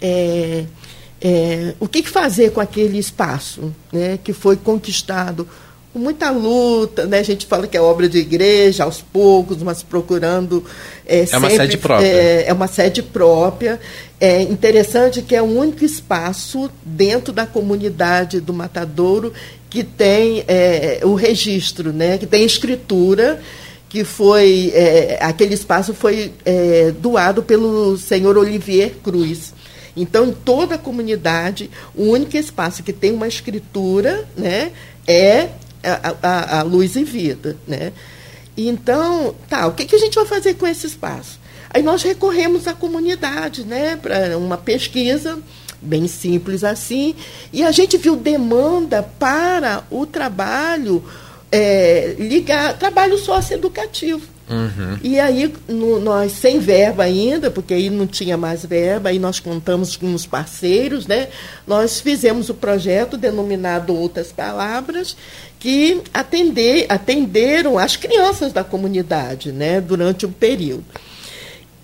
é, 0.00 0.64
é, 1.20 1.74
o 1.80 1.88
que, 1.88 2.02
fazer 2.02 2.52
com 2.52 2.60
aquele 2.60 2.98
espaço 2.98 3.74
né, 3.92 4.18
que 4.22 4.32
foi 4.32 4.56
conquistado 4.56 5.48
com 5.92 5.98
muita 5.98 6.30
luta, 6.30 7.06
né? 7.06 7.18
A 7.18 7.22
gente 7.22 7.46
fala 7.46 7.66
que 7.66 7.76
é 7.76 7.80
obra 7.80 8.08
de 8.08 8.18
igreja, 8.18 8.84
aos 8.84 9.00
poucos, 9.00 9.62
mas 9.62 9.82
procurando. 9.82 10.64
É, 11.06 11.20
é 11.20 11.26
sempre, 11.26 11.38
uma 11.38 11.50
sede 11.50 11.76
própria. 11.78 12.06
É, 12.06 12.44
é, 12.46 12.52
uma 12.52 12.68
sede 12.68 13.02
própria. 13.02 13.80
É 14.20 14.42
interessante 14.42 15.22
que 15.22 15.34
é 15.34 15.42
o 15.42 15.46
único 15.46 15.84
espaço 15.84 16.70
dentro 16.84 17.32
da 17.32 17.46
comunidade 17.46 18.40
do 18.40 18.52
Matadouro 18.52 19.32
que 19.70 19.82
tem 19.84 20.44
é, 20.46 21.00
o 21.02 21.14
registro, 21.14 21.92
né? 21.92 22.18
Que 22.18 22.26
tem 22.26 22.44
escritura 22.44 23.40
que 23.88 24.04
foi 24.04 24.70
é, 24.74 25.18
aquele 25.22 25.54
espaço 25.54 25.94
foi 25.94 26.32
é, 26.44 26.92
doado 26.98 27.42
pelo 27.42 27.96
senhor 27.96 28.36
Olivier 28.36 28.92
Cruz. 29.02 29.54
Então, 29.96 30.26
em 30.26 30.32
toda 30.32 30.76
a 30.76 30.78
comunidade, 30.78 31.70
o 31.94 32.04
único 32.04 32.36
espaço 32.36 32.82
que 32.82 32.92
tem 32.92 33.12
uma 33.12 33.28
escritura 33.28 34.26
né, 34.36 34.72
é 35.06 35.50
a, 35.82 36.14
a, 36.22 36.58
a 36.58 36.62
luz 36.62 36.96
e 36.96 37.04
vida. 37.04 37.56
Né? 37.66 37.92
Então, 38.56 39.34
tá, 39.48 39.66
o 39.66 39.72
que, 39.72 39.86
que 39.86 39.96
a 39.96 39.98
gente 39.98 40.14
vai 40.14 40.26
fazer 40.26 40.54
com 40.54 40.66
esse 40.66 40.86
espaço? 40.86 41.38
Aí 41.70 41.82
nós 41.82 42.02
recorremos 42.02 42.66
à 42.66 42.72
comunidade 42.72 43.64
né, 43.64 43.96
para 43.96 44.36
uma 44.38 44.56
pesquisa 44.56 45.38
bem 45.80 46.08
simples 46.08 46.64
assim, 46.64 47.14
e 47.52 47.62
a 47.62 47.70
gente 47.70 47.96
viu 47.96 48.16
demanda 48.16 49.02
para 49.02 49.84
o 49.90 50.04
trabalho 50.04 51.04
é, 51.52 52.16
ligar, 52.18 52.76
trabalho 52.78 53.16
socioeducativo. 53.16 54.22
Uhum. 54.48 54.98
E 55.02 55.20
aí, 55.20 55.54
no, 55.68 56.00
nós, 56.00 56.32
sem 56.32 56.58
verba 56.58 57.04
ainda, 57.04 57.50
porque 57.50 57.74
aí 57.74 57.90
não 57.90 58.06
tinha 58.06 58.36
mais 58.36 58.64
verba, 58.64 59.10
aí 59.10 59.18
nós 59.18 59.38
contamos 59.38 59.96
com 59.96 60.14
os 60.14 60.24
parceiros, 60.24 61.06
né? 61.06 61.28
Nós 61.66 62.00
fizemos 62.00 62.48
o 62.48 62.54
projeto 62.54 63.16
denominado 63.16 63.94
Outras 63.94 64.32
Palavras, 64.32 65.16
que 65.58 66.00
atender, 66.14 66.86
atenderam 66.88 67.78
as 67.78 67.96
crianças 67.96 68.52
da 68.52 68.64
comunidade, 68.64 69.52
né? 69.52 69.80
Durante 69.80 70.24
um 70.24 70.32
período. 70.32 70.84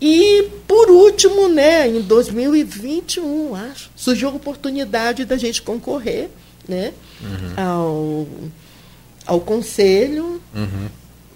E, 0.00 0.48
por 0.66 0.90
último, 0.90 1.48
né, 1.48 1.88
em 1.88 2.00
2021, 2.00 3.54
acho, 3.54 3.90
surgiu 3.94 4.28
a 4.28 4.32
oportunidade 4.32 5.24
da 5.24 5.36
gente 5.36 5.62
concorrer 5.62 6.28
né, 6.68 6.92
uhum. 7.22 7.64
ao, 7.64 8.26
ao 9.26 9.40
conselho. 9.40 10.42
Uhum 10.54 10.88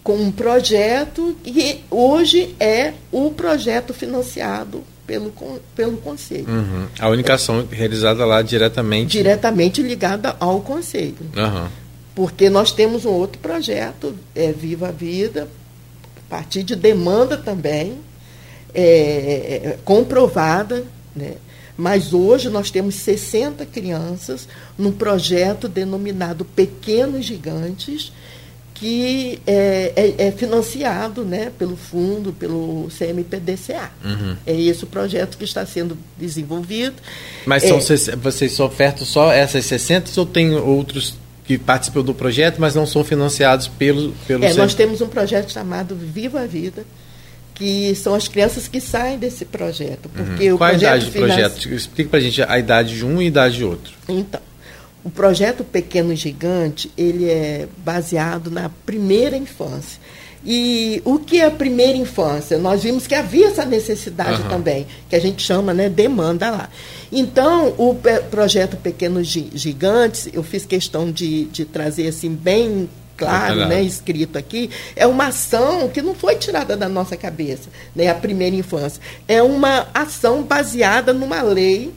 com 0.09 0.17
um 0.17 0.33
projeto 0.33 1.37
que 1.45 1.81
hoje 1.91 2.57
é 2.59 2.95
o 3.13 3.31
projeto 3.31 3.93
financiado 3.93 4.83
pelo, 5.07 5.31
pelo 5.77 5.99
Conselho. 5.99 6.49
Uhum. 6.49 6.87
A 6.99 7.11
única 7.11 7.35
ação 7.35 7.69
realizada 7.71 8.25
lá 8.25 8.41
diretamente? 8.41 9.11
Diretamente 9.11 9.83
ligada 9.83 10.35
ao 10.41 10.63
Conselho. 10.63 11.19
Uhum. 11.37 11.69
Porque 12.15 12.49
nós 12.49 12.73
temos 12.73 13.05
um 13.05 13.11
outro 13.11 13.39
projeto, 13.39 14.15
é 14.35 14.51
Viva 14.51 14.89
a 14.89 14.93
Vida, 14.93 15.47
a 16.17 16.31
partir 16.31 16.63
de 16.63 16.75
demanda 16.75 17.37
também, 17.37 17.99
é, 18.75 19.77
comprovada, 19.85 20.85
né? 21.15 21.35
Mas 21.77 22.15
hoje 22.15 22.49
nós 22.49 22.71
temos 22.71 22.95
60 22.95 23.67
crianças 23.67 24.49
num 24.77 24.91
projeto 24.91 25.69
denominado 25.69 26.47
Pequenos 26.47 27.27
Gigantes, 27.27 28.11
que 28.79 29.41
é, 29.45 29.93
é, 29.97 30.27
é, 30.29 30.33
financiado 30.33 31.25
né, 31.25 31.51
pelo 31.59 31.77
fundo, 31.77 32.33
pelo 32.33 32.89
CMPDCA. 32.97 33.91
Uhum. 34.05 34.37
É 34.47 34.55
esse 34.55 34.85
o 34.85 34.87
projeto 34.87 35.37
que 35.37 35.45
está 35.45 35.67
sendo 35.67 35.99
desenvolvido. 36.17 36.95
Mas 37.45 37.65
são, 37.65 37.79
é, 37.79 38.17
vocês 38.17 38.61
ofertam 38.61 39.05
só 39.05 39.33
essas 39.33 39.65
60 39.65 40.13
ou 40.21 40.27
tem 40.27 40.55
outros 40.55 41.17
que 41.45 41.59
participam 41.59 42.03
do 42.03 42.15
projeto, 42.15 42.61
mas 42.61 42.75
não 42.75 42.87
são 42.87 43.03
financiados 43.03 43.67
pelo, 43.67 44.13
pelo 44.27 44.45
é, 44.45 44.53
Nós 44.55 44.75
temos 44.75 45.01
um 45.01 45.09
projeto 45.09 45.51
chamado 45.51 45.97
Viva 45.97 46.43
a 46.43 46.47
Vida, 46.47 46.85
que 47.55 47.95
são 47.97 48.15
as 48.15 48.29
crianças 48.29 48.69
que 48.69 48.81
saem 48.81 49.19
desse 49.19 49.45
projeto. 49.45 50.09
Uhum. 50.15 50.25
Porque 50.25 50.49
uhum. 50.51 50.55
o 50.55 50.59
Qual 50.59 50.71
projeto 50.71 50.93
a 50.93 50.97
idade 50.97 51.07
do 51.07 51.13
projeto? 51.13 51.69
Explica 51.75 52.11
para 52.11 52.19
a 52.21 52.23
gente 52.23 52.43
a 52.43 52.59
idade 52.59 52.97
de 52.97 53.05
um 53.05 53.21
e 53.21 53.25
a 53.25 53.29
idade 53.29 53.57
de 53.57 53.65
outro. 53.65 53.93
Então, 54.09 54.41
o 55.05 55.11
projeto 55.11 55.65
Pequeno 55.65 56.15
Gigante, 56.15 56.91
ele 56.97 57.29
é 57.29 57.69
baseado 57.79 58.51
na 58.51 58.69
primeira 58.85 59.37
infância. 59.37 60.01
E 60.45 61.03
o 61.05 61.19
que 61.19 61.41
é 61.41 61.47
a 61.47 61.51
primeira 61.51 61.99
infância? 61.99 62.59
Nós 62.59 62.83
vimos 62.83 63.07
que 63.07 63.15
havia 63.15 63.49
essa 63.49 63.65
necessidade 63.65 64.43
uhum. 64.43 64.49
também, 64.49 64.87
que 65.09 65.17
a 65.17 65.21
gente 65.21 65.43
chama 65.43 65.75
né, 65.75 65.89
demanda 65.89 66.51
lá. 66.51 66.71
Então, 67.11 67.75
o 67.77 67.97
projeto 68.31 68.77
Pequenos 68.77 69.27
Gigantes, 69.27 70.29
eu 70.33 70.43
fiz 70.43 70.65
questão 70.65 71.11
de, 71.11 71.45
de 71.47 71.65
trazer 71.65 72.09
assim 72.09 72.35
bem 72.35 72.89
claro, 73.17 73.67
né, 73.67 73.83
escrito 73.83 74.39
aqui, 74.39 74.71
é 74.95 75.05
uma 75.05 75.27
ação 75.27 75.89
que 75.89 76.01
não 76.01 76.15
foi 76.15 76.37
tirada 76.37 76.77
da 76.77 76.89
nossa 76.89 77.17
cabeça, 77.17 77.69
né, 77.95 78.09
a 78.09 78.15
primeira 78.15 78.55
infância. 78.55 79.03
É 79.27 79.43
uma 79.43 79.89
ação 79.93 80.45
baseada 80.45 81.13
numa 81.13 81.43
lei 81.43 81.93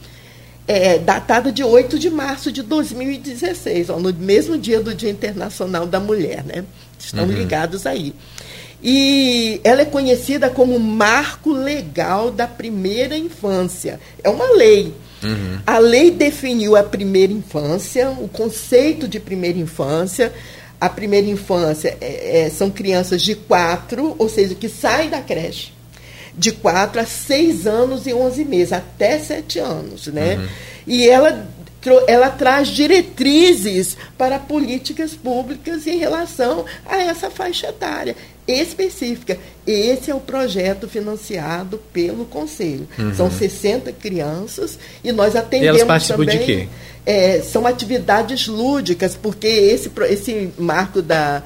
é, 0.71 0.97
datada 0.99 1.51
de 1.51 1.63
8 1.63 1.99
de 1.99 2.09
março 2.09 2.51
de 2.51 2.63
2016, 2.63 3.89
ó, 3.89 3.99
no 3.99 4.13
mesmo 4.13 4.57
dia 4.57 4.79
do 4.79 4.95
Dia 4.95 5.09
Internacional 5.09 5.85
da 5.85 5.99
Mulher, 5.99 6.45
né? 6.45 6.63
Estão 6.97 7.25
uhum. 7.25 7.31
ligados 7.31 7.85
aí. 7.85 8.15
E 8.81 9.59
ela 9.63 9.81
é 9.81 9.85
conhecida 9.85 10.49
como 10.49 10.79
marco 10.79 11.51
legal 11.51 12.31
da 12.31 12.47
primeira 12.47 13.17
infância. 13.17 13.99
É 14.23 14.29
uma 14.29 14.49
lei. 14.55 14.93
Uhum. 15.21 15.59
A 15.67 15.77
lei 15.77 16.09
definiu 16.09 16.75
a 16.75 16.83
primeira 16.83 17.33
infância, 17.33 18.09
o 18.09 18.27
conceito 18.29 19.07
de 19.07 19.19
primeira 19.19 19.59
infância. 19.59 20.33
A 20.79 20.89
primeira 20.89 21.27
infância 21.27 21.95
é, 21.99 22.45
é, 22.45 22.49
são 22.49 22.71
crianças 22.71 23.21
de 23.21 23.35
quatro, 23.35 24.15
ou 24.17 24.29
seja, 24.29 24.55
que 24.55 24.69
saem 24.69 25.09
da 25.09 25.21
creche 25.21 25.73
de 26.37 26.51
4 26.51 27.01
a 27.01 27.05
6 27.05 27.67
anos 27.67 28.07
e 28.07 28.13
11 28.13 28.45
meses, 28.45 28.73
até 28.73 29.19
7 29.19 29.59
anos. 29.59 30.07
Né? 30.07 30.35
Uhum. 30.35 30.47
E 30.87 31.07
ela, 31.07 31.47
ela 32.07 32.29
traz 32.29 32.69
diretrizes 32.69 33.97
para 34.17 34.39
políticas 34.39 35.13
públicas 35.13 35.85
em 35.87 35.97
relação 35.97 36.65
a 36.85 36.97
essa 36.97 37.29
faixa 37.29 37.67
etária 37.67 38.15
específica. 38.47 39.37
Esse 39.65 40.11
é 40.11 40.15
o 40.15 40.19
projeto 40.19 40.87
financiado 40.87 41.79
pelo 41.93 42.25
Conselho. 42.25 42.87
Uhum. 42.97 43.13
São 43.13 43.31
60 43.31 43.91
crianças 43.93 44.77
e 45.03 45.11
nós 45.11 45.35
atendemos 45.35 45.77
e 45.77 45.81
elas 45.81 46.07
também. 46.07 46.39
De 46.39 46.45
quê? 46.45 46.67
É, 47.05 47.41
são 47.41 47.65
atividades 47.65 48.47
lúdicas, 48.47 49.15
porque 49.15 49.47
esse, 49.47 49.91
esse 50.09 50.51
marco 50.57 51.01
da, 51.01 51.41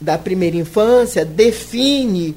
da 0.00 0.16
primeira 0.16 0.56
infância 0.56 1.24
define 1.24 2.36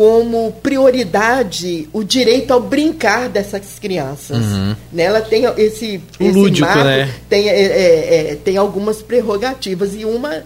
como 0.00 0.50
prioridade 0.62 1.86
o 1.92 2.02
direito 2.02 2.52
ao 2.52 2.60
brincar 2.62 3.28
dessas 3.28 3.78
crianças. 3.78 4.38
Uhum. 4.38 4.74
Né? 4.90 5.02
Ela 5.02 5.20
tem 5.20 5.44
esse, 5.58 6.00
o 6.18 6.24
esse 6.24 6.32
lúdico, 6.32 6.66
marco, 6.66 6.84
né? 6.84 7.14
tem, 7.28 7.50
é, 7.50 7.60
é, 7.60 8.30
é, 8.30 8.34
tem 8.34 8.56
algumas 8.56 9.02
prerrogativas 9.02 9.94
e 9.94 10.06
uma 10.06 10.42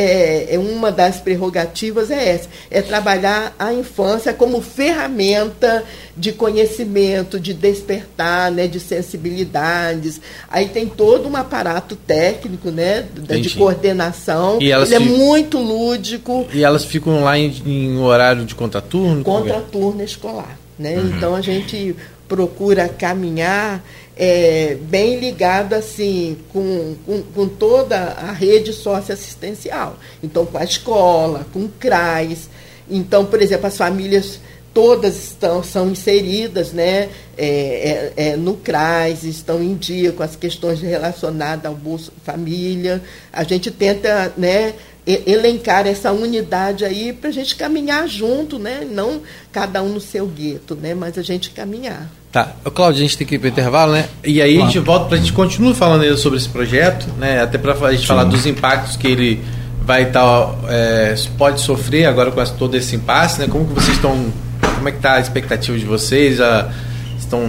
é, 0.00 0.54
é, 0.54 0.58
uma 0.60 0.92
das 0.92 1.16
prerrogativas 1.18 2.08
é 2.08 2.28
essa, 2.28 2.48
é 2.70 2.80
trabalhar 2.80 3.52
a 3.58 3.72
infância 3.72 4.32
como 4.32 4.62
ferramenta 4.62 5.82
de 6.16 6.30
conhecimento, 6.30 7.40
de 7.40 7.52
despertar, 7.52 8.52
né, 8.52 8.68
de 8.68 8.78
sensibilidades. 8.78 10.20
Aí 10.48 10.68
tem 10.68 10.86
todo 10.86 11.28
um 11.28 11.34
aparato 11.34 11.96
técnico, 11.96 12.70
né, 12.70 13.06
de 13.12 13.50
coordenação. 13.50 14.58
E 14.60 14.70
elas 14.70 14.92
Ele 14.92 15.04
é 15.04 15.08
muito 15.08 15.58
lúdico. 15.58 16.46
E 16.54 16.62
elas 16.62 16.84
ficam 16.84 17.24
lá 17.24 17.36
em, 17.36 17.52
em 17.66 17.98
horário 17.98 18.44
de 18.44 18.54
contraturno? 18.54 19.24
Contraturno 19.24 20.00
escolar, 20.04 20.56
né? 20.78 20.96
Uhum. 20.96 21.08
Então 21.08 21.34
a 21.34 21.40
gente 21.40 21.96
procura 22.28 22.88
caminhar 22.88 23.82
é, 24.18 24.76
bem 24.82 25.20
ligado 25.20 25.74
assim 25.74 26.36
com, 26.52 26.96
com, 27.06 27.22
com, 27.22 27.48
toda 27.48 27.96
a 27.96 28.32
rede 28.32 28.72
socioassistencial. 28.72 29.96
Então, 30.22 30.44
com 30.44 30.58
a 30.58 30.64
escola, 30.64 31.46
com 31.52 31.60
o 31.60 31.68
CRAS. 31.68 32.50
Então, 32.90 33.24
por 33.24 33.40
exemplo, 33.40 33.68
as 33.68 33.76
famílias 33.76 34.40
todas 34.74 35.16
estão, 35.16 35.62
são 35.62 35.90
inseridas 35.90 36.72
né, 36.72 37.08
é, 37.36 38.12
é, 38.16 38.30
é 38.30 38.36
no 38.36 38.54
CRAS, 38.56 39.22
estão 39.22 39.62
em 39.62 39.74
dia 39.74 40.10
com 40.10 40.22
as 40.22 40.34
questões 40.34 40.80
relacionadas 40.80 41.66
ao 41.66 41.74
Bolsa 41.74 42.10
Família. 42.24 43.00
A 43.32 43.44
gente 43.44 43.70
tenta 43.70 44.32
né, 44.36 44.74
elencar 45.06 45.86
essa 45.86 46.10
unidade 46.12 46.84
aí 46.84 47.12
para 47.12 47.30
a 47.30 47.32
gente 47.32 47.54
caminhar 47.54 48.08
junto, 48.08 48.58
né? 48.58 48.86
não 48.90 49.22
cada 49.52 49.80
um 49.82 49.90
no 49.90 50.00
seu 50.00 50.26
gueto, 50.26 50.74
né? 50.74 50.92
mas 50.92 51.16
a 51.16 51.22
gente 51.22 51.50
caminhar. 51.50 52.10
Tá, 52.30 52.52
Cláudio, 52.74 52.98
a 52.98 53.02
gente 53.02 53.16
tem 53.16 53.26
que 53.26 53.36
ir 53.36 53.38
para 53.38 53.46
o 53.46 53.50
intervalo, 53.50 53.92
né? 53.92 54.06
E 54.22 54.42
aí 54.42 54.54
claro. 54.54 54.68
a 54.68 54.72
gente 54.72 54.84
volta 54.84 55.06
para 55.06 55.16
a 55.16 55.18
gente 55.18 55.32
continuar 55.32 55.74
falando 55.74 56.16
sobre 56.18 56.38
esse 56.38 56.48
projeto, 56.48 57.06
né? 57.18 57.40
Até 57.40 57.56
para 57.56 57.72
a 57.72 57.90
gente 57.90 58.02
Sim. 58.02 58.06
falar 58.06 58.24
dos 58.24 58.44
impactos 58.44 58.96
que 58.96 59.06
ele 59.06 59.42
vai 59.80 60.02
estar, 60.02 60.20
tá, 60.20 60.54
é, 60.68 61.14
pode 61.38 61.62
sofrer 61.62 62.04
agora 62.04 62.30
com 62.30 62.44
todo 62.56 62.74
esse 62.74 62.94
impasse, 62.94 63.40
né? 63.40 63.46
Como 63.48 63.66
que 63.66 63.72
vocês 63.72 63.96
estão, 63.96 64.26
como 64.60 64.88
é 64.88 64.92
que 64.92 64.98
está 64.98 65.14
a 65.14 65.20
expectativa 65.20 65.78
de 65.78 65.86
vocês? 65.86 66.36
Já 66.36 66.70
estão 67.18 67.48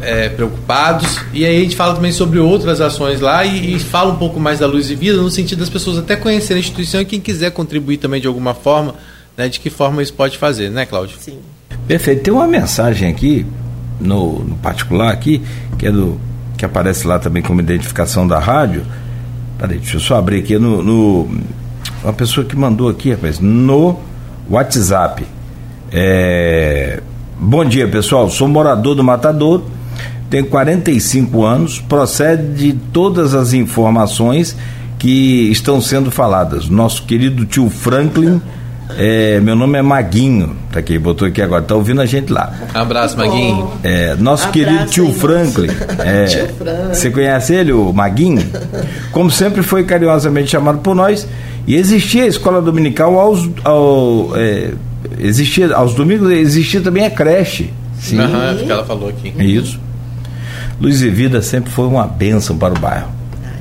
é, 0.00 0.28
preocupados? 0.28 1.18
E 1.32 1.44
aí 1.44 1.56
a 1.56 1.60
gente 1.60 1.74
fala 1.74 1.96
também 1.96 2.12
sobre 2.12 2.38
outras 2.38 2.80
ações 2.80 3.20
lá 3.20 3.44
e, 3.44 3.74
e, 3.74 3.80
fala 3.80 4.12
um 4.12 4.16
pouco 4.16 4.38
mais 4.38 4.60
da 4.60 4.68
Luz 4.68 4.88
e 4.88 4.94
Vida, 4.94 5.20
no 5.20 5.30
sentido 5.32 5.58
das 5.58 5.68
pessoas 5.68 5.98
até 5.98 6.14
conhecerem 6.14 6.58
a 6.58 6.64
instituição 6.64 7.00
e 7.00 7.04
quem 7.04 7.20
quiser 7.20 7.50
contribuir 7.50 7.96
também 7.96 8.20
de 8.20 8.28
alguma 8.28 8.54
forma, 8.54 8.94
né? 9.36 9.48
De 9.48 9.58
que 9.58 9.68
forma 9.68 10.00
isso 10.00 10.12
pode 10.12 10.38
fazer, 10.38 10.70
né, 10.70 10.86
Cláudio? 10.86 11.16
Sim. 11.18 11.40
Perfeito. 11.88 12.22
Tem 12.22 12.32
uma 12.32 12.46
mensagem 12.46 13.08
aqui 13.08 13.44
no, 14.00 14.40
no, 14.44 14.56
particular 14.56 15.12
aqui, 15.12 15.42
que 15.78 15.86
é 15.86 15.90
do 15.90 16.20
que 16.56 16.64
aparece 16.64 17.06
lá 17.06 17.18
também 17.18 17.42
como 17.42 17.60
identificação 17.60 18.26
da 18.26 18.38
rádio. 18.38 18.82
Peraí, 19.58 19.78
deixa 19.78 19.96
eu 19.96 20.00
só 20.00 20.16
abrir 20.16 20.38
aqui 20.38 20.58
no, 20.58 20.82
no 20.82 21.28
uma 22.02 22.12
pessoa 22.12 22.46
que 22.46 22.56
mandou 22.56 22.88
aqui, 22.88 23.10
rapaz, 23.10 23.40
no 23.40 23.98
WhatsApp. 24.48 25.26
É, 25.92 27.02
bom 27.38 27.64
dia, 27.64 27.88
pessoal. 27.88 28.30
Sou 28.30 28.48
morador 28.48 28.94
do 28.94 29.04
Matador, 29.04 29.62
tenho 30.30 30.46
45 30.46 31.44
anos, 31.44 31.78
procede 31.78 32.54
de 32.54 32.72
todas 32.92 33.34
as 33.34 33.52
informações 33.52 34.56
que 34.98 35.50
estão 35.50 35.80
sendo 35.80 36.10
faladas. 36.10 36.68
Nosso 36.68 37.02
querido 37.04 37.44
tio 37.44 37.68
Franklin 37.68 38.40
é, 38.96 39.40
meu 39.40 39.56
nome 39.56 39.78
é 39.78 39.82
Maguinho, 39.82 40.56
tá 40.70 40.78
aqui, 40.78 40.98
botou 40.98 41.26
aqui 41.26 41.42
agora, 41.42 41.62
tá 41.62 41.74
ouvindo 41.74 42.00
a 42.00 42.06
gente 42.06 42.32
lá. 42.32 42.52
Um 42.74 42.78
abraço, 42.78 43.16
Maguinho. 43.16 43.70
É, 43.82 44.14
nosso 44.14 44.46
abraço 44.46 44.52
querido 44.52 44.86
tio 44.86 45.12
Franklin. 45.12 45.68
É, 45.98 46.24
tio 46.26 46.48
Franklin. 46.56 46.94
Você 46.94 47.10
conhece 47.10 47.54
ele, 47.54 47.72
o 47.72 47.92
Maguinho? 47.92 48.46
Como 49.10 49.30
sempre 49.30 49.62
foi 49.62 49.84
carinhosamente 49.84 50.50
chamado 50.50 50.78
por 50.78 50.94
nós, 50.94 51.26
e 51.66 51.74
existia 51.74 52.24
a 52.24 52.26
escola 52.26 52.62
dominical 52.62 53.18
aos, 53.18 53.48
ao, 53.64 54.30
é, 54.36 54.72
existia, 55.18 55.74
aos 55.74 55.94
domingos, 55.94 56.30
existia 56.30 56.80
também 56.80 57.04
a 57.04 57.10
creche. 57.10 57.72
Sim. 57.98 58.20
Uhum, 58.20 58.64
que 58.64 58.70
ela 58.70 58.84
falou 58.84 59.08
aqui. 59.08 59.32
Isso. 59.38 59.80
Luz 60.80 61.02
e 61.02 61.08
Vida 61.08 61.40
sempre 61.42 61.70
foi 61.70 61.86
uma 61.86 62.06
bênção 62.06 62.56
para 62.56 62.74
o 62.74 62.78
bairro. 62.78 63.08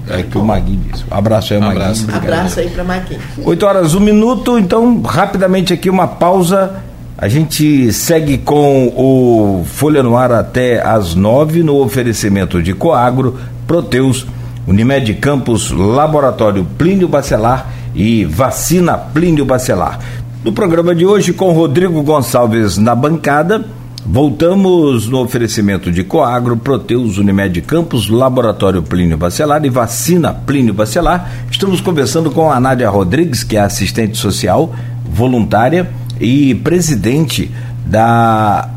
É 0.10 0.24
que 0.24 0.38
o 0.38 0.44
Maguinho 0.44 0.82
disse. 0.92 1.04
Um 1.12 1.18
abraço 1.18 1.54
aí, 1.54 1.60
um 1.60 1.70
abraço. 1.70 2.06
Maguinho. 2.06 2.34
Abraço 2.34 2.60
aí 2.60 2.70
para 2.70 2.84
Maguinho. 2.84 3.22
8 3.44 3.66
horas, 3.66 3.96
um 3.96 4.00
minuto, 4.00 4.60
então, 4.60 5.02
rapidamente 5.02 5.74
aqui 5.74 5.90
uma 5.90 6.08
pausa. 6.08 6.84
A 7.18 7.28
gente 7.28 7.94
segue 7.94 8.38
com 8.38 8.88
o 8.88 9.66
Folha 9.66 10.04
no 10.04 10.18
Ar 10.18 10.32
até 10.34 10.86
às 10.86 11.16
nove 11.16 11.64
no 11.64 11.82
oferecimento 11.82 12.62
de 12.62 12.74
Coagro, 12.74 13.40
Proteus, 13.66 14.28
Unimed 14.68 15.14
Campos, 15.16 15.72
Laboratório 15.72 16.68
Plínio 16.78 17.08
Bacelar 17.08 17.72
e 17.96 18.26
Vacina 18.26 18.98
Plínio 18.98 19.46
Bacelar. 19.46 20.00
No 20.44 20.52
programa 20.52 20.94
de 20.94 21.06
hoje, 21.06 21.32
com 21.32 21.54
Rodrigo 21.54 22.04
Gonçalves 22.04 22.78
na 22.78 22.94
bancada 22.94 23.66
Voltamos 24.08 25.10
no 25.10 25.20
oferecimento 25.20 25.92
de 25.92 26.04
Coagro, 26.04 26.56
Proteus, 26.56 27.18
Unimed 27.18 27.60
Campos, 27.64 28.08
Laboratório 28.08 28.84
Plínio 28.84 29.18
Bacelar 29.18 29.66
e 29.66 29.70
Vacina 29.70 30.32
Plínio 30.32 30.76
Bacelar. 30.76 31.48
Estamos 31.50 31.82
conversando 31.82 32.30
com 32.30 32.52
a 32.52 32.60
Nádia 32.60 32.88
Rodrigues, 32.88 33.44
que 33.44 33.58
é 33.58 33.62
assistente 33.62 34.16
social, 34.16 34.76
voluntária 35.10 35.90
e 36.20 36.54
presidente 36.54 37.50
da 37.84 38.70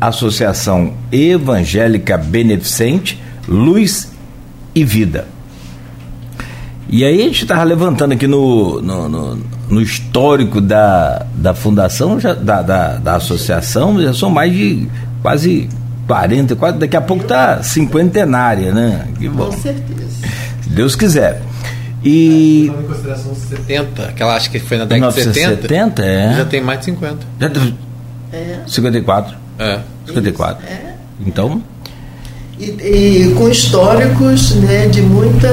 Associação 0.00 0.94
Evangélica 1.12 2.18
Beneficente 2.18 3.22
Luz 3.46 4.12
e 4.74 4.82
Vida. 4.82 5.33
E 6.88 7.04
aí 7.04 7.20
a 7.20 7.24
gente 7.24 7.42
estava 7.42 7.64
levantando 7.64 8.12
aqui 8.12 8.26
no, 8.26 8.80
no, 8.80 9.08
no, 9.08 9.38
no, 9.68 9.80
histórico 9.80 10.60
da, 10.60 11.26
da 11.34 11.54
fundação, 11.54 12.20
já, 12.20 12.34
da, 12.34 12.62
da, 12.62 12.96
da, 12.96 13.16
associação, 13.16 14.00
já 14.00 14.12
são 14.12 14.30
mais 14.30 14.52
de 14.52 14.86
quase 15.22 15.68
40, 16.06 16.56
quase, 16.56 16.78
daqui 16.78 16.96
a 16.96 17.00
pouco 17.00 17.22
está 17.22 17.62
cinquentenária, 17.62 18.72
né? 18.72 19.08
Que 19.18 19.28
bom. 19.28 19.46
Com 19.46 19.52
certeza. 19.52 20.28
Se 20.62 20.70
Deus 20.70 20.94
quiser. 20.94 21.42
E. 22.04 22.70
É, 22.72 22.80
em 22.80 22.86
consideração 22.86 23.34
70, 23.34 24.02
aquela 24.02 24.36
acho 24.36 24.50
que 24.50 24.60
foi 24.60 24.76
na 24.76 24.84
década 24.84 25.12
de 25.12 25.22
70. 25.22 25.62
70, 25.62 26.04
é. 26.04 26.34
Já 26.36 26.44
tem 26.44 26.60
mais 26.60 26.80
de 26.80 26.84
50. 26.86 27.16
Já, 27.40 27.50
é. 28.32 28.58
54. 28.66 29.36
É. 29.58 29.80
54. 30.06 30.66
É. 30.66 30.94
Então. 31.26 31.62
E, 32.58 32.64
e 32.64 33.34
com 33.34 33.48
históricos 33.48 34.54
né, 34.56 34.86
de 34.86 35.00
muita 35.00 35.48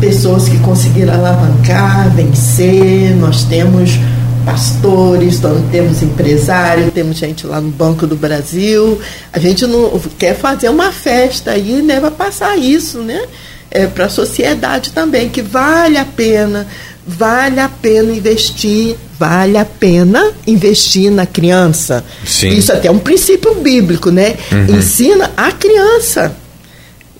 pessoas 0.00 0.48
que 0.48 0.58
conseguiram 0.60 1.14
alavancar, 1.14 2.10
vencer, 2.14 3.14
nós 3.16 3.44
temos 3.44 3.98
pastores, 4.44 5.40
nós 5.40 5.58
temos 5.70 6.02
empresários, 6.02 6.92
temos 6.92 7.16
gente 7.16 7.46
lá 7.46 7.60
no 7.60 7.70
Banco 7.70 8.06
do 8.06 8.16
Brasil. 8.16 8.98
A 9.32 9.38
gente 9.38 9.66
não 9.66 10.00
quer 10.18 10.34
fazer 10.34 10.68
uma 10.68 10.90
festa 10.90 11.50
aí, 11.50 11.82
né, 11.82 12.00
para 12.00 12.10
passar 12.10 12.56
isso, 12.56 12.98
né? 12.98 13.26
É, 13.70 13.86
para 13.86 14.06
a 14.06 14.08
sociedade 14.08 14.92
também, 14.92 15.28
que 15.28 15.42
vale 15.42 15.98
a 15.98 16.04
pena, 16.04 16.66
vale 17.06 17.60
a 17.60 17.68
pena 17.68 18.10
investir, 18.10 18.96
vale 19.18 19.58
a 19.58 19.64
pena 19.66 20.32
investir 20.46 21.10
na 21.10 21.26
criança. 21.26 22.02
Sim. 22.24 22.48
Isso 22.48 22.72
até 22.72 22.88
é 22.88 22.90
um 22.90 22.98
princípio 22.98 23.54
bíblico, 23.56 24.10
né? 24.10 24.36
Uhum. 24.50 24.76
Ensina 24.76 25.30
a 25.36 25.52
criança 25.52 26.34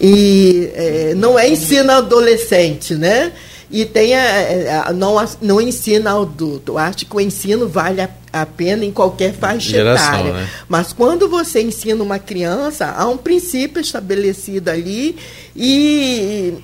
e 0.00 0.70
é, 0.74 1.14
não 1.14 1.38
é 1.38 1.48
ensino 1.48 1.90
adolescente, 1.90 2.94
né? 2.94 3.32
E 3.70 3.84
tem 3.84 4.14
a, 4.14 4.86
a, 4.86 4.92
não, 4.92 5.16
não 5.42 5.60
ensina 5.60 6.18
adulto. 6.18 6.72
Eu 6.72 6.78
acho 6.78 7.04
que 7.04 7.14
o 7.14 7.20
ensino 7.20 7.68
vale 7.68 8.00
a, 8.00 8.08
a 8.32 8.46
pena 8.46 8.84
em 8.84 8.90
qualquer 8.90 9.34
faixa 9.34 9.70
Geração, 9.70 10.14
etária. 10.14 10.32
Né? 10.32 10.48
Mas 10.66 10.92
quando 10.92 11.28
você 11.28 11.60
ensina 11.60 12.02
uma 12.02 12.18
criança, 12.18 12.86
há 12.86 13.06
um 13.06 13.18
princípio 13.18 13.80
estabelecido 13.80 14.70
ali 14.70 15.16
e 15.54 16.54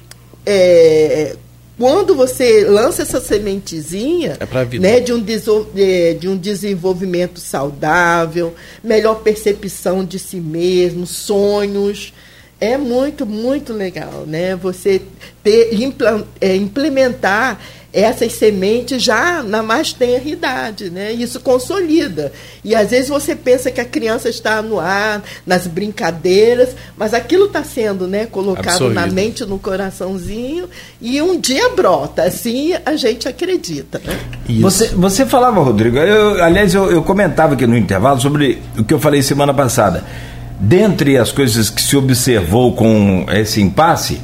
é, 0.47 1.37
quando 1.77 2.15
você 2.15 2.65
lança 2.65 3.03
essa 3.03 3.21
sementezinha 3.21 4.39
é 4.41 4.79
né, 4.79 5.01
de, 5.01 5.13
um 5.13 5.21
de 5.21 6.29
um 6.29 6.37
desenvolvimento 6.37 7.41
saudável, 7.41 8.55
melhor 8.83 9.17
percepção 9.17 10.05
de 10.05 10.19
si 10.19 10.37
mesmo, 10.37 11.07
sonhos, 11.07 12.15
é 12.61 12.77
muito, 12.77 13.27
muito 13.27 13.73
legal, 13.73 14.25
né? 14.27 14.57
Você 14.57 15.03
ter, 15.43 15.71
é, 16.41 16.57
implementar 16.57 17.59
essas 17.95 18.33
sementes 18.33 19.01
já 19.01 19.41
na 19.41 19.63
mais 19.63 19.93
tenra 19.93 20.29
idade, 20.29 20.91
né? 20.91 21.13
Isso 21.13 21.39
consolida. 21.39 22.33
E 22.65 22.75
às 22.75 22.91
vezes 22.91 23.09
você 23.09 23.37
pensa 23.37 23.71
que 23.71 23.81
a 23.81 23.85
criança 23.85 24.29
está 24.29 24.61
no 24.61 24.81
ar, 24.81 25.23
nas 25.47 25.69
brincadeiras, 25.69 26.71
mas 26.97 27.15
aquilo 27.15 27.47
está 27.47 27.63
sendo, 27.63 28.09
né, 28.09 28.27
colocado 28.27 28.69
Absorvido. 28.69 28.95
na 28.95 29.07
mente, 29.07 29.45
no 29.45 29.61
coraçãozinho, 29.61 30.69
e 31.01 31.23
um 31.23 31.39
dia 31.39 31.69
brota. 31.69 32.25
Assim 32.25 32.73
a 32.85 32.97
gente 32.97 33.29
acredita, 33.29 34.01
né? 34.05 34.19
Você, 34.61 34.89
você 34.89 35.25
falava, 35.25 35.61
Rodrigo, 35.61 35.97
eu, 35.97 36.43
aliás, 36.43 36.75
eu, 36.75 36.91
eu 36.91 37.03
comentava 37.05 37.55
aqui 37.55 37.67
no 37.67 37.77
intervalo 37.77 38.21
sobre 38.21 38.61
o 38.77 38.83
que 38.83 38.93
eu 38.93 38.99
falei 38.99 39.23
semana 39.23 39.55
passada 39.55 40.03
Dentre 40.59 41.19
as 41.19 41.33
coisas 41.33 41.69
que 41.69 41.83
se 41.83 41.97
observou 41.97 42.73
com 42.73 43.27
esse 43.29 43.61
impasse, 43.61 44.21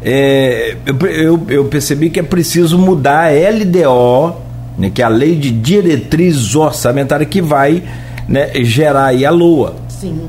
é, 0.00 0.76
eu, 0.86 1.08
eu, 1.08 1.46
eu, 1.48 1.64
percebi 1.64 2.10
que 2.10 2.20
é 2.20 2.22
preciso 2.22 2.78
mudar 2.78 3.24
a 3.24 3.50
LDO, 3.50 4.36
né, 4.78 4.90
que 4.90 5.02
é 5.02 5.04
a 5.04 5.08
Lei 5.08 5.34
de 5.34 5.50
Diretrizes 5.50 6.54
Orçamentárias, 6.54 7.28
que 7.28 7.42
vai 7.42 7.82
né, 8.28 8.50
gerar 8.62 9.06
aí 9.06 9.26
a 9.26 9.30
LOA. 9.30 9.74
Sim. 9.88 10.28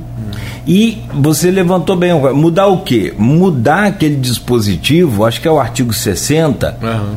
E 0.66 1.02
você 1.14 1.50
levantou 1.50 1.96
bem, 1.96 2.12
mudar 2.34 2.68
o 2.68 2.80
quê? 2.80 3.14
Mudar 3.18 3.86
aquele 3.86 4.18
dispositivo, 4.18 5.24
acho 5.24 5.40
que 5.40 5.48
é 5.48 5.52
o 5.52 5.60
artigo 5.60 5.94
60, 5.94 6.78
uhum. 6.82 7.16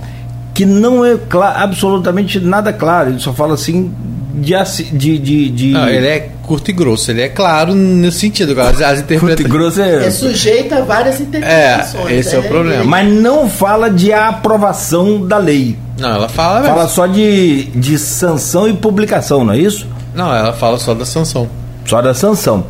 que 0.54 0.64
não 0.64 1.04
é 1.04 1.18
absolutamente 1.56 2.38
nada 2.38 2.72
claro, 2.72 3.10
ele 3.10 3.18
só 3.18 3.32
fala 3.32 3.54
assim 3.54 3.92
de. 4.34 4.54
de, 4.92 5.18
de, 5.18 5.48
de... 5.50 5.70
Não, 5.70 5.88
ele 5.88 6.06
é 6.06 6.30
curto 6.42 6.70
e 6.70 6.72
grosso, 6.72 7.10
ele 7.10 7.22
é 7.22 7.28
claro 7.28 7.74
nesse 7.74 8.18
sentido. 8.18 8.60
As, 8.60 8.80
as 8.80 9.02
curto 9.18 9.40
e 9.40 9.44
grosso 9.44 9.80
é... 9.80 10.06
é 10.06 10.10
sujeito 10.10 10.74
a 10.74 10.80
várias 10.80 11.20
interpretações. 11.20 12.10
É, 12.10 12.16
esse 12.16 12.34
é, 12.34 12.38
é 12.38 12.40
o 12.40 12.42
problema. 12.42 12.84
Mas 12.84 13.12
não 13.12 13.48
fala 13.48 13.88
de 13.88 14.12
aprovação 14.12 15.26
da 15.26 15.38
lei. 15.38 15.78
Não, 15.98 16.10
ela 16.10 16.28
fala. 16.28 16.66
Fala 16.66 16.88
só 16.88 17.06
de, 17.06 17.64
de 17.66 17.98
sanção 17.98 18.68
e 18.68 18.72
publicação, 18.72 19.44
não 19.44 19.52
é 19.52 19.58
isso? 19.58 19.86
Não, 20.14 20.34
ela 20.34 20.52
fala 20.52 20.78
só 20.78 20.94
da 20.94 21.04
sanção. 21.04 21.48
Só 21.84 22.00
da 22.02 22.14
sanção. 22.14 22.64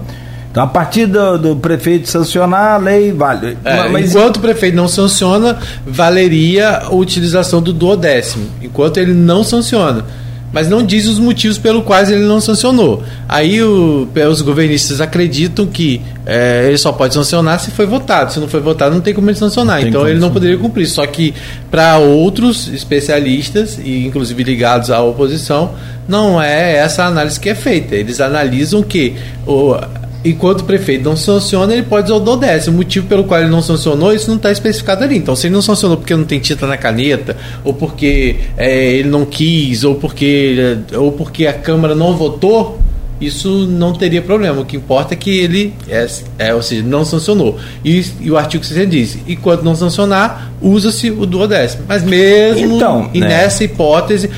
Então, 0.50 0.64
a 0.64 0.66
partir 0.66 1.06
do, 1.06 1.38
do, 1.38 1.56
prefeito 1.56 2.08
sancionar, 2.08 2.74
a 2.74 2.76
lei 2.76 3.12
vale. 3.12 3.56
É, 3.64 3.88
Mas, 3.88 4.10
enquanto 4.10 4.38
o 4.38 4.40
prefeito 4.40 4.76
não 4.76 4.88
sanciona, 4.88 5.56
valeria 5.86 6.78
a 6.78 6.94
utilização 6.94 7.62
do 7.62 7.72
duodécimo. 7.72 8.50
Enquanto 8.60 8.98
ele 8.98 9.14
não 9.14 9.44
sanciona 9.44 10.04
mas 10.52 10.68
não 10.68 10.84
diz 10.84 11.06
os 11.06 11.18
motivos 11.18 11.58
pelo 11.58 11.82
quais 11.82 12.10
ele 12.10 12.24
não 12.24 12.40
sancionou. 12.40 13.02
Aí 13.28 13.62
o, 13.62 14.08
os 14.30 14.42
governistas 14.42 15.00
acreditam 15.00 15.66
que 15.66 16.00
é, 16.26 16.66
ele 16.66 16.78
só 16.78 16.92
pode 16.92 17.14
sancionar 17.14 17.60
se 17.60 17.70
foi 17.70 17.86
votado. 17.86 18.32
Se 18.32 18.40
não 18.40 18.48
foi 18.48 18.60
votado, 18.60 18.94
não 18.94 19.00
tem 19.00 19.14
como 19.14 19.30
ele 19.30 19.38
sancionar. 19.38 19.80
Tem 19.80 19.88
então 19.88 20.08
ele 20.08 20.18
não 20.18 20.30
poderia 20.30 20.58
cumprir. 20.58 20.86
Só 20.86 21.06
que 21.06 21.34
para 21.70 21.98
outros 21.98 22.68
especialistas, 22.68 23.78
e 23.78 24.06
inclusive 24.06 24.42
ligados 24.42 24.90
à 24.90 25.00
oposição, 25.02 25.72
não 26.08 26.42
é 26.42 26.76
essa 26.76 27.04
análise 27.04 27.38
que 27.38 27.48
é 27.48 27.54
feita. 27.54 27.94
Eles 27.94 28.20
analisam 28.20 28.82
que 28.82 29.14
o, 29.46 29.76
enquanto 30.24 30.60
o 30.60 30.64
prefeito 30.64 31.04
não 31.04 31.16
sanciona, 31.16 31.72
ele 31.72 31.82
pode 31.82 32.10
usar 32.10 32.22
o 32.22 32.36
décimo. 32.36 32.74
O 32.74 32.78
motivo 32.78 33.06
pelo 33.06 33.24
qual 33.24 33.40
ele 33.40 33.50
não 33.50 33.62
sancionou, 33.62 34.12
isso 34.12 34.28
não 34.28 34.36
está 34.36 34.50
especificado 34.50 35.04
ali. 35.04 35.16
Então, 35.16 35.34
se 35.34 35.46
ele 35.46 35.54
não 35.54 35.62
sancionou 35.62 35.96
porque 35.96 36.14
não 36.14 36.24
tem 36.24 36.38
tinta 36.38 36.66
na 36.66 36.76
caneta, 36.76 37.36
ou 37.64 37.72
porque 37.72 38.36
é, 38.56 38.92
ele 38.92 39.08
não 39.08 39.24
quis, 39.24 39.84
ou 39.84 39.94
porque, 39.94 40.78
ou 40.96 41.12
porque 41.12 41.46
a 41.46 41.52
Câmara 41.52 41.94
não 41.94 42.16
votou, 42.16 42.78
isso 43.20 43.66
não 43.66 43.92
teria 43.92 44.22
problema. 44.22 44.62
O 44.62 44.64
que 44.64 44.76
importa 44.76 45.12
é 45.12 45.16
que 45.16 45.30
ele, 45.30 45.74
é, 45.88 46.06
é 46.38 46.54
ou 46.54 46.62
seja, 46.62 46.82
não 46.82 47.04
sancionou. 47.04 47.58
E, 47.84 48.02
e 48.20 48.30
o 48.30 48.36
artigo 48.36 48.64
60 48.64 48.86
diz: 48.86 49.18
enquanto 49.28 49.62
não 49.62 49.74
sancionar, 49.74 50.50
usa-se 50.60 51.10
o 51.10 51.26
duodécimo. 51.26 51.84
Mas 51.86 52.02
mesmo 52.02 52.76
então, 52.76 53.10
e 53.12 53.20
né? 53.20 53.28
nessa 53.28 53.62
hipótese, 53.62 54.30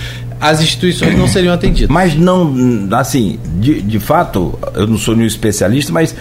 as 0.43 0.61
instituições 0.61 1.17
não 1.17 1.29
seriam 1.29 1.55
atendidas. 1.55 1.89
Mas 1.89 2.17
não, 2.17 2.53
assim, 2.99 3.39
de, 3.61 3.81
de 3.81 4.01
fato, 4.01 4.59
eu 4.75 4.89
não 4.89 4.99
sou 4.99 5.15
nenhum 5.15 5.29
especialista, 5.29 5.93
mas 5.93 6.17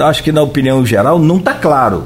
acho 0.00 0.20
que 0.24 0.32
na 0.32 0.42
opinião 0.42 0.84
geral 0.84 1.16
não 1.18 1.36
está 1.36 1.54
claro 1.54 2.04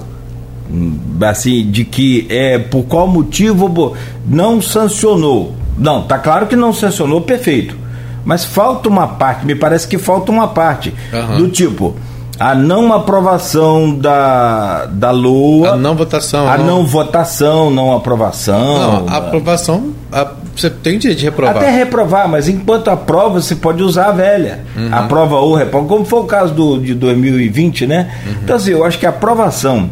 assim 1.22 1.70
de 1.70 1.84
que 1.84 2.26
é 2.28 2.58
por 2.58 2.82
qual 2.84 3.06
motivo 3.06 3.94
não 4.26 4.60
sancionou 4.60 5.54
não 5.78 6.02
tá 6.02 6.18
claro 6.18 6.46
que 6.46 6.56
não 6.56 6.72
sancionou 6.72 7.20
perfeito 7.20 7.76
mas 8.24 8.44
falta 8.44 8.88
uma 8.88 9.06
parte 9.06 9.46
me 9.46 9.54
parece 9.54 9.86
que 9.86 9.96
falta 9.96 10.32
uma 10.32 10.48
parte 10.48 10.92
uhum. 11.12 11.38
do 11.38 11.48
tipo 11.48 11.94
a 12.38 12.54
não 12.54 12.92
aprovação 12.92 13.98
da, 13.98 14.86
da 14.86 15.10
LOA. 15.10 15.72
A 15.72 15.76
não 15.76 15.94
votação. 15.94 16.48
A 16.48 16.58
não, 16.58 16.66
não 16.66 16.86
votação, 16.86 17.70
não 17.70 17.96
aprovação. 17.96 19.04
Não, 19.04 19.08
a 19.08 19.16
aprovação, 19.16 19.94
a, 20.12 20.32
você 20.54 20.68
tem 20.68 20.98
direito 20.98 21.18
de 21.18 21.24
reprovar. 21.24 21.56
Até 21.56 21.70
reprovar, 21.70 22.28
mas 22.28 22.48
enquanto 22.48 22.88
aprova, 22.88 23.40
você 23.40 23.54
pode 23.54 23.82
usar 23.82 24.08
a 24.08 24.12
velha. 24.12 24.60
Uhum. 24.76 24.88
Aprova 24.92 25.36
ou 25.36 25.54
reprova, 25.54 25.86
como 25.86 26.04
foi 26.04 26.20
o 26.20 26.24
caso 26.24 26.52
do, 26.52 26.78
de 26.78 26.94
2020, 26.94 27.86
né? 27.86 28.10
Uhum. 28.26 28.34
Então, 28.42 28.56
assim, 28.56 28.70
eu 28.70 28.84
acho 28.84 28.98
que 28.98 29.06
a 29.06 29.10
aprovação, 29.10 29.90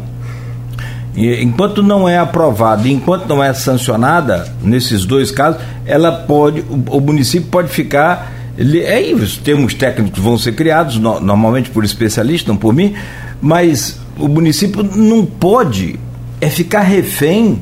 enquanto 1.15 1.81
não 1.81 2.07
é 2.07 2.17
aprovada, 2.17 2.87
enquanto 2.87 3.27
não 3.27 3.43
é 3.43 3.53
sancionada, 3.53 4.47
nesses 4.61 5.03
dois 5.03 5.31
casos, 5.31 5.61
ela 5.85 6.11
pode, 6.11 6.61
o, 6.61 6.97
o 6.97 7.01
município 7.01 7.49
pode 7.49 7.69
ficar 7.69 8.34
é, 8.57 9.13
os 9.13 9.37
termos 9.37 9.73
técnicos 9.73 10.21
vão 10.21 10.37
ser 10.37 10.53
criados, 10.53 10.97
no, 10.97 11.19
normalmente 11.19 11.69
por 11.69 11.83
especialistas, 11.83 12.47
não 12.47 12.57
por 12.57 12.73
mim, 12.73 12.93
mas 13.41 13.99
o 14.17 14.27
município 14.27 14.83
não 14.83 15.25
pode 15.25 15.99
é 16.39 16.49
ficar 16.49 16.81
refém 16.81 17.61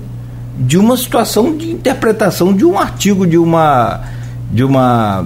de 0.58 0.78
uma 0.78 0.96
situação 0.96 1.56
de 1.56 1.72
interpretação 1.72 2.54
de 2.54 2.64
um 2.64 2.78
artigo 2.78 3.26
de 3.26 3.38
uma 3.38 4.02
de 4.52 4.64
uma 4.64 5.26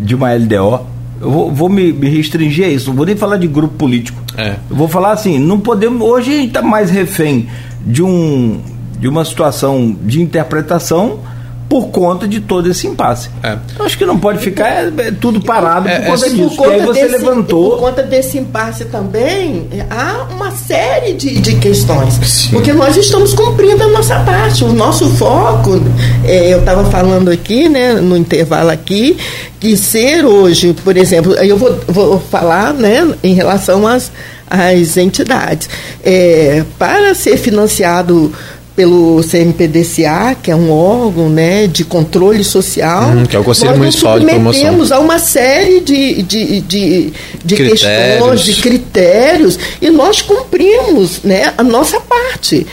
de 0.00 0.14
uma 0.14 0.32
LDO. 0.32 0.86
Eu 1.20 1.30
vou, 1.30 1.50
vou 1.50 1.68
me, 1.68 1.92
me, 1.92 2.08
restringir 2.08 2.66
a 2.66 2.68
isso, 2.68 2.88
não 2.88 2.96
vou 2.96 3.06
nem 3.06 3.16
falar 3.16 3.38
de 3.38 3.46
grupo 3.46 3.74
político. 3.74 4.22
É. 4.36 4.56
Eu 4.68 4.76
vou 4.76 4.88
falar 4.88 5.12
assim, 5.12 5.38
não 5.38 5.58
podemos. 5.58 6.00
Hoje 6.06 6.30
a 6.30 6.36
gente 6.36 6.48
está 6.48 6.62
mais 6.62 6.90
refém 6.90 7.48
de 7.86 8.02
um 8.02 8.60
de 8.98 9.08
uma 9.08 9.24
situação 9.24 9.94
de 10.04 10.22
interpretação 10.22 11.20
por 11.68 11.88
conta 11.88 12.28
de 12.28 12.40
todo 12.40 12.70
esse 12.70 12.86
impasse. 12.86 13.28
É. 13.42 13.56
Acho 13.80 13.98
que 13.98 14.04
não 14.04 14.18
pode 14.18 14.38
ficar 14.38 14.68
é, 14.68 14.92
é 14.98 15.10
tudo 15.10 15.40
parado 15.40 15.88
é, 15.88 16.00
por 16.00 16.06
conta 16.06 16.26
é, 16.26 16.28
disso. 16.28 16.48
Por 16.50 16.56
conta 16.56 16.70
aí 16.70 16.80
você 16.82 17.02
desse, 17.02 17.18
levantou. 17.18 17.70
Por 17.70 17.80
conta 17.80 18.02
desse 18.02 18.38
impasse 18.38 18.84
também, 18.86 19.68
há 19.90 20.26
uma 20.32 20.50
série 20.52 21.14
de, 21.14 21.40
de 21.40 21.56
questões. 21.56 22.14
Sim. 22.22 22.50
Porque 22.50 22.72
nós 22.72 22.96
estamos 22.96 23.34
cumprindo 23.34 23.82
a 23.82 23.88
nossa 23.88 24.20
parte. 24.20 24.64
O 24.64 24.72
nosso 24.72 25.08
foco, 25.16 25.80
é, 26.24 26.52
eu 26.54 26.60
estava 26.60 26.84
falando 26.90 27.30
aqui, 27.30 27.68
né, 27.68 27.94
no 27.94 28.16
intervalo 28.16 28.70
aqui, 28.70 29.16
que 29.58 29.76
ser 29.76 30.24
hoje, 30.24 30.74
por 30.84 30.96
exemplo, 30.96 31.34
eu 31.34 31.56
vou, 31.56 31.78
vou 31.88 32.20
falar 32.20 32.72
né, 32.72 33.14
em 33.22 33.34
relação 33.34 33.86
às, 33.86 34.12
às 34.48 34.96
entidades. 34.96 35.68
É, 36.04 36.64
para 36.78 37.14
ser 37.14 37.36
financiado 37.36 38.32
pelo 38.76 39.22
CMPDCA, 39.22 40.36
que 40.40 40.50
é 40.50 40.54
um 40.54 40.70
órgão 40.70 41.30
né, 41.30 41.66
de 41.66 41.82
controle 41.82 42.44
social. 42.44 43.08
Hum, 43.08 43.24
que 43.24 43.34
é 43.34 43.38
o 43.38 43.42
Conselho 43.42 43.78
Municipal 43.78 44.20
de 44.20 44.26
Promoção. 44.26 44.76
A 44.90 45.00
uma 45.00 45.18
série 45.18 45.80
de, 45.80 46.22
de, 46.22 46.60
de, 46.60 47.12
de 47.42 47.56
questões, 47.56 48.42
de 48.42 48.60
critérios, 48.60 49.58
e 49.80 49.88
nós 49.88 50.20
cumprimos 50.20 51.22
né, 51.24 51.54
a 51.56 51.62
nossa 51.62 51.98
parte. 51.98 52.66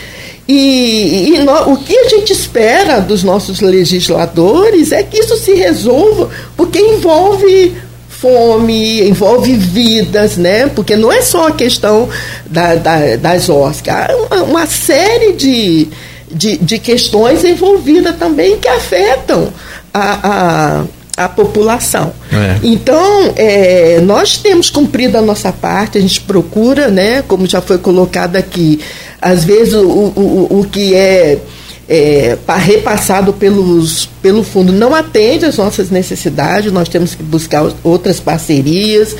E, 0.46 1.32
e 1.34 1.38
no, 1.38 1.72
o 1.72 1.78
que 1.78 1.96
a 1.96 2.08
gente 2.10 2.30
espera 2.34 3.00
dos 3.00 3.22
nossos 3.22 3.60
legisladores 3.60 4.92
é 4.92 5.02
que 5.02 5.18
isso 5.18 5.38
se 5.38 5.54
resolva, 5.54 6.28
porque 6.54 6.78
envolve 6.78 7.72
fome, 8.24 9.06
envolve 9.06 9.52
vidas, 9.52 10.38
né? 10.38 10.66
Porque 10.68 10.96
não 10.96 11.12
é 11.12 11.20
só 11.20 11.48
a 11.48 11.52
questão 11.52 12.08
da, 12.46 12.74
da, 12.74 13.16
das 13.16 13.50
Oscar, 13.50 14.10
há 14.10 14.16
uma, 14.16 14.42
uma 14.44 14.66
série 14.66 15.34
de, 15.34 15.88
de, 16.32 16.56
de, 16.56 16.78
questões 16.78 17.44
envolvidas 17.44 18.16
também 18.16 18.56
que 18.56 18.66
afetam 18.66 19.52
a, 19.92 20.84
a, 21.18 21.24
a 21.24 21.28
população. 21.28 22.14
É. 22.32 22.60
Então, 22.62 23.34
é, 23.36 24.00
nós 24.00 24.38
temos 24.38 24.70
cumprido 24.70 25.18
a 25.18 25.22
nossa 25.22 25.52
parte, 25.52 25.98
a 25.98 26.00
gente 26.00 26.22
procura, 26.22 26.88
né? 26.88 27.22
Como 27.28 27.46
já 27.46 27.60
foi 27.60 27.76
colocado 27.76 28.36
aqui, 28.36 28.80
às 29.20 29.44
vezes 29.44 29.74
o, 29.74 29.86
o, 29.86 30.60
o 30.60 30.66
que 30.72 30.94
é 30.94 31.38
é, 31.88 32.36
repassado 32.58 33.32
pelos, 33.32 34.06
pelo 34.22 34.42
fundo 34.42 34.72
não 34.72 34.94
atende 34.94 35.44
às 35.44 35.56
nossas 35.56 35.90
necessidades, 35.90 36.72
nós 36.72 36.88
temos 36.88 37.14
que 37.14 37.22
buscar 37.22 37.70
outras 37.82 38.20
parcerias. 38.20 39.14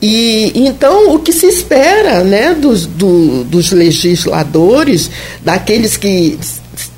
E 0.00 0.52
então 0.54 1.14
o 1.14 1.18
que 1.18 1.32
se 1.32 1.46
espera 1.46 2.24
né, 2.24 2.54
dos, 2.54 2.86
do, 2.86 3.44
dos 3.44 3.72
legisladores, 3.72 5.10
daqueles 5.42 5.96
que 5.96 6.38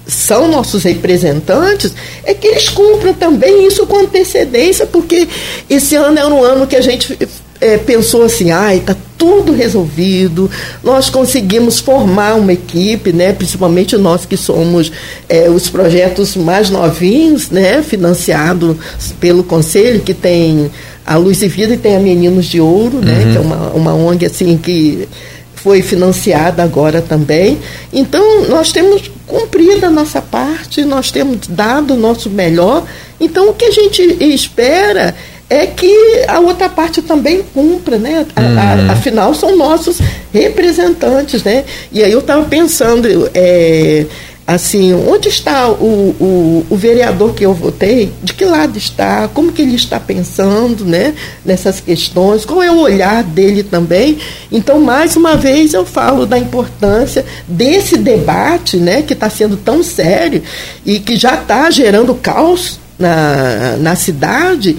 são 0.07 0.49
nossos 0.49 0.85
representantes, 0.85 1.93
é 2.25 2.33
que 2.33 2.47
eles 2.47 2.69
cumpram 2.71 3.13
também 3.13 3.67
isso 3.67 3.87
com 3.87 3.99
antecedência, 3.99 4.87
porque 4.87 5.29
esse 5.69 5.95
ano 5.97 6.19
é 6.19 6.27
um 6.27 6.43
ano 6.43 6.67
que 6.67 6.77
a 6.77 6.81
gente 6.81 7.19
é, 7.61 7.77
pensou 7.77 8.23
assim, 8.23 8.51
ai, 8.51 8.79
está 8.79 8.97
tudo 9.17 9.53
resolvido, 9.53 10.49
nós 10.83 11.11
conseguimos 11.11 11.81
formar 11.81 12.35
uma 12.35 12.53
equipe, 12.53 13.13
né, 13.13 13.33
principalmente 13.33 13.97
nós 13.97 14.25
que 14.25 14.37
somos 14.37 14.93
é, 15.29 15.51
os 15.51 15.69
projetos 15.69 16.37
mais 16.37 16.71
novinhos, 16.71 17.51
né, 17.51 17.83
financiados 17.83 18.77
pelo 19.19 19.43
Conselho, 19.43 20.01
que 20.01 20.15
tem 20.15 20.71
a 21.05 21.17
Luz 21.17 21.43
e 21.43 21.49
Vida 21.49 21.75
e 21.75 21.79
tem 21.79 21.97
a 21.97 22.01
Meninos 22.01 22.47
de 22.47 22.61
Ouro, 22.61 23.01
né, 23.01 23.25
uhum. 23.25 23.33
que 23.33 23.37
é 23.37 23.41
uma, 23.41 23.71
uma 23.71 23.95
ONG 23.95 24.27
assim 24.27 24.57
que 24.57 25.09
foi 25.55 25.83
financiada 25.83 26.63
agora 26.63 27.03
também. 27.03 27.59
Então, 27.93 28.45
nós 28.49 28.71
temos 28.71 29.11
cumprido 29.27 29.87
a 29.87 29.91
nossa 29.91 30.23
parte, 30.23 30.85
nós 30.85 31.11
temos 31.11 31.49
dado 31.49 31.95
o 31.95 31.97
nosso 31.97 32.31
melhor. 32.31 32.85
Então, 33.21 33.49
o 33.51 33.55
que 33.55 33.65
a 33.65 33.71
gente 33.73 34.03
espera 34.21 35.13
é 35.13 35.38
que 35.67 36.25
a 36.29 36.41
outra 36.41 36.69
parte 36.69 37.01
também 37.01 37.43
cumpra, 37.55 37.99
né? 37.99 38.27
A, 38.37 38.41
a, 38.41 38.45
uhum. 38.45 38.91
afinal, 38.91 39.35
são 39.35 39.57
nossos 39.57 39.99
representantes, 40.33 41.43
né? 41.43 41.65
E 41.91 42.05
aí 42.05 42.13
eu 42.13 42.19
estava 42.19 42.45
pensando, 42.45 43.31
é, 43.33 44.05
assim, 44.47 44.93
onde 44.93 45.29
está 45.29 45.69
o, 45.69 46.15
o, 46.21 46.67
o, 46.69 46.77
vereador 46.77 47.35
que 47.35 47.47
eu 47.47 47.55
votei? 47.55 48.13
De 48.23 48.35
que 48.35 48.45
lado 48.45 48.77
está? 48.77 49.27
Como 49.29 49.51
que 49.51 49.63
ele 49.63 49.75
está 49.75 49.99
pensando, 49.99 50.85
né? 50.85 51.15
Nessas 51.45 51.81
questões? 51.81 52.45
Qual 52.45 52.63
é 52.63 52.71
o 52.71 52.81
olhar 52.81 53.23
dele 53.23 53.63
também? 53.63 54.19
Então, 54.53 54.79
mais 54.81 55.17
uma 55.17 55.35
vez, 55.35 55.73
eu 55.73 55.87
falo 55.87 56.27
da 56.27 56.39
importância 56.39 57.25
desse 57.47 57.97
debate, 57.97 58.77
né? 58.77 59.01
Que 59.01 59.15
está 59.15 59.31
sendo 59.31 59.57
tão 59.57 59.83
sério 59.83 60.43
e 60.85 60.99
que 60.99 61.17
já 61.17 61.35
está 61.35 61.71
gerando 61.71 62.15
caos 62.15 62.79
na, 62.99 63.77
na 63.79 63.95
cidade 63.95 64.77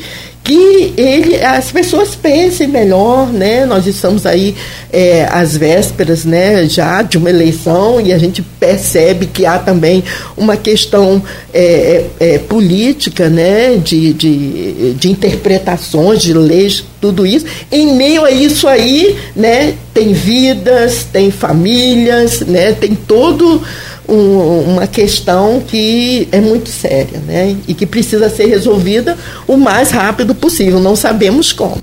que 0.49 0.95
ele, 0.97 1.39
as 1.43 1.71
pessoas 1.71 2.15
pensem 2.15 2.67
melhor, 2.67 3.31
né? 3.31 3.67
Nós 3.67 3.85
estamos 3.85 4.25
aí 4.25 4.55
é, 4.91 5.27
às 5.31 5.55
vésperas, 5.55 6.25
né, 6.25 6.67
já 6.67 7.03
de 7.03 7.19
uma 7.19 7.29
eleição 7.29 8.01
e 8.01 8.11
a 8.11 8.17
gente 8.17 8.41
percebe 8.41 9.27
que 9.27 9.45
há 9.45 9.59
também 9.59 10.03
uma 10.35 10.57
questão 10.57 11.21
é, 11.53 12.03
é, 12.19 12.33
é 12.33 12.37
política, 12.39 13.29
né, 13.29 13.77
de, 13.77 14.11
de, 14.11 14.93
de 14.95 15.11
interpretações 15.11 16.23
de 16.23 16.33
leis, 16.33 16.83
tudo 16.99 17.27
isso. 17.27 17.45
Em 17.71 17.93
meio 17.93 18.25
a 18.25 18.31
isso 18.31 18.67
aí, 18.67 19.17
né, 19.35 19.75
tem 19.93 20.13
vidas, 20.13 21.03
tem 21.13 21.29
famílias, 21.29 22.39
né, 22.41 22.73
tem 22.73 22.95
todo 22.95 23.61
um, 24.09 24.73
uma 24.73 24.87
questão 24.87 25.61
que 25.61 26.27
é 26.31 26.41
muito 26.41 26.69
séria, 26.69 27.19
né? 27.19 27.55
E 27.67 27.73
que 27.73 27.85
precisa 27.85 28.29
ser 28.29 28.45
resolvida 28.47 29.17
o 29.47 29.57
mais 29.57 29.91
rápido 29.91 30.33
possível. 30.33 30.79
Não 30.79 30.95
sabemos 30.95 31.53
como. 31.53 31.81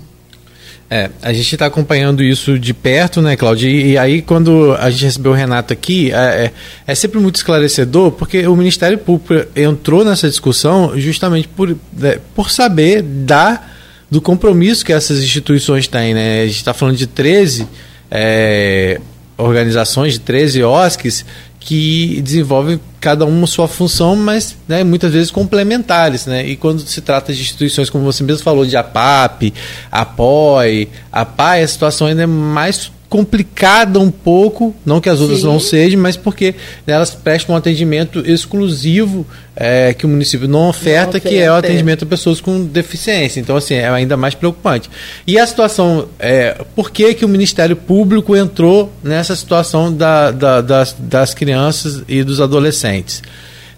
É, 0.88 1.10
a 1.20 1.32
gente 1.32 1.52
está 1.52 1.66
acompanhando 1.66 2.22
isso 2.22 2.56
de 2.58 2.72
perto, 2.72 3.20
né, 3.20 3.34
Cláudio? 3.34 3.68
E, 3.68 3.92
e, 3.92 3.98
aí, 3.98 4.22
quando 4.22 4.72
a 4.78 4.88
gente 4.88 5.04
recebeu 5.04 5.32
o 5.32 5.34
Renato 5.34 5.72
aqui, 5.72 6.12
é, 6.12 6.16
é, 6.16 6.52
é, 6.86 6.94
sempre 6.94 7.18
muito 7.18 7.36
esclarecedor, 7.36 8.12
porque 8.12 8.46
o 8.46 8.54
Ministério 8.54 8.96
Público 8.96 9.48
entrou 9.56 10.04
nessa 10.04 10.28
discussão 10.28 10.92
justamente 10.96 11.48
por, 11.48 11.76
é, 12.02 12.20
por 12.36 12.52
saber 12.52 13.02
da, 13.02 13.64
do 14.08 14.20
compromisso 14.20 14.84
que 14.84 14.92
essas 14.92 15.18
instituições 15.24 15.88
têm, 15.88 16.14
né? 16.14 16.42
A 16.42 16.46
gente 16.46 16.56
está 16.56 16.72
falando 16.72 16.96
de 16.96 17.08
13 17.08 17.66
é, 18.08 19.00
organizações, 19.36 20.12
de 20.12 20.20
13 20.20 20.62
OSCs, 20.62 21.24
que 21.66 22.22
desenvolvem 22.22 22.80
cada 23.00 23.24
uma 23.24 23.44
sua 23.44 23.66
função, 23.66 24.14
mas 24.14 24.56
né, 24.68 24.84
muitas 24.84 25.12
vezes 25.12 25.32
complementares. 25.32 26.24
Né? 26.24 26.46
E 26.46 26.56
quando 26.56 26.80
se 26.80 27.00
trata 27.00 27.32
de 27.32 27.40
instituições, 27.40 27.90
como 27.90 28.04
você 28.04 28.22
mesmo 28.22 28.44
falou, 28.44 28.64
de 28.64 28.76
APAP, 28.76 29.52
APOI, 29.90 30.88
APAI, 31.10 31.64
a 31.64 31.68
situação 31.68 32.06
ainda 32.06 32.22
é 32.22 32.26
mais 32.26 32.92
complicada 33.08 34.00
um 34.00 34.10
pouco, 34.10 34.74
não 34.84 35.00
que 35.00 35.08
as 35.08 35.20
outras 35.20 35.40
Sim. 35.40 35.46
não 35.46 35.60
sejam, 35.60 36.00
mas 36.00 36.16
porque 36.16 36.54
elas 36.86 37.10
prestam 37.10 37.54
um 37.54 37.58
atendimento 37.58 38.20
exclusivo 38.28 39.26
é, 39.54 39.94
que 39.94 40.04
o 40.04 40.08
município 40.08 40.48
não 40.48 40.68
oferta, 40.68 41.14
não 41.14 41.20
que 41.20 41.36
é 41.36 41.50
o 41.50 41.54
atendimento 41.54 42.04
a 42.04 42.06
pessoas 42.06 42.40
com 42.40 42.64
deficiência. 42.64 43.40
Então, 43.40 43.56
assim, 43.56 43.74
é 43.74 43.88
ainda 43.88 44.16
mais 44.16 44.34
preocupante. 44.34 44.90
E 45.26 45.38
a 45.38 45.46
situação, 45.46 46.08
é, 46.18 46.60
por 46.74 46.90
que, 46.90 47.14
que 47.14 47.24
o 47.24 47.28
Ministério 47.28 47.76
Público 47.76 48.36
entrou 48.36 48.92
nessa 49.02 49.36
situação 49.36 49.92
da, 49.92 50.30
da, 50.30 50.60
das, 50.60 50.96
das 50.98 51.32
crianças 51.32 52.02
e 52.08 52.22
dos 52.22 52.40
adolescentes? 52.40 53.22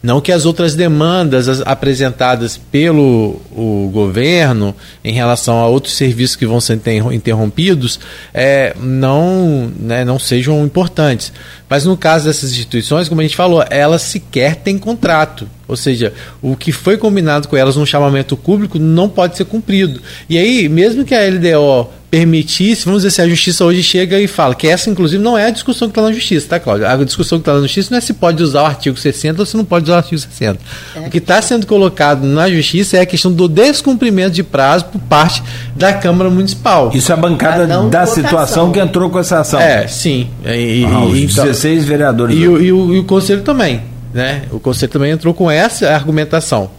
Não 0.03 0.21
que 0.21 0.31
as 0.31 0.47
outras 0.47 0.75
demandas 0.77 1.61
apresentadas 1.63 2.57
pelo 2.57 3.41
o 3.51 3.91
governo 3.93 4.75
em 5.05 5.13
relação 5.13 5.59
a 5.59 5.67
outros 5.67 5.97
serviços 5.97 6.37
que 6.37 6.47
vão 6.47 6.61
ser 6.61 6.81
interrompidos 7.13 7.99
é, 8.33 8.75
não, 8.81 9.73
né, 9.79 10.05
não 10.05 10.19
sejam 10.19 10.65
importantes. 10.65 11.33
Mas 11.69 11.85
no 11.85 11.97
caso 11.97 12.27
dessas 12.27 12.53
instituições, 12.53 13.09
como 13.09 13.21
a 13.21 13.25
gente 13.25 13.37
falou, 13.37 13.65
elas 13.69 14.03
sequer 14.03 14.57
têm 14.57 14.79
contrato. 14.79 15.49
Ou 15.69 15.77
seja, 15.77 16.14
o 16.41 16.57
que 16.57 16.73
foi 16.73 16.97
combinado 16.97 17.47
com 17.47 17.57
elas 17.57 17.77
no 17.77 17.87
chamamento 17.87 18.37
público 18.37 18.79
não 18.79 19.09
pode 19.09 19.37
ser 19.37 19.45
cumprido. 19.45 20.01
E 20.29 20.39
aí, 20.39 20.66
mesmo 20.66 21.05
que 21.05 21.14
a 21.14 21.29
LDO 21.29 21.91
permitisse, 22.11 22.87
vamos 22.87 23.03
dizer 23.03 23.11
se 23.11 23.21
a 23.21 23.29
justiça 23.29 23.64
hoje 23.64 23.83
chega 23.83 24.19
e 24.19 24.27
fala 24.27 24.55
que 24.55 24.66
essa, 24.66 24.89
inclusive, 24.89 25.23
não 25.23 25.37
é 25.37 25.47
a 25.47 25.51
discussão 25.51 25.89
que 25.89 25.93
está 25.93 26.01
na 26.01 26.11
justiça, 26.11 26.49
tá, 26.49 26.59
Cláudio? 26.59 26.87
A 26.87 26.97
discussão 27.05 27.39
que 27.39 27.43
está 27.43 27.53
na 27.53 27.61
justiça 27.61 27.89
não 27.91 27.99
é 27.99 28.01
se 28.01 28.14
pode 28.14 28.43
usar 28.43 28.62
o 28.62 28.66
artigo 28.66 28.97
60 28.97 29.43
ou 29.43 29.45
se 29.45 29.57
não 29.57 29.64
pode 29.64 29.85
usar 29.85 29.97
o 29.97 29.99
artigo 29.99 30.19
60. 30.19 30.59
É. 30.97 31.01
O 31.01 31.11
que 31.11 31.19
está 31.19 31.43
sendo 31.43 31.66
colocado 31.66 32.27
na 32.27 32.51
justiça 32.51 32.97
é 32.97 33.01
a 33.01 33.07
questão 33.07 33.31
do 33.31 33.47
descumprimento 33.47 34.31
de 34.31 34.43
prazo 34.43 34.87
por 34.87 35.01
parte 35.03 35.43
da 35.77 35.93
Câmara 35.93 36.31
Municipal. 36.31 36.91
Isso 36.95 37.12
é 37.12 37.14
a 37.14 37.19
bancada 37.19 37.66
da 37.66 38.07
situação 38.07 38.73
que 38.73 38.81
entrou 38.81 39.11
com 39.11 39.19
essa 39.19 39.41
ação. 39.41 39.61
É, 39.61 39.87
sim. 39.87 40.31
E, 40.47 40.87
ah, 40.87 41.05
os 41.05 41.19
então, 41.19 41.45
16 41.45 41.85
vereadores. 41.85 42.35
E, 42.35 42.49
o, 42.49 42.62
e, 42.62 42.73
o, 42.73 42.95
e 42.95 42.99
o 43.01 43.05
Conselho 43.05 43.43
também. 43.43 43.83
Né? 44.13 44.43
O 44.51 44.59
Conselho 44.59 44.93
também 44.93 45.11
entrou 45.11 45.35
com 45.35 45.51
essa 45.51 45.91
argumentação. 45.91 46.71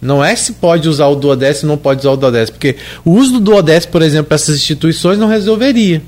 Não 0.00 0.24
é 0.24 0.34
se 0.34 0.54
pode 0.54 0.88
usar 0.88 1.06
o 1.06 1.14
duodécimo 1.14 1.70
ou 1.70 1.76
não 1.76 1.82
pode 1.82 2.00
usar 2.00 2.10
o 2.10 2.16
duodécimo, 2.16 2.58
porque 2.58 2.76
o 3.04 3.12
uso 3.12 3.34
do 3.34 3.40
duodécimo, 3.40 3.92
por 3.92 4.02
exemplo, 4.02 4.26
para 4.26 4.34
essas 4.34 4.56
instituições 4.56 5.16
não 5.16 5.28
resolveria. 5.28 6.02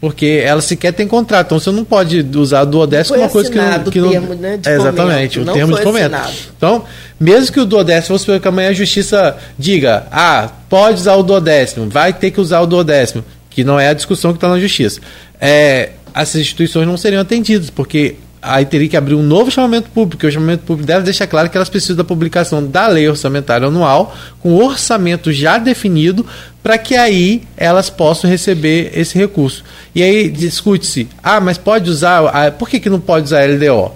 Porque 0.00 0.42
elas 0.44 0.64
sequer 0.64 0.92
têm 0.92 1.08
contrato. 1.08 1.46
Então 1.46 1.58
você 1.58 1.70
não 1.70 1.84
pode 1.84 2.26
usar 2.36 2.62
o 2.62 2.66
duodécimo 2.66 3.18
uma 3.18 3.28
coisa 3.28 3.50
que 3.50 3.56
não. 3.56 3.84
Que 3.84 4.00
não 4.00 4.10
termo, 4.10 4.34
né, 4.34 4.58
é, 4.64 4.74
exatamente, 4.74 5.40
o 5.40 5.44
termo 5.44 5.74
de 5.74 5.82
fomento. 5.82 6.16
Então, 6.56 6.84
mesmo 7.18 7.52
que 7.52 7.60
o 7.60 7.64
duodécimo, 7.64 8.18
vamos 8.18 8.42
que 8.42 8.48
amanhã 8.48 8.70
a 8.70 8.74
justiça 8.74 9.36
diga, 9.58 10.06
ah, 10.10 10.50
pode 10.68 11.00
usar 11.00 11.14
o 11.14 11.22
duodécimo, 11.22 11.88
vai 11.88 12.12
ter 12.12 12.30
que 12.30 12.40
usar 12.40 12.60
o 12.60 12.66
duodécimo, 12.66 13.24
que 13.48 13.64
não 13.64 13.80
é 13.80 13.88
a 13.88 13.94
discussão 13.94 14.32
que 14.32 14.36
está 14.36 14.48
na 14.48 14.60
justiça. 14.60 15.00
É, 15.40 15.90
essas 16.14 16.40
instituições 16.40 16.86
não 16.86 16.96
seriam 16.96 17.22
atendidas, 17.22 17.70
porque 17.70 18.16
aí 18.46 18.64
teria 18.64 18.88
que 18.88 18.96
abrir 18.96 19.14
um 19.14 19.22
novo 19.22 19.50
chamamento 19.50 19.90
público, 19.90 20.16
porque 20.16 20.26
o 20.26 20.32
chamamento 20.32 20.62
público 20.64 20.86
deve 20.86 21.04
deixar 21.04 21.26
claro 21.26 21.50
que 21.50 21.56
elas 21.56 21.68
precisam 21.68 21.96
da 21.96 22.04
publicação 22.04 22.64
da 22.64 22.86
lei 22.86 23.08
orçamentária 23.08 23.66
anual, 23.66 24.16
com 24.40 24.54
orçamento 24.54 25.32
já 25.32 25.58
definido, 25.58 26.24
para 26.62 26.78
que 26.78 26.96
aí 26.96 27.42
elas 27.56 27.90
possam 27.90 28.28
receber 28.28 28.90
esse 28.94 29.16
recurso. 29.18 29.62
E 29.94 30.02
aí 30.02 30.28
discute-se, 30.28 31.08
ah, 31.22 31.40
mas 31.40 31.58
pode 31.58 31.90
usar, 31.90 32.52
por 32.52 32.68
que, 32.68 32.80
que 32.80 32.90
não 32.90 33.00
pode 33.00 33.26
usar 33.26 33.44
LDO? 33.48 33.92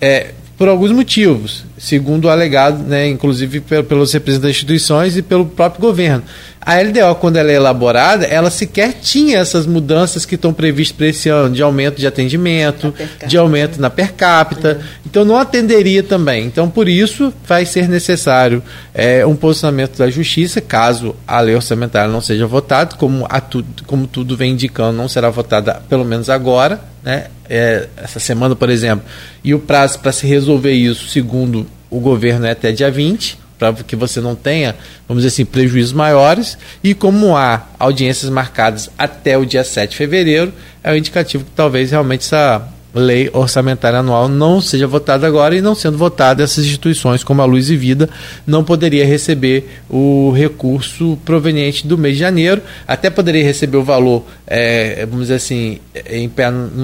É, 0.00 0.32
por 0.56 0.68
alguns 0.68 0.90
motivos, 0.90 1.64
segundo 1.76 2.24
o 2.24 2.30
alegado, 2.30 2.82
né, 2.82 3.06
inclusive 3.08 3.60
pelos 3.60 4.12
representantes 4.12 4.38
das 4.38 4.50
instituições 4.52 5.16
e 5.16 5.22
pelo 5.22 5.44
próprio 5.44 5.82
governo. 5.82 6.22
A 6.60 6.80
LDO, 6.80 7.14
quando 7.20 7.36
ela 7.36 7.52
é 7.52 7.54
elaborada, 7.54 8.24
ela 8.24 8.50
sequer 8.50 8.94
tinha 8.94 9.38
essas 9.38 9.66
mudanças 9.66 10.24
que 10.24 10.34
estão 10.34 10.52
previstas 10.52 10.96
para 10.96 11.06
esse 11.06 11.28
ano, 11.28 11.54
de 11.54 11.62
aumento 11.62 12.00
de 12.00 12.08
atendimento, 12.08 12.92
de 13.24 13.36
aumento 13.36 13.80
na 13.80 13.88
per 13.88 14.14
capita. 14.14 14.72
Uhum. 14.72 14.84
Então 15.06 15.24
não 15.24 15.36
atenderia 15.36 16.02
também. 16.02 16.44
Então, 16.44 16.68
por 16.68 16.88
isso, 16.88 17.32
vai 17.46 17.64
ser 17.64 17.88
necessário 17.88 18.64
é, 18.92 19.24
um 19.24 19.36
posicionamento 19.36 19.96
da 19.96 20.10
Justiça, 20.10 20.60
caso 20.60 21.14
a 21.24 21.38
lei 21.40 21.54
orçamentária 21.54 22.10
não 22.10 22.20
seja 22.20 22.48
votada, 22.48 22.96
como, 22.96 23.24
a 23.28 23.40
tu, 23.40 23.64
como 23.86 24.08
tudo 24.08 24.36
vem 24.36 24.50
indicando, 24.52 24.96
não 24.96 25.08
será 25.08 25.30
votada 25.30 25.80
pelo 25.88 26.04
menos 26.04 26.28
agora, 26.28 26.80
né? 27.06 27.28
É, 27.48 27.86
essa 27.96 28.18
semana, 28.18 28.56
por 28.56 28.68
exemplo. 28.68 29.06
E 29.44 29.54
o 29.54 29.60
prazo 29.60 30.00
para 30.00 30.10
se 30.10 30.26
resolver 30.26 30.72
isso, 30.72 31.08
segundo 31.08 31.64
o 31.88 32.00
governo, 32.00 32.44
é 32.44 32.50
até 32.50 32.72
dia 32.72 32.90
20 32.90 33.46
para 33.56 33.72
que 33.72 33.96
você 33.96 34.20
não 34.20 34.34
tenha, 34.34 34.76
vamos 35.08 35.22
dizer 35.22 35.32
assim, 35.32 35.44
prejuízos 35.46 35.92
maiores. 35.92 36.58
E 36.84 36.92
como 36.92 37.36
há 37.36 37.62
audiências 37.78 38.28
marcadas 38.28 38.90
até 38.98 39.38
o 39.38 39.46
dia 39.46 39.64
7 39.64 39.92
de 39.92 39.96
fevereiro, 39.96 40.52
é 40.82 40.92
um 40.92 40.96
indicativo 40.96 41.44
que 41.44 41.52
talvez 41.52 41.92
realmente 41.92 42.22
essa 42.22 42.68
lei 43.00 43.30
orçamentária 43.32 43.98
anual 43.98 44.28
não 44.28 44.60
seja 44.60 44.86
votada 44.86 45.26
agora 45.26 45.56
e 45.56 45.60
não 45.60 45.74
sendo 45.74 45.98
votada 45.98 46.42
essas 46.42 46.64
instituições 46.64 47.22
como 47.22 47.42
a 47.42 47.44
Luz 47.44 47.70
e 47.70 47.76
Vida 47.76 48.08
não 48.46 48.64
poderia 48.64 49.06
receber 49.06 49.80
o 49.88 50.32
recurso 50.32 51.18
proveniente 51.24 51.86
do 51.86 51.98
mês 51.98 52.14
de 52.14 52.20
janeiro, 52.20 52.62
até 52.86 53.10
poderia 53.10 53.44
receber 53.44 53.76
o 53.76 53.84
valor, 53.84 54.24
é, 54.46 55.04
vamos 55.06 55.26
dizer 55.26 55.34
assim, 55.34 55.78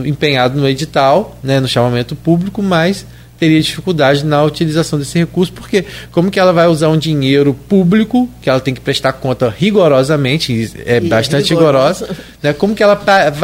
empenhado 0.05 0.59
no 0.59 0.69
edital, 0.69 1.39
né, 1.43 1.61
no 1.61 1.69
chamamento 1.69 2.15
público, 2.15 2.63
mas 2.63 3.07
teria 3.43 3.61
dificuldade 3.61 4.25
na 4.25 4.41
utilização 4.45 5.01
desse 5.01 5.19
recurso, 5.19 5.53
porque 5.53 5.85
como 6.13 6.31
que 6.31 6.39
ela 6.39 6.53
vai 6.53 6.69
usar 6.69 6.91
um 6.91 6.97
dinheiro 6.97 7.53
público, 7.53 8.31
que 8.41 8.49
ela 8.49 8.61
tem 8.61 8.73
que 8.73 8.81
prestar 8.81 9.15
conta 9.15 9.53
rigorosamente, 9.59 10.71
é 10.87 10.99
e 10.99 11.09
bastante 11.09 11.53
rigorosa, 11.53 12.09
né? 12.41 12.53
como, 12.53 12.73
que 12.73 12.85
ela, 12.85 12.95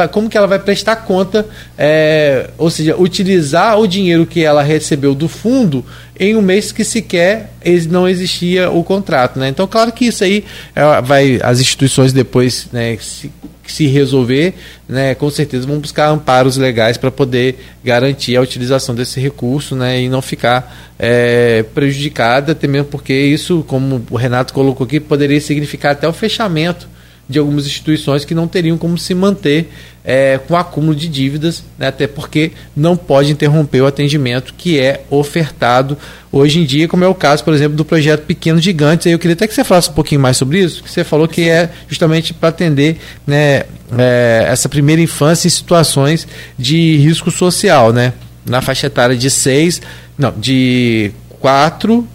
como 0.09 0.29
que 0.29 0.37
ela 0.37 0.47
vai 0.47 0.57
prestar 0.57 0.95
conta, 0.95 1.45
é, 1.77 2.49
ou 2.57 2.69
seja, 2.69 2.95
utilizar 2.95 3.77
o 3.77 3.85
dinheiro 3.85 4.25
que 4.25 4.41
ela 4.41 4.63
recebeu 4.63 5.13
do 5.13 5.27
fundo 5.27 5.83
em 6.17 6.33
um 6.33 6.41
mês 6.41 6.71
que 6.71 6.85
sequer 6.85 7.51
não 7.89 8.07
existia 8.07 8.71
o 8.71 8.81
contrato. 8.85 9.37
Né? 9.37 9.49
Então, 9.49 9.67
claro 9.67 9.91
que 9.91 10.05
isso 10.05 10.23
aí 10.23 10.45
é, 10.73 11.01
vai 11.01 11.41
as 11.43 11.59
instituições 11.59 12.13
depois 12.13 12.67
né, 12.71 12.97
se 13.01 13.29
se 13.71 13.87
resolver, 13.87 14.53
né, 14.87 15.15
com 15.15 15.29
certeza 15.29 15.67
vão 15.67 15.79
buscar 15.79 16.09
amparos 16.09 16.57
legais 16.57 16.97
para 16.97 17.11
poder 17.11 17.59
garantir 17.83 18.35
a 18.35 18.41
utilização 18.41 18.93
desse 18.93 19.19
recurso 19.19 19.75
né, 19.75 20.01
e 20.01 20.09
não 20.09 20.21
ficar 20.21 20.93
é, 20.97 21.63
prejudicada, 21.73 22.51
até 22.51 22.67
mesmo 22.67 22.87
porque 22.87 23.13
isso, 23.13 23.63
como 23.67 24.05
o 24.09 24.15
Renato 24.15 24.53
colocou 24.53 24.85
aqui, 24.85 24.99
poderia 24.99 25.39
significar 25.39 25.93
até 25.93 26.07
o 26.07 26.13
fechamento 26.13 26.87
de 27.29 27.37
algumas 27.37 27.67
instituições 27.67 28.25
que 28.25 28.33
não 28.33 28.47
teriam 28.47 28.77
como 28.77 28.97
se 28.97 29.13
manter 29.13 29.69
é, 30.03 30.39
com 30.39 30.57
acúmulo 30.57 30.95
de 30.95 31.07
dívidas, 31.07 31.63
né, 31.77 31.87
até 31.87 32.07
porque 32.07 32.51
não 32.75 32.97
pode 32.97 33.31
interromper 33.31 33.81
o 33.81 33.85
atendimento 33.85 34.55
que 34.57 34.79
é 34.79 35.03
ofertado 35.11 35.95
hoje 36.31 36.59
em 36.59 36.65
dia, 36.65 36.87
como 36.87 37.03
é 37.03 37.07
o 37.07 37.13
caso, 37.13 37.43
por 37.43 37.53
exemplo, 37.53 37.77
do 37.77 37.85
projeto 37.85 38.25
Pequenos 38.25 38.63
Gigantes. 38.63 39.05
Eu 39.05 39.19
queria 39.19 39.35
até 39.35 39.47
que 39.47 39.53
você 39.53 39.63
falasse 39.63 39.89
um 39.91 39.93
pouquinho 39.93 40.19
mais 40.19 40.37
sobre 40.37 40.59
isso, 40.59 40.81
que 40.81 40.89
você 40.89 41.03
falou 41.03 41.27
que 41.27 41.47
é 41.47 41.69
justamente 41.87 42.33
para 42.33 42.49
atender 42.49 42.97
né, 43.27 43.63
é, 43.95 44.45
essa 44.47 44.67
primeira 44.67 45.01
infância 45.01 45.47
em 45.47 45.51
situações 45.51 46.27
de 46.57 46.97
risco 46.97 47.29
social, 47.29 47.93
né? 47.93 48.13
Na 48.45 48.61
faixa 48.61 48.87
etária 48.87 49.15
de 49.15 49.29
6, 49.29 49.81
não, 50.17 50.33
de 50.35 51.11
4 51.39 52.07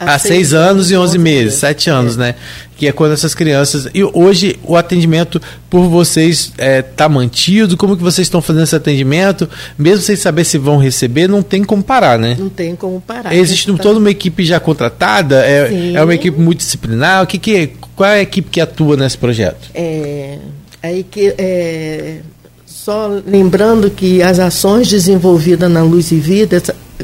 Há, 0.00 0.14
Há 0.14 0.18
seis, 0.18 0.34
seis 0.34 0.54
anos 0.54 0.90
e 0.90 0.96
onze 0.96 1.18
meses, 1.18 1.54
sete 1.54 1.90
anos, 1.90 2.14
é. 2.16 2.18
né? 2.20 2.34
Que 2.76 2.86
é 2.86 2.92
quando 2.92 3.12
essas 3.12 3.34
crianças. 3.34 3.88
E 3.92 4.04
hoje 4.04 4.56
o 4.62 4.76
atendimento 4.76 5.42
por 5.68 5.88
vocês 5.88 6.52
está 6.52 6.64
é, 6.64 6.82
tá 6.82 7.08
mantido? 7.08 7.76
Como 7.76 7.96
que 7.96 8.02
vocês 8.02 8.26
estão 8.26 8.40
fazendo 8.40 8.62
esse 8.62 8.76
atendimento? 8.76 9.48
Mesmo 9.76 10.02
sem 10.02 10.14
saber 10.14 10.44
se 10.44 10.56
vão 10.56 10.76
receber, 10.76 11.28
não 11.28 11.42
tem 11.42 11.64
como 11.64 11.82
parar, 11.82 12.16
né? 12.16 12.36
Não 12.38 12.48
tem 12.48 12.76
como 12.76 13.00
parar. 13.00 13.34
Existe 13.34 13.72
tá... 13.72 13.82
toda 13.82 13.98
uma 13.98 14.10
equipe 14.10 14.44
já 14.44 14.60
contratada? 14.60 15.44
É, 15.44 15.92
é 15.94 16.04
uma 16.04 16.14
equipe 16.14 16.40
multidisciplinar? 16.40 17.24
O 17.24 17.26
que, 17.26 17.38
que 17.38 17.56
é, 17.56 17.70
qual 17.96 18.08
é 18.08 18.20
a 18.20 18.22
equipe 18.22 18.48
que 18.48 18.60
atua 18.60 18.96
nesse 18.96 19.18
projeto? 19.18 19.68
É, 19.74 20.38
aí 20.80 21.02
que 21.02 21.34
é, 21.36 22.18
só 22.64 23.20
lembrando 23.26 23.90
que 23.90 24.22
as 24.22 24.38
ações 24.38 24.88
desenvolvidas 24.88 25.70
na 25.70 25.82
Luz 25.82 26.12
e 26.12 26.16
Vida, 26.20 26.62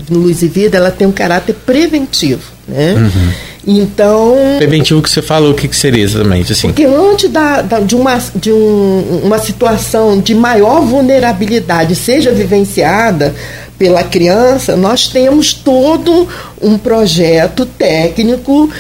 Luz 0.09 0.43
e 0.43 0.49
Vida, 0.49 0.77
ela 0.77 0.93
tem 0.93 1.07
um 1.07 1.13
caráter 1.13 1.55
preventivo. 1.67 2.54
Né? 2.67 2.95
Uhum. 2.95 3.33
Então. 3.67 4.37
Preventivo 4.59 5.03
que 5.03 5.11
você 5.11 5.23
falou, 5.23 5.53
o 5.53 5.55
que, 5.55 5.69
que 5.69 5.77
seria 5.77 6.03
exatamente? 6.03 6.53
Assim? 6.53 6.69
Porque 6.69 6.85
antes 6.85 7.31
da, 7.31 7.63
da, 7.63 7.81
de, 7.81 7.95
uma, 7.95 8.19
de 8.35 8.53
um, 8.53 9.21
uma 9.25 9.39
situação 9.39 10.21
de 10.21 10.35
maior 10.35 10.83
vulnerabilidade 10.83 11.95
seja 11.95 12.33
vivenciada 12.33 13.35
pela 13.79 14.03
criança, 14.05 14.77
nós 14.77 15.09
temos 15.09 15.53
todo 15.53 16.29
um 16.61 16.79
projeto 16.79 17.67
técnico 17.67 18.71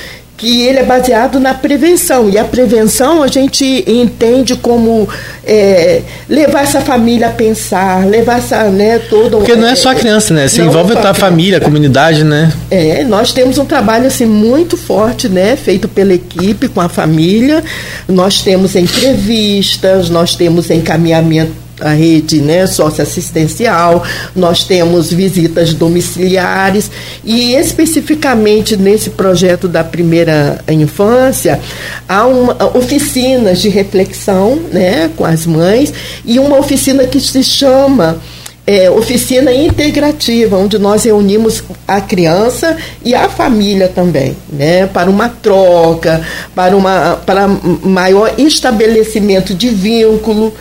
que 0.44 0.60
ele 0.60 0.80
é 0.80 0.82
baseado 0.82 1.40
na 1.40 1.54
prevenção. 1.54 2.28
E 2.28 2.36
a 2.36 2.44
prevenção 2.44 3.22
a 3.22 3.28
gente 3.28 3.82
entende 3.86 4.54
como 4.54 5.08
é, 5.42 6.02
levar 6.28 6.64
essa 6.64 6.82
família 6.82 7.28
a 7.28 7.30
pensar, 7.30 8.06
levar 8.06 8.38
essa, 8.38 8.64
né, 8.64 8.98
todo... 8.98 9.38
Porque 9.38 9.56
não 9.56 9.66
é 9.66 9.74
só 9.74 9.92
a 9.92 9.94
criança, 9.94 10.34
né? 10.34 10.46
Você 10.46 10.60
envolve 10.60 10.92
a, 10.92 11.10
a 11.10 11.14
família, 11.14 11.56
a 11.56 11.60
comunidade, 11.62 12.24
né? 12.24 12.52
É, 12.70 13.02
nós 13.04 13.32
temos 13.32 13.56
um 13.56 13.64
trabalho, 13.64 14.06
assim, 14.06 14.26
muito 14.26 14.76
forte, 14.76 15.30
né? 15.30 15.56
Feito 15.56 15.88
pela 15.88 16.12
equipe, 16.12 16.68
com 16.68 16.80
a 16.82 16.90
família. 16.90 17.64
Nós 18.06 18.42
temos 18.42 18.76
entrevistas, 18.76 20.10
nós 20.10 20.36
temos 20.36 20.70
encaminhamento 20.70 21.63
a 21.80 21.90
rede 21.90 22.40
né, 22.40 22.66
socioassistencial, 22.66 24.02
nós 24.34 24.64
temos 24.64 25.12
visitas 25.12 25.74
domiciliares 25.74 26.90
e 27.24 27.54
especificamente 27.54 28.76
nesse 28.76 29.10
projeto 29.10 29.66
da 29.66 29.82
primeira 29.82 30.62
infância 30.68 31.60
há 32.08 32.26
uma, 32.26 32.76
oficinas 32.76 33.60
de 33.60 33.68
reflexão 33.68 34.56
né, 34.72 35.10
com 35.16 35.24
as 35.24 35.46
mães 35.46 35.92
e 36.24 36.38
uma 36.38 36.58
oficina 36.58 37.04
que 37.06 37.20
se 37.20 37.42
chama 37.42 38.20
é, 38.66 38.90
oficina 38.90 39.52
integrativa, 39.52 40.56
onde 40.56 40.78
nós 40.78 41.04
reunimos 41.04 41.62
a 41.86 42.00
criança 42.00 42.76
e 43.04 43.14
a 43.14 43.28
família 43.28 43.88
também, 43.88 44.34
né, 44.50 44.86
para 44.86 45.10
uma 45.10 45.28
troca, 45.28 46.22
para, 46.54 46.74
uma, 46.74 47.20
para 47.26 47.46
maior 47.46 48.32
estabelecimento 48.38 49.54
de 49.54 49.68
vínculo 49.68 50.54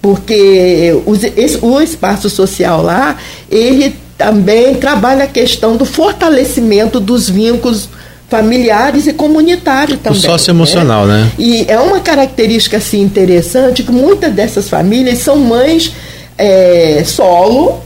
porque 0.00 0.94
o 1.62 1.80
espaço 1.80 2.30
social 2.30 2.82
lá, 2.82 3.16
ele 3.50 3.94
também 4.16 4.74
trabalha 4.74 5.24
a 5.24 5.26
questão 5.26 5.76
do 5.76 5.84
fortalecimento 5.84 7.00
dos 7.00 7.28
vínculos 7.28 7.88
familiares 8.28 9.06
e 9.06 9.12
comunitários 9.12 9.98
também. 10.00 10.18
O 10.18 10.22
socioemocional, 10.22 11.06
né? 11.06 11.24
né? 11.24 11.32
E 11.38 11.64
é 11.68 11.78
uma 11.80 12.00
característica 12.00 12.76
assim 12.76 13.00
interessante 13.02 13.82
que 13.82 13.90
muitas 13.90 14.32
dessas 14.32 14.68
famílias 14.68 15.18
são 15.18 15.36
mães 15.36 15.92
é, 16.38 17.02
solo 17.04 17.80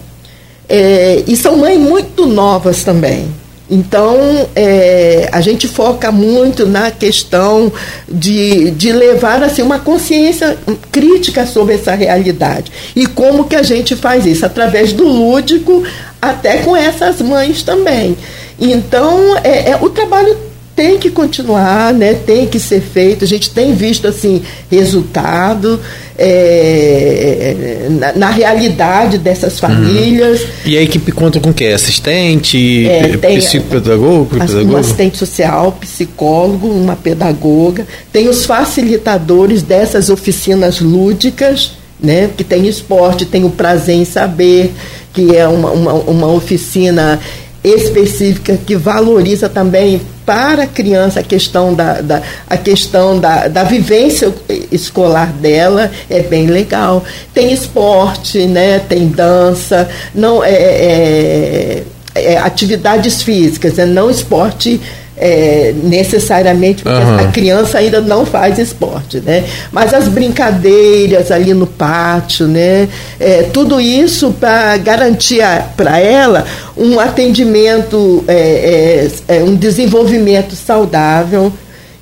é, 0.68 1.22
e 1.26 1.36
são 1.36 1.56
mães 1.56 1.78
muito 1.78 2.26
novas 2.26 2.84
também. 2.84 3.26
Então, 3.70 4.46
é, 4.54 5.28
a 5.32 5.40
gente 5.40 5.66
foca 5.66 6.12
muito 6.12 6.66
na 6.66 6.90
questão 6.90 7.72
de, 8.06 8.70
de 8.72 8.92
levar 8.92 9.42
assim, 9.42 9.62
uma 9.62 9.78
consciência 9.78 10.56
crítica 10.92 11.46
sobre 11.46 11.74
essa 11.74 11.94
realidade. 11.94 12.70
E 12.94 13.06
como 13.06 13.44
que 13.44 13.56
a 13.56 13.62
gente 13.62 13.96
faz 13.96 14.26
isso? 14.26 14.44
Através 14.44 14.92
do 14.92 15.04
lúdico, 15.04 15.82
até 16.20 16.58
com 16.58 16.76
essas 16.76 17.22
mães 17.22 17.62
também. 17.62 18.16
Então, 18.60 19.36
é, 19.42 19.70
é 19.70 19.78
o 19.80 19.88
trabalho 19.88 20.36
tem 20.74 20.98
que 20.98 21.10
continuar, 21.10 21.92
né? 21.94 22.14
tem 22.14 22.46
que 22.46 22.58
ser 22.58 22.80
feito. 22.80 23.24
A 23.24 23.28
gente 23.28 23.50
tem 23.50 23.74
visto 23.74 24.08
assim 24.08 24.42
resultado 24.70 25.80
é, 26.18 27.86
na, 27.90 28.12
na, 28.12 28.30
realidade 28.30 29.18
dessas 29.18 29.60
famílias. 29.60 30.42
Uhum. 30.42 30.48
E 30.66 30.78
a 30.78 30.82
equipe 30.82 31.12
conta 31.12 31.38
com 31.38 31.52
quê? 31.52 31.66
Assistente, 31.66 32.88
é, 32.88 33.16
tem, 33.16 33.38
psicopedagogo, 33.38 34.36
Um 34.36 34.76
assistente 34.76 35.16
social, 35.16 35.72
psicólogo, 35.72 36.68
uma 36.68 36.96
pedagoga. 36.96 37.86
Tem 38.12 38.28
os 38.28 38.44
facilitadores 38.44 39.62
dessas 39.62 40.10
oficinas 40.10 40.80
lúdicas, 40.80 41.72
né? 42.00 42.30
que 42.36 42.42
tem 42.42 42.66
esporte, 42.66 43.24
tem 43.24 43.44
o 43.44 43.50
prazer 43.50 43.94
em 43.94 44.04
saber, 44.04 44.72
que 45.12 45.36
é 45.36 45.46
uma, 45.46 45.70
uma, 45.70 45.92
uma 45.92 46.32
oficina 46.32 47.20
específica 47.64 48.58
que 48.58 48.76
valoriza 48.76 49.48
também 49.48 50.00
para 50.26 50.64
a 50.64 50.66
criança 50.66 51.20
a 51.20 51.22
questão 51.22 51.72
da, 51.72 52.02
da, 52.02 52.22
a 52.48 52.58
questão 52.58 53.18
da, 53.18 53.48
da 53.48 53.64
vivência 53.64 54.32
escolar 54.70 55.32
dela 55.32 55.90
é 56.10 56.20
bem 56.20 56.46
legal. 56.46 57.02
Tem 57.32 57.52
esporte, 57.52 58.46
né? 58.46 58.78
tem 58.80 59.08
dança, 59.08 59.88
não 60.14 60.44
é, 60.44 60.52
é, 60.52 61.82
é 62.14 62.36
atividades 62.36 63.22
físicas, 63.22 63.78
é 63.78 63.86
não 63.86 64.10
esporte 64.10 64.80
é, 65.16 65.72
necessariamente, 65.82 66.82
porque 66.82 66.98
uhum. 66.98 67.18
a 67.18 67.26
criança 67.28 67.78
ainda 67.78 68.00
não 68.00 68.26
faz 68.26 68.58
esporte, 68.58 69.20
né? 69.20 69.44
Mas 69.70 69.94
as 69.94 70.08
brincadeiras 70.08 71.30
ali 71.30 71.54
no 71.54 71.66
pátio, 71.66 72.48
né? 72.48 72.88
É, 73.20 73.44
tudo 73.52 73.80
isso 73.80 74.32
para 74.32 74.76
garantir 74.76 75.42
para 75.76 75.98
ela 75.98 76.44
um 76.76 76.98
atendimento, 76.98 78.24
é, 78.26 79.08
é, 79.28 79.36
é, 79.36 79.42
um 79.42 79.54
desenvolvimento 79.54 80.54
saudável. 80.54 81.52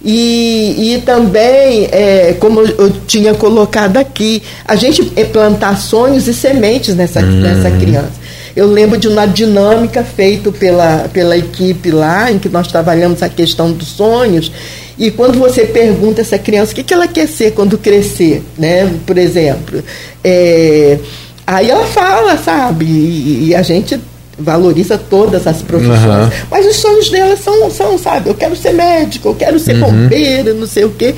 E, 0.04 0.94
e 0.94 1.02
também, 1.02 1.88
é, 1.92 2.34
como 2.40 2.60
eu 2.60 2.90
tinha 3.06 3.34
colocado 3.34 3.98
aqui, 3.98 4.42
a 4.64 4.74
gente 4.74 5.04
plantar 5.32 5.76
sonhos 5.76 6.26
e 6.26 6.34
sementes 6.34 6.96
nessa, 6.96 7.20
uhum. 7.20 7.40
nessa 7.40 7.70
criança. 7.70 8.21
Eu 8.54 8.66
lembro 8.66 8.98
de 8.98 9.08
uma 9.08 9.26
dinâmica 9.26 10.04
feita 10.04 10.52
pela, 10.52 11.08
pela 11.12 11.36
equipe 11.36 11.90
lá, 11.90 12.30
em 12.30 12.38
que 12.38 12.48
nós 12.48 12.66
trabalhamos 12.68 13.22
a 13.22 13.28
questão 13.28 13.72
dos 13.72 13.88
sonhos. 13.88 14.52
E 14.98 15.10
quando 15.10 15.38
você 15.38 15.64
pergunta 15.64 16.20
essa 16.20 16.38
criança 16.38 16.72
o 16.72 16.74
que, 16.74 16.82
que 16.82 16.92
ela 16.94 17.08
quer 17.08 17.26
ser 17.26 17.52
quando 17.52 17.78
crescer, 17.78 18.42
né? 18.58 18.92
Por 19.06 19.16
exemplo, 19.16 19.82
é, 20.22 20.98
aí 21.46 21.70
ela 21.70 21.86
fala, 21.86 22.36
sabe? 22.36 22.84
E, 22.84 23.48
e, 23.48 23.54
a 23.54 23.62
gente 23.62 23.98
valoriza 24.38 24.98
todas 24.98 25.46
as 25.46 25.62
profissões. 25.62 26.04
Uhum. 26.04 26.30
Mas 26.50 26.66
os 26.66 26.76
sonhos 26.76 27.08
dela 27.08 27.36
são, 27.36 27.70
são, 27.70 27.98
sabe? 27.98 28.28
Eu 28.28 28.34
quero 28.34 28.54
ser 28.54 28.72
médico, 28.72 29.28
eu 29.28 29.34
quero 29.34 29.58
ser 29.58 29.76
uhum. 29.76 29.80
bombeiro, 29.80 30.54
não 30.54 30.66
sei 30.66 30.84
o 30.84 30.90
quê. 30.90 31.14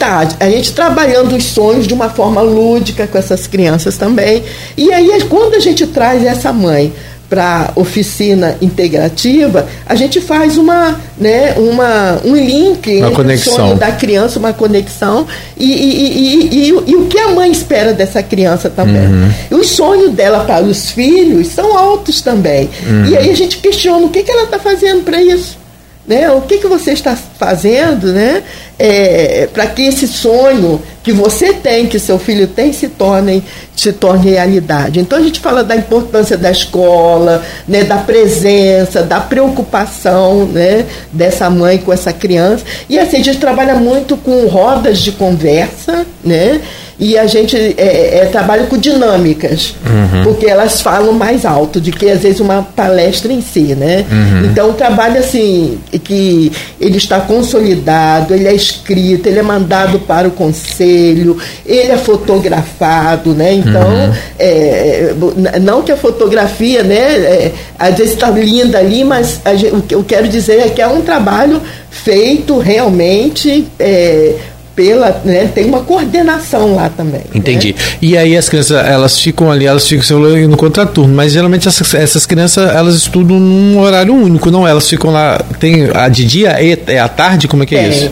Tá, 0.00 0.26
a 0.40 0.48
gente 0.48 0.72
trabalhando 0.72 1.36
os 1.36 1.44
sonhos 1.44 1.86
de 1.86 1.92
uma 1.92 2.08
forma 2.08 2.40
lúdica 2.40 3.06
com 3.06 3.18
essas 3.18 3.46
crianças 3.46 3.98
também. 3.98 4.42
E 4.74 4.90
aí, 4.90 5.10
quando 5.28 5.56
a 5.56 5.60
gente 5.60 5.86
traz 5.86 6.24
essa 6.24 6.50
mãe 6.54 6.90
para 7.28 7.70
oficina 7.76 8.56
integrativa, 8.62 9.68
a 9.84 9.94
gente 9.94 10.18
faz 10.18 10.56
uma, 10.56 10.98
né, 11.18 11.52
uma, 11.58 12.18
um 12.24 12.34
link 12.34 12.96
uma 12.96 13.10
conexão. 13.10 13.56
sonho 13.56 13.76
da 13.76 13.92
criança, 13.92 14.38
uma 14.38 14.54
conexão, 14.54 15.26
e, 15.54 15.70
e, 15.70 16.48
e, 16.48 16.68
e, 16.68 16.96
o 16.96 17.04
que 17.04 17.18
a 17.18 17.28
mãe 17.28 17.52
espera 17.52 17.92
dessa 17.92 18.22
criança 18.22 18.70
também. 18.70 19.06
Uhum. 19.06 19.30
E 19.50 19.54
os 19.54 19.68
sonhos 19.68 20.14
dela 20.14 20.44
para 20.44 20.64
os 20.64 20.90
filhos 20.92 21.48
são 21.48 21.76
altos 21.76 22.22
também. 22.22 22.70
Uhum. 22.88 23.04
E 23.04 23.18
aí 23.18 23.30
a 23.30 23.36
gente 23.36 23.58
questiona 23.58 24.06
o 24.06 24.08
que, 24.08 24.22
que 24.22 24.30
ela 24.30 24.44
está 24.44 24.58
fazendo 24.58 25.04
para 25.04 25.20
isso. 25.20 25.59
Né? 26.06 26.30
O 26.30 26.40
que, 26.40 26.58
que 26.58 26.66
você 26.66 26.92
está 26.92 27.14
fazendo 27.14 28.12
né? 28.12 28.42
É, 28.78 29.48
para 29.52 29.66
que 29.66 29.82
esse 29.82 30.08
sonho 30.08 30.80
que 31.02 31.12
você 31.12 31.52
tem, 31.52 31.86
que 31.86 31.98
seu 31.98 32.18
filho 32.18 32.46
tem, 32.46 32.72
se 32.72 32.88
torne, 32.88 33.44
se 33.76 33.92
torne 33.92 34.30
realidade. 34.30 35.00
Então 35.00 35.18
a 35.18 35.22
gente 35.22 35.40
fala 35.40 35.62
da 35.62 35.76
importância 35.76 36.36
da 36.36 36.50
escola, 36.50 37.44
né? 37.68 37.84
da 37.84 37.98
presença, 37.98 39.02
da 39.02 39.20
preocupação 39.20 40.46
né? 40.46 40.86
dessa 41.12 41.48
mãe 41.48 41.78
com 41.78 41.92
essa 41.92 42.12
criança. 42.12 42.64
E 42.88 42.98
assim, 42.98 43.18
a 43.18 43.24
gente 43.24 43.38
trabalha 43.38 43.74
muito 43.74 44.16
com 44.16 44.46
rodas 44.46 44.98
de 44.98 45.12
conversa, 45.12 46.06
né? 46.24 46.60
E 47.00 47.16
a 47.16 47.26
gente 47.26 47.56
é, 47.56 48.18
é, 48.18 48.26
trabalha 48.26 48.66
com 48.66 48.76
dinâmicas, 48.76 49.74
uhum. 49.86 50.22
porque 50.22 50.44
elas 50.44 50.82
falam 50.82 51.14
mais 51.14 51.46
alto 51.46 51.80
do 51.80 51.90
que 51.90 52.10
às 52.10 52.20
vezes 52.20 52.40
uma 52.40 52.62
palestra 52.62 53.32
em 53.32 53.40
si, 53.40 53.74
né? 53.74 54.04
Uhum. 54.10 54.44
Então 54.44 54.68
o 54.68 54.72
trabalho 54.74 55.18
assim 55.18 55.78
que 56.04 56.52
ele 56.78 56.98
está 56.98 57.18
consolidado, 57.20 58.34
ele 58.34 58.46
é 58.46 58.52
escrito, 58.52 59.26
ele 59.26 59.38
é 59.38 59.42
mandado 59.42 60.00
para 60.00 60.28
o 60.28 60.30
conselho, 60.30 61.38
ele 61.64 61.90
é 61.90 61.96
fotografado, 61.96 63.32
né? 63.32 63.54
Então 63.54 63.88
uhum. 63.88 64.12
é, 64.38 65.14
não 65.62 65.80
que 65.80 65.92
a 65.92 65.96
fotografia, 65.96 66.82
né? 66.82 66.98
É, 66.98 67.52
às 67.78 67.96
vezes 67.96 68.12
está 68.12 68.28
linda 68.28 68.76
ali, 68.76 69.04
mas 69.04 69.40
gente, 69.56 69.74
o 69.74 69.80
que 69.80 69.94
eu 69.94 70.04
quero 70.04 70.28
dizer 70.28 70.60
é 70.60 70.68
que 70.68 70.82
é 70.82 70.86
um 70.86 71.00
trabalho 71.00 71.62
feito 71.90 72.58
realmente 72.58 73.66
é, 73.78 74.34
pela, 74.74 75.20
né, 75.24 75.50
tem 75.54 75.66
uma 75.66 75.80
coordenação 75.80 76.74
lá 76.74 76.88
também. 76.88 77.22
Entendi. 77.34 77.74
Né? 77.76 77.82
E 78.00 78.16
aí 78.16 78.36
as 78.36 78.48
crianças, 78.48 78.84
elas 78.86 79.18
ficam 79.18 79.50
ali, 79.50 79.66
elas 79.66 79.86
ficam 79.86 80.18
no 80.48 80.56
contraturno, 80.56 81.14
mas 81.14 81.32
geralmente 81.32 81.68
essas, 81.68 81.94
essas 81.94 82.26
crianças, 82.26 82.74
elas 82.74 82.94
estudam 82.94 83.38
num 83.38 83.78
horário 83.78 84.14
único, 84.14 84.50
não? 84.50 84.66
Elas 84.66 84.88
ficam 84.88 85.10
lá, 85.10 85.38
tem 85.58 85.90
a 85.94 86.08
de 86.08 86.24
dia 86.24 86.62
e 86.62 86.78
é 86.86 86.98
à 86.98 87.08
tarde, 87.08 87.48
como 87.48 87.62
é 87.62 87.66
que 87.66 87.74
é, 87.74 87.84
é 87.84 87.88
isso? 87.88 88.10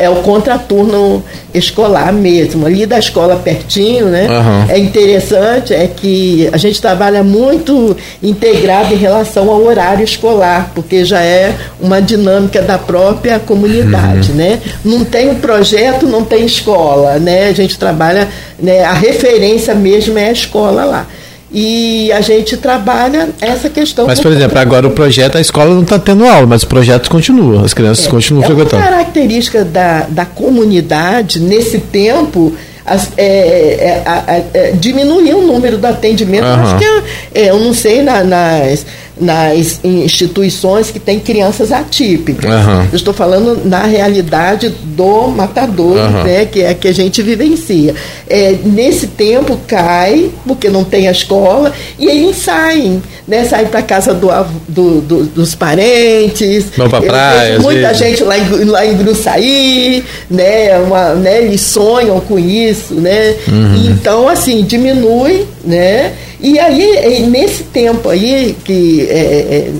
É 0.00 0.10
o 0.10 0.16
contraturno 0.16 1.24
escolar 1.54 2.12
mesmo, 2.12 2.66
ali 2.66 2.84
da 2.84 2.98
escola 2.98 3.36
pertinho, 3.36 4.06
né? 4.06 4.26
Uhum. 4.28 4.70
É 4.74 4.78
interessante, 4.78 5.72
é 5.72 5.86
que 5.86 6.48
a 6.52 6.58
gente 6.58 6.80
trabalha 6.80 7.22
muito 7.22 7.96
integrado 8.22 8.92
em 8.92 8.96
relação 8.98 9.50
ao 9.50 9.64
horário 9.64 10.04
escolar, 10.04 10.70
porque 10.74 11.04
já 11.04 11.20
é 11.20 11.54
uma 11.80 12.00
dinâmica 12.00 12.60
da 12.60 12.78
própria 12.78 13.38
comunidade, 13.38 14.32
uhum. 14.32 14.36
né? 14.36 14.60
Não 14.84 15.04
tem 15.04 15.34
projeto, 15.36 16.06
não 16.06 16.24
tem 16.24 16.44
escola, 16.44 17.18
né? 17.18 17.48
A 17.48 17.54
gente 17.54 17.78
trabalha, 17.78 18.28
né? 18.58 18.84
A 18.84 18.92
referência 18.92 19.74
mesmo 19.74 20.18
é 20.18 20.28
a 20.28 20.32
escola 20.32 20.84
lá 20.84 21.06
e 21.52 22.12
a 22.12 22.20
gente 22.20 22.56
trabalha 22.56 23.30
essa 23.40 23.68
questão. 23.68 24.06
Mas, 24.06 24.20
por 24.20 24.30
exemplo, 24.30 24.58
agora 24.58 24.86
o 24.86 24.92
projeto, 24.92 25.36
a 25.36 25.40
escola 25.40 25.74
não 25.74 25.82
está 25.82 25.98
tendo 25.98 26.24
aula, 26.24 26.46
mas 26.46 26.62
o 26.62 26.66
projeto 26.68 27.10
continua, 27.10 27.64
as 27.64 27.74
crianças 27.74 28.06
é, 28.06 28.10
continuam 28.10 28.44
é 28.44 28.46
frequentando. 28.46 28.82
Uma 28.82 28.90
característica 28.90 29.64
da, 29.64 30.06
da 30.08 30.24
comunidade 30.24 31.40
nesse 31.40 31.78
tempo. 31.78 32.54
As, 32.86 33.10
é, 33.16 34.02
é, 34.26 34.44
é, 34.54 34.72
diminuir 34.72 35.34
o 35.34 35.42
número 35.42 35.76
do 35.76 35.86
atendimento. 35.86 36.44
Uhum. 36.44 36.62
Acho 36.62 36.78
que 36.78 37.02
é, 37.34 37.50
eu 37.50 37.58
não 37.58 37.74
sei 37.74 38.02
na, 38.02 38.24
nas 38.24 38.86
nas 39.20 39.80
instituições 39.84 40.90
que 40.90 40.98
têm 40.98 41.20
crianças 41.20 41.70
atípicas. 41.70 42.50
Uhum. 42.50 42.82
Eu 42.90 42.96
estou 42.96 43.12
falando 43.12 43.60
na 43.64 43.82
realidade 43.82 44.68
do 44.68 45.28
matador, 45.28 45.96
uhum. 45.96 46.24
né, 46.24 46.46
que 46.46 46.60
é 46.60 46.70
a 46.70 46.74
que 46.74 46.88
a 46.88 46.94
gente 46.94 47.22
vivencia. 47.22 47.94
É, 48.28 48.56
nesse 48.64 49.06
tempo 49.06 49.58
cai, 49.66 50.30
porque 50.46 50.68
não 50.68 50.82
tem 50.82 51.06
a 51.08 51.10
escola, 51.10 51.72
e 51.98 52.06
eles 52.06 52.36
saem, 52.36 53.02
né, 53.28 53.44
saem 53.44 53.66
para 53.66 53.82
casa 53.82 54.14
do, 54.14 54.28
do, 54.66 55.00
do, 55.00 55.24
dos 55.24 55.54
parentes. 55.54 56.66
Vão 56.76 56.88
para 56.88 57.02
praia. 57.02 57.60
Muita 57.60 57.92
gente 57.92 58.24
lá 58.24 58.38
em, 58.38 58.64
lá 58.64 58.86
em 58.86 58.96
Gruçaí, 58.96 60.04
né, 60.30 60.78
uma, 60.78 61.14
né, 61.14 61.42
eles 61.42 61.60
sonham 61.60 62.18
com 62.20 62.38
isso, 62.38 62.94
né? 62.94 63.34
Uhum. 63.48 63.90
Então, 63.90 64.28
assim, 64.28 64.62
diminui, 64.62 65.46
né? 65.64 66.12
E 66.42 66.58
aí, 66.58 67.26
nesse 67.28 67.64
tempo 67.64 68.08
aí 68.08 68.56
que 68.64 69.06
é 69.10 69.70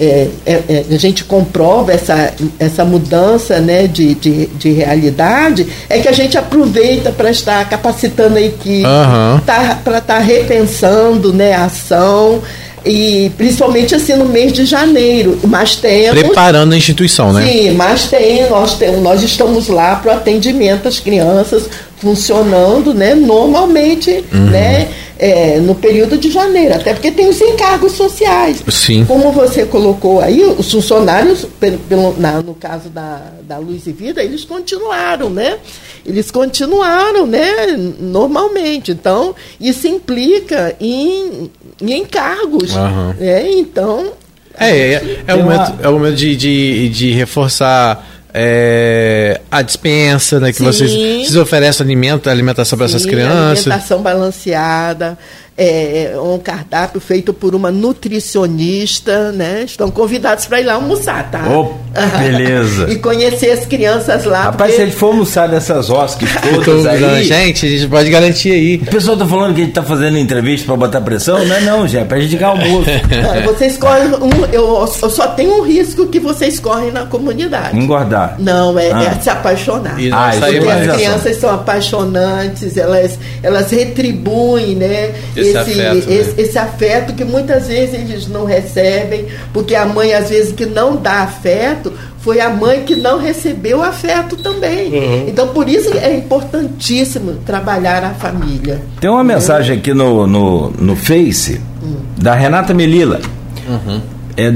é, 0.00 0.28
é, 0.46 0.52
é, 0.52 0.84
é, 0.90 0.94
a 0.94 0.96
gente 0.96 1.24
comprova 1.24 1.92
essa, 1.92 2.32
essa 2.58 2.84
mudança 2.84 3.58
né, 3.58 3.88
de, 3.88 4.14
de, 4.14 4.46
de 4.46 4.70
realidade, 4.70 5.66
é 5.88 5.98
que 5.98 6.06
a 6.06 6.12
gente 6.12 6.38
aproveita 6.38 7.10
para 7.10 7.30
estar 7.30 7.68
capacitando 7.68 8.36
a 8.36 8.40
equipe, 8.40 8.86
uhum. 8.86 9.40
tá, 9.44 9.80
para 9.82 9.98
estar 9.98 10.14
tá 10.14 10.18
repensando 10.20 11.32
né, 11.32 11.52
a 11.54 11.64
ação 11.64 12.40
e 12.86 13.32
principalmente 13.36 13.92
assim 13.92 14.14
no 14.14 14.26
mês 14.26 14.52
de 14.52 14.64
janeiro. 14.64 15.36
Mas 15.42 15.74
temos. 15.74 16.20
Preparando 16.20 16.74
a 16.74 16.76
instituição, 16.76 17.32
né? 17.32 17.44
Sim, 17.44 17.72
mas 17.72 18.06
tem, 18.06 18.48
nós, 18.48 18.74
temos, 18.74 19.02
nós 19.02 19.22
estamos 19.24 19.66
lá 19.66 19.96
para 19.96 20.12
o 20.12 20.16
atendimento 20.16 20.86
às 20.86 21.00
crianças 21.00 21.68
funcionando 21.96 22.94
né, 22.94 23.16
normalmente, 23.16 24.24
uhum. 24.32 24.50
né? 24.50 24.86
É, 25.20 25.58
no 25.58 25.74
período 25.74 26.16
de 26.16 26.30
janeiro, 26.30 26.74
até 26.74 26.94
porque 26.94 27.10
tem 27.10 27.28
os 27.28 27.40
encargos 27.40 27.92
sociais. 27.92 28.62
Sim. 28.70 29.04
Como 29.04 29.32
você 29.32 29.66
colocou 29.66 30.20
aí, 30.20 30.44
os 30.44 30.70
funcionários, 30.70 31.44
pelo, 31.58 31.78
pelo 31.78 32.14
na, 32.16 32.40
no 32.40 32.54
caso 32.54 32.88
da, 32.88 33.32
da 33.42 33.58
Luz 33.58 33.86
e 33.88 33.92
Vida, 33.92 34.22
eles 34.22 34.44
continuaram, 34.44 35.28
né? 35.28 35.58
Eles 36.06 36.30
continuaram, 36.30 37.26
né? 37.26 37.76
Normalmente. 37.98 38.92
Então, 38.92 39.34
isso 39.60 39.86
implica 39.88 40.76
em, 40.80 41.50
em 41.82 41.92
encargos. 41.98 42.74
Uhum. 42.74 43.14
Né? 43.18 43.50
Então. 43.52 44.12
É, 44.58 44.70
é, 44.70 45.22
é, 45.26 45.34
o 45.34 45.42
momento, 45.42 45.74
é 45.82 45.88
o 45.88 45.92
momento 45.92 46.16
de, 46.16 46.36
de, 46.36 46.88
de 46.88 47.10
reforçar 47.12 48.17
é, 48.32 49.40
a 49.50 49.62
dispensa, 49.62 50.38
né? 50.38 50.52
Que 50.52 50.62
vocês, 50.62 50.90
vocês 50.90 51.36
oferecem 51.36 51.84
alimento, 51.84 52.28
alimentação 52.28 52.76
para 52.76 52.86
essas 52.86 53.06
crianças. 53.06 53.66
Alimentação 53.66 54.02
balanceada, 54.02 55.18
é, 55.60 56.12
um 56.16 56.38
cardápio 56.38 57.00
feito 57.00 57.34
por 57.34 57.52
uma 57.52 57.72
nutricionista, 57.72 59.32
né? 59.32 59.64
Estão 59.64 59.90
convidados 59.90 60.46
para 60.46 60.60
ir 60.60 60.64
lá 60.64 60.74
almoçar, 60.74 61.28
tá? 61.32 61.42
Oh, 61.50 61.74
beleza. 62.16 62.86
e 62.92 62.96
conhecer 62.96 63.50
as 63.50 63.66
crianças 63.66 64.24
lá. 64.24 64.44
Rapaz, 64.44 64.70
porque... 64.70 64.72
se 64.74 64.86
gente 64.86 64.96
for 64.96 65.06
almoçar 65.06 65.48
nessas 65.48 65.88
roscas 65.88 66.28
todas 66.64 66.86
aí... 66.86 67.24
Gente, 67.24 67.66
a 67.66 67.68
gente 67.68 67.88
pode 67.88 68.08
garantir 68.08 68.52
aí. 68.52 68.76
O 68.76 68.86
pessoal 68.86 69.16
tá 69.16 69.26
falando 69.26 69.56
que 69.56 69.62
a 69.62 69.64
gente 69.64 69.74
tá 69.74 69.82
fazendo 69.82 70.16
entrevista 70.16 70.64
para 70.64 70.76
botar 70.76 71.00
pressão, 71.00 71.44
não 71.44 71.56
é 71.56 71.60
não, 71.60 71.88
gente, 71.88 72.02
é 72.02 72.04
pra 72.04 72.20
gente 72.20 72.36
ganhar 72.36 72.50
almoço. 72.50 72.88
vocês 73.44 73.76
correm 73.76 74.14
um, 74.14 74.44
eu, 74.52 74.88
eu, 75.02 75.10
só 75.10 75.26
tenho 75.28 75.58
um 75.58 75.62
risco 75.62 76.06
que 76.06 76.20
vocês 76.20 76.60
correm 76.60 76.92
na 76.92 77.06
comunidade. 77.06 77.76
Engordar. 77.76 78.36
Não, 78.38 78.78
é, 78.78 78.90
é 78.90 78.92
ah. 78.92 79.02
é 79.16 79.20
se 79.20 79.28
apaixonar. 79.28 80.00
E 80.00 80.12
ah, 80.12 80.30
porque 80.38 80.68
as 80.68 80.96
crianças 80.96 81.36
são 81.36 81.50
apaixonantes, 81.50 82.76
elas, 82.76 83.18
elas 83.42 83.72
retribuem, 83.72 84.76
né? 84.76 85.14
Esse, 85.48 85.70
esse 85.70 85.80
afeto, 85.80 86.08
né? 86.08 86.14
esse, 86.14 86.40
esse, 86.40 86.58
afeto 86.58 87.14
que 87.14 87.24
muitas 87.24 87.68
vezes 87.68 87.94
eles 87.94 88.28
não 88.28 88.44
recebem, 88.44 89.26
porque 89.52 89.74
a 89.74 89.86
mãe, 89.86 90.12
às 90.14 90.30
vezes, 90.30 90.52
que 90.52 90.66
não 90.66 90.96
dá 90.96 91.22
afeto, 91.22 91.92
foi 92.20 92.40
a 92.40 92.50
mãe 92.50 92.82
que 92.84 92.96
não 92.96 93.18
recebeu 93.18 93.82
afeto 93.82 94.36
também. 94.36 94.92
Uhum. 94.92 95.28
Então, 95.28 95.48
por 95.48 95.68
isso 95.68 95.96
é 95.96 96.16
importantíssimo 96.16 97.34
trabalhar 97.46 98.04
a 98.04 98.10
família. 98.10 98.82
Tem 99.00 99.08
uma 99.08 99.24
mensagem 99.24 99.78
aqui 99.78 99.94
no, 99.94 100.26
no, 100.26 100.70
no 100.70 100.96
Face 100.96 101.60
uhum. 101.82 101.96
da 102.16 102.34
Renata 102.34 102.74
Melila. 102.74 103.20
Uhum. 103.68 104.00
É, 104.36 104.52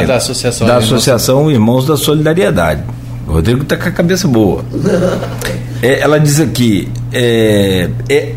é, 0.00 0.06
da 0.06 0.16
Associação, 0.16 0.66
da 0.66 0.76
Associação 0.76 1.50
Irmãos 1.50 1.86
da 1.86 1.96
Solidariedade. 1.96 2.82
O 3.26 3.32
Rodrigo 3.32 3.62
está 3.62 3.76
com 3.76 3.88
a 3.88 3.92
cabeça 3.92 4.26
boa. 4.26 4.64
é, 5.82 6.00
ela 6.00 6.18
diz 6.18 6.40
aqui: 6.40 6.88
é, 7.12 7.88
é, 8.08 8.34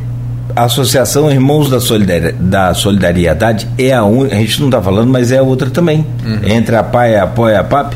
a 0.56 0.64
Associação 0.64 1.30
Irmãos 1.30 1.70
da, 1.70 1.80
Solidariedade, 1.80 2.38
da 2.40 2.74
Solidariedade 2.74 3.68
é 3.78 3.94
a 3.94 4.04
única, 4.04 4.36
a 4.36 4.40
gente 4.40 4.60
não 4.60 4.68
está 4.68 4.82
falando, 4.82 5.10
mas 5.10 5.32
é 5.32 5.38
a 5.38 5.44
outra 5.44 5.70
também. 5.70 6.06
Uhum. 6.26 6.40
Entre 6.46 6.76
a 6.76 6.84
PAI, 6.84 7.18
a 7.18 7.24
Apoia 7.24 7.56
e 7.56 7.58
a 7.58 7.64
PAP. 7.64 7.94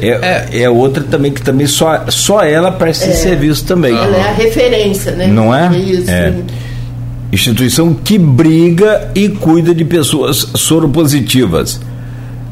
É, 0.00 0.08
é, 0.08 0.62
é, 0.62 0.70
outra 0.70 1.02
também 1.02 1.32
que 1.32 1.42
também 1.42 1.66
só, 1.66 2.04
só 2.08 2.44
ela 2.44 2.70
presta 2.70 3.04
é, 3.04 3.10
esse 3.10 3.22
serviço 3.22 3.64
também. 3.64 3.94
Ela 3.94 4.16
é 4.16 4.28
a 4.28 4.32
referência, 4.32 5.12
né? 5.12 5.26
Não 5.26 5.54
é? 5.54 5.76
Isso. 5.76 6.10
É. 6.10 6.32
Instituição 7.32 7.92
que 7.92 8.16
briga 8.16 9.10
e 9.14 9.28
cuida 9.28 9.74
de 9.74 9.84
pessoas 9.84 10.48
soropositivas. 10.54 11.80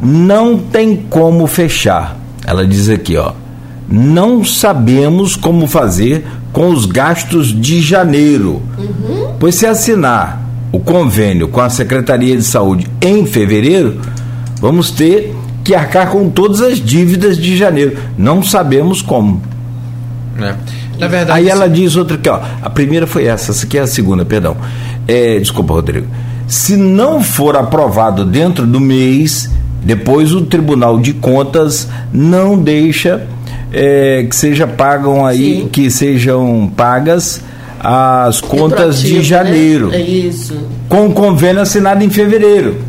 Não 0.03 0.59
tem 0.59 0.97
como 1.09 1.47
fechar. 1.47 2.19
Ela 2.47 2.67
diz 2.67 2.91
aqui, 2.91 3.17
ó. 3.17 3.33
Não 3.89 4.45
sabemos 4.45 5.37
como 5.37 5.67
fazer 5.67 6.27
com 6.53 6.71
os 6.71 6.87
gastos 6.87 7.49
de 7.49 7.81
janeiro. 7.81 8.63
Uhum. 8.79 9.35
Pois 9.39 9.55
se 9.55 9.67
assinar 9.67 10.43
o 10.73 10.81
convênio 10.81 11.49
com 11.49 11.61
a 11.61 11.71
Secretaria 11.71 12.37
de 12.37 12.43
Saúde 12.43 12.89
em 13.01 13.25
fevereiro, 13.27 14.01
vamos 14.61 14.91
ter 14.91 15.35
que 15.63 15.75
arcar 15.75 16.11
com 16.11 16.29
todas 16.29 16.61
as 16.61 16.79
dívidas 16.79 17.39
de 17.39 17.57
janeiro. 17.57 17.97
Não 18.17 18.43
sabemos 18.43 19.03
como. 19.03 19.41
É. 20.39 20.55
Na 20.99 21.09
verdade, 21.09 21.39
Aí 21.39 21.49
ela 21.49 21.69
diz 21.69 21.95
outra 21.95 22.17
aqui, 22.17 22.29
ó. 22.29 22.41
A 22.63 22.71
primeira 22.71 23.07
foi 23.07 23.27
essa, 23.27 23.53
essa 23.53 23.67
aqui 23.67 23.77
é 23.79 23.83
a 23.83 23.87
segunda, 23.87 24.25
perdão. 24.25 24.57
É, 25.07 25.39
desculpa, 25.39 25.75
Rodrigo. 25.75 26.07
Se 26.47 26.77
não 26.77 27.23
for 27.23 27.57
aprovado 27.57 28.25
dentro 28.25 28.67
do 28.67 28.81
mês 28.81 29.51
Depois 29.87 30.33
o 30.33 30.43
Tribunal 30.43 30.99
de 30.99 31.13
Contas 31.13 31.89
não 32.13 32.59
deixa 32.59 33.25
é, 33.73 34.25
que 34.29 34.35
seja 34.37 34.67
pagam 34.67 35.25
aí, 35.27 35.63
Sim. 35.63 35.69
que 35.71 35.91
sejam 35.91 36.71
pagas 36.77 37.41
as 37.79 38.41
contas 38.41 38.99
de 39.01 39.15
Retroativo, 39.19 39.23
janeiro, 39.23 39.89
Né? 39.89 39.97
É 39.99 40.01
isso. 40.01 40.57
com 40.89 41.07
o 41.07 41.13
convênio 41.13 41.61
assinado 41.63 42.03
em 42.03 42.11
fevereiro. 42.11 42.81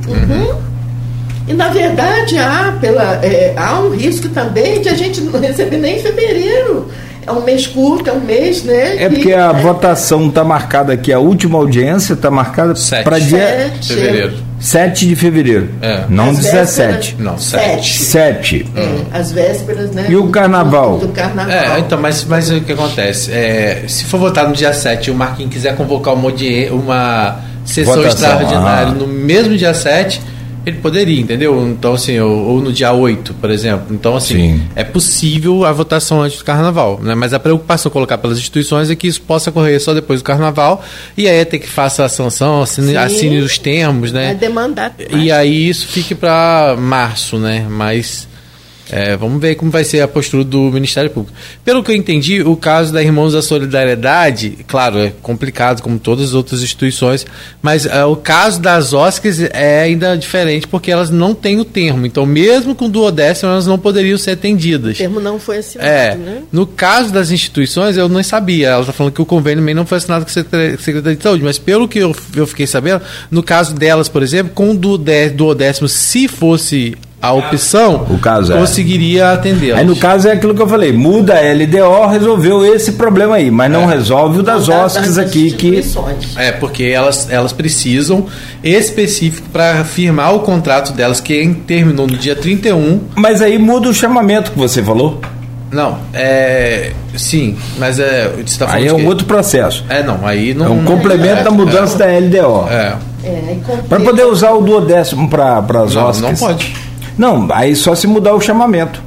E 1.47 1.53
na 1.53 1.69
verdade 1.69 2.37
há, 2.37 2.77
pela, 2.81 3.19
é, 3.23 3.53
há 3.55 3.79
um 3.79 3.91
risco 3.91 4.27
também 4.29 4.81
de 4.81 4.89
a 4.89 4.93
gente 4.95 5.21
não 5.21 5.39
receber 5.39 5.77
nem 5.77 5.97
em 5.97 6.01
fevereiro. 6.01 6.87
É 7.25 7.31
um 7.31 7.43
mês 7.43 7.67
curto, 7.67 8.09
é 8.09 8.13
um 8.13 8.21
mês, 8.21 8.63
né? 8.63 9.03
É 9.03 9.09
porque 9.09 9.23
que- 9.23 9.33
a 9.33 9.51
votação 9.51 10.27
está 10.27 10.43
marcada 10.45 10.93
aqui, 10.93 11.11
a 11.11 11.19
última 11.19 11.57
audiência 11.57 12.13
está 12.13 12.31
marcada 12.31 12.73
para 13.03 13.19
dia 13.19 13.39
Sete. 13.39 13.93
Fevereiro. 13.93 14.33
7 14.59 15.07
de 15.07 15.15
fevereiro, 15.15 15.69
É. 15.81 16.03
não 16.09 16.31
As 16.31 16.37
17. 16.39 17.11
vésperas- 17.11 17.15
Não, 17.19 17.37
sete. 17.37 17.97
7. 17.99 18.65
É, 18.75 19.17
as 19.17 19.31
vésperas, 19.31 19.91
né? 19.91 20.07
E 20.09 20.15
o 20.15 20.29
carnaval? 20.29 20.97
Do, 20.97 21.07
do 21.07 21.13
carnaval. 21.13 21.53
É, 21.53 21.79
então, 21.79 21.99
mas, 21.99 22.23
mas 22.25 22.49
o 22.49 22.59
que 22.61 22.71
acontece? 22.71 23.31
É, 23.31 23.83
se 23.87 24.05
for 24.05 24.19
votar 24.19 24.47
no 24.47 24.53
dia 24.55 24.73
7 24.73 25.07
e 25.07 25.11
o 25.11 25.15
Marquinhos 25.15 25.53
quiser 25.53 25.75
convocar 25.75 26.13
uma, 26.15 26.31
uma 26.71 27.39
sessão 27.63 27.95
Votação, 27.95 28.09
extraordinária 28.29 28.87
ah. 28.91 28.95
no 28.95 29.05
mesmo 29.07 29.55
dia 29.55 29.73
7, 29.73 30.21
ele 30.69 30.79
poderia, 30.79 31.21
entendeu? 31.21 31.67
Então, 31.67 31.93
assim, 31.93 32.19
ou, 32.19 32.31
ou 32.31 32.61
no 32.61 32.73
dia 32.73 32.91
8, 32.91 33.33
por 33.35 33.49
exemplo. 33.49 33.93
Então, 33.93 34.15
assim, 34.15 34.57
Sim. 34.57 34.67
é 34.75 34.83
possível 34.83 35.65
a 35.65 35.71
votação 35.71 36.21
antes 36.21 36.37
do 36.37 36.43
carnaval, 36.43 36.99
né? 37.01 37.15
Mas 37.15 37.33
a 37.33 37.39
preocupação 37.39 37.91
colocar 37.91 38.17
pelas 38.17 38.37
instituições 38.37 38.89
é 38.89 38.95
que 38.95 39.07
isso 39.07 39.21
possa 39.21 39.49
ocorrer 39.49 39.81
só 39.81 39.93
depois 39.93 40.21
do 40.21 40.23
carnaval 40.23 40.83
e 41.17 41.27
aí 41.27 41.37
é 41.37 41.45
ter 41.45 41.59
que 41.59 41.67
faça 41.67 42.03
a 42.03 42.09
sanção, 42.09 42.61
assine, 42.61 42.89
Sim. 42.89 42.97
assine 42.97 43.37
os 43.39 43.57
termos, 43.57 44.11
né? 44.11 44.33
demandar. 44.35 44.93
E 45.11 45.31
aí 45.31 45.69
isso 45.69 45.87
fique 45.87 46.15
para 46.15 46.75
março, 46.77 47.37
né? 47.37 47.65
Mas 47.69 48.27
é, 48.91 49.15
vamos 49.17 49.41
ver 49.41 49.55
como 49.55 49.69
vai 49.71 49.83
ser 49.83 50.01
a 50.01 50.07
postura 50.07 50.43
do 50.43 50.71
Ministério 50.71 51.09
Público. 51.09 51.35
Pelo 51.63 51.83
que 51.83 51.91
eu 51.91 51.95
entendi, 51.95 52.41
o 52.41 52.55
caso 52.55 52.91
da 52.93 53.01
Irmãos 53.03 53.33
da 53.33 53.41
Solidariedade, 53.41 54.57
claro, 54.67 54.97
é 54.99 55.11
complicado 55.21 55.81
como 55.81 55.99
todas 55.99 56.29
as 56.29 56.33
outras 56.33 56.61
instituições, 56.63 57.25
mas 57.61 57.85
é, 57.85 58.03
o 58.05 58.15
caso 58.15 58.59
das 58.61 58.93
OSCs 58.93 59.41
é 59.51 59.81
ainda 59.81 60.15
diferente 60.17 60.67
porque 60.67 60.91
elas 60.91 61.09
não 61.09 61.33
têm 61.33 61.59
o 61.59 61.65
termo. 61.65 62.05
Então, 62.05 62.25
mesmo 62.25 62.73
com 62.75 62.89
duodécimo, 62.89 63.49
elas 63.51 63.67
não 63.67 63.77
poderiam 63.77 64.17
ser 64.17 64.31
atendidas. 64.31 64.95
O 64.95 64.97
termo 64.97 65.19
não 65.19 65.39
foi 65.39 65.57
assinado, 65.57 65.89
É, 65.89 66.15
né? 66.15 66.41
no 66.51 66.65
caso 66.65 67.11
das 67.11 67.31
instituições, 67.31 67.97
eu 67.97 68.07
não 68.09 68.23
sabia. 68.23 68.69
Ela 68.69 68.81
está 68.81 68.93
falando 68.93 69.13
que 69.13 69.21
o 69.21 69.25
convênio 69.25 69.59
também 69.61 69.75
não 69.75 69.85
foi 69.85 69.97
assinado 69.97 70.25
com 70.25 70.29
a 70.31 70.33
Secretaria 70.77 71.15
de 71.15 71.23
Saúde, 71.23 71.43
mas 71.43 71.57
pelo 71.57 71.87
que 71.87 71.99
eu, 71.99 72.15
eu 72.35 72.47
fiquei 72.47 72.67
sabendo, 72.67 73.01
no 73.29 73.43
caso 73.43 73.73
delas, 73.75 74.07
por 74.09 74.23
exemplo, 74.23 74.53
com 74.53 74.71
o 74.71 74.77
do, 74.77 74.97
dé- 74.97 75.29
do 75.29 75.53
décimo, 75.53 75.87
se 75.87 76.27
fosse 76.27 76.95
a 77.19 77.33
opção, 77.33 78.05
O 78.09 78.19
caso 78.19 78.53
é. 78.53 78.57
conseguiria 78.59 79.31
atender. 79.31 79.73
Aí 79.73 79.83
no 79.83 79.95
caso 79.95 80.27
é 80.27 80.33
aquilo 80.33 80.53
que 80.53 80.61
eu 80.61 80.67
falei, 80.67 80.93
muda 80.93 81.33
a 81.33 81.41
LDO, 81.41 82.07
resolveu 82.11 82.63
esse 82.75 82.91
problema 82.93 83.35
aí, 83.35 83.49
mas 83.49 83.71
não 83.71 83.87
resolve 83.87 84.39
o 84.39 84.43
das 84.43 84.69
OSCs 84.69 85.17
aqui 85.17 85.51
que. 85.51 85.81
É, 86.35 86.51
porque 86.51 86.83
elas, 86.83 87.27
elas 87.31 87.51
precisam 87.51 88.27
específico 88.63 89.49
para 89.49 89.83
firmar 89.83 90.35
o 90.35 90.41
contrato 90.41 90.93
delas, 90.93 91.19
que 91.19 91.55
terminou 91.65 92.05
no 92.05 92.17
dia 92.17 92.35
31. 92.35 93.01
Mas 93.15 93.41
aí 93.41 93.57
muda 93.57 93.89
o 93.89 93.93
chamamento 93.93 94.51
que 94.51 94.57
você 94.57 94.83
falou. 94.83 95.19
Não, 95.71 95.97
é. 96.13 96.91
Sim, 97.15 97.57
mas 97.77 97.99
é. 97.99 98.31
Você 98.45 98.59
tá 98.59 98.67
falando 98.67 98.83
Aí 98.83 98.87
é 98.87 98.93
um 98.93 99.05
outro 99.07 99.25
processo. 99.25 99.83
É, 99.89 100.01
não, 100.03 100.25
aí 100.25 100.53
não. 100.53 100.65
É 100.67 100.69
um 100.69 100.85
complemento 100.85 101.41
é, 101.41 101.43
da 101.43 101.51
mudança 101.51 101.97
da 101.97 102.05
LDO. 102.05 102.69
É. 102.69 102.95
É, 103.23 103.53
e 103.53 103.87
Para 103.89 103.99
poder 103.99 104.25
usar 104.25 104.51
o 104.51 104.61
duodécimo 104.61 105.29
para 105.29 105.57
as 105.57 105.95
Não, 105.95 106.07
OSCs. 106.07 106.21
não 106.21 106.35
pode. 106.35 106.86
Não, 107.17 107.47
aí 107.51 107.75
só 107.75 107.95
se 107.95 108.05
mudar 108.07 108.33
o 108.33 108.41
chamamento. 108.41 109.01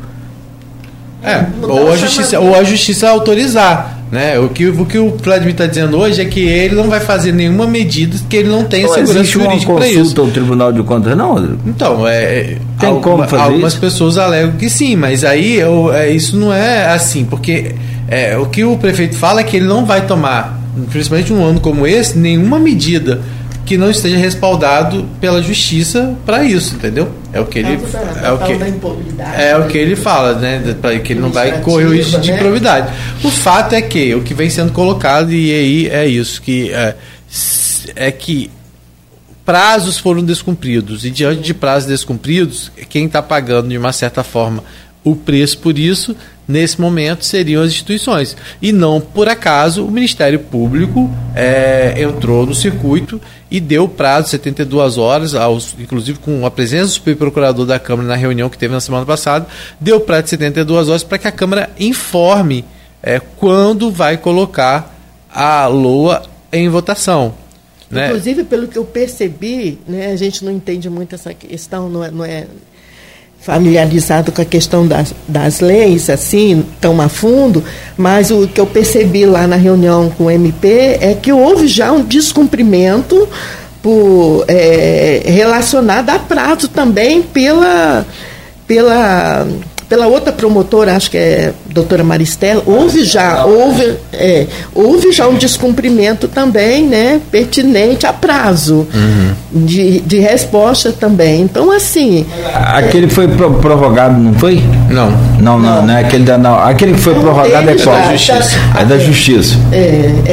É, 1.23 1.45
ou 1.63 1.93
a, 1.93 1.97
justiça, 1.97 2.41
ou 2.41 2.55
a 2.55 2.65
justiça 2.65 3.09
autorizar. 3.09 3.99
Né? 4.11 4.39
O, 4.41 4.49
que, 4.49 4.67
o 4.69 4.85
que 4.87 4.99
o 4.99 5.17
Vladimir 5.23 5.53
está 5.53 5.67
dizendo 5.67 5.97
hoje 5.97 6.21
é 6.21 6.25
que 6.25 6.41
ele 6.41 6.75
não 6.75 6.89
vai 6.89 6.99
fazer 6.99 7.31
nenhuma 7.31 7.65
medida 7.67 8.17
que 8.29 8.37
ele 8.39 8.49
não 8.49 8.65
tenha 8.65 8.87
Não 8.89 8.95
segurança 8.95 9.23
jurídica 9.25 9.73
para 9.73 9.87
isso. 9.87 9.99
consulta 9.99 10.21
ao 10.23 10.27
Tribunal 10.29 10.73
de 10.73 10.83
Contas, 10.83 11.17
não, 11.17 11.35
Rodrigo? 11.35 11.59
Então, 11.67 12.09
é, 12.09 12.15
é, 12.25 12.59
Tem 12.79 12.89
alguma- 12.89 13.03
como 13.19 13.29
fazer 13.29 13.43
algumas 13.45 13.73
isso? 13.75 13.81
pessoas 13.81 14.19
alegam 14.19 14.53
que 14.53 14.69
sim, 14.69 14.97
mas 14.97 15.23
aí 15.23 15.61
eu- 15.61 15.93
é, 15.93 16.11
isso 16.11 16.37
não 16.37 16.53
é 16.53 16.87
assim, 16.89 17.25
porque 17.25 17.73
é, 18.09 18.37
o 18.37 18.47
que 18.47 18.65
o 18.65 18.77
prefeito 18.79 19.15
fala 19.15 19.43
é 19.43 19.45
que 19.45 19.57
ele 19.59 19.67
não 19.67 19.85
vai 19.85 20.05
tomar, 20.07 20.59
principalmente 20.91 21.33
um 21.33 21.45
ano 21.45 21.61
como 21.61 21.87
esse, 21.87 22.19
nenhuma 22.19 22.59
medida 22.59 23.21
que 23.65 23.77
não 23.77 23.91
esteja 23.91 24.17
respaldado 24.17 25.09
pela 25.21 25.43
justiça 25.43 26.17
para 26.27 26.43
isso, 26.45 26.75
entendeu? 26.75 27.11
É 27.33 27.41
o 27.41 27.47
que 27.47 27.59
ele 27.61 27.79
é 28.23 28.33
o 28.33 28.39
que 28.39 28.55
da 28.57 28.69
improbidade, 28.69 29.43
é 29.43 29.57
o 29.57 29.67
que 29.69 29.79
ele 29.79 29.95
fala, 29.95 30.35
né? 30.35 30.77
Para 30.81 30.99
que 30.99 31.13
ele 31.13 31.21
não 31.21 31.31
vai 31.31 31.61
correr 31.61 31.87
o 31.87 31.95
risco 31.95 32.21
de 32.21 32.33
né? 32.33 32.37
improbidade. 32.37 32.93
O 33.23 33.31
fato 33.31 33.75
é 33.75 33.83
que 33.83 34.15
o 34.15 34.23
que 34.23 34.35
vem 34.35 34.51
sendo 34.51 34.73
colocado 34.73 35.33
e 35.33 35.53
aí 35.53 35.89
é 35.89 36.07
isso 36.07 36.43
que 36.43 36.73
é, 36.73 36.95
é 37.95 38.11
que 38.11 38.51
prazos 39.45 39.99
foram 39.99 40.23
descumpridos 40.23 41.05
e 41.05 41.11
diante 41.11 41.41
de 41.41 41.55
prazos 41.55 41.89
descumpridos, 41.89 42.71
quem 42.89 43.07
está 43.07 43.23
pagando 43.23 43.69
de 43.69 43.79
uma 43.79 43.93
certa 43.93 44.23
forma 44.23 44.63
o 45.03 45.17
preço 45.17 45.59
por 45.59 45.79
isso 45.79 46.15
nesse 46.47 46.81
momento 46.81 47.25
seriam 47.25 47.63
as 47.63 47.71
instituições 47.71 48.37
e 48.61 48.73
não 48.73 49.01
por 49.01 49.29
acaso 49.29 49.85
o 49.85 49.91
Ministério 49.91 50.39
Público 50.39 51.11
é, 51.35 51.95
entrou 51.99 52.45
no 52.45 52.55
circuito 52.55 53.21
e 53.51 53.61
deu 53.61 53.89
prazo 53.89 54.27
de 54.27 54.31
72 54.31 54.97
horas, 54.97 55.35
aos, 55.35 55.75
inclusive 55.79 56.19
com 56.19 56.47
a 56.47 56.51
presença 56.51 56.87
do 56.87 56.91
subprocurador 56.91 57.67
da 57.67 57.79
Câmara 57.79 58.09
na 58.09 58.15
reunião 58.15 58.49
que 58.49 58.57
teve 58.57 58.73
na 58.73 58.81
semana 58.81 59.05
passada, 59.05 59.47
deu 59.81 60.01
prazo 60.01 60.25
de 60.25 60.31
72 60.31 60.89
horas 60.89 61.03
para 61.03 61.19
que 61.19 61.27
a 61.27 61.33
Câmara 61.33 61.71
informe 61.79 62.65
é, 63.03 63.19
quando 63.19 63.91
vai 63.91 64.17
colocar 64.17 64.95
a 65.33 65.67
LOA 65.67 66.23
em 66.53 66.69
votação. 66.69 67.35
Né? 67.91 68.07
Inclusive, 68.07 68.45
pelo 68.45 68.69
que 68.69 68.79
eu 68.79 68.85
percebi, 68.85 69.79
né, 69.87 70.13
a 70.13 70.17
gente 70.17 70.45
não 70.45 70.53
entende 70.53 70.89
muito 70.89 71.15
essa 71.15 71.35
questão, 71.35 71.89
não 71.89 72.05
é, 72.05 72.11
não 72.11 72.25
é 72.25 72.47
familiarizado 73.41 74.31
com 74.31 74.43
a 74.43 74.45
questão 74.45 74.87
das, 74.87 75.15
das 75.27 75.61
leis, 75.61 76.11
assim, 76.11 76.65
tão 76.81 77.01
a 77.01 77.09
fundo, 77.09 77.65
mas 77.97 78.31
o 78.31 78.47
que 78.47 78.61
eu 78.61 78.67
percebi 78.67 79.25
lá 79.25 79.47
na 79.47 79.57
reunião 79.57 80.11
com 80.11 80.25
o 80.25 80.31
MP 80.31 80.99
é 81.01 81.17
que 81.21 81.33
houve 81.33 81.67
já 81.67 81.91
um 81.91 82.03
descumprimento 82.03 83.27
por, 83.83 84.45
é, 84.47 85.23
relacionado 85.25 86.11
a 86.11 86.19
prazo 86.19 86.69
também 86.69 87.23
pela, 87.23 88.07
pela, 88.67 89.47
pela 89.91 90.07
outra 90.07 90.33
promotora, 90.33 90.95
acho 90.97 91.11
que 91.11 91.19
é 91.19 91.53
a 91.69 91.73
doutora 91.75 92.03
Maristela, 92.05 92.63
houve 92.65 93.05
já, 93.05 93.45
houve, 93.45 93.97
é, 94.13 94.47
houve 94.73 95.11
já 95.13 95.27
um 95.27 95.35
descumprimento 95.35 96.29
também, 96.29 96.87
né, 96.87 97.21
pertinente 97.31 98.07
a 98.07 98.13
prazo 98.13 98.87
de, 99.53 100.01
de 100.01 100.19
resposta 100.21 100.93
também. 100.93 101.43
Então, 101.43 101.71
assim, 101.73 102.25
Aquele 102.55 103.09
que 103.09 103.15
foi 103.15 103.27
pro- 103.29 103.55
prorrogado, 103.55 104.17
não 104.17 104.33
foi? 104.35 104.63
Não. 104.89 105.11
Não, 105.41 105.59
não, 105.59 105.83
não 105.87 105.95
é 105.97 106.01
aquele 106.05 106.25
da. 106.25 106.37
Não. 106.39 106.59
Aquele 106.59 106.93
que 106.93 107.01
foi 107.01 107.15
Não, 107.15 107.23
prorrogado 107.23 107.71
é 107.71 107.75
qual? 107.77 107.97
já- 108.17 108.41
já- 108.41 108.81
É 108.81 108.85
da 108.85 108.99
Justiça. 108.99 109.57
É, 109.73 109.77
é, 110.27 110.31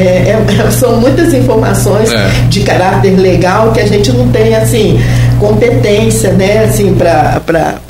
é, 0.65 0.69
são 0.71 0.97
muitas 0.97 1.34
informações 1.34 2.11
É. 2.11 2.29
de 2.49 2.59
caráter 2.61 3.17
legal 3.17 3.71
que 3.71 3.79
a 3.79 3.88
gente 3.88 4.11
não 4.11 4.27
tem 4.27 4.53
assim 4.55 4.99
competência 5.39 6.34
né, 6.34 6.65
assim, 6.65 6.93
para 6.93 7.41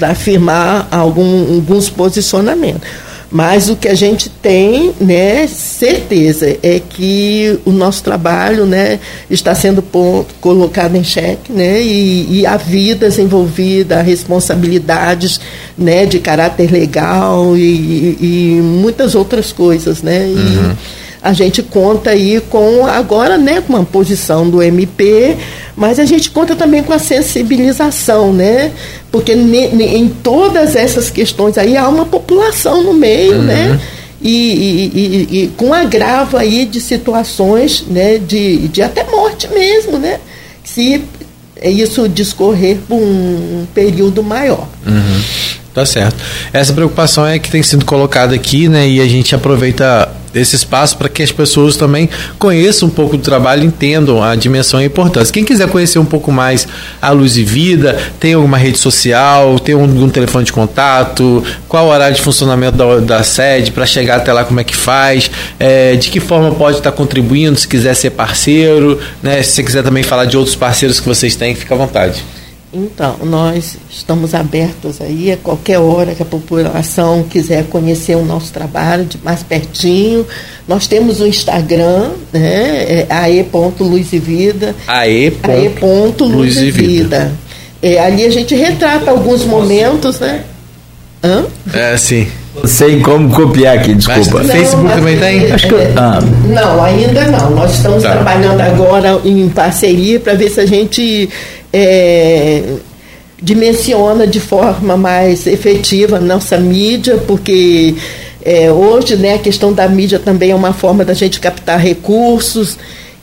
afirmar 0.01 0.87
algum, 0.91 1.55
alguns 1.55 1.89
posicionamentos. 1.89 2.81
Mas 3.29 3.69
o 3.69 3.75
que 3.75 3.89
a 3.89 3.93
gente 3.93 4.29
tem, 4.29 4.93
né, 5.01 5.47
certeza, 5.47 6.57
é 6.63 6.79
que 6.79 7.59
o 7.65 7.71
nosso 7.71 8.01
trabalho, 8.01 8.65
né, 8.65 8.99
está 9.29 9.53
sendo 9.53 9.81
pon- 9.81 10.25
colocado 10.39 10.95
em 10.95 11.03
xeque, 11.03 11.51
né, 11.51 11.81
e, 11.81 12.39
e 12.39 12.45
há 12.45 12.55
vidas 12.55 13.19
envolvidas, 13.19 14.05
responsabilidades, 14.05 15.41
né, 15.77 16.05
de 16.05 16.19
caráter 16.19 16.71
legal 16.71 17.57
e, 17.57 18.17
e 18.21 18.61
muitas 18.63 19.13
outras 19.13 19.51
coisas, 19.51 20.01
né. 20.01 20.25
E 20.25 20.77
a 21.21 21.33
gente 21.33 21.61
conta 21.63 22.11
aí 22.11 22.39
com 22.49 22.85
agora, 22.85 23.37
né, 23.37 23.61
com 23.61 23.73
uma 23.73 23.83
posição 23.83 24.49
do 24.49 24.61
MP, 24.61 25.35
mas 25.75 25.99
a 25.99 26.05
gente 26.05 26.29
conta 26.29 26.55
também 26.55 26.83
com 26.83 26.93
a 26.93 26.99
sensibilização, 26.99 28.31
né? 28.33 28.71
Porque 29.11 29.35
ne- 29.35 29.69
ne- 29.69 29.97
em 29.97 30.07
todas 30.09 30.75
essas 30.75 31.09
questões 31.09 31.57
aí 31.57 31.75
há 31.77 31.87
uma 31.87 32.05
população 32.05 32.83
no 32.83 32.93
meio, 32.93 33.41
né? 33.41 33.79
E, 34.21 34.29
e- 34.31 34.91
e- 34.95 35.43
e 35.43 35.47
com 35.55 35.73
agravo 35.73 36.37
aí 36.37 36.65
de 36.65 36.81
situações, 36.81 37.83
né, 37.87 38.17
de, 38.17 38.67
de 38.67 38.81
até 38.81 39.03
morte 39.03 39.47
mesmo, 39.47 39.97
né? 39.99 40.19
Se 40.63 41.03
isso 41.63 42.07
discorrer 42.07 42.77
por 42.87 42.95
um 42.97 43.65
período 43.73 44.21
maior. 44.23 44.67
Tá 45.73 45.85
certo. 45.85 46.15
Essa 46.51 46.73
preocupação 46.73 47.25
é 47.27 47.37
que 47.37 47.51
tem 47.51 47.61
sido 47.61 47.85
colocada 47.85 48.33
aqui, 48.33 48.67
né? 48.67 48.87
E 48.87 48.99
a 48.99 49.07
gente 49.07 49.35
aproveita 49.35 50.06
desse 50.37 50.55
espaço 50.55 50.97
para 50.97 51.09
que 51.09 51.23
as 51.23 51.31
pessoas 51.31 51.75
também 51.75 52.09
conheçam 52.37 52.87
um 52.87 52.91
pouco 52.91 53.17
do 53.17 53.23
trabalho, 53.23 53.63
entendam 53.63 54.23
a 54.23 54.35
dimensão 54.35 54.79
e 54.79 54.83
a 54.83 54.85
importância. 54.85 55.33
Quem 55.33 55.43
quiser 55.43 55.67
conhecer 55.67 55.97
um 55.97 56.05
pouco 56.05 56.31
mais 56.31 56.67
a 57.01 57.09
Luz 57.11 57.37
e 57.37 57.43
Vida, 57.43 57.97
tem 58.19 58.33
alguma 58.33 58.57
rede 58.57 58.77
social, 58.77 59.59
tem 59.59 59.73
um, 59.75 59.83
um 59.83 60.09
telefone 60.09 60.45
de 60.45 60.53
contato, 60.53 61.43
qual 61.67 61.87
o 61.87 61.89
horário 61.89 62.15
de 62.15 62.21
funcionamento 62.21 62.77
da, 62.77 62.99
da 62.99 63.23
sede 63.23 63.71
para 63.71 63.85
chegar 63.85 64.17
até 64.17 64.31
lá, 64.31 64.43
como 64.43 64.59
é 64.59 64.63
que 64.63 64.75
faz, 64.75 65.31
é, 65.59 65.95
de 65.95 66.09
que 66.09 66.19
forma 66.19 66.51
pode 66.51 66.77
estar 66.77 66.91
contribuindo, 66.91 67.57
se 67.57 67.67
quiser 67.67 67.95
ser 67.95 68.11
parceiro, 68.11 68.99
né? 69.21 69.41
Se 69.41 69.51
você 69.51 69.63
quiser 69.63 69.83
também 69.83 70.03
falar 70.03 70.25
de 70.25 70.37
outros 70.37 70.55
parceiros 70.55 70.99
que 70.99 71.07
vocês 71.07 71.35
têm, 71.35 71.55
fica 71.55 71.73
à 71.73 71.77
vontade. 71.77 72.23
Então, 72.73 73.15
nós 73.23 73.77
estamos 73.89 74.33
abertos 74.35 74.99
aí 74.99 75.31
a 75.31 75.37
qualquer 75.37 75.79
hora 75.79 76.13
que 76.13 76.21
a 76.21 76.25
população 76.25 77.23
quiser 77.23 77.65
conhecer 77.67 78.15
o 78.15 78.25
nosso 78.25 78.51
trabalho 78.51 79.05
de 79.05 79.17
mais 79.23 79.41
pertinho. 79.41 80.27
Nós 80.67 80.85
temos 80.85 81.21
o 81.21 81.27
Instagram, 81.27 82.09
né? 82.33 82.83
É 83.01 83.07
ae.luzevida. 83.09 84.75
ae.luzevida. 84.85 85.47
É, 87.81 87.99
ali 87.99 88.25
a 88.25 88.29
gente 88.29 88.53
retrata 88.53 89.11
alguns 89.11 89.45
momentos, 89.45 90.19
né? 90.19 90.43
Hã? 91.23 91.45
É, 91.73 91.95
sim. 91.95 92.27
Sei 92.65 92.99
como 93.01 93.29
copiar 93.29 93.77
aqui, 93.77 93.93
desculpa. 93.93 94.41
Não, 94.43 94.49
Facebook 94.49 94.93
também 94.93 95.17
tem? 95.17 95.45
É, 95.45 95.51
Acho 95.53 95.67
que... 95.67 95.75
ah. 95.95 96.19
Não, 96.47 96.83
ainda 96.83 97.25
não. 97.27 97.51
Nós 97.51 97.75
estamos 97.75 98.03
tá. 98.03 98.13
trabalhando 98.13 98.59
agora 98.61 99.21
em 99.23 99.47
parceria 99.49 100.19
para 100.19 100.33
ver 100.33 100.49
se 100.49 100.59
a 100.59 100.65
gente 100.65 101.29
é, 101.77 102.63
dimensiona 103.41 104.25
de 104.25 104.39
forma 104.39 104.97
mais 104.97 105.45
efetiva 105.45 106.17
a 106.17 106.19
nossa 106.19 106.57
mídia, 106.57 107.17
porque 107.27 107.95
é, 108.43 108.71
hoje 108.71 109.15
né, 109.15 109.35
a 109.35 109.39
questão 109.39 109.71
da 109.71 109.87
mídia 109.87 110.17
também 110.17 110.51
é 110.51 110.55
uma 110.55 110.73
forma 110.73 111.05
da 111.05 111.13
gente 111.13 111.39
captar 111.39 111.79
recursos. 111.79 112.77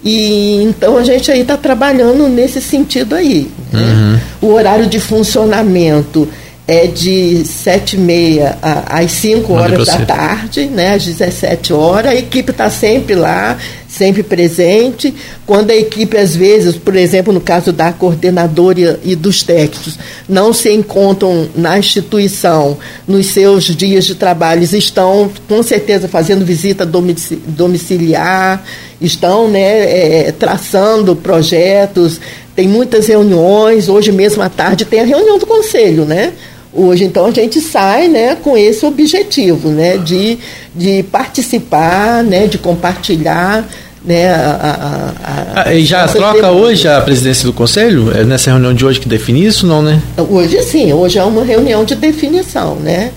E 0.05 0.63
então 0.63 0.99
a 0.99 1.03
gente 1.03 1.31
aí 1.31 1.41
está 1.41 1.57
trabalhando 1.57 2.29
nesse 2.29 2.61
sentido 2.61 3.15
aí. 3.15 3.51
Né? 3.73 3.81
Uhum. 3.81 4.49
O 4.49 4.53
horário 4.53 4.87
de 4.87 5.01
funcionamento 5.01 6.29
é 6.67 6.87
de 6.87 7.45
sete 7.45 7.97
e 7.97 7.99
meia 7.99 8.57
às 8.63 9.11
5 9.13 9.53
horas 9.53 9.87
da 9.87 9.99
tarde, 9.99 10.67
né, 10.67 10.95
às 10.95 11.05
17 11.05 11.73
horas. 11.73 12.13
A 12.13 12.15
equipe 12.15 12.53
está 12.53 12.71
sempre 12.71 13.15
lá, 13.15 13.59
sempre 13.95 14.23
presente. 14.23 15.15
Quando 15.47 15.71
a 15.71 15.77
equipe, 15.77 16.17
às 16.17 16.35
vezes, 16.35 16.77
por 16.77 16.97
exemplo, 16.97 17.33
no 17.33 17.41
caso 17.41 17.73
da 17.73 17.93
coordenadora 17.93 18.99
e 19.05 19.15
dos 19.15 19.43
técnicos, 19.43 19.99
não 20.29 20.53
se 20.53 20.71
encontram 20.73 21.49
na 21.55 21.79
instituição 21.79 22.77
nos 23.07 23.27
seus 23.27 23.65
dias 23.65 24.05
de 24.05 24.15
trabalho, 24.15 24.63
estão 24.63 25.31
com 25.49 25.63
certeza 25.63 26.09
fazendo 26.09 26.45
visita 26.45 26.85
domiciliar, 26.85 28.65
estão 29.01 29.49
né, 29.49 30.27
é, 30.29 30.33
traçando 30.33 31.15
projetos, 31.15 32.21
tem 32.57 32.67
muitas 32.69 33.07
reuniões. 33.07 33.89
Hoje 33.89 34.11
mesmo 34.11 34.43
à 34.43 34.49
tarde 34.49 34.85
tem 34.85 35.01
a 35.01 35.05
reunião 35.05 35.39
do 35.39 35.47
conselho, 35.47 36.05
né? 36.05 36.33
Hoje, 36.77 37.05
então, 37.05 37.27
a 37.27 37.31
gente 37.31 37.61
sai 37.61 38.09
né, 38.09 38.35
com 38.35 38.57
esse 38.57 38.85
objetivo, 38.85 39.69
né, 39.69 39.97
de, 39.97 40.37
de 40.75 41.05
participar, 41.05 42.25
né, 42.25 42.49
de 42.49 42.59
compartilhar 42.59 43.65
né, 44.05 44.35
a, 44.35 44.51
a, 44.51 45.61
a, 45.61 45.63
ah, 45.65 45.75
e 45.75 45.85
já 45.85 46.07
troca 46.07 46.51
hoje 46.51 46.87
a 46.87 47.01
presidência 47.01 47.47
do 47.47 47.53
conselho? 47.53 48.13
É 48.15 48.23
nessa 48.23 48.51
reunião 48.51 48.75
de 48.75 48.85
hoje 48.85 49.01
que 49.01 49.09
define 49.09 49.45
isso, 49.45 49.67
não, 49.67 49.83
né? 49.83 50.01
Hoje 50.17 50.63
sim, 50.63 50.93
hoje 50.93 51.19
é 51.19 51.25
uma 51.25 51.45
reunião 51.45 51.85
de 51.85 51.95
definição, 51.95 52.77
né? 52.77 53.13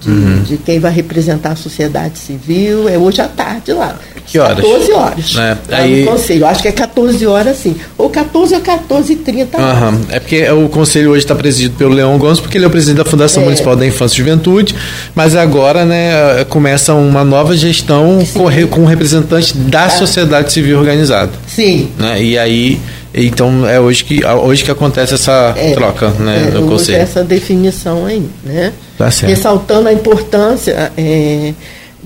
de, 0.00 0.10
uhum. 0.10 0.42
de, 0.42 0.56
quem 0.58 0.78
vai 0.78 0.92
representar 0.92 1.52
a 1.52 1.56
sociedade 1.56 2.18
civil, 2.18 2.88
é 2.88 2.98
hoje 2.98 3.20
à 3.20 3.28
tarde 3.28 3.72
lá. 3.72 3.98
Que 4.26 4.38
horas? 4.38 4.56
14 4.56 4.92
horas. 4.92 5.36
É, 5.36 5.56
aí... 5.76 6.04
no 6.04 6.10
conselho. 6.12 6.46
Acho 6.46 6.62
que 6.62 6.68
é 6.68 6.72
14 6.72 7.26
horas 7.26 7.56
sim. 7.58 7.76
Ou 7.96 8.10
14 8.10 8.54
ou 8.54 8.60
14 8.60 9.12
e 9.12 9.16
30 9.16 9.58
uhum. 9.58 10.00
É 10.10 10.20
porque 10.20 10.50
o 10.50 10.68
conselho 10.68 11.10
hoje 11.10 11.20
está 11.20 11.34
presidido 11.34 11.76
pelo 11.76 11.94
Leão 11.94 12.18
Gomes, 12.18 12.40
porque 12.40 12.58
ele 12.58 12.64
é 12.64 12.68
o 12.68 12.70
presidente 12.70 12.98
da 12.98 13.04
Fundação 13.04 13.42
é. 13.42 13.46
Municipal 13.46 13.76
da 13.76 13.86
Infância 13.86 14.14
e 14.14 14.18
Juventude, 14.18 14.74
mas 15.14 15.36
agora 15.36 15.84
né, 15.84 16.44
começa 16.48 16.94
uma 16.94 17.24
nova 17.24 17.56
gestão 17.56 18.18
correr 18.34 18.66
com 18.66 18.84
representantes 18.84 19.52
da 19.52 19.84
ah. 19.84 19.90
sociedade 19.90 20.52
civil 20.52 20.78
organizada. 20.78 21.32
Sim. 21.46 21.90
Né, 21.98 22.22
e 22.22 22.38
aí 22.38 22.80
então 23.14 23.66
é 23.66 23.80
hoje 23.80 24.04
que, 24.04 24.24
hoje 24.26 24.62
que 24.62 24.70
acontece 24.70 25.14
essa 25.14 25.54
é, 25.56 25.72
troca 25.72 26.10
né, 26.10 26.48
é, 26.48 26.50
no 26.50 26.68
conselho. 26.68 26.98
Essa 26.98 27.24
definição 27.24 28.04
aí, 28.04 28.22
né? 28.44 28.72
Tá 28.98 29.08
Ressaltando 29.08 29.88
a 29.88 29.92
importância, 29.92 30.92
é, 30.96 31.54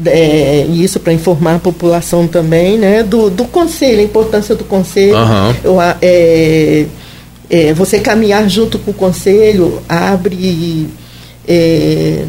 é, 0.07 0.67
isso 0.67 1.01
para 1.01 1.13
informar 1.13 1.57
a 1.57 1.59
população 1.59 2.27
também, 2.27 2.79
né? 2.79 3.03
Do, 3.03 3.31
do 3.31 3.45
conselho, 3.45 4.01
a 4.01 4.03
importância 4.03 4.55
do 4.55 4.65
conselho. 4.65 5.17
Uhum. 5.17 5.55
Eu, 5.65 5.79
é, 5.81 6.87
é, 7.49 7.75
você 7.75 7.99
caminhar 7.99 8.49
junto 8.49 8.79
com 8.79 8.93
o 8.93 8.95
conselho 8.95 9.83
abre 9.89 10.89
é, 11.47 12.25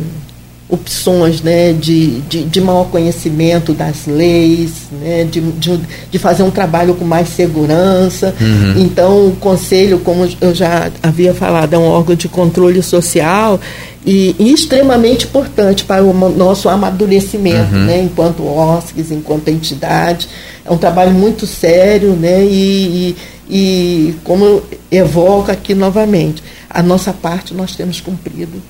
opções 0.72 1.42
né, 1.42 1.74
de, 1.74 2.22
de, 2.22 2.46
de, 2.46 2.62
maior 2.62 2.86
conhecimento 2.86 3.74
das 3.74 4.06
leis, 4.08 4.72
né, 4.90 5.26
de, 5.26 5.42
de, 5.42 5.78
de, 6.10 6.18
fazer 6.18 6.44
um 6.44 6.50
trabalho 6.50 6.96
com 6.96 7.04
mais 7.04 7.28
segurança. 7.28 8.34
Uhum. 8.40 8.82
Então, 8.82 9.28
o 9.28 9.36
Conselho, 9.36 10.00
como 10.00 10.28
eu 10.40 10.56
já 10.56 10.90
havia 11.04 11.34
falado, 11.34 11.74
é 11.74 11.78
um 11.78 11.84
órgão 11.84 12.16
de 12.16 12.30
controle 12.30 12.82
social 12.82 13.60
e, 14.06 14.34
e 14.40 14.54
extremamente 14.54 15.26
importante 15.26 15.84
para 15.84 16.02
o 16.02 16.14
nosso 16.30 16.70
amadurecimento, 16.70 17.76
uhum. 17.76 17.86
né, 17.86 18.02
enquanto 18.02 18.42
OSCs, 18.42 19.12
enquanto 19.12 19.50
entidade. 19.50 20.30
É 20.64 20.72
um 20.72 20.78
trabalho 20.78 21.12
muito 21.12 21.46
sério 21.46 22.12
né, 22.14 22.46
e, 22.46 23.14
e, 23.50 23.54
e 23.54 24.16
como 24.24 24.64
evoco 24.90 25.52
aqui 25.52 25.76
novamente, 25.76 26.42
a 26.70 26.82
nossa 26.82 27.12
parte 27.12 27.54
nós 27.54 27.76
temos 27.76 28.00
cumprido 28.00 28.62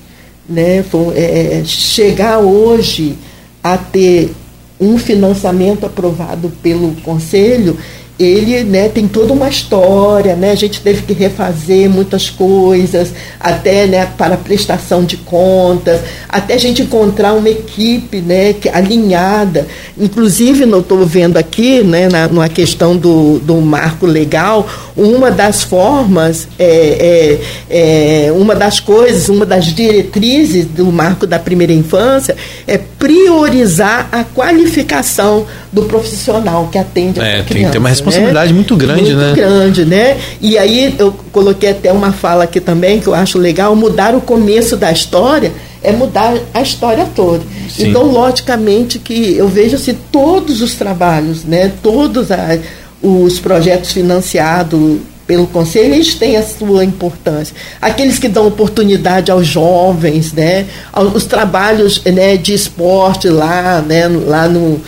né, 0.48 0.84
é, 1.14 1.60
é, 1.60 1.64
chegar 1.64 2.38
hoje 2.38 3.16
a 3.62 3.76
ter 3.78 4.32
um 4.80 4.98
financiamento 4.98 5.86
aprovado 5.86 6.50
pelo 6.62 6.92
Conselho 7.02 7.78
ele 8.18 8.62
né, 8.62 8.88
tem 8.88 9.08
toda 9.08 9.32
uma 9.32 9.48
história, 9.48 10.36
né? 10.36 10.52
a 10.52 10.54
gente 10.54 10.80
teve 10.80 11.02
que 11.02 11.12
refazer 11.12 11.88
muitas 11.90 12.30
coisas, 12.30 13.12
até 13.40 13.86
né, 13.86 14.06
para 14.16 14.36
prestação 14.36 15.04
de 15.04 15.16
contas, 15.16 16.00
até 16.28 16.54
a 16.54 16.58
gente 16.58 16.82
encontrar 16.82 17.32
uma 17.32 17.48
equipe 17.48 18.20
né, 18.20 18.52
que, 18.52 18.68
alinhada. 18.68 19.66
Inclusive, 19.98 20.66
não 20.66 20.80
estou 20.80 21.04
vendo 21.04 21.36
aqui, 21.36 21.82
né, 21.82 22.08
na, 22.08 22.28
numa 22.28 22.48
questão 22.48 22.96
do, 22.96 23.38
do 23.40 23.56
marco 23.56 24.06
legal, 24.06 24.68
uma 24.96 25.30
das 25.30 25.62
formas, 25.62 26.46
é, 26.58 27.38
é, 27.70 28.26
é, 28.26 28.32
uma 28.32 28.54
das 28.54 28.78
coisas, 28.78 29.28
uma 29.28 29.46
das 29.46 29.66
diretrizes 29.66 30.66
do 30.66 30.92
marco 30.92 31.26
da 31.26 31.38
primeira 31.38 31.72
infância 31.72 32.36
é 32.66 32.78
priorizar 32.78 34.08
a 34.12 34.22
qualificação 34.22 35.46
do 35.72 35.82
profissional 35.84 36.68
que 36.70 36.78
atende 36.78 37.18
é, 37.18 37.22
a 37.22 37.26
criança. 37.26 37.54
Tem 37.54 37.64
que 37.64 37.72
ter 37.72 37.78
uma 37.78 37.88
responsabilidade 37.88 38.11
né? 38.20 38.52
muito 38.52 38.76
grande, 38.76 39.02
muito 39.02 39.16
né? 39.16 39.26
Muito 39.26 39.36
grande, 39.36 39.84
né? 39.84 40.18
E 40.40 40.58
aí 40.58 40.94
eu 40.98 41.14
coloquei 41.32 41.70
até 41.70 41.92
uma 41.92 42.12
fala 42.12 42.44
aqui 42.44 42.60
também 42.60 43.00
que 43.00 43.06
eu 43.06 43.14
acho 43.14 43.38
legal, 43.38 43.74
mudar 43.74 44.14
o 44.14 44.20
começo 44.20 44.76
da 44.76 44.90
história 44.92 45.52
é 45.82 45.90
mudar 45.90 46.34
a 46.54 46.62
história 46.62 47.06
toda. 47.14 47.42
Sim. 47.68 47.88
Então, 47.88 48.04
logicamente 48.04 48.98
que 48.98 49.36
eu 49.36 49.48
vejo 49.48 49.76
assim 49.76 49.96
todos 50.12 50.62
os 50.62 50.74
trabalhos, 50.74 51.44
né? 51.44 51.72
Todos 51.82 52.30
a, 52.30 52.58
os 53.02 53.40
projetos 53.40 53.92
financiados 53.92 55.00
pelo 55.26 55.46
conselho, 55.46 55.94
eles 55.94 56.14
têm 56.14 56.36
a 56.36 56.42
sua 56.42 56.84
importância. 56.84 57.54
Aqueles 57.80 58.18
que 58.18 58.28
dão 58.28 58.46
oportunidade 58.46 59.30
aos 59.30 59.46
jovens, 59.46 60.32
né, 60.32 60.66
os 61.14 61.24
trabalhos 61.24 62.02
né, 62.04 62.36
de 62.36 62.52
esporte 62.52 63.28
lá, 63.28 63.80
né, 63.80 64.08
lá 64.08 64.48
no, 64.48 64.80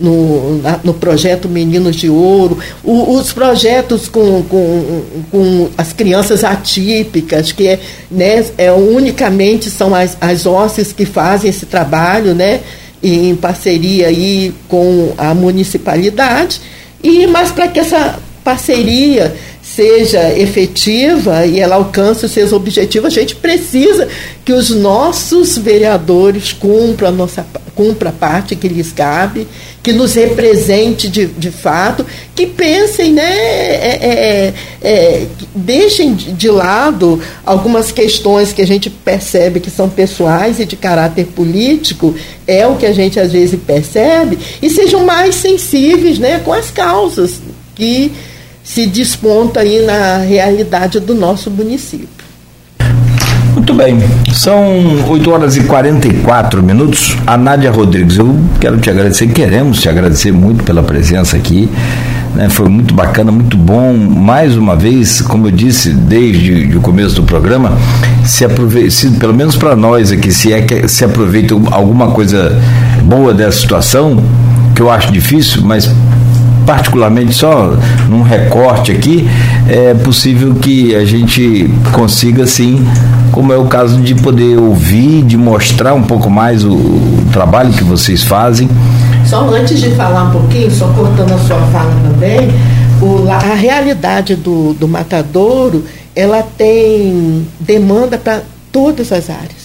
no, 0.00 0.60
no 0.82 0.94
projeto 0.94 1.48
Meninos 1.48 1.96
de 1.96 2.08
Ouro, 2.08 2.58
o, 2.82 3.14
os 3.14 3.32
projetos 3.32 4.08
com, 4.08 4.42
com, 4.44 5.02
com 5.30 5.68
as 5.76 5.92
crianças 5.92 6.42
atípicas, 6.42 7.52
que 7.52 7.68
é, 7.68 7.80
né, 8.10 8.44
é, 8.56 8.72
unicamente 8.72 9.70
são 9.70 9.94
as, 9.94 10.16
as 10.20 10.46
OSCEs 10.46 10.92
que 10.92 11.04
fazem 11.04 11.50
esse 11.50 11.66
trabalho, 11.66 12.34
né, 12.34 12.60
em 13.02 13.36
parceria 13.36 14.08
aí 14.08 14.54
com 14.68 15.12
a 15.18 15.34
municipalidade, 15.34 16.60
e 17.02 17.26
mas 17.26 17.50
para 17.50 17.68
que 17.68 17.78
essa 17.78 18.18
parceria 18.42 19.34
seja 19.74 20.36
efetiva 20.36 21.46
e 21.46 21.60
ela 21.60 21.76
alcance 21.76 22.26
os 22.26 22.32
seus 22.32 22.52
objetivos, 22.52 23.06
a 23.06 23.20
gente 23.20 23.36
precisa 23.36 24.08
que 24.44 24.52
os 24.52 24.70
nossos 24.70 25.56
vereadores 25.56 26.52
cumpram 26.52 27.08
a, 27.08 27.12
nossa, 27.12 27.46
cumpram 27.74 28.10
a 28.10 28.12
parte 28.12 28.56
que 28.56 28.66
lhes 28.66 28.90
cabe, 28.90 29.46
que 29.80 29.92
nos 29.92 30.14
represente 30.14 31.08
de, 31.08 31.26
de 31.26 31.52
fato, 31.52 32.04
que 32.34 32.46
pensem, 32.48 33.12
né, 33.12 33.22
é, 33.22 33.98
é, 34.02 34.54
é, 34.82 34.88
é 34.90 35.26
deixem 35.54 36.14
de 36.14 36.48
lado 36.48 37.22
algumas 37.46 37.92
questões 37.92 38.52
que 38.52 38.62
a 38.62 38.66
gente 38.66 38.90
percebe 38.90 39.60
que 39.60 39.70
são 39.70 39.88
pessoais 39.88 40.58
e 40.58 40.64
de 40.64 40.74
caráter 40.74 41.26
político, 41.26 42.14
é 42.44 42.66
o 42.66 42.74
que 42.74 42.86
a 42.86 42.92
gente 42.92 43.20
às 43.20 43.32
vezes 43.32 43.58
percebe, 43.64 44.36
e 44.60 44.68
sejam 44.68 45.04
mais 45.04 45.36
sensíveis 45.36 46.18
né, 46.18 46.40
com 46.44 46.52
as 46.52 46.72
causas 46.72 47.40
que 47.76 48.12
se 48.62 48.86
desponta 48.86 49.60
aí 49.60 49.84
na 49.84 50.18
realidade 50.18 51.00
do 51.00 51.14
nosso 51.14 51.50
município. 51.50 52.08
Muito 53.54 53.74
bem, 53.74 53.98
são 54.32 55.04
8 55.08 55.30
horas 55.30 55.56
e 55.56 55.62
44 55.62 56.62
minutos. 56.62 57.16
A 57.26 57.36
Nádia 57.36 57.70
Rodrigues, 57.70 58.16
eu 58.16 58.38
quero 58.60 58.78
te 58.78 58.88
agradecer, 58.88 59.26
queremos 59.28 59.80
te 59.80 59.88
agradecer 59.88 60.32
muito 60.32 60.62
pela 60.62 60.82
presença 60.82 61.36
aqui. 61.36 61.68
Né? 62.34 62.48
Foi 62.48 62.68
muito 62.68 62.94
bacana, 62.94 63.32
muito 63.32 63.56
bom. 63.56 63.92
Mais 63.92 64.56
uma 64.56 64.76
vez, 64.76 65.20
como 65.20 65.48
eu 65.48 65.50
disse 65.50 65.92
desde 65.92 66.76
o 66.76 66.80
começo 66.80 67.16
do 67.16 67.24
programa, 67.24 67.76
se 68.24 68.46
pelo 69.18 69.34
menos 69.34 69.56
para 69.56 69.74
nós 69.74 70.12
aqui, 70.12 70.30
se 70.30 70.52
é 70.52 70.62
que 70.62 70.86
se 70.86 71.04
aproveita 71.04 71.54
alguma 71.72 72.12
coisa 72.12 72.56
boa 73.04 73.34
dessa 73.34 73.58
situação, 73.58 74.22
que 74.74 74.80
eu 74.80 74.90
acho 74.90 75.12
difícil, 75.12 75.62
mas 75.62 75.90
particularmente 76.66 77.32
só 77.32 77.76
num 78.08 78.22
recorte 78.22 78.92
aqui, 78.92 79.28
é 79.68 79.94
possível 79.94 80.54
que 80.54 80.94
a 80.94 81.04
gente 81.04 81.70
consiga 81.92 82.46
sim, 82.46 82.86
como 83.32 83.52
é 83.52 83.56
o 83.56 83.66
caso 83.66 84.00
de 84.00 84.14
poder 84.14 84.58
ouvir, 84.58 85.22
de 85.22 85.36
mostrar 85.36 85.94
um 85.94 86.02
pouco 86.02 86.28
mais 86.30 86.64
o, 86.64 86.72
o 86.72 87.26
trabalho 87.32 87.72
que 87.72 87.84
vocês 87.84 88.22
fazem. 88.22 88.68
Só 89.24 89.48
antes 89.48 89.80
de 89.80 89.90
falar 89.90 90.24
um 90.24 90.32
pouquinho, 90.32 90.70
só 90.70 90.88
cortando 90.88 91.32
a 91.32 91.38
sua 91.38 91.60
fala 91.66 91.92
também, 92.02 92.50
o, 93.00 93.30
a 93.30 93.54
realidade 93.54 94.34
do, 94.34 94.74
do 94.74 94.88
matadouro, 94.88 95.84
ela 96.14 96.42
tem 96.42 97.46
demanda 97.60 98.18
para 98.18 98.42
todas 98.72 99.12
as 99.12 99.30
áreas 99.30 99.59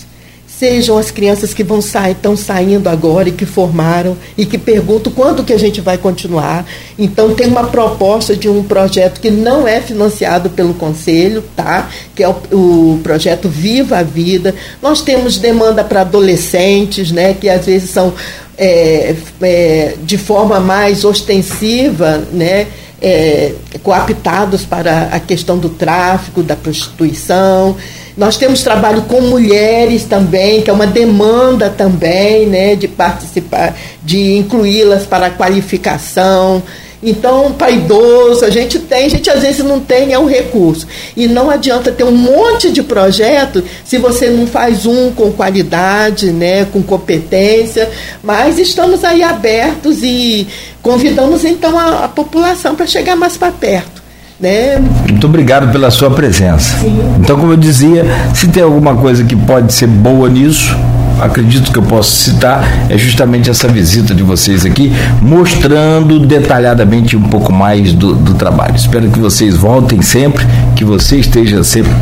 sejam 0.60 0.98
as 0.98 1.11
crianças 1.11 1.53
que 1.53 1.64
vão 1.64 1.82
sair, 1.82 2.14
estão 2.14 2.36
saindo 2.36 2.88
agora 2.88 3.30
e 3.30 3.32
que 3.32 3.45
formaram 3.45 4.15
e 4.38 4.45
que 4.45 4.57
perguntam 4.57 5.11
quando 5.11 5.44
que 5.44 5.53
a 5.53 5.57
gente 5.57 5.82
vai 5.82 5.98
continuar. 5.98 6.65
Então 6.98 7.34
tem 7.34 7.48
uma 7.48 7.68
proposta 7.68 8.36
de 8.36 8.48
um 8.48 8.64
projeto 8.64 9.19
que 9.19 9.30
não 9.30 9.68
é 9.68 9.82
financiado 9.82 10.49
pelo 10.49 10.73
conselho, 10.73 11.44
tá? 11.56 11.90
Que 12.15 12.23
é 12.23 12.30
o, 12.30 12.36
o 12.52 12.99
projeto 13.03 13.49
Viva 13.49 13.98
a 13.98 14.03
Vida. 14.03 14.56
Nós 14.82 15.02
temos 15.02 15.38
demanda 15.38 15.84
para 15.84 16.02
adolescentes, 16.02 17.11
né? 17.11 17.34
Que 17.34 17.49
às 17.49 17.65
vezes 17.65 17.90
são 17.90 18.14
é, 18.57 19.15
é, 19.41 19.95
de 20.03 20.18
forma 20.18 20.60
mais 20.60 21.03
ostensiva, 21.03 22.23
né? 22.32 22.68
É, 23.02 23.53
coaptados 23.84 24.64
para 24.64 25.10
a 25.11 25.19
questão 25.19 25.57
do 25.57 25.69
tráfico, 25.69 26.41
da 26.41 26.56
prostituição. 26.56 27.76
Nós 28.17 28.37
temos 28.37 28.63
trabalho 28.63 29.01
com 29.03 29.19
mulheres 29.21 30.05
também, 30.05 30.61
que 30.61 30.69
é 30.69 30.73
uma 30.73 30.87
demanda 30.87 31.69
também, 31.69 32.45
né, 32.45 32.75
de 32.75 32.87
participar, 32.87 33.75
de 34.03 34.37
incluí-las 34.37 35.05
para 35.05 35.27
a 35.27 35.29
qualificação. 35.29 36.63
Então, 37.03 37.51
para 37.51 37.69
idoso, 37.71 38.45
a 38.45 38.49
gente 38.49 38.79
tem, 38.79 39.05
a 39.05 39.09
gente 39.09 39.29
às 39.29 39.41
vezes 39.41 39.63
não 39.63 39.81
tem, 39.81 40.13
é 40.13 40.17
um 40.17 40.25
recurso. 40.25 40.87
E 41.15 41.27
não 41.27 41.49
adianta 41.49 41.91
ter 41.91 42.05
um 42.05 42.11
monte 42.11 42.71
de 42.71 42.81
projeto 42.81 43.63
se 43.83 43.97
você 43.97 44.29
não 44.29 44.47
faz 44.47 44.85
um 44.85 45.11
com 45.11 45.31
qualidade, 45.31 46.31
né, 46.31 46.65
com 46.65 46.81
competência. 46.81 47.89
Mas 48.23 48.57
estamos 48.57 49.03
aí 49.03 49.21
abertos 49.23 50.01
e 50.01 50.47
convidamos 50.81 51.43
então 51.43 51.77
a, 51.77 52.05
a 52.05 52.07
população 52.07 52.75
para 52.75 52.87
chegar 52.87 53.15
mais 53.15 53.35
para 53.35 53.51
perto. 53.51 54.05
Né? 54.40 54.84
Muito 55.10 55.28
obrigado 55.28 55.72
pela 55.72 55.90
sua 55.90 56.12
presença. 56.12 56.78
Sim. 56.80 56.99
Então, 57.20 57.38
como 57.38 57.53
eu 57.53 57.57
dizia, 57.57 58.06
se 58.34 58.48
tem 58.48 58.64
alguma 58.64 58.95
coisa 58.95 59.24
que 59.24 59.36
pode 59.36 59.74
ser 59.74 59.88
boa 59.88 60.30
nisso, 60.30 60.76
acredito 61.22 61.72
que 61.72 61.80
eu 61.80 61.84
posso 61.84 62.12
citar, 62.12 62.68
é 62.90 62.98
justamente 62.98 63.49
essa 63.49 63.68
visita 63.68 64.14
de 64.14 64.24
vocês 64.24 64.66
aqui, 64.66 64.91
mostrando 65.22 66.20
detalhadamente 66.20 67.16
um 67.16 67.24
pouco 67.24 67.53
mais 67.53 67.94
do, 67.94 68.14
do 68.14 68.34
trabalho. 68.34 68.76
Espero 68.76 69.10
que 69.10 69.20
vocês 69.20 69.56
voltem 69.56 70.02
sempre, 70.02 70.45
que 70.76 70.84
você 70.84 71.18
esteja 71.18 71.64
sempre 71.64 71.94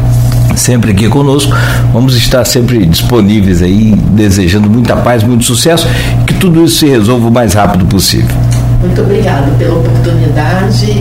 sempre 0.56 0.92
aqui 0.92 1.10
conosco. 1.10 1.52
Vamos 1.92 2.16
estar 2.16 2.46
sempre 2.46 2.86
disponíveis 2.86 3.62
aí, 3.62 3.96
desejando 3.96 4.70
muita 4.70 4.96
paz, 4.96 5.24
muito 5.24 5.44
sucesso 5.44 5.88
e 6.22 6.26
que 6.26 6.34
tudo 6.36 6.64
isso 6.64 6.78
se 6.78 6.88
resolva 6.88 7.28
o 7.28 7.32
mais 7.32 7.54
rápido 7.54 7.86
possível. 7.86 8.36
Muito 8.80 9.02
obrigado 9.02 9.58
pela 9.58 9.76
oportunidade 9.76 10.92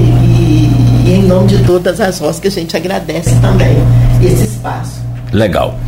nome 1.43 1.47
de 1.47 1.65
todas 1.65 2.01
as 2.01 2.19
vozes 2.19 2.41
que 2.41 2.49
a 2.49 2.51
gente 2.51 2.77
agradece 2.77 3.35
também 3.41 3.77
esse 4.23 4.45
espaço. 4.45 5.03
Legal. 5.33 5.79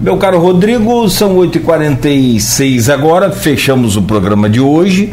Meu 0.00 0.16
caro 0.16 0.38
Rodrigo, 0.38 1.08
são 1.08 1.36
8h46 1.36 2.92
agora, 2.92 3.30
fechamos 3.30 3.96
o 3.96 4.02
programa 4.02 4.48
de 4.48 4.60
hoje. 4.60 5.12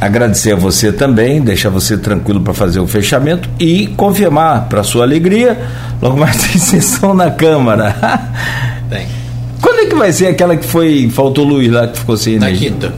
Agradecer 0.00 0.52
a 0.52 0.56
você 0.56 0.92
também, 0.92 1.40
deixar 1.40 1.70
você 1.70 1.96
tranquilo 1.96 2.40
para 2.40 2.52
fazer 2.52 2.80
o 2.80 2.86
fechamento 2.86 3.48
e 3.58 3.88
confirmar, 3.88 4.68
para 4.68 4.82
sua 4.82 5.04
alegria, 5.04 5.58
logo 6.02 6.16
mais 6.16 6.36
tem 6.42 6.58
sessão 6.58 7.14
na 7.14 7.30
Câmara. 7.30 7.94
Tem. 8.90 9.06
Quando 9.60 9.80
é 9.80 9.86
que 9.86 9.94
vai 9.96 10.12
ser 10.12 10.28
aquela 10.28 10.56
que 10.56 10.64
foi. 10.64 11.10
Faltou 11.10 11.44
luz 11.44 11.68
lá 11.68 11.88
que 11.88 11.98
ficou 11.98 12.16
sem 12.16 12.34
energia? 12.34 12.70
Na 12.70 12.76
quinta. 12.76 12.94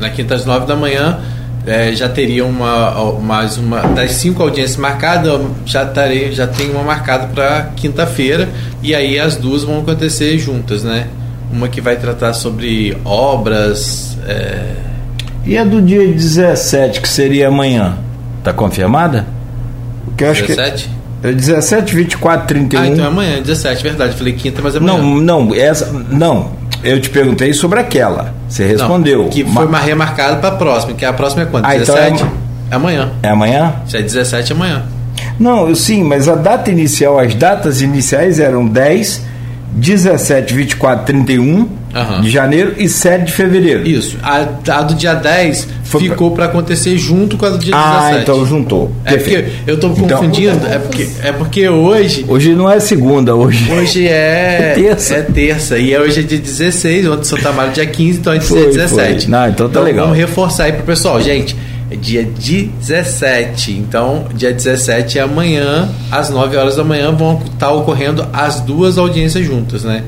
Na 0.00 0.10
quinta 0.10 0.34
às 0.34 0.44
nove 0.44 0.66
da 0.66 0.76
manhã 0.76 1.18
é, 1.66 1.94
já 1.94 2.08
teria 2.08 2.44
uma 2.44 3.18
mais 3.20 3.56
uma 3.56 3.80
das 3.82 4.12
cinco 4.12 4.42
audiências 4.42 4.76
marcadas 4.76 5.40
já 5.64 5.84
tarei, 5.86 6.32
já 6.32 6.46
tem 6.46 6.70
uma 6.70 6.82
marcada 6.82 7.28
para 7.28 7.70
quinta-feira 7.76 8.48
e 8.82 8.94
aí 8.94 9.18
as 9.18 9.36
duas 9.36 9.64
vão 9.64 9.80
acontecer 9.80 10.36
juntas 10.38 10.82
né 10.84 11.08
uma 11.50 11.68
que 11.68 11.80
vai 11.80 11.96
tratar 11.96 12.32
sobre 12.34 12.96
obras 13.04 14.18
é... 14.26 14.74
e 15.44 15.56
a 15.56 15.64
do 15.64 15.80
dia 15.80 16.06
17 16.06 17.00
que 17.00 17.08
seria 17.08 17.48
amanhã 17.48 17.98
tá 18.42 18.52
confirmada 18.52 19.26
que 20.16 20.24
eu 20.24 20.30
acho 20.30 20.46
17? 20.46 20.84
que 20.84 21.04
é 21.24 21.32
17, 21.32 21.96
24, 21.96 22.46
31. 22.46 22.78
Ah, 22.78 22.86
então 22.86 23.02
é 23.02 23.08
amanhã, 23.08 23.40
17, 23.40 23.82
verdade. 23.82 24.14
Falei 24.14 24.34
quinta, 24.34 24.60
mas 24.62 24.74
é 24.74 24.78
amanhã. 24.78 24.98
Não, 24.98 25.46
não, 25.46 25.54
essa. 25.54 25.90
Não, 25.90 26.52
eu 26.84 27.00
te 27.00 27.10
perguntei 27.10 27.52
sobre 27.52 27.80
aquela. 27.80 28.34
Você 28.48 28.66
respondeu. 28.66 29.22
Não, 29.24 29.28
que 29.30 29.44
foi 29.44 29.66
Mar... 29.66 29.82
remarcado 29.82 30.40
para 30.40 30.50
a 30.50 30.56
próxima, 30.56 30.94
que 30.94 31.04
a 31.04 31.12
próxima 31.12 31.42
é 31.42 31.46
quando? 31.46 31.64
Ah, 31.64 31.74
17? 31.74 32.14
Então 32.14 32.26
é... 32.26 32.30
é 32.70 32.76
amanhã. 32.76 33.12
É 33.22 33.28
amanhã? 33.28 33.74
Se 33.86 33.96
é 33.96 34.02
17, 34.02 34.52
é 34.52 34.54
amanhã. 34.54 34.84
Não, 35.38 35.68
eu 35.68 35.74
sim, 35.74 36.04
mas 36.04 36.28
a 36.28 36.34
data 36.34 36.70
inicial, 36.70 37.18
as 37.18 37.34
datas 37.34 37.80
iniciais 37.80 38.38
eram 38.38 38.66
10 38.66 39.22
17, 39.74 40.54
24, 40.54 41.04
31 41.06 41.68
uhum. 41.94 42.20
de 42.20 42.30
janeiro 42.30 42.74
e 42.76 42.88
7 42.88 43.24
de 43.24 43.32
fevereiro. 43.32 43.86
Isso. 43.86 44.16
A, 44.22 44.46
a 44.68 44.82
do 44.82 44.94
dia 44.94 45.14
10 45.14 45.68
Foi 45.84 46.02
ficou 46.02 46.30
para 46.30 46.46
acontecer 46.46 46.96
junto 46.96 47.36
com 47.36 47.46
a 47.46 47.50
do 47.50 47.58
dia 47.58 47.74
ah, 47.74 48.10
17. 48.10 48.16
Ah, 48.16 48.22
então 48.22 48.46
juntou. 48.46 48.92
É 49.04 49.16
porque 49.16 49.44
eu 49.66 49.74
estou 49.74 49.90
então, 49.90 50.18
confundindo, 50.18 50.56
então, 50.56 50.72
é, 50.72 50.78
porque, 50.78 51.08
é 51.22 51.32
porque 51.32 51.68
hoje. 51.68 52.24
Hoje 52.28 52.54
não 52.54 52.70
é 52.70 52.78
segunda, 52.78 53.34
hoje. 53.34 53.70
Hoje 53.70 54.06
é, 54.06 54.72
é 54.72 54.74
terça. 54.74 55.14
É 55.14 55.22
terça. 55.22 55.78
E 55.78 55.96
hoje 55.96 56.20
é 56.20 56.22
dia 56.22 56.38
16, 56.38 57.08
ontem 57.08 57.24
São 57.24 57.38
Tamara 57.38 57.70
dia 57.70 57.86
15, 57.86 58.18
então 58.18 58.32
é 58.32 58.38
dia 58.38 58.66
17. 58.66 59.24
Foi. 59.24 59.30
Não, 59.30 59.48
então 59.48 59.66
tá 59.66 59.72
então, 59.72 59.82
legal. 59.82 60.04
Vamos 60.06 60.18
reforçar 60.18 60.64
aí 60.64 60.72
pro 60.72 60.84
pessoal, 60.84 61.20
gente. 61.20 61.56
É 61.90 61.96
dia 61.96 62.24
17. 62.24 63.72
Então, 63.72 64.26
dia 64.34 64.52
17 64.52 65.18
é 65.18 65.22
amanhã, 65.22 65.88
às 66.10 66.30
9 66.30 66.56
horas 66.56 66.76
da 66.76 66.84
manhã, 66.84 67.12
vão 67.12 67.42
estar 67.44 67.70
ocorrendo 67.72 68.26
as 68.32 68.60
duas 68.60 68.96
audiências 68.98 69.44
juntas, 69.44 69.84
né? 69.84 70.02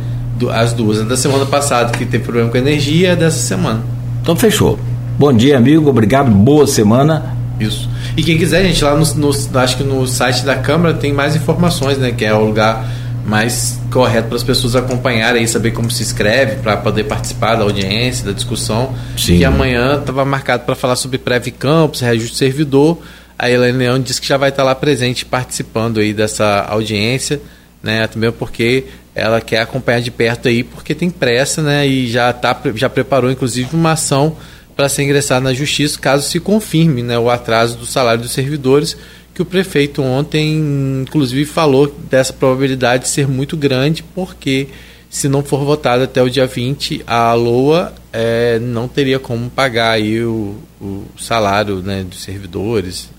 As 0.52 0.72
duas. 0.72 1.00
A 1.00 1.04
da 1.04 1.16
semana 1.16 1.46
passada, 1.46 1.96
que 1.96 2.04
teve 2.04 2.24
problema 2.24 2.50
com 2.50 2.56
energia, 2.56 3.10
é 3.10 3.16
dessa 3.16 3.38
semana. 3.38 3.82
Então, 4.22 4.34
fechou. 4.34 4.78
Bom 5.18 5.32
dia, 5.32 5.56
amigo. 5.56 5.88
Obrigado. 5.88 6.30
Boa 6.30 6.66
semana. 6.66 7.36
Isso. 7.58 7.88
E 8.16 8.22
quem 8.22 8.36
quiser, 8.36 8.62
gente, 8.64 8.84
lá 8.84 8.94
no, 8.94 9.04
no 9.16 9.58
acho 9.58 9.76
que 9.76 9.82
no 9.82 10.06
site 10.06 10.44
da 10.44 10.56
Câmara 10.56 10.94
tem 10.94 11.12
mais 11.12 11.34
informações, 11.34 11.98
né? 11.98 12.12
Que 12.12 12.24
é 12.24 12.34
o 12.34 12.44
lugar 12.44 12.86
mais 13.26 13.78
correto 13.90 14.28
para 14.28 14.36
as 14.36 14.44
pessoas 14.44 14.76
acompanharem 14.76 15.42
e 15.42 15.48
saber 15.48 15.72
como 15.72 15.90
se 15.90 16.02
escreve 16.02 16.56
para 16.62 16.76
poder 16.76 17.04
participar 17.04 17.56
da 17.56 17.64
audiência, 17.64 18.24
da 18.24 18.32
discussão. 18.32 18.94
Sim. 19.18 19.38
E 19.38 19.44
amanhã 19.44 19.98
estava 19.98 20.24
marcado 20.24 20.64
para 20.64 20.76
falar 20.76 20.94
sobre 20.94 21.18
Preve 21.18 21.50
Campos, 21.50 22.00
reajuste 22.00 22.36
servidor. 22.36 22.98
A 23.36 23.50
Helene 23.50 23.78
Leão 23.78 24.00
disse 24.00 24.20
que 24.20 24.28
já 24.28 24.36
vai 24.36 24.50
estar 24.50 24.62
lá 24.62 24.74
presente 24.74 25.24
participando 25.24 25.98
aí 25.98 26.14
dessa 26.14 26.64
audiência, 26.68 27.40
né? 27.82 28.06
Também 28.06 28.30
porque 28.30 28.84
ela 29.14 29.40
quer 29.40 29.60
acompanhar 29.60 30.00
de 30.00 30.10
perto 30.10 30.46
aí 30.46 30.62
porque 30.62 30.94
tem 30.94 31.10
pressa, 31.10 31.62
né? 31.62 31.86
E 31.86 32.08
já 32.08 32.32
tá 32.32 32.56
já 32.76 32.88
preparou 32.88 33.30
inclusive 33.30 33.74
uma 33.74 33.92
ação 33.92 34.36
para 34.76 34.88
ser 34.88 35.02
ingressada 35.02 35.40
na 35.40 35.54
justiça 35.54 35.98
caso 35.98 36.28
se 36.28 36.38
confirme, 36.38 37.02
né, 37.02 37.18
o 37.18 37.30
atraso 37.30 37.78
do 37.78 37.86
salário 37.86 38.20
dos 38.20 38.32
servidores 38.32 38.94
que 39.36 39.42
o 39.42 39.44
prefeito 39.44 40.02
ontem, 40.02 41.02
inclusive, 41.02 41.44
falou 41.44 41.94
dessa 42.08 42.32
probabilidade 42.32 43.06
ser 43.06 43.28
muito 43.28 43.54
grande, 43.54 44.02
porque 44.02 44.68
se 45.10 45.28
não 45.28 45.44
for 45.44 45.62
votado 45.62 46.04
até 46.04 46.22
o 46.22 46.30
dia 46.30 46.46
20, 46.46 47.04
a 47.06 47.34
LOA 47.34 47.92
é, 48.10 48.58
não 48.58 48.88
teria 48.88 49.18
como 49.18 49.50
pagar 49.50 49.90
aí 49.90 50.24
o, 50.24 50.56
o 50.80 51.04
salário 51.18 51.82
né, 51.82 52.02
dos 52.02 52.22
servidores, 52.22 53.10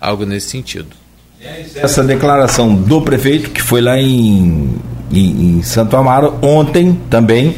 algo 0.00 0.24
nesse 0.24 0.48
sentido. 0.48 0.90
Essa 1.74 2.04
declaração 2.04 2.72
do 2.76 3.02
prefeito, 3.02 3.50
que 3.50 3.60
foi 3.60 3.80
lá 3.80 3.98
em, 3.98 4.76
em, 5.10 5.58
em 5.58 5.62
Santo 5.64 5.96
Amaro, 5.96 6.38
ontem 6.40 6.96
também, 7.10 7.56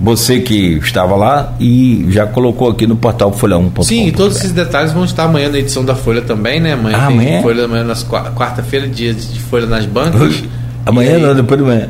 você 0.00 0.40
que 0.40 0.78
estava 0.78 1.16
lá 1.16 1.52
e 1.58 2.06
já 2.10 2.26
colocou 2.26 2.70
aqui 2.70 2.86
no 2.86 2.96
portal 2.96 3.32
Folha 3.32 3.58
1. 3.58 3.82
Sim, 3.82 4.12
todos 4.12 4.36
esses 4.36 4.52
detalhes 4.52 4.92
vão 4.92 5.04
estar 5.04 5.24
amanhã 5.24 5.48
na 5.48 5.58
edição 5.58 5.84
da 5.84 5.94
Folha 5.94 6.22
também, 6.22 6.60
né? 6.60 6.74
Amanhã 6.74 6.96
ah, 6.96 7.06
tem 7.06 7.16
amanhã? 7.16 7.42
Folha 7.42 7.64
amanhã 7.64 7.84
nas 7.84 8.04
quarta-feira, 8.04 8.86
dia 8.86 9.12
de 9.12 9.40
Folha 9.40 9.66
nas 9.66 9.86
bancas. 9.86 10.42
amanhã 10.86 11.16
aí... 11.16 11.22
não, 11.22 11.34
depois 11.34 11.60
de 11.60 11.66
manhã. 11.66 11.88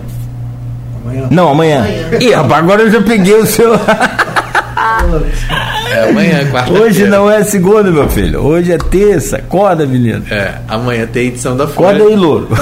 Amanhã. 1.05 1.29
Não, 1.31 1.49
amanhã. 1.49 1.81
amanhã. 1.81 2.19
Ih, 2.21 2.33
rapaz, 2.33 2.65
agora 2.65 2.83
eu 2.83 2.91
já 2.91 3.03
peguei 3.03 3.35
o 3.35 3.47
seu. 3.47 3.73
É 5.91 6.09
amanhã, 6.09 6.51
quarta 6.51 6.73
Hoje 6.73 7.07
não 7.07 7.31
é 7.31 7.43
segunda, 7.45 7.91
meu 7.91 8.09
filho. 8.09 8.45
Hoje 8.45 8.73
é 8.73 8.79
terça. 8.79 9.37
Acorda, 9.37 9.87
menino. 9.87 10.23
É, 10.31 10.55
amanhã 10.69 11.07
tem 11.07 11.29
edição 11.29 11.57
da 11.57 11.67
Folha. 11.67 11.97
Acorda 11.97 12.11
aí, 12.11 12.17
louro. 12.17 12.49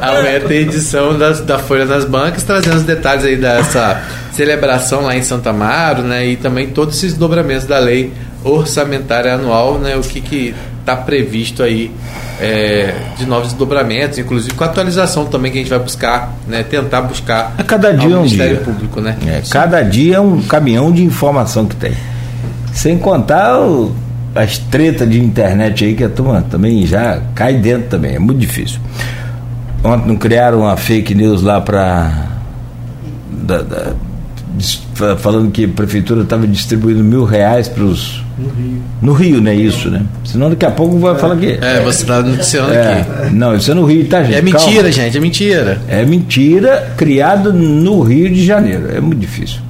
amanhã 0.00 0.40
tem 0.46 0.58
edição 0.58 1.18
das, 1.18 1.40
da 1.40 1.58
Folha 1.58 1.84
nas 1.84 2.04
bancas, 2.04 2.42
trazendo 2.42 2.76
os 2.76 2.84
detalhes 2.84 3.24
aí 3.24 3.36
dessa 3.36 4.02
celebração 4.32 5.02
lá 5.02 5.16
em 5.16 5.22
Santa 5.22 5.50
Amaro, 5.50 6.02
né? 6.02 6.26
E 6.26 6.36
também 6.36 6.68
todos 6.68 6.96
esses 6.96 7.14
dobramentos 7.14 7.66
da 7.66 7.78
lei 7.78 8.12
orçamentária 8.44 9.34
anual, 9.34 9.78
né? 9.78 9.96
O 9.96 10.00
que 10.00 10.20
que 10.20 10.54
está 10.82 10.96
previsto 10.96 11.62
aí 11.62 11.90
é, 12.40 12.94
de 13.16 13.24
novos 13.24 13.52
dobramentos, 13.52 14.18
inclusive 14.18 14.54
com 14.54 14.64
a 14.64 14.66
atualização 14.66 15.26
também 15.26 15.50
que 15.50 15.58
a 15.58 15.60
gente 15.60 15.70
vai 15.70 15.78
buscar, 15.78 16.34
né, 16.46 16.62
tentar 16.62 17.02
buscar 17.02 17.54
a 17.56 17.62
cada 17.62 17.92
dia 17.92 18.16
ao 18.16 18.22
Ministério 18.22 18.52
um 18.52 18.56
dia. 18.56 18.64
Público, 18.64 19.00
né? 19.00 19.16
É, 19.26 19.42
cada 19.48 19.82
dia 19.82 20.16
é 20.16 20.20
um 20.20 20.42
caminhão 20.42 20.92
de 20.92 21.02
informação 21.02 21.66
que 21.66 21.76
tem. 21.76 21.92
Sem 22.72 22.98
contar 22.98 23.60
o, 23.60 23.94
as 24.34 24.58
tretas 24.58 25.08
de 25.08 25.20
internet 25.20 25.84
aí 25.84 25.94
que 25.94 26.04
a 26.04 26.08
turma 26.08 26.42
também 26.42 26.84
já 26.84 27.20
cai 27.34 27.54
dentro 27.54 27.88
também, 27.88 28.16
é 28.16 28.18
muito 28.18 28.38
difícil. 28.38 28.80
Ontem 29.84 30.08
não 30.08 30.16
criaram 30.16 30.60
uma 30.60 30.76
fake 30.76 31.14
news 31.14 31.42
lá 31.42 31.60
para 31.60 32.28
falando 35.18 35.50
que 35.50 35.64
a 35.64 35.68
prefeitura 35.68 36.22
estava 36.22 36.46
distribuindo 36.46 37.02
mil 37.02 37.24
reais 37.24 37.68
para 37.68 37.82
os 37.82 38.22
no 38.42 38.50
Rio. 38.50 38.82
No 39.00 39.12
Rio, 39.12 39.40
né? 39.40 39.54
Isso, 39.54 39.90
né? 39.90 40.02
Senão 40.24 40.50
daqui 40.50 40.66
a 40.66 40.70
pouco 40.70 40.98
vai 40.98 41.14
é. 41.14 41.18
falar 41.18 41.36
que. 41.36 41.58
É, 41.60 41.80
você 41.80 42.02
está 42.02 42.22
noticiando 42.22 42.72
é, 42.72 43.00
aqui. 43.00 43.34
Não, 43.34 43.54
isso 43.54 43.70
é 43.70 43.74
no 43.74 43.84
Rio, 43.84 44.06
tá, 44.06 44.22
gente? 44.22 44.36
É 44.36 44.42
mentira, 44.42 44.74
Calma. 44.74 44.92
gente, 44.92 45.16
é 45.16 45.20
mentira. 45.20 45.82
É 45.88 46.04
mentira, 46.04 46.92
criado 46.96 47.52
no 47.52 48.02
Rio 48.02 48.28
de 48.30 48.44
Janeiro. 48.44 48.90
É 48.94 49.00
muito 49.00 49.18
difícil. 49.18 49.60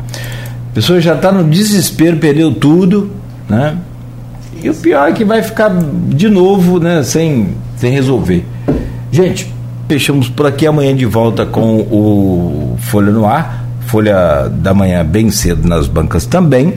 A 0.71 0.75
pessoa 0.75 1.01
já 1.01 1.15
está 1.15 1.31
no 1.31 1.45
desespero, 1.45 2.17
perdeu 2.17 2.53
tudo, 2.53 3.11
né? 3.49 3.77
E 4.63 4.71
o 4.71 4.75
pior 4.75 5.09
é 5.09 5.13
que 5.13 5.25
vai 5.25 5.43
ficar 5.43 5.71
de 6.09 6.29
novo, 6.29 6.79
né? 6.79 7.03
Sem, 7.03 7.49
sem 7.77 7.93
resolver. 7.93 8.45
Gente, 9.11 9.53
fechamos 9.89 10.29
por 10.29 10.47
aqui 10.47 10.67
amanhã 10.67 10.95
de 10.95 11.05
volta 11.05 11.45
com 11.45 11.81
o 11.81 12.77
Folha 12.81 13.11
no 13.11 13.27
Ar. 13.27 13.63
Folha 13.87 14.49
da 14.49 14.73
manhã 14.73 15.05
bem 15.05 15.31
cedo 15.31 15.69
nas 15.69 15.87
bancas 15.87 16.25
também. 16.25 16.75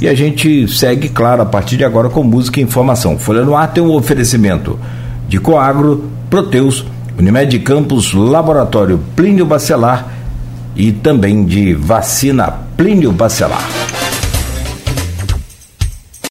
E 0.00 0.08
a 0.08 0.14
gente 0.14 0.68
segue, 0.68 1.08
claro, 1.08 1.42
a 1.42 1.46
partir 1.46 1.76
de 1.76 1.84
agora 1.84 2.08
com 2.08 2.22
música 2.22 2.60
e 2.60 2.62
informação. 2.62 3.18
Folha 3.18 3.42
no 3.42 3.56
Ar 3.56 3.72
tem 3.72 3.82
um 3.82 3.94
oferecimento 3.94 4.78
de 5.28 5.38
Coagro, 5.38 6.10
Proteus, 6.28 6.84
Unimed 7.18 7.58
Campos, 7.60 8.12
Laboratório 8.12 9.00
Plínio 9.14 9.46
Bacelar 9.46 10.12
e 10.76 10.92
também 10.92 11.44
de 11.44 11.72
vacina 11.72 12.52
Plínio 12.76 13.10
Bacelar. 13.10 13.85